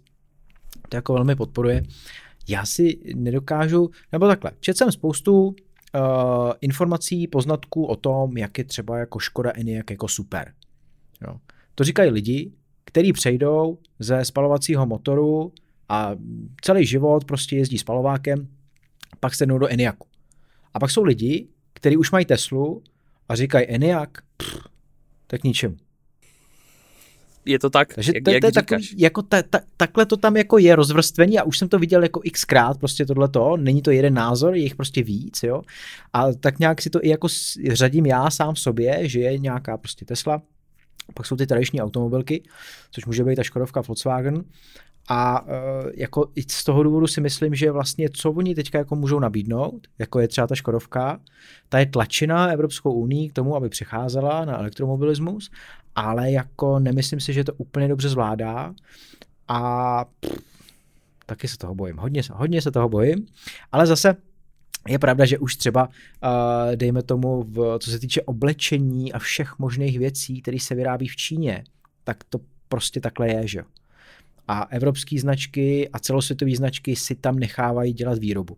to 0.89 0.97
jako 0.97 1.13
velmi 1.13 1.35
podporuje. 1.35 1.83
Já 2.47 2.65
si 2.65 2.99
nedokážu, 3.15 3.89
nebo 4.11 4.27
takhle, 4.27 4.51
četl 4.59 4.77
jsem 4.77 4.91
spoustu 4.91 5.47
uh, 5.47 5.53
informací, 6.61 7.27
poznatků 7.27 7.85
o 7.85 7.95
tom, 7.95 8.37
jak 8.37 8.57
je 8.57 8.63
třeba 8.63 8.97
jako 8.97 9.19
Škoda 9.19 9.51
Enyaq 9.55 9.91
jako 9.91 10.07
super. 10.07 10.53
Jo. 11.27 11.35
To 11.75 11.83
říkají 11.83 12.11
lidi, 12.11 12.51
kteří 12.85 13.13
přejdou 13.13 13.77
ze 13.99 14.25
spalovacího 14.25 14.85
motoru 14.85 15.51
a 15.89 16.15
celý 16.61 16.85
život 16.85 17.25
prostě 17.25 17.55
jezdí 17.55 17.77
spalovákem, 17.77 18.47
pak 19.19 19.35
se 19.35 19.45
jdou 19.45 19.57
do 19.57 19.67
Enyaqu. 19.67 20.07
A 20.73 20.79
pak 20.79 20.91
jsou 20.91 21.03
lidi, 21.03 21.47
kteří 21.73 21.97
už 21.97 22.11
mají 22.11 22.25
Teslu 22.25 22.83
a 23.29 23.35
říkají 23.35 23.67
Enyaq, 23.67 24.09
pff, 24.37 24.67
tak 25.27 25.43
ničemu. 25.43 25.75
Je 27.45 27.59
to 27.59 27.69
tak, 27.69 27.93
Takže 27.93 28.11
jak, 28.15 28.23
to, 28.23 28.31
jak 28.31 28.41
to 28.41 28.47
je 28.47 28.51
takový, 28.51 28.87
jako 28.97 29.21
ta, 29.21 29.43
ta, 29.43 29.59
takhle 29.77 30.05
to 30.05 30.17
tam 30.17 30.37
jako 30.37 30.57
je 30.57 30.75
rozvrstvení 30.75 31.39
a 31.39 31.43
už 31.43 31.57
jsem 31.57 31.69
to 31.69 31.79
viděl 31.79 32.03
jako 32.03 32.21
xkrát 32.33 32.77
prostě 32.77 33.05
tohleto, 33.05 33.57
není 33.57 33.81
to 33.81 33.91
jeden 33.91 34.13
názor, 34.13 34.55
je 34.55 34.61
jich 34.61 34.75
prostě 34.75 35.03
víc, 35.03 35.43
jo. 35.43 35.61
A 36.13 36.33
tak 36.33 36.59
nějak 36.59 36.81
si 36.81 36.89
to 36.89 37.05
i 37.05 37.09
jako 37.09 37.27
řadím 37.71 38.05
já 38.05 38.29
sám 38.29 38.55
sobě, 38.55 39.09
že 39.09 39.19
je 39.19 39.37
nějaká 39.37 39.77
prostě 39.77 40.05
Tesla, 40.05 40.41
pak 41.13 41.25
jsou 41.25 41.35
ty 41.35 41.47
tradiční 41.47 41.81
automobilky, 41.81 42.43
což 42.91 43.05
může 43.05 43.23
být 43.23 43.35
ta 43.35 43.43
Škodovka 43.43 43.81
Volkswagen. 43.81 44.43
A 45.09 45.41
uh, 45.41 45.49
jako 45.93 46.31
i 46.35 46.41
z 46.41 46.63
toho 46.63 46.83
důvodu 46.83 47.07
si 47.07 47.21
myslím, 47.21 47.55
že 47.55 47.71
vlastně 47.71 48.09
co 48.09 48.31
oni 48.31 48.55
teďka 48.55 48.77
jako 48.77 48.95
můžou 48.95 49.19
nabídnout, 49.19 49.87
jako 49.99 50.19
je 50.19 50.27
třeba 50.27 50.47
ta 50.47 50.55
Škodovka, 50.55 51.19
ta 51.69 51.79
je 51.79 51.85
tlačena 51.85 52.47
Evropskou 52.47 52.93
unii 52.93 53.29
k 53.29 53.33
tomu, 53.33 53.55
aby 53.55 53.69
přecházela 53.69 54.45
na 54.45 54.59
elektromobilismus, 54.59 55.51
ale 55.95 56.31
jako 56.31 56.79
nemyslím 56.79 57.19
si, 57.19 57.33
že 57.33 57.43
to 57.43 57.53
úplně 57.53 57.87
dobře 57.87 58.09
zvládá. 58.09 58.73
A 59.47 60.05
pff, 60.19 60.41
taky 61.25 61.47
se 61.47 61.57
toho 61.57 61.75
bojím, 61.75 61.97
hodně, 61.97 62.21
hodně 62.33 62.61
se 62.61 62.71
toho 62.71 62.89
bojím, 62.89 63.27
ale 63.71 63.87
zase 63.87 64.15
je 64.87 64.99
pravda, 64.99 65.25
že 65.25 65.37
už 65.37 65.55
třeba, 65.55 65.87
uh, 65.87 66.75
dejme 66.75 67.03
tomu, 67.03 67.43
v, 67.43 67.77
co 67.79 67.91
se 67.91 67.99
týče 67.99 68.21
oblečení 68.21 69.13
a 69.13 69.19
všech 69.19 69.59
možných 69.59 69.99
věcí, 69.99 70.41
které 70.41 70.59
se 70.59 70.75
vyrábí 70.75 71.07
v 71.07 71.15
Číně, 71.15 71.63
tak 72.03 72.23
to 72.23 72.39
prostě 72.67 72.99
takhle 73.01 73.27
je, 73.29 73.47
že 73.47 73.61
A 74.47 74.63
evropské 74.63 75.19
značky 75.19 75.89
a 75.93 75.99
celosvětové 75.99 76.55
značky 76.55 76.95
si 76.95 77.15
tam 77.15 77.39
nechávají 77.39 77.93
dělat 77.93 78.19
výrobu. 78.19 78.57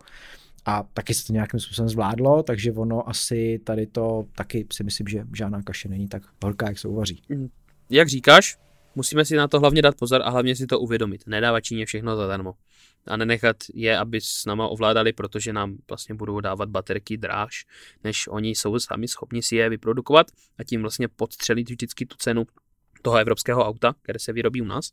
a 0.65 0.83
taky 0.93 1.13
se 1.13 1.27
to 1.27 1.33
nějakým 1.33 1.59
způsobem 1.59 1.89
zvládlo, 1.89 2.43
takže 2.43 2.71
ono 2.71 3.09
asi 3.09 3.59
tady 3.63 3.87
to 3.87 4.25
taky 4.35 4.67
si 4.73 4.83
myslím, 4.83 5.07
že 5.07 5.23
žádná 5.35 5.61
kaše 5.61 5.89
není 5.89 6.07
tak 6.07 6.23
horká, 6.43 6.67
jak 6.67 6.79
se 6.79 6.87
uvaří. 6.87 7.21
Jak 7.89 8.09
říkáš, 8.09 8.57
musíme 8.95 9.25
si 9.25 9.35
na 9.35 9.47
to 9.47 9.59
hlavně 9.59 9.81
dát 9.81 9.95
pozor 9.95 10.21
a 10.21 10.29
hlavně 10.29 10.55
si 10.55 10.67
to 10.67 10.79
uvědomit. 10.79 11.27
Nedávat 11.27 11.63
Číně 11.63 11.85
všechno 11.85 12.15
zadarmo. 12.15 12.53
A 13.07 13.17
nenechat 13.17 13.57
je, 13.73 13.97
aby 13.97 14.21
s 14.21 14.45
náma 14.45 14.67
ovládali, 14.67 15.13
protože 15.13 15.53
nám 15.53 15.77
vlastně 15.89 16.15
budou 16.15 16.39
dávat 16.39 16.69
baterky 16.69 17.17
dráž, 17.17 17.65
než 18.03 18.27
oni 18.27 18.49
jsou 18.49 18.79
sami 18.79 19.07
schopni 19.07 19.43
si 19.43 19.55
je 19.55 19.69
vyprodukovat 19.69 20.27
a 20.57 20.63
tím 20.63 20.81
vlastně 20.81 21.07
podstřelit 21.07 21.69
vždycky 21.69 22.05
tu 22.05 22.15
cenu 22.17 22.43
toho 23.01 23.17
evropského 23.17 23.65
auta, 23.65 23.95
které 24.01 24.19
se 24.19 24.33
vyrobí 24.33 24.61
u 24.61 24.65
nás, 24.65 24.91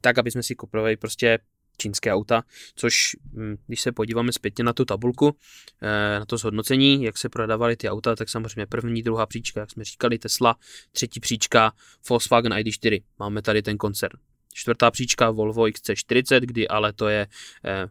tak, 0.00 0.18
aby 0.18 0.30
jsme 0.30 0.42
si 0.42 0.54
kupovali 0.54 0.96
prostě 0.96 1.38
čínské 1.76 2.12
auta, 2.12 2.42
což 2.74 2.96
hm, 3.32 3.56
když 3.66 3.80
se 3.80 3.92
podíváme 3.92 4.32
zpětně 4.32 4.64
na 4.64 4.72
tu 4.72 4.84
tabulku, 4.84 5.36
eh, 5.82 6.18
na 6.18 6.24
to 6.24 6.38
zhodnocení, 6.38 7.04
jak 7.04 7.18
se 7.18 7.28
prodávaly 7.28 7.76
ty 7.76 7.88
auta, 7.88 8.16
tak 8.16 8.28
samozřejmě 8.28 8.66
první, 8.66 9.02
druhá 9.02 9.26
příčka, 9.26 9.60
jak 9.60 9.70
jsme 9.70 9.84
říkali, 9.84 10.18
Tesla, 10.18 10.56
třetí 10.92 11.20
příčka 11.20 11.72
Volkswagen 12.08 12.52
ID4, 12.52 13.02
máme 13.18 13.42
tady 13.42 13.62
ten 13.62 13.76
koncern. 13.76 14.18
Čtvrtá 14.54 14.90
příčka 14.90 15.30
Volvo 15.30 15.64
XC40, 15.64 16.40
kdy 16.40 16.68
ale 16.68 16.92
to 16.92 17.08
je 17.08 17.26
eh, 17.64 17.86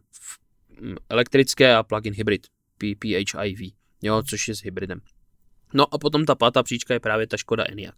hm, 0.81 0.95
elektrické 1.09 1.75
a 1.75 1.83
plug-in 1.83 2.13
hybrid, 2.13 2.47
PHIV, 2.77 3.73
jo, 4.01 4.23
což 4.23 4.47
je 4.47 4.55
s 4.55 4.63
hybridem. 4.63 5.01
No 5.73 5.93
a 5.93 5.97
potom 5.97 6.25
ta 6.25 6.35
pátá 6.35 6.63
příčka 6.63 6.93
je 6.93 6.99
právě 6.99 7.27
ta 7.27 7.37
Škoda 7.37 7.63
Enyaq. 7.69 7.95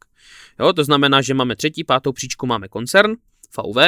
Jo, 0.60 0.74
to 0.74 0.84
znamená, 0.84 1.22
že 1.22 1.34
máme 1.34 1.56
třetí, 1.56 1.84
pátou 1.84 2.12
příčku 2.12 2.46
máme 2.46 2.68
koncern, 2.68 3.12
VW, 3.58 3.80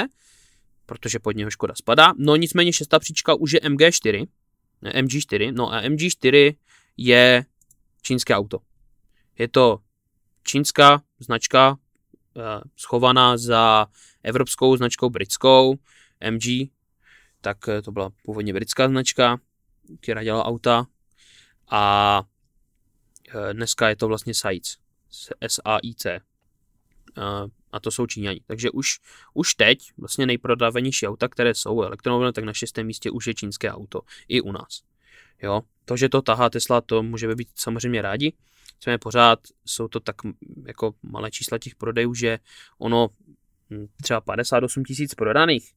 protože 0.86 1.20
pod 1.20 1.32
něho 1.32 1.52
Škoda 1.52 1.74
spadá. 1.76 2.14
No 2.18 2.36
nicméně 2.36 2.74
šestá 2.74 3.00
příčka 3.00 3.34
už 3.34 3.52
je 3.52 3.60
MG4, 3.60 4.28
ne, 4.82 4.92
MG4, 4.92 5.54
no 5.54 5.74
a 5.74 5.82
MG4 5.82 6.56
je 6.98 7.46
čínské 8.02 8.36
auto. 8.36 8.60
Je 9.38 9.48
to 9.48 9.80
čínská 10.44 11.02
značka 11.20 11.78
eh, 12.38 12.42
schovaná 12.76 13.38
za 13.38 13.88
evropskou 14.28 14.78
značkou 14.78 15.10
britskou 15.10 15.76
MG, 16.32 16.70
tak 17.42 17.58
eh, 17.68 17.82
to 17.82 17.92
byla 17.92 18.10
původně 18.24 18.54
britská 18.54 18.88
značka, 18.88 19.40
která 20.02 20.24
dělala 20.24 20.46
auta 20.46 20.86
a 21.70 22.24
eh, 23.30 23.54
dneska 23.54 23.90
je 23.90 23.96
to 23.96 24.08
vlastně 24.08 24.34
SAIC, 24.34 24.78
S-A-I-C 25.42 26.20
a 27.72 27.80
to 27.80 27.92
jsou 27.92 28.08
Číňani. 28.08 28.42
Takže 28.48 28.72
už, 28.72 28.88
už 29.34 29.54
teď 29.54 29.80
vlastně 29.98 30.26
nejprodávanější 30.26 31.08
auta, 31.08 31.28
které 31.28 31.54
jsou 31.56 31.82
elektromobily, 31.82 32.34
tak 32.34 32.44
na 32.44 32.54
šestém 32.54 32.88
místě 32.88 33.12
už 33.12 33.28
je 33.28 33.34
čínské 33.34 33.72
auto. 33.72 34.02
I 34.28 34.42
u 34.42 34.52
nás. 34.52 34.82
Jo, 35.42 35.62
to, 35.86 35.98
že 35.98 36.10
to 36.10 36.22
tahá 36.22 36.50
Tesla, 36.50 36.82
to 36.82 37.04
můžeme 37.04 37.36
být 37.36 37.50
samozřejmě 37.56 38.02
rádi. 38.02 38.34
Jsme 38.80 38.98
pořád, 38.98 39.40
jsou 39.66 39.88
to 39.88 40.00
tak 40.00 40.16
jako 40.66 40.94
malé 41.04 41.32
čísla 41.32 41.58
těch 41.58 41.76
prodejů, 41.76 42.14
že 42.14 42.40
ono 42.78 43.08
třeba 44.02 44.22
58 44.22 44.84
tisíc 44.84 45.16
prodaných 45.16 45.74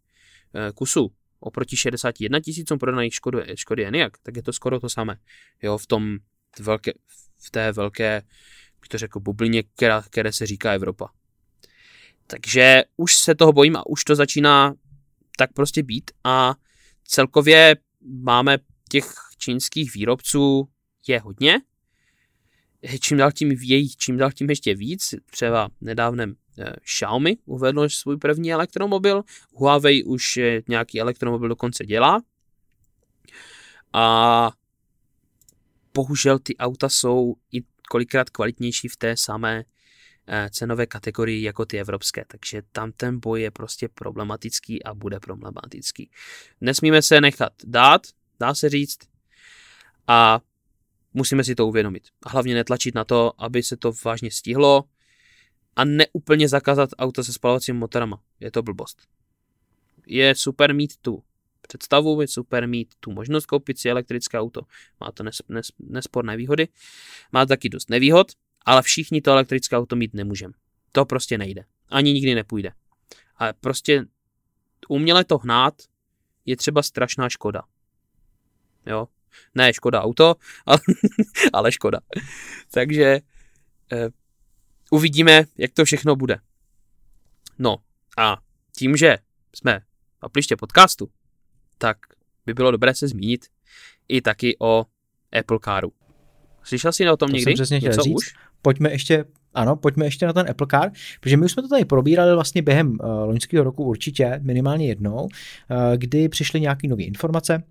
eh, 0.55 0.73
kusů 0.73 1.13
oproti 1.41 1.77
61 1.77 2.41
tisícům 2.41 2.79
prodaných 2.79 3.15
Škody, 3.15 3.57
Škody 3.57 3.87
Enyaq, 3.87 4.13
tak 4.23 4.37
je 4.37 4.43
to 4.43 4.53
skoro 4.53 4.81
to 4.81 4.89
samé. 4.89 5.17
Jo, 5.63 5.79
v 5.79 5.87
tom 5.87 6.19
velké, 6.61 6.93
v 7.39 7.51
té 7.51 7.73
velké, 7.73 8.23
bych 8.81 8.89
to 8.89 8.99
řekl, 8.99 9.21
bublině, 9.21 9.63
která, 9.63 10.03
které 10.03 10.33
se 10.33 10.47
říká 10.47 10.73
Evropa. 10.73 11.09
Takže 12.27 12.83
už 12.97 13.17
se 13.17 13.35
toho 13.35 13.53
bojím 13.53 13.77
a 13.77 13.87
už 13.87 14.05
to 14.05 14.15
začíná 14.15 14.75
tak 15.37 15.53
prostě 15.53 15.83
být 15.83 16.11
a 16.25 16.55
celkově 17.05 17.77
máme 18.01 18.59
těch 18.91 19.05
čínských 19.39 19.95
výrobců 19.95 20.69
je 21.07 21.21
hodně. 21.21 21.61
Čím 23.01 23.19
dál 23.19 23.33
tím 23.33 23.53
jejich, 23.53 23.97
čím 23.97 24.17
dál 24.17 24.33
tím 24.33 24.51
ještě 24.51 24.75
víc. 24.75 25.15
Třeba 25.31 25.69
nedávnem 25.81 26.35
eh, 26.35 26.40
Xiaomi 26.83 27.37
uvedl 27.45 27.89
svůj 27.89 28.17
první 28.17 28.53
elektromobil, 28.53 29.23
Huawei 29.55 30.05
už 30.05 30.39
nějaký 30.69 31.01
elektromobil 31.01 31.49
dokonce 31.49 31.87
dělá. 31.87 32.23
A 33.93 34.51
bohužel 35.95 36.39
ty 36.39 36.57
auta 36.57 36.89
jsou 36.89 37.35
i 37.53 37.63
kolikrát 37.91 38.31
kvalitnější 38.31 38.89
v 38.89 38.97
té 38.97 39.17
samé 39.17 39.65
Eh, 40.33 40.51
cenové 40.51 40.87
kategorii 40.87 41.43
jako 41.43 41.65
ty 41.65 41.81
evropské, 41.81 42.25
takže 42.29 42.63
tam 42.73 42.93
ten 42.93 43.21
boj 43.21 43.43
je 43.43 43.51
prostě 43.51 43.89
problematický 43.89 44.83
a 44.83 44.95
bude 44.95 45.21
problematický. 45.21 46.11
Nesmíme 46.61 47.03
se 47.03 47.21
nechat 47.21 47.53
dát, 47.65 48.03
dá 48.41 48.55
se 48.55 48.69
říct, 48.69 48.99
a 50.07 50.41
musíme 51.15 51.45
si 51.45 51.55
to 51.55 51.67
uvědomit. 51.67 52.03
A 52.23 52.31
hlavně 52.31 52.55
netlačit 52.55 52.95
na 52.95 53.05
to, 53.05 53.33
aby 53.43 53.63
se 53.63 53.77
to 53.77 53.93
vážně 54.05 54.31
stihlo 54.31 54.85
a 55.81 55.85
neúplně 55.85 56.49
zakázat 56.49 56.91
auta 56.99 57.23
se 57.23 57.33
spalovacími 57.33 57.79
motorama. 57.79 58.23
Je 58.41 58.51
to 58.51 58.63
blbost. 58.63 59.03
Je 60.07 60.35
super 60.35 60.75
mít 60.75 60.97
tu 60.97 61.23
představu, 61.63 62.21
je 62.21 62.29
super 62.29 62.69
mít 62.69 62.95
tu 63.01 63.11
možnost 63.11 63.47
koupit 63.47 63.79
si 63.79 63.91
elektrické 63.91 64.39
auto. 64.39 64.63
Má 65.01 65.13
to 65.13 65.23
nes, 65.23 65.43
nes, 65.49 65.67
nesporné 65.79 66.37
výhody, 66.37 66.69
má 67.33 67.47
taky 67.47 67.69
dost 67.69 67.91
nevýhod, 67.91 68.33
ale 68.65 68.83
všichni 68.83 69.21
to 69.21 69.31
elektrické 69.31 69.77
auto 69.77 69.97
mít 69.97 70.15
nemůžeme. 70.15 70.53
To 70.93 71.05
prostě 71.05 71.39
nejde. 71.39 71.65
Ani 71.89 72.13
nikdy 72.13 72.35
nepůjde. 72.35 72.73
A 73.37 73.53
prostě 73.53 74.05
uměle 74.89 75.25
to 75.25 75.39
hnát 75.39 75.75
je 76.47 76.57
třeba 76.57 76.83
strašná 76.83 77.29
škoda. 77.29 77.63
Jo. 78.87 79.09
Ne 79.55 79.73
škoda 79.73 80.03
auto, 80.03 80.35
ale, 80.67 80.79
ale 81.53 81.73
škoda. 81.73 82.01
Takže 82.71 83.21
eh, 83.93 84.11
uvidíme, 84.91 85.45
jak 85.59 85.73
to 85.73 85.85
všechno 85.85 86.17
bude. 86.17 86.39
No 87.59 87.77
a 88.19 88.37
tím, 88.77 88.97
že 88.97 89.19
jsme 89.57 89.81
v 90.19 90.25
apliště 90.25 90.57
podcastu, 90.57 91.09
tak 91.79 91.97
by 92.47 92.55
bylo 92.55 92.71
dobré 92.71 92.95
se 92.95 93.09
zmínit 93.09 93.47
i 94.09 94.23
taky 94.23 94.57
o 94.61 94.87
Apple 95.39 95.59
Caru. 95.65 95.93
Slyšel 96.63 96.93
jsi 96.93 97.11
o 97.11 97.17
tom 97.17 97.29
to 97.29 97.37
někdy? 97.37 97.51
Jsem 97.51 97.55
přesně 97.55 97.79
chtěl 97.79 97.91
Něco 97.91 98.03
říct. 98.03 98.15
Už? 98.15 98.35
Pojďme 98.63 98.91
ještě 98.91 99.25
ano, 99.55 99.77
pojďme 99.77 100.05
ještě 100.05 100.27
na 100.27 100.33
ten 100.33 100.51
Apple 100.51 100.67
Car, 100.71 100.91
protože 101.21 101.37
my 101.37 101.45
už 101.45 101.53
jsme 101.53 101.63
to 101.63 101.69
tady 101.69 101.85
probírali 101.85 102.35
vlastně 102.35 102.63
během 102.63 102.91
uh, 102.91 102.97
loňského 103.09 103.65
roku 103.65 103.85
určitě, 103.85 104.41
minimálně 104.43 104.87
jednou, 104.87 105.23
uh, 105.23 105.29
kdy 105.97 106.29
přišly 106.29 106.61
nějaké 106.61 106.89
nové 106.89 107.03
informace, 107.03 107.63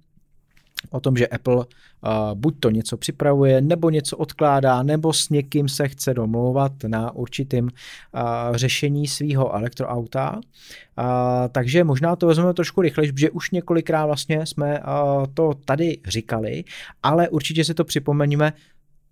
o 0.90 1.00
tom, 1.00 1.18
že 1.18 1.28
Apple 1.28 1.56
uh, 1.56 1.64
buď 2.34 2.60
to 2.60 2.70
něco 2.70 2.98
připravuje, 2.98 3.62
nebo 3.62 3.90
něco 3.90 4.18
odkládá, 4.18 4.84
nebo 4.84 5.14
s 5.14 5.30
někým 5.30 5.70
se 5.70 5.88
chce 5.88 6.14
domlouvat 6.14 6.72
na 6.88 7.12
určitým 7.12 7.64
uh, 7.64 8.56
řešení 8.56 9.08
svého 9.08 9.56
elektroauta. 9.56 10.36
Uh, 10.36 11.04
takže 11.52 11.84
možná 11.84 12.16
to 12.16 12.28
vezmeme 12.28 12.54
trošku 12.54 12.82
rychleji, 12.82 13.12
protože 13.12 13.30
už 13.30 13.52
několikrát 13.52 14.06
vlastně 14.06 14.46
jsme 14.46 14.80
uh, 14.80 14.86
to 15.34 15.54
tady 15.66 15.98
říkali, 16.08 16.64
ale 17.04 17.30
určitě 17.30 17.64
si 17.64 17.74
to 17.74 17.84
připomeníme, 17.84 18.54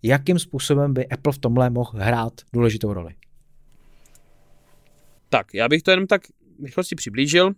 jakým 0.03 0.39
způsobem 0.39 0.93
by 0.93 1.07
Apple 1.07 1.33
v 1.33 1.37
tomhle 1.37 1.69
mohl 1.69 1.91
hrát 1.95 2.33
důležitou 2.53 2.93
roli. 2.93 3.15
Tak, 5.29 5.53
já 5.53 5.69
bych 5.69 5.81
to 5.81 5.91
jenom 5.91 6.07
tak 6.07 6.21
rychlosti 6.63 6.95
přiblížil. 6.95 7.51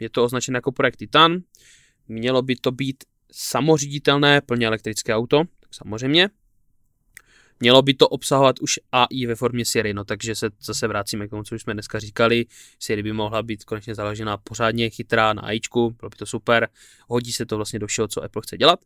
Je 0.00 0.10
to 0.10 0.24
označené 0.24 0.56
jako 0.56 0.72
projekt 0.72 0.96
Titan. 0.96 1.32
Mělo 2.08 2.42
by 2.42 2.56
to 2.56 2.72
být 2.72 3.04
samoříditelné 3.32 4.40
plně 4.40 4.66
elektrické 4.66 5.14
auto, 5.14 5.42
tak 5.60 5.74
samozřejmě. 5.74 6.30
Mělo 7.60 7.82
by 7.82 7.94
to 7.94 8.08
obsahovat 8.08 8.58
už 8.60 8.72
AI 8.92 9.26
ve 9.26 9.34
formě 9.34 9.64
Siri, 9.64 9.94
no 9.94 10.04
takže 10.04 10.34
se 10.34 10.50
zase 10.60 10.88
vracíme 10.88 11.26
k 11.26 11.30
tomu, 11.30 11.42
co 11.42 11.54
už 11.54 11.62
jsme 11.62 11.72
dneska 11.72 11.98
říkali. 11.98 12.46
Siri 12.78 13.02
by 13.02 13.12
mohla 13.12 13.42
být 13.42 13.64
konečně 13.64 13.94
založená 13.94 14.36
pořádně 14.36 14.90
chytrá 14.90 15.32
na 15.32 15.42
AIčku, 15.42 15.90
bylo 16.00 16.10
by 16.10 16.16
to 16.16 16.26
super. 16.26 16.68
Hodí 17.08 17.32
se 17.32 17.46
to 17.46 17.56
vlastně 17.56 17.78
do 17.78 17.86
všeho, 17.86 18.08
co 18.08 18.24
Apple 18.24 18.42
chce 18.42 18.56
dělat. 18.56 18.80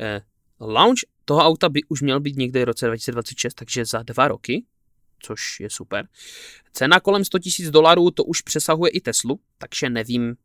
Eh, 0.00 0.20
launch 0.60 0.98
toho 1.24 1.40
auta 1.40 1.68
by 1.68 1.80
už 1.88 2.02
měl 2.02 2.20
být 2.20 2.36
někde 2.36 2.60
v 2.60 2.64
roce 2.64 2.86
2026, 2.86 3.54
takže 3.54 3.84
za 3.84 4.02
dva 4.02 4.28
roky, 4.28 4.64
což 5.22 5.60
je 5.60 5.70
super. 5.70 6.08
Cena 6.72 7.00
kolem 7.00 7.24
100 7.24 7.38
000 7.60 7.70
dolarů 7.70 8.10
to 8.10 8.24
už 8.24 8.42
přesahuje 8.42 8.90
i 8.90 9.00
Teslu, 9.00 9.40
takže 9.58 9.90
nevím, 9.90 10.36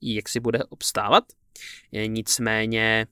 jak 0.00 0.28
si 0.28 0.40
bude 0.40 0.64
obstávat. 0.64 1.24
Eh, 1.92 2.06
nicméně 2.06 3.06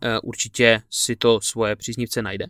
eh, 0.00 0.20
určitě 0.20 0.82
si 0.90 1.16
to 1.16 1.40
svoje 1.40 1.76
příznivce 1.76 2.22
najde. 2.22 2.46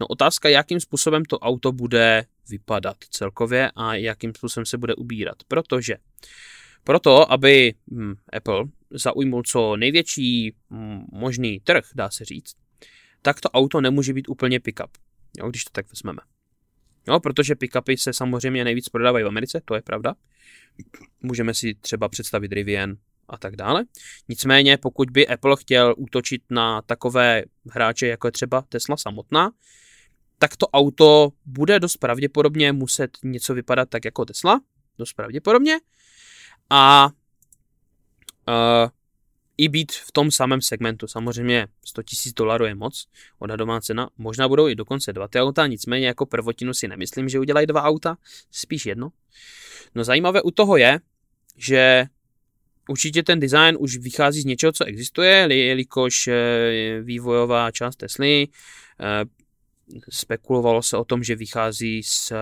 No 0.00 0.06
otázka, 0.06 0.48
jakým 0.48 0.80
způsobem 0.80 1.24
to 1.24 1.38
auto 1.38 1.72
bude 1.72 2.26
vypadat 2.48 2.96
celkově 3.10 3.70
a 3.76 3.94
jakým 3.94 4.34
způsobem 4.34 4.66
se 4.66 4.78
bude 4.78 4.94
ubírat, 4.94 5.36
protože 5.48 5.96
proto, 6.84 7.32
aby 7.32 7.74
hm, 7.90 8.14
Apple 8.32 8.64
zaujmul 8.90 9.42
co 9.42 9.76
největší 9.76 10.54
hm, 10.70 11.04
možný 11.12 11.60
trh, 11.60 11.84
dá 11.94 12.10
se 12.10 12.24
říct, 12.24 12.54
tak 13.22 13.40
to 13.40 13.50
auto 13.50 13.80
nemůže 13.80 14.12
být 14.12 14.28
úplně 14.28 14.60
pickup, 14.60 14.90
jo, 15.38 15.48
když 15.48 15.64
to 15.64 15.70
tak 15.72 15.90
vezmeme. 15.90 16.18
Jo, 17.08 17.20
protože 17.20 17.54
pickupy 17.54 17.96
se 17.96 18.12
samozřejmě 18.12 18.64
nejvíc 18.64 18.88
prodávají 18.88 19.24
v 19.24 19.28
Americe, 19.28 19.60
to 19.64 19.74
je 19.74 19.82
pravda. 19.82 20.14
Můžeme 21.22 21.54
si 21.54 21.74
třeba 21.74 22.08
představit 22.08 22.52
Rivian 22.52 22.96
a 23.28 23.38
tak 23.38 23.56
dále. 23.56 23.84
Nicméně, 24.28 24.76
pokud 24.76 25.10
by 25.10 25.28
Apple 25.28 25.56
chtěl 25.56 25.94
útočit 25.96 26.42
na 26.50 26.82
takové 26.82 27.42
hráče, 27.70 28.06
jako 28.06 28.28
je 28.28 28.32
třeba 28.32 28.62
Tesla 28.62 28.96
samotná, 28.96 29.50
tak 30.38 30.56
to 30.56 30.66
auto 30.66 31.28
bude 31.44 31.80
dost 31.80 31.96
pravděpodobně 31.96 32.72
muset 32.72 33.10
něco 33.24 33.54
vypadat 33.54 33.88
tak 33.88 34.04
jako 34.04 34.24
Tesla, 34.24 34.60
dost 34.98 35.12
pravděpodobně, 35.12 35.78
a 36.70 37.08
uh, 38.48 38.88
i 39.58 39.68
být 39.68 39.92
v 39.92 40.12
tom 40.12 40.30
samém 40.30 40.60
segmentu. 40.62 41.06
Samozřejmě 41.06 41.66
100 41.84 42.02
000 42.26 42.32
dolarů 42.36 42.64
je 42.64 42.74
moc, 42.74 43.06
odhadová 43.38 43.80
cena. 43.80 44.10
Možná 44.18 44.48
budou 44.48 44.68
i 44.68 44.74
dokonce 44.74 45.12
dva 45.12 45.28
ty 45.28 45.40
auta, 45.40 45.66
nicméně 45.66 46.06
jako 46.06 46.26
prvotinu 46.26 46.74
si 46.74 46.88
nemyslím, 46.88 47.28
že 47.28 47.40
udělají 47.40 47.66
dva 47.66 47.82
auta, 47.82 48.16
spíš 48.50 48.86
jedno. 48.86 49.08
No 49.94 50.04
zajímavé 50.04 50.42
u 50.42 50.50
toho 50.50 50.76
je, 50.76 51.00
že 51.56 52.04
určitě 52.88 53.22
ten 53.22 53.40
design 53.40 53.76
už 53.80 53.96
vychází 53.96 54.40
z 54.40 54.44
něčeho, 54.44 54.72
co 54.72 54.84
existuje, 54.84 55.48
jelikož 55.50 56.28
eh, 56.28 57.00
vývojová 57.02 57.70
část 57.70 57.96
Tesly 57.96 58.48
eh, 59.00 59.24
spekulovalo 60.10 60.82
se 60.82 60.96
o 60.96 61.04
tom, 61.04 61.22
že 61.22 61.36
vychází 61.36 62.02
z 62.02 62.32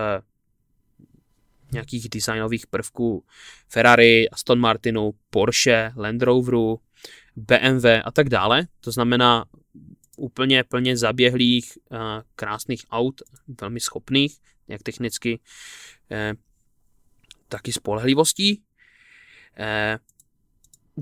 nějakých 1.71 2.09
designových 2.09 2.67
prvků 2.67 3.23
Ferrari, 3.69 4.29
Aston 4.29 4.59
Martinu, 4.59 5.13
Porsche, 5.29 5.91
Land 5.95 6.21
Roveru, 6.21 6.79
BMW 7.35 7.85
a 8.05 8.11
tak 8.11 8.29
dále. 8.29 8.67
To 8.79 8.91
znamená 8.91 9.45
úplně 10.17 10.63
plně 10.63 10.97
zaběhlých, 10.97 11.77
eh, 11.91 11.97
krásných 12.35 12.85
aut, 12.91 13.21
velmi 13.61 13.79
schopných, 13.79 14.37
jak 14.67 14.83
technicky, 14.83 15.39
eh, 16.11 16.33
taky 17.47 17.73
spolehlivostí. 17.73 18.61
Eh, 19.57 19.99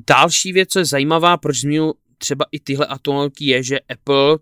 další 0.08 0.54
věc, 0.54 0.70
co 0.70 0.80
je 0.80 0.86
zajímavá, 0.86 1.38
proč 1.38 1.60
zmínu 1.60 1.94
třeba 2.18 2.46
i 2.52 2.60
tyhle 2.60 2.88
automobilky, 2.88 3.46
je, 3.46 3.64
že 3.64 3.80
Apple, 3.80 4.38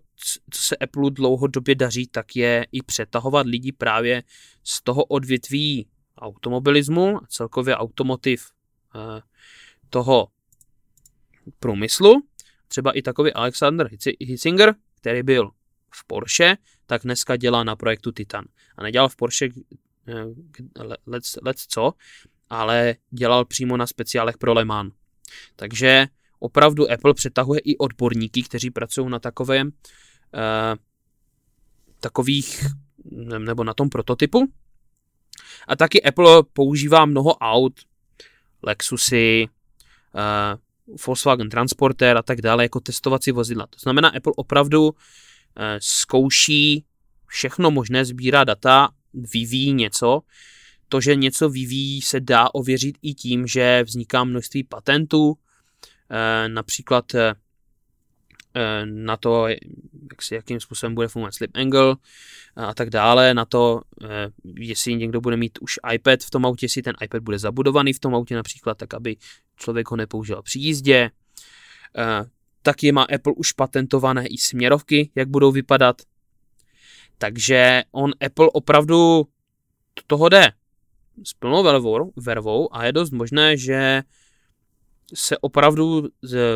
co 0.50 0.62
se 0.62 0.76
Apple 0.76 1.10
dlouhodobě 1.10 1.74
daří, 1.74 2.06
tak 2.06 2.36
je 2.36 2.66
i 2.72 2.82
přetahovat 2.82 3.46
lidi 3.46 3.72
právě 3.72 4.22
z 4.64 4.82
toho 4.82 5.04
odvětví 5.04 5.86
automobilismu 6.18 7.18
celkově 7.28 7.76
automotiv 7.76 8.50
toho 9.90 10.28
průmyslu. 11.58 12.22
Třeba 12.68 12.92
i 12.92 13.02
takový 13.02 13.32
Alexander 13.32 13.88
Hitzinger, 14.20 14.74
který 14.94 15.22
byl 15.22 15.50
v 15.94 16.06
Porsche, 16.06 16.56
tak 16.86 17.02
dneska 17.02 17.36
dělá 17.36 17.64
na 17.64 17.76
projektu 17.76 18.12
Titan. 18.12 18.44
A 18.76 18.82
nedělal 18.82 19.08
v 19.08 19.16
Porsche 19.16 19.48
eh, 20.08 20.24
let, 21.06 21.22
let 21.42 21.58
co, 21.58 21.92
ale 22.50 22.96
dělal 23.10 23.44
přímo 23.44 23.76
na 23.76 23.86
speciálech 23.86 24.38
pro 24.38 24.52
Le 24.52 24.64
Mans. 24.64 24.92
Takže 25.56 26.06
opravdu 26.38 26.90
Apple 26.90 27.14
přetahuje 27.14 27.60
i 27.60 27.76
odborníky, 27.76 28.42
kteří 28.42 28.70
pracují 28.70 29.10
na 29.10 29.18
takovém 29.18 29.66
uh, 29.66 29.72
takových 32.00 32.66
nebo 33.38 33.64
na 33.64 33.74
tom 33.74 33.88
prototypu. 33.88 34.52
A 35.68 35.76
taky 35.76 36.02
Apple 36.02 36.42
používá 36.52 37.04
mnoho 37.04 37.34
aut, 37.34 37.80
Lexusy, 38.62 39.48
uh, 40.14 40.60
Volkswagen 41.06 41.48
Transporter 41.48 42.16
a 42.16 42.22
tak 42.22 42.40
dále 42.40 42.64
jako 42.64 42.80
testovací 42.80 43.32
vozidla. 43.32 43.66
To 43.66 43.78
znamená, 43.82 44.08
Apple 44.08 44.32
opravdu 44.36 44.90
eh, 45.56 45.78
zkouší 45.82 46.84
všechno 47.26 47.70
možné, 47.70 48.04
sbírá 48.04 48.44
data, 48.44 48.88
vyvíjí 49.14 49.72
něco. 49.72 50.20
To, 50.88 51.00
že 51.00 51.16
něco 51.16 51.48
vyvíjí, 51.48 52.02
se 52.02 52.20
dá 52.20 52.48
ověřit 52.54 52.98
i 53.02 53.14
tím, 53.14 53.46
že 53.46 53.82
vzniká 53.82 54.24
množství 54.24 54.64
patentů, 54.64 55.34
eh, 56.10 56.48
například 56.48 57.14
eh, 57.14 57.34
na 58.84 59.16
to, 59.16 59.48
jak 59.48 60.22
si, 60.22 60.34
jakým 60.34 60.60
způsobem 60.60 60.94
bude 60.94 61.08
fungovat 61.08 61.34
slip 61.34 61.50
angle 61.54 61.96
a 62.56 62.74
tak 62.74 62.90
dále, 62.90 63.34
na 63.34 63.44
to, 63.44 63.80
jestli 64.44 64.94
někdo 64.94 65.20
bude 65.20 65.36
mít 65.36 65.58
už 65.60 65.78
iPad 65.92 66.20
v 66.20 66.30
tom 66.30 66.46
autě, 66.46 66.64
jestli 66.64 66.82
ten 66.82 66.94
iPad 67.04 67.22
bude 67.22 67.38
zabudovaný 67.38 67.92
v 67.92 68.00
tom 68.00 68.14
autě 68.14 68.34
například, 68.34 68.78
tak 68.78 68.94
aby 68.94 69.16
člověk 69.56 69.90
ho 69.90 69.96
nepoužil 69.96 70.42
při 70.42 70.58
jízdě. 70.58 71.10
Eh, 71.98 72.24
taky 72.62 72.92
má 72.92 73.02
Apple 73.02 73.32
už 73.36 73.52
patentované 73.52 74.26
i 74.26 74.38
směrovky, 74.38 75.10
jak 75.14 75.28
budou 75.28 75.52
vypadat. 75.52 76.02
Takže 77.18 77.82
on 77.92 78.12
Apple 78.26 78.48
opravdu 78.52 79.28
toho 80.06 80.28
jde 80.28 80.52
s 81.24 81.34
plnou 81.34 81.62
vervou, 81.62 82.12
vervou 82.16 82.74
a 82.74 82.84
je 82.84 82.92
dost 82.92 83.10
možné, 83.10 83.56
že 83.56 84.02
se 85.14 85.38
opravdu 85.38 86.08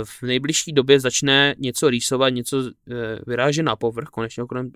v 0.04 0.22
nejbližší 0.22 0.72
době 0.72 1.00
začne 1.00 1.54
něco 1.58 1.90
rýsovat, 1.90 2.28
něco 2.28 2.62
eh, 2.68 3.18
vyrážet 3.26 3.62
na 3.62 3.76
povrch, 3.76 4.08
konečně 4.08 4.44
kolem, 4.44 4.70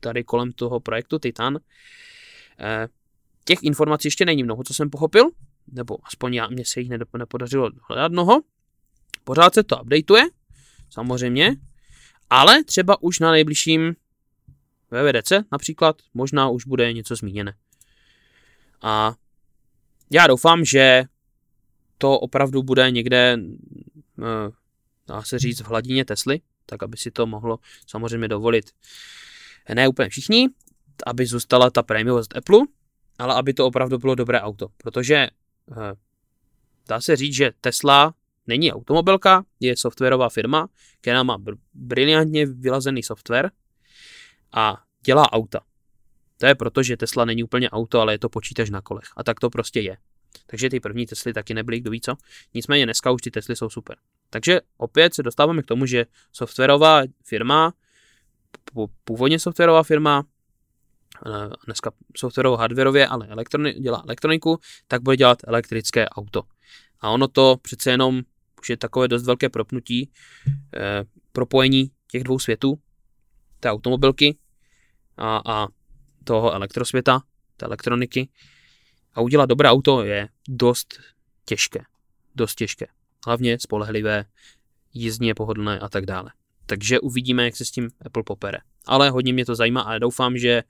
tady 0.00 0.24
kolem 0.24 0.52
toho 0.52 0.80
projektu 0.80 1.18
Titan. 1.18 1.58
Eh, 2.60 2.88
těch 3.44 3.58
informací 3.62 4.06
ještě 4.06 4.24
není 4.24 4.42
mnoho, 4.42 4.64
co 4.64 4.74
jsem 4.74 4.90
pochopil, 4.90 5.30
nebo 5.72 5.98
aspoň 6.04 6.34
já, 6.34 6.48
mně 6.48 6.64
se 6.64 6.80
jich 6.80 6.88
nepodařilo 7.18 7.70
hledat 7.88 8.12
mnoho. 8.12 8.42
Pořád 9.24 9.54
se 9.54 9.62
to 9.62 9.76
updateuje, 9.82 10.24
samozřejmě, 10.90 11.56
ale 12.30 12.64
třeba 12.64 13.02
už 13.02 13.18
na 13.18 13.30
nejbližším 13.30 13.94
VVDC 14.90 15.32
například 15.52 15.96
možná 16.14 16.48
už 16.48 16.66
bude 16.66 16.92
něco 16.92 17.16
zmíněné. 17.16 17.54
A 18.82 19.14
já 20.10 20.26
doufám, 20.26 20.64
že 20.64 21.04
to 22.02 22.18
opravdu 22.18 22.62
bude 22.62 22.90
někde, 22.90 23.38
eh, 24.22 24.50
dá 25.08 25.22
se 25.22 25.38
říct, 25.38 25.60
v 25.60 25.66
hladině 25.66 26.04
Tesly, 26.04 26.40
tak 26.66 26.82
aby 26.82 26.96
si 26.96 27.10
to 27.10 27.26
mohlo 27.26 27.58
samozřejmě 27.86 28.28
dovolit 28.28 28.70
ne 29.74 29.88
úplně 29.88 30.08
všichni, 30.08 30.48
aby 31.06 31.26
zůstala 31.26 31.70
ta 31.70 31.82
prémiovost 31.82 32.36
Apple, 32.36 32.58
ale 33.18 33.34
aby 33.34 33.54
to 33.54 33.66
opravdu 33.66 33.98
bylo 33.98 34.14
dobré 34.14 34.40
auto, 34.40 34.68
protože 34.76 35.28
Eh, 35.70 35.94
dá 36.88 37.00
se 37.00 37.16
říct, 37.16 37.34
že 37.34 37.50
Tesla 37.60 38.14
není 38.46 38.72
automobilka, 38.72 39.44
je 39.60 39.76
softwarová 39.76 40.28
firma, 40.28 40.68
která 41.00 41.22
má 41.22 41.38
br- 41.38 41.58
briliantně 41.74 42.46
vylazený 42.46 43.02
software 43.02 43.50
a 44.52 44.82
dělá 45.04 45.32
auta. 45.32 45.60
To 46.38 46.46
je 46.46 46.54
proto, 46.54 46.82
že 46.82 46.96
Tesla 46.96 47.24
není 47.24 47.44
úplně 47.44 47.70
auto, 47.70 48.00
ale 48.00 48.14
je 48.14 48.18
to 48.18 48.28
počítač 48.28 48.70
na 48.70 48.80
kolech. 48.80 49.04
A 49.16 49.24
tak 49.24 49.40
to 49.40 49.50
prostě 49.50 49.80
je. 49.80 49.96
Takže 50.46 50.70
ty 50.70 50.80
první 50.80 51.06
Tesly 51.06 51.32
taky 51.32 51.54
nebyly, 51.54 51.80
kdo 51.80 51.90
ví 51.90 52.00
co. 52.00 52.14
Nicméně 52.54 52.86
dneska 52.86 53.10
už 53.10 53.22
ty 53.22 53.30
Tesly 53.30 53.56
jsou 53.56 53.70
super. 53.70 53.96
Takže 54.30 54.60
opět 54.76 55.14
se 55.14 55.22
dostáváme 55.22 55.62
k 55.62 55.66
tomu, 55.66 55.86
že 55.86 56.06
softwarová 56.32 57.02
firma, 57.24 57.72
původně 59.04 59.38
softwarová 59.38 59.82
firma, 59.82 60.24
Eh, 61.26 61.50
dneska 61.66 61.90
softwarovou 62.16 62.56
hardwarově, 62.56 63.06
ale 63.06 63.26
elektroni- 63.26 63.80
dělá 63.80 64.02
elektroniku, 64.04 64.58
tak 64.88 65.02
bude 65.02 65.16
dělat 65.16 65.38
elektrické 65.46 66.08
auto. 66.08 66.42
A 67.00 67.10
ono 67.10 67.28
to 67.28 67.56
přece 67.62 67.90
jenom 67.90 68.22
už 68.60 68.70
je 68.70 68.76
takové 68.76 69.08
dost 69.08 69.26
velké 69.26 69.48
propnutí, 69.48 70.10
eh, 70.76 71.04
propojení 71.32 71.90
těch 72.10 72.24
dvou 72.24 72.38
světů, 72.38 72.78
té 73.60 73.70
automobilky 73.70 74.38
a, 75.16 75.42
a 75.46 75.66
toho 76.24 76.52
elektrosvěta, 76.52 77.22
té 77.56 77.66
elektroniky. 77.66 78.28
A 79.14 79.20
udělat 79.20 79.46
dobré 79.46 79.70
auto 79.70 80.04
je 80.04 80.28
dost 80.48 80.94
těžké. 81.44 81.80
Dost 82.34 82.54
těžké. 82.54 82.86
Hlavně 83.26 83.58
spolehlivé, 83.58 84.24
jízdně 84.94 85.34
pohodlné 85.34 85.78
a 85.78 85.88
tak 85.88 86.06
dále. 86.06 86.30
Takže 86.66 87.00
uvidíme, 87.00 87.44
jak 87.44 87.56
se 87.56 87.64
s 87.64 87.70
tím 87.70 87.90
Apple 88.06 88.22
popere. 88.22 88.58
Ale 88.86 89.10
hodně 89.10 89.32
mě 89.32 89.46
to 89.46 89.54
zajímá 89.54 89.80
a 89.80 89.98
doufám, 89.98 90.36
že 90.36 90.62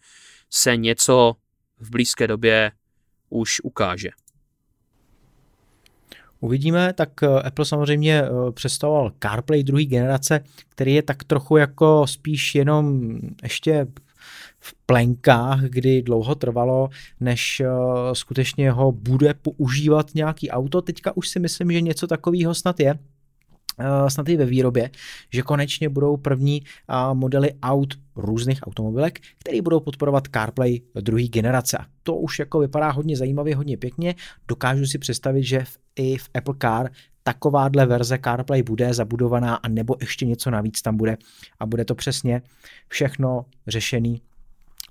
se 0.51 0.77
něco 0.77 1.35
v 1.79 1.91
blízké 1.91 2.27
době 2.27 2.73
už 3.31 3.61
ukáže. 3.61 4.11
Uvidíme, 6.41 6.93
tak 6.93 7.23
eh, 7.23 7.43
Apple 7.43 7.65
samozřejmě 7.65 8.23
eh, 8.23 8.53
představoval 8.53 9.13
CarPlay 9.23 9.63
druhé 9.63 9.85
generace, 9.85 10.41
který 10.69 10.95
je 10.95 11.03
tak 11.03 11.25
trochu 11.25 11.57
jako 11.57 12.07
spíš 12.07 12.55
jenom 12.55 13.11
ještě 13.43 13.87
v 14.61 14.75
plenkách, 14.87 15.61
kdy 15.61 16.03
dlouho 16.03 16.35
trvalo, 16.35 16.89
než 17.21 17.61
eh, 17.61 17.69
skutečně 18.13 18.71
ho 18.71 18.93
bude 18.93 19.35
používat 19.35 20.15
nějaký 20.15 20.51
auto. 20.51 20.83
Teďka 20.83 21.17
už 21.17 21.29
si 21.29 21.41
myslím, 21.41 21.73
že 21.73 21.81
něco 21.81 22.07
takového 22.07 22.55
snad 22.55 22.81
je, 22.81 22.99
Eh, 23.79 24.11
snad 24.11 24.29
i 24.29 24.37
ve 24.37 24.45
výrobě, 24.45 24.91
že 25.33 25.43
konečně 25.43 25.89
budou 25.89 26.17
první 26.17 26.63
eh, 26.63 27.15
modely 27.15 27.51
aut 27.63 27.95
různých 28.17 28.59
automobilek, 28.63 29.21
které 29.39 29.63
budou 29.63 29.81
podporovat 29.81 30.29
CarPlay 30.33 30.81
druhé 31.01 31.29
generace. 31.29 31.79
To 32.03 32.17
už 32.17 32.39
jako 32.39 32.59
vypadá 32.59 32.91
hodně 32.91 33.17
zajímavě, 33.17 33.57
hodně 33.57 33.77
pěkně. 33.77 34.15
Dokážu 34.49 34.87
si 34.87 34.99
představit, 34.99 35.43
že 35.43 35.65
v, 35.65 35.79
i 35.97 36.17
v 36.17 36.29
Apple 36.35 36.55
Car 36.63 36.91
takováhle 37.23 37.87
verze 37.87 38.19
CarPlay 38.25 38.63
bude 38.63 38.95
zabudovaná 38.95 39.55
a 39.55 39.69
nebo 39.69 39.97
ještě 40.01 40.27
něco 40.27 40.51
navíc 40.51 40.83
tam 40.83 40.97
bude. 40.97 41.17
A 41.61 41.67
bude 41.67 41.85
to 41.85 41.95
přesně 41.95 42.43
všechno 42.89 43.45
řešený 43.67 44.23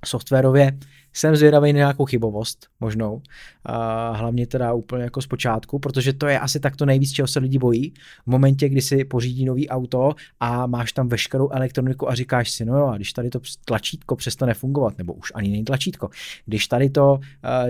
softwarově 0.06 0.78
jsem 1.14 1.36
zvědavý 1.36 1.74
na 1.74 1.78
nějakou 1.78 2.06
chybovost, 2.06 2.68
možnou. 2.80 3.22
A 3.66 4.12
hlavně 4.12 4.48
teda 4.48 4.74
úplně 4.74 5.04
jako 5.04 5.22
z 5.22 5.28
počátku, 5.28 5.80
protože 5.80 6.14
to 6.14 6.28
je 6.28 6.40
asi 6.40 6.60
tak 6.60 6.76
to 6.76 6.86
nejvíc, 6.86 7.12
čeho 7.12 7.28
se 7.28 7.40
lidi 7.40 7.58
bojí. 7.58 7.94
V 8.24 8.28
momentě, 8.28 8.70
kdy 8.70 8.82
si 8.82 9.06
pořídí 9.06 9.46
nový 9.46 9.70
auto 9.70 10.12
a 10.40 10.68
máš 10.68 10.92
tam 10.92 11.08
veškerou 11.08 11.50
elektroniku 11.50 12.10
a 12.10 12.16
říkáš 12.16 12.52
si, 12.52 12.66
no 12.66 12.78
jo, 12.78 12.86
a 12.86 12.96
když 12.96 13.14
tady 13.14 13.30
to 13.30 13.40
tlačítko 13.66 14.16
přestane 14.16 14.54
fungovat, 14.54 14.98
nebo 14.98 15.14
už 15.14 15.32
ani 15.36 15.50
není 15.50 15.64
tlačítko, 15.64 16.10
když 16.46 16.68
tady 16.68 16.90
to, 16.90 17.20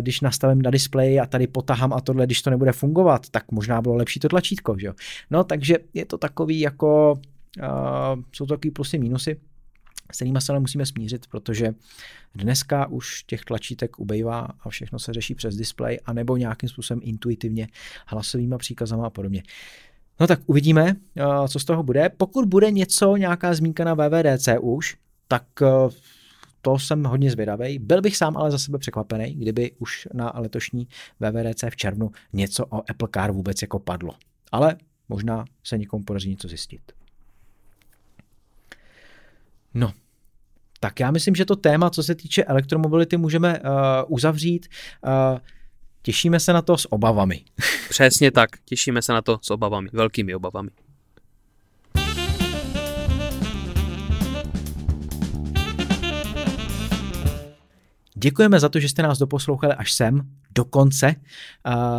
když 0.01 0.21
nastavím 0.21 0.61
na 0.61 0.71
displeji 0.71 1.19
a 1.19 1.25
tady 1.25 1.47
potahám 1.47 1.93
a 1.93 2.01
tohle, 2.01 2.25
když 2.25 2.41
to 2.41 2.49
nebude 2.49 2.71
fungovat, 2.71 3.29
tak 3.29 3.51
možná 3.51 3.81
bylo 3.81 3.95
lepší 3.95 4.19
to 4.19 4.29
tlačítko, 4.29 4.75
že 4.79 4.87
jo. 4.87 4.93
No, 5.31 5.43
takže 5.43 5.77
je 5.93 6.05
to 6.05 6.17
takový 6.17 6.59
jako, 6.59 7.19
uh, 7.59 8.21
jsou 8.31 8.45
to 8.45 8.53
takový 8.53 8.71
plusy, 8.71 8.97
mínusy 8.97 9.37
s 10.13 10.17
kterými 10.17 10.41
se 10.41 10.51
ale 10.51 10.59
musíme 10.59 10.85
smířit, 10.85 11.27
protože 11.27 11.73
dneska 12.35 12.87
už 12.87 13.23
těch 13.23 13.45
tlačítek 13.45 13.99
ubejvá 13.99 14.47
a 14.61 14.69
všechno 14.69 14.99
se 14.99 15.13
řeší 15.13 15.35
přes 15.35 15.55
displej 15.55 15.99
anebo 16.05 16.37
nějakým 16.37 16.69
způsobem 16.69 17.01
intuitivně 17.03 17.67
hlasovými 18.07 18.57
příkazama 18.57 19.07
a 19.07 19.09
podobně. 19.09 19.43
No 20.19 20.27
tak 20.27 20.39
uvidíme, 20.45 20.95
eh, 21.17 21.23
co 21.47 21.59
z 21.59 21.65
toho 21.65 21.83
bude. 21.83 22.09
Pokud 22.09 22.45
bude 22.45 22.71
něco, 22.71 23.15
nějaká 23.15 23.53
zmínka 23.53 23.83
na 23.83 23.93
VVDC 23.93 24.47
už, 24.61 24.97
tak 25.27 25.43
eh, 25.61 25.67
to 26.61 26.79
jsem 26.79 27.03
hodně 27.03 27.31
zvědavý. 27.31 27.79
Byl 27.79 28.01
bych 28.01 28.17
sám 28.17 28.37
ale 28.37 28.51
za 28.51 28.57
sebe 28.57 28.77
překvapený, 28.77 29.33
kdyby 29.33 29.71
už 29.79 30.07
na 30.13 30.33
letošní 30.35 30.87
VVDC 31.19 31.63
v 31.69 31.75
červnu 31.75 32.11
něco 32.33 32.65
o 32.65 32.89
Apple 32.89 33.07
Car 33.13 33.31
vůbec 33.31 33.61
jako 33.61 33.79
padlo. 33.79 34.13
Ale 34.51 34.75
možná 35.09 35.45
se 35.63 35.77
někomu 35.77 36.03
podaří 36.03 36.29
něco 36.29 36.47
zjistit. 36.47 36.81
No, 39.73 39.93
tak 40.79 40.99
já 40.99 41.11
myslím, 41.11 41.35
že 41.35 41.45
to 41.45 41.55
téma, 41.55 41.89
co 41.89 42.03
se 42.03 42.15
týče 42.15 42.43
elektromobility, 42.43 43.17
můžeme 43.17 43.59
uh, 43.59 43.65
uzavřít. 44.07 44.67
Uh, 45.07 45.39
těšíme 46.01 46.39
se 46.39 46.53
na 46.53 46.61
to 46.61 46.77
s 46.77 46.91
obavami. 46.91 47.43
Přesně 47.89 48.31
tak, 48.31 48.49
těšíme 48.65 49.01
se 49.01 49.13
na 49.13 49.21
to 49.21 49.39
s 49.41 49.51
obavami, 49.51 49.89
velkými 49.93 50.35
obavami. 50.35 50.69
Děkujeme 58.21 58.59
za 58.59 58.69
to, 58.69 58.79
že 58.79 58.89
jste 58.89 59.03
nás 59.03 59.19
doposlouchali 59.19 59.73
až 59.73 59.93
sem, 59.93 60.21
do 60.55 60.65
konce. 60.65 61.15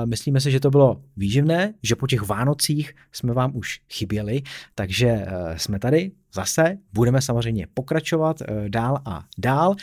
Myslíme 0.04 0.40
si, 0.40 0.50
že 0.50 0.60
to 0.60 0.70
bylo 0.70 1.02
výživné, 1.16 1.74
že 1.82 1.96
po 1.96 2.06
těch 2.06 2.22
Vánocích 2.22 2.94
jsme 3.12 3.32
vám 3.32 3.56
už 3.56 3.80
chyběli, 3.90 4.42
takže 4.74 5.06
eh, 5.06 5.58
jsme 5.58 5.78
tady 5.78 6.12
zase, 6.34 6.78
budeme 6.92 7.22
samozřejmě 7.22 7.66
pokračovat 7.74 8.42
eh, 8.42 8.68
dál 8.68 8.98
a 9.04 9.24
dál. 9.38 9.74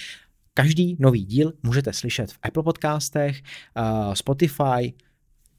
Každý 0.53 0.95
nový 0.99 1.25
díl 1.25 1.53
můžete 1.63 1.93
slyšet 1.93 2.31
v 2.31 2.37
Apple 2.43 2.63
podcastech, 2.63 3.41
eh, 3.41 3.81
Spotify, 4.15 4.93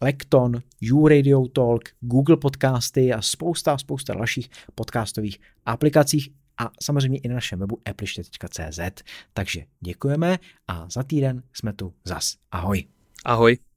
Lekton, 0.00 0.62
YouRadio 0.80 1.48
Talk, 1.48 1.82
Google 2.00 2.36
podcasty 2.36 3.12
a 3.12 3.22
spousta, 3.22 3.78
spousta 3.78 4.14
dalších 4.14 4.50
podcastových 4.74 5.38
aplikacích 5.66 6.30
a 6.60 6.70
samozřejmě 6.82 7.18
i 7.18 7.28
na 7.28 7.34
našem 7.34 7.58
webu 7.58 7.78
appliště.cz. 7.84 9.02
Takže 9.32 9.64
děkujeme 9.80 10.38
a 10.68 10.88
za 10.90 11.02
týden 11.02 11.42
jsme 11.52 11.72
tu 11.72 11.94
zas. 12.04 12.36
Ahoj. 12.52 12.84
Ahoj. 13.24 13.69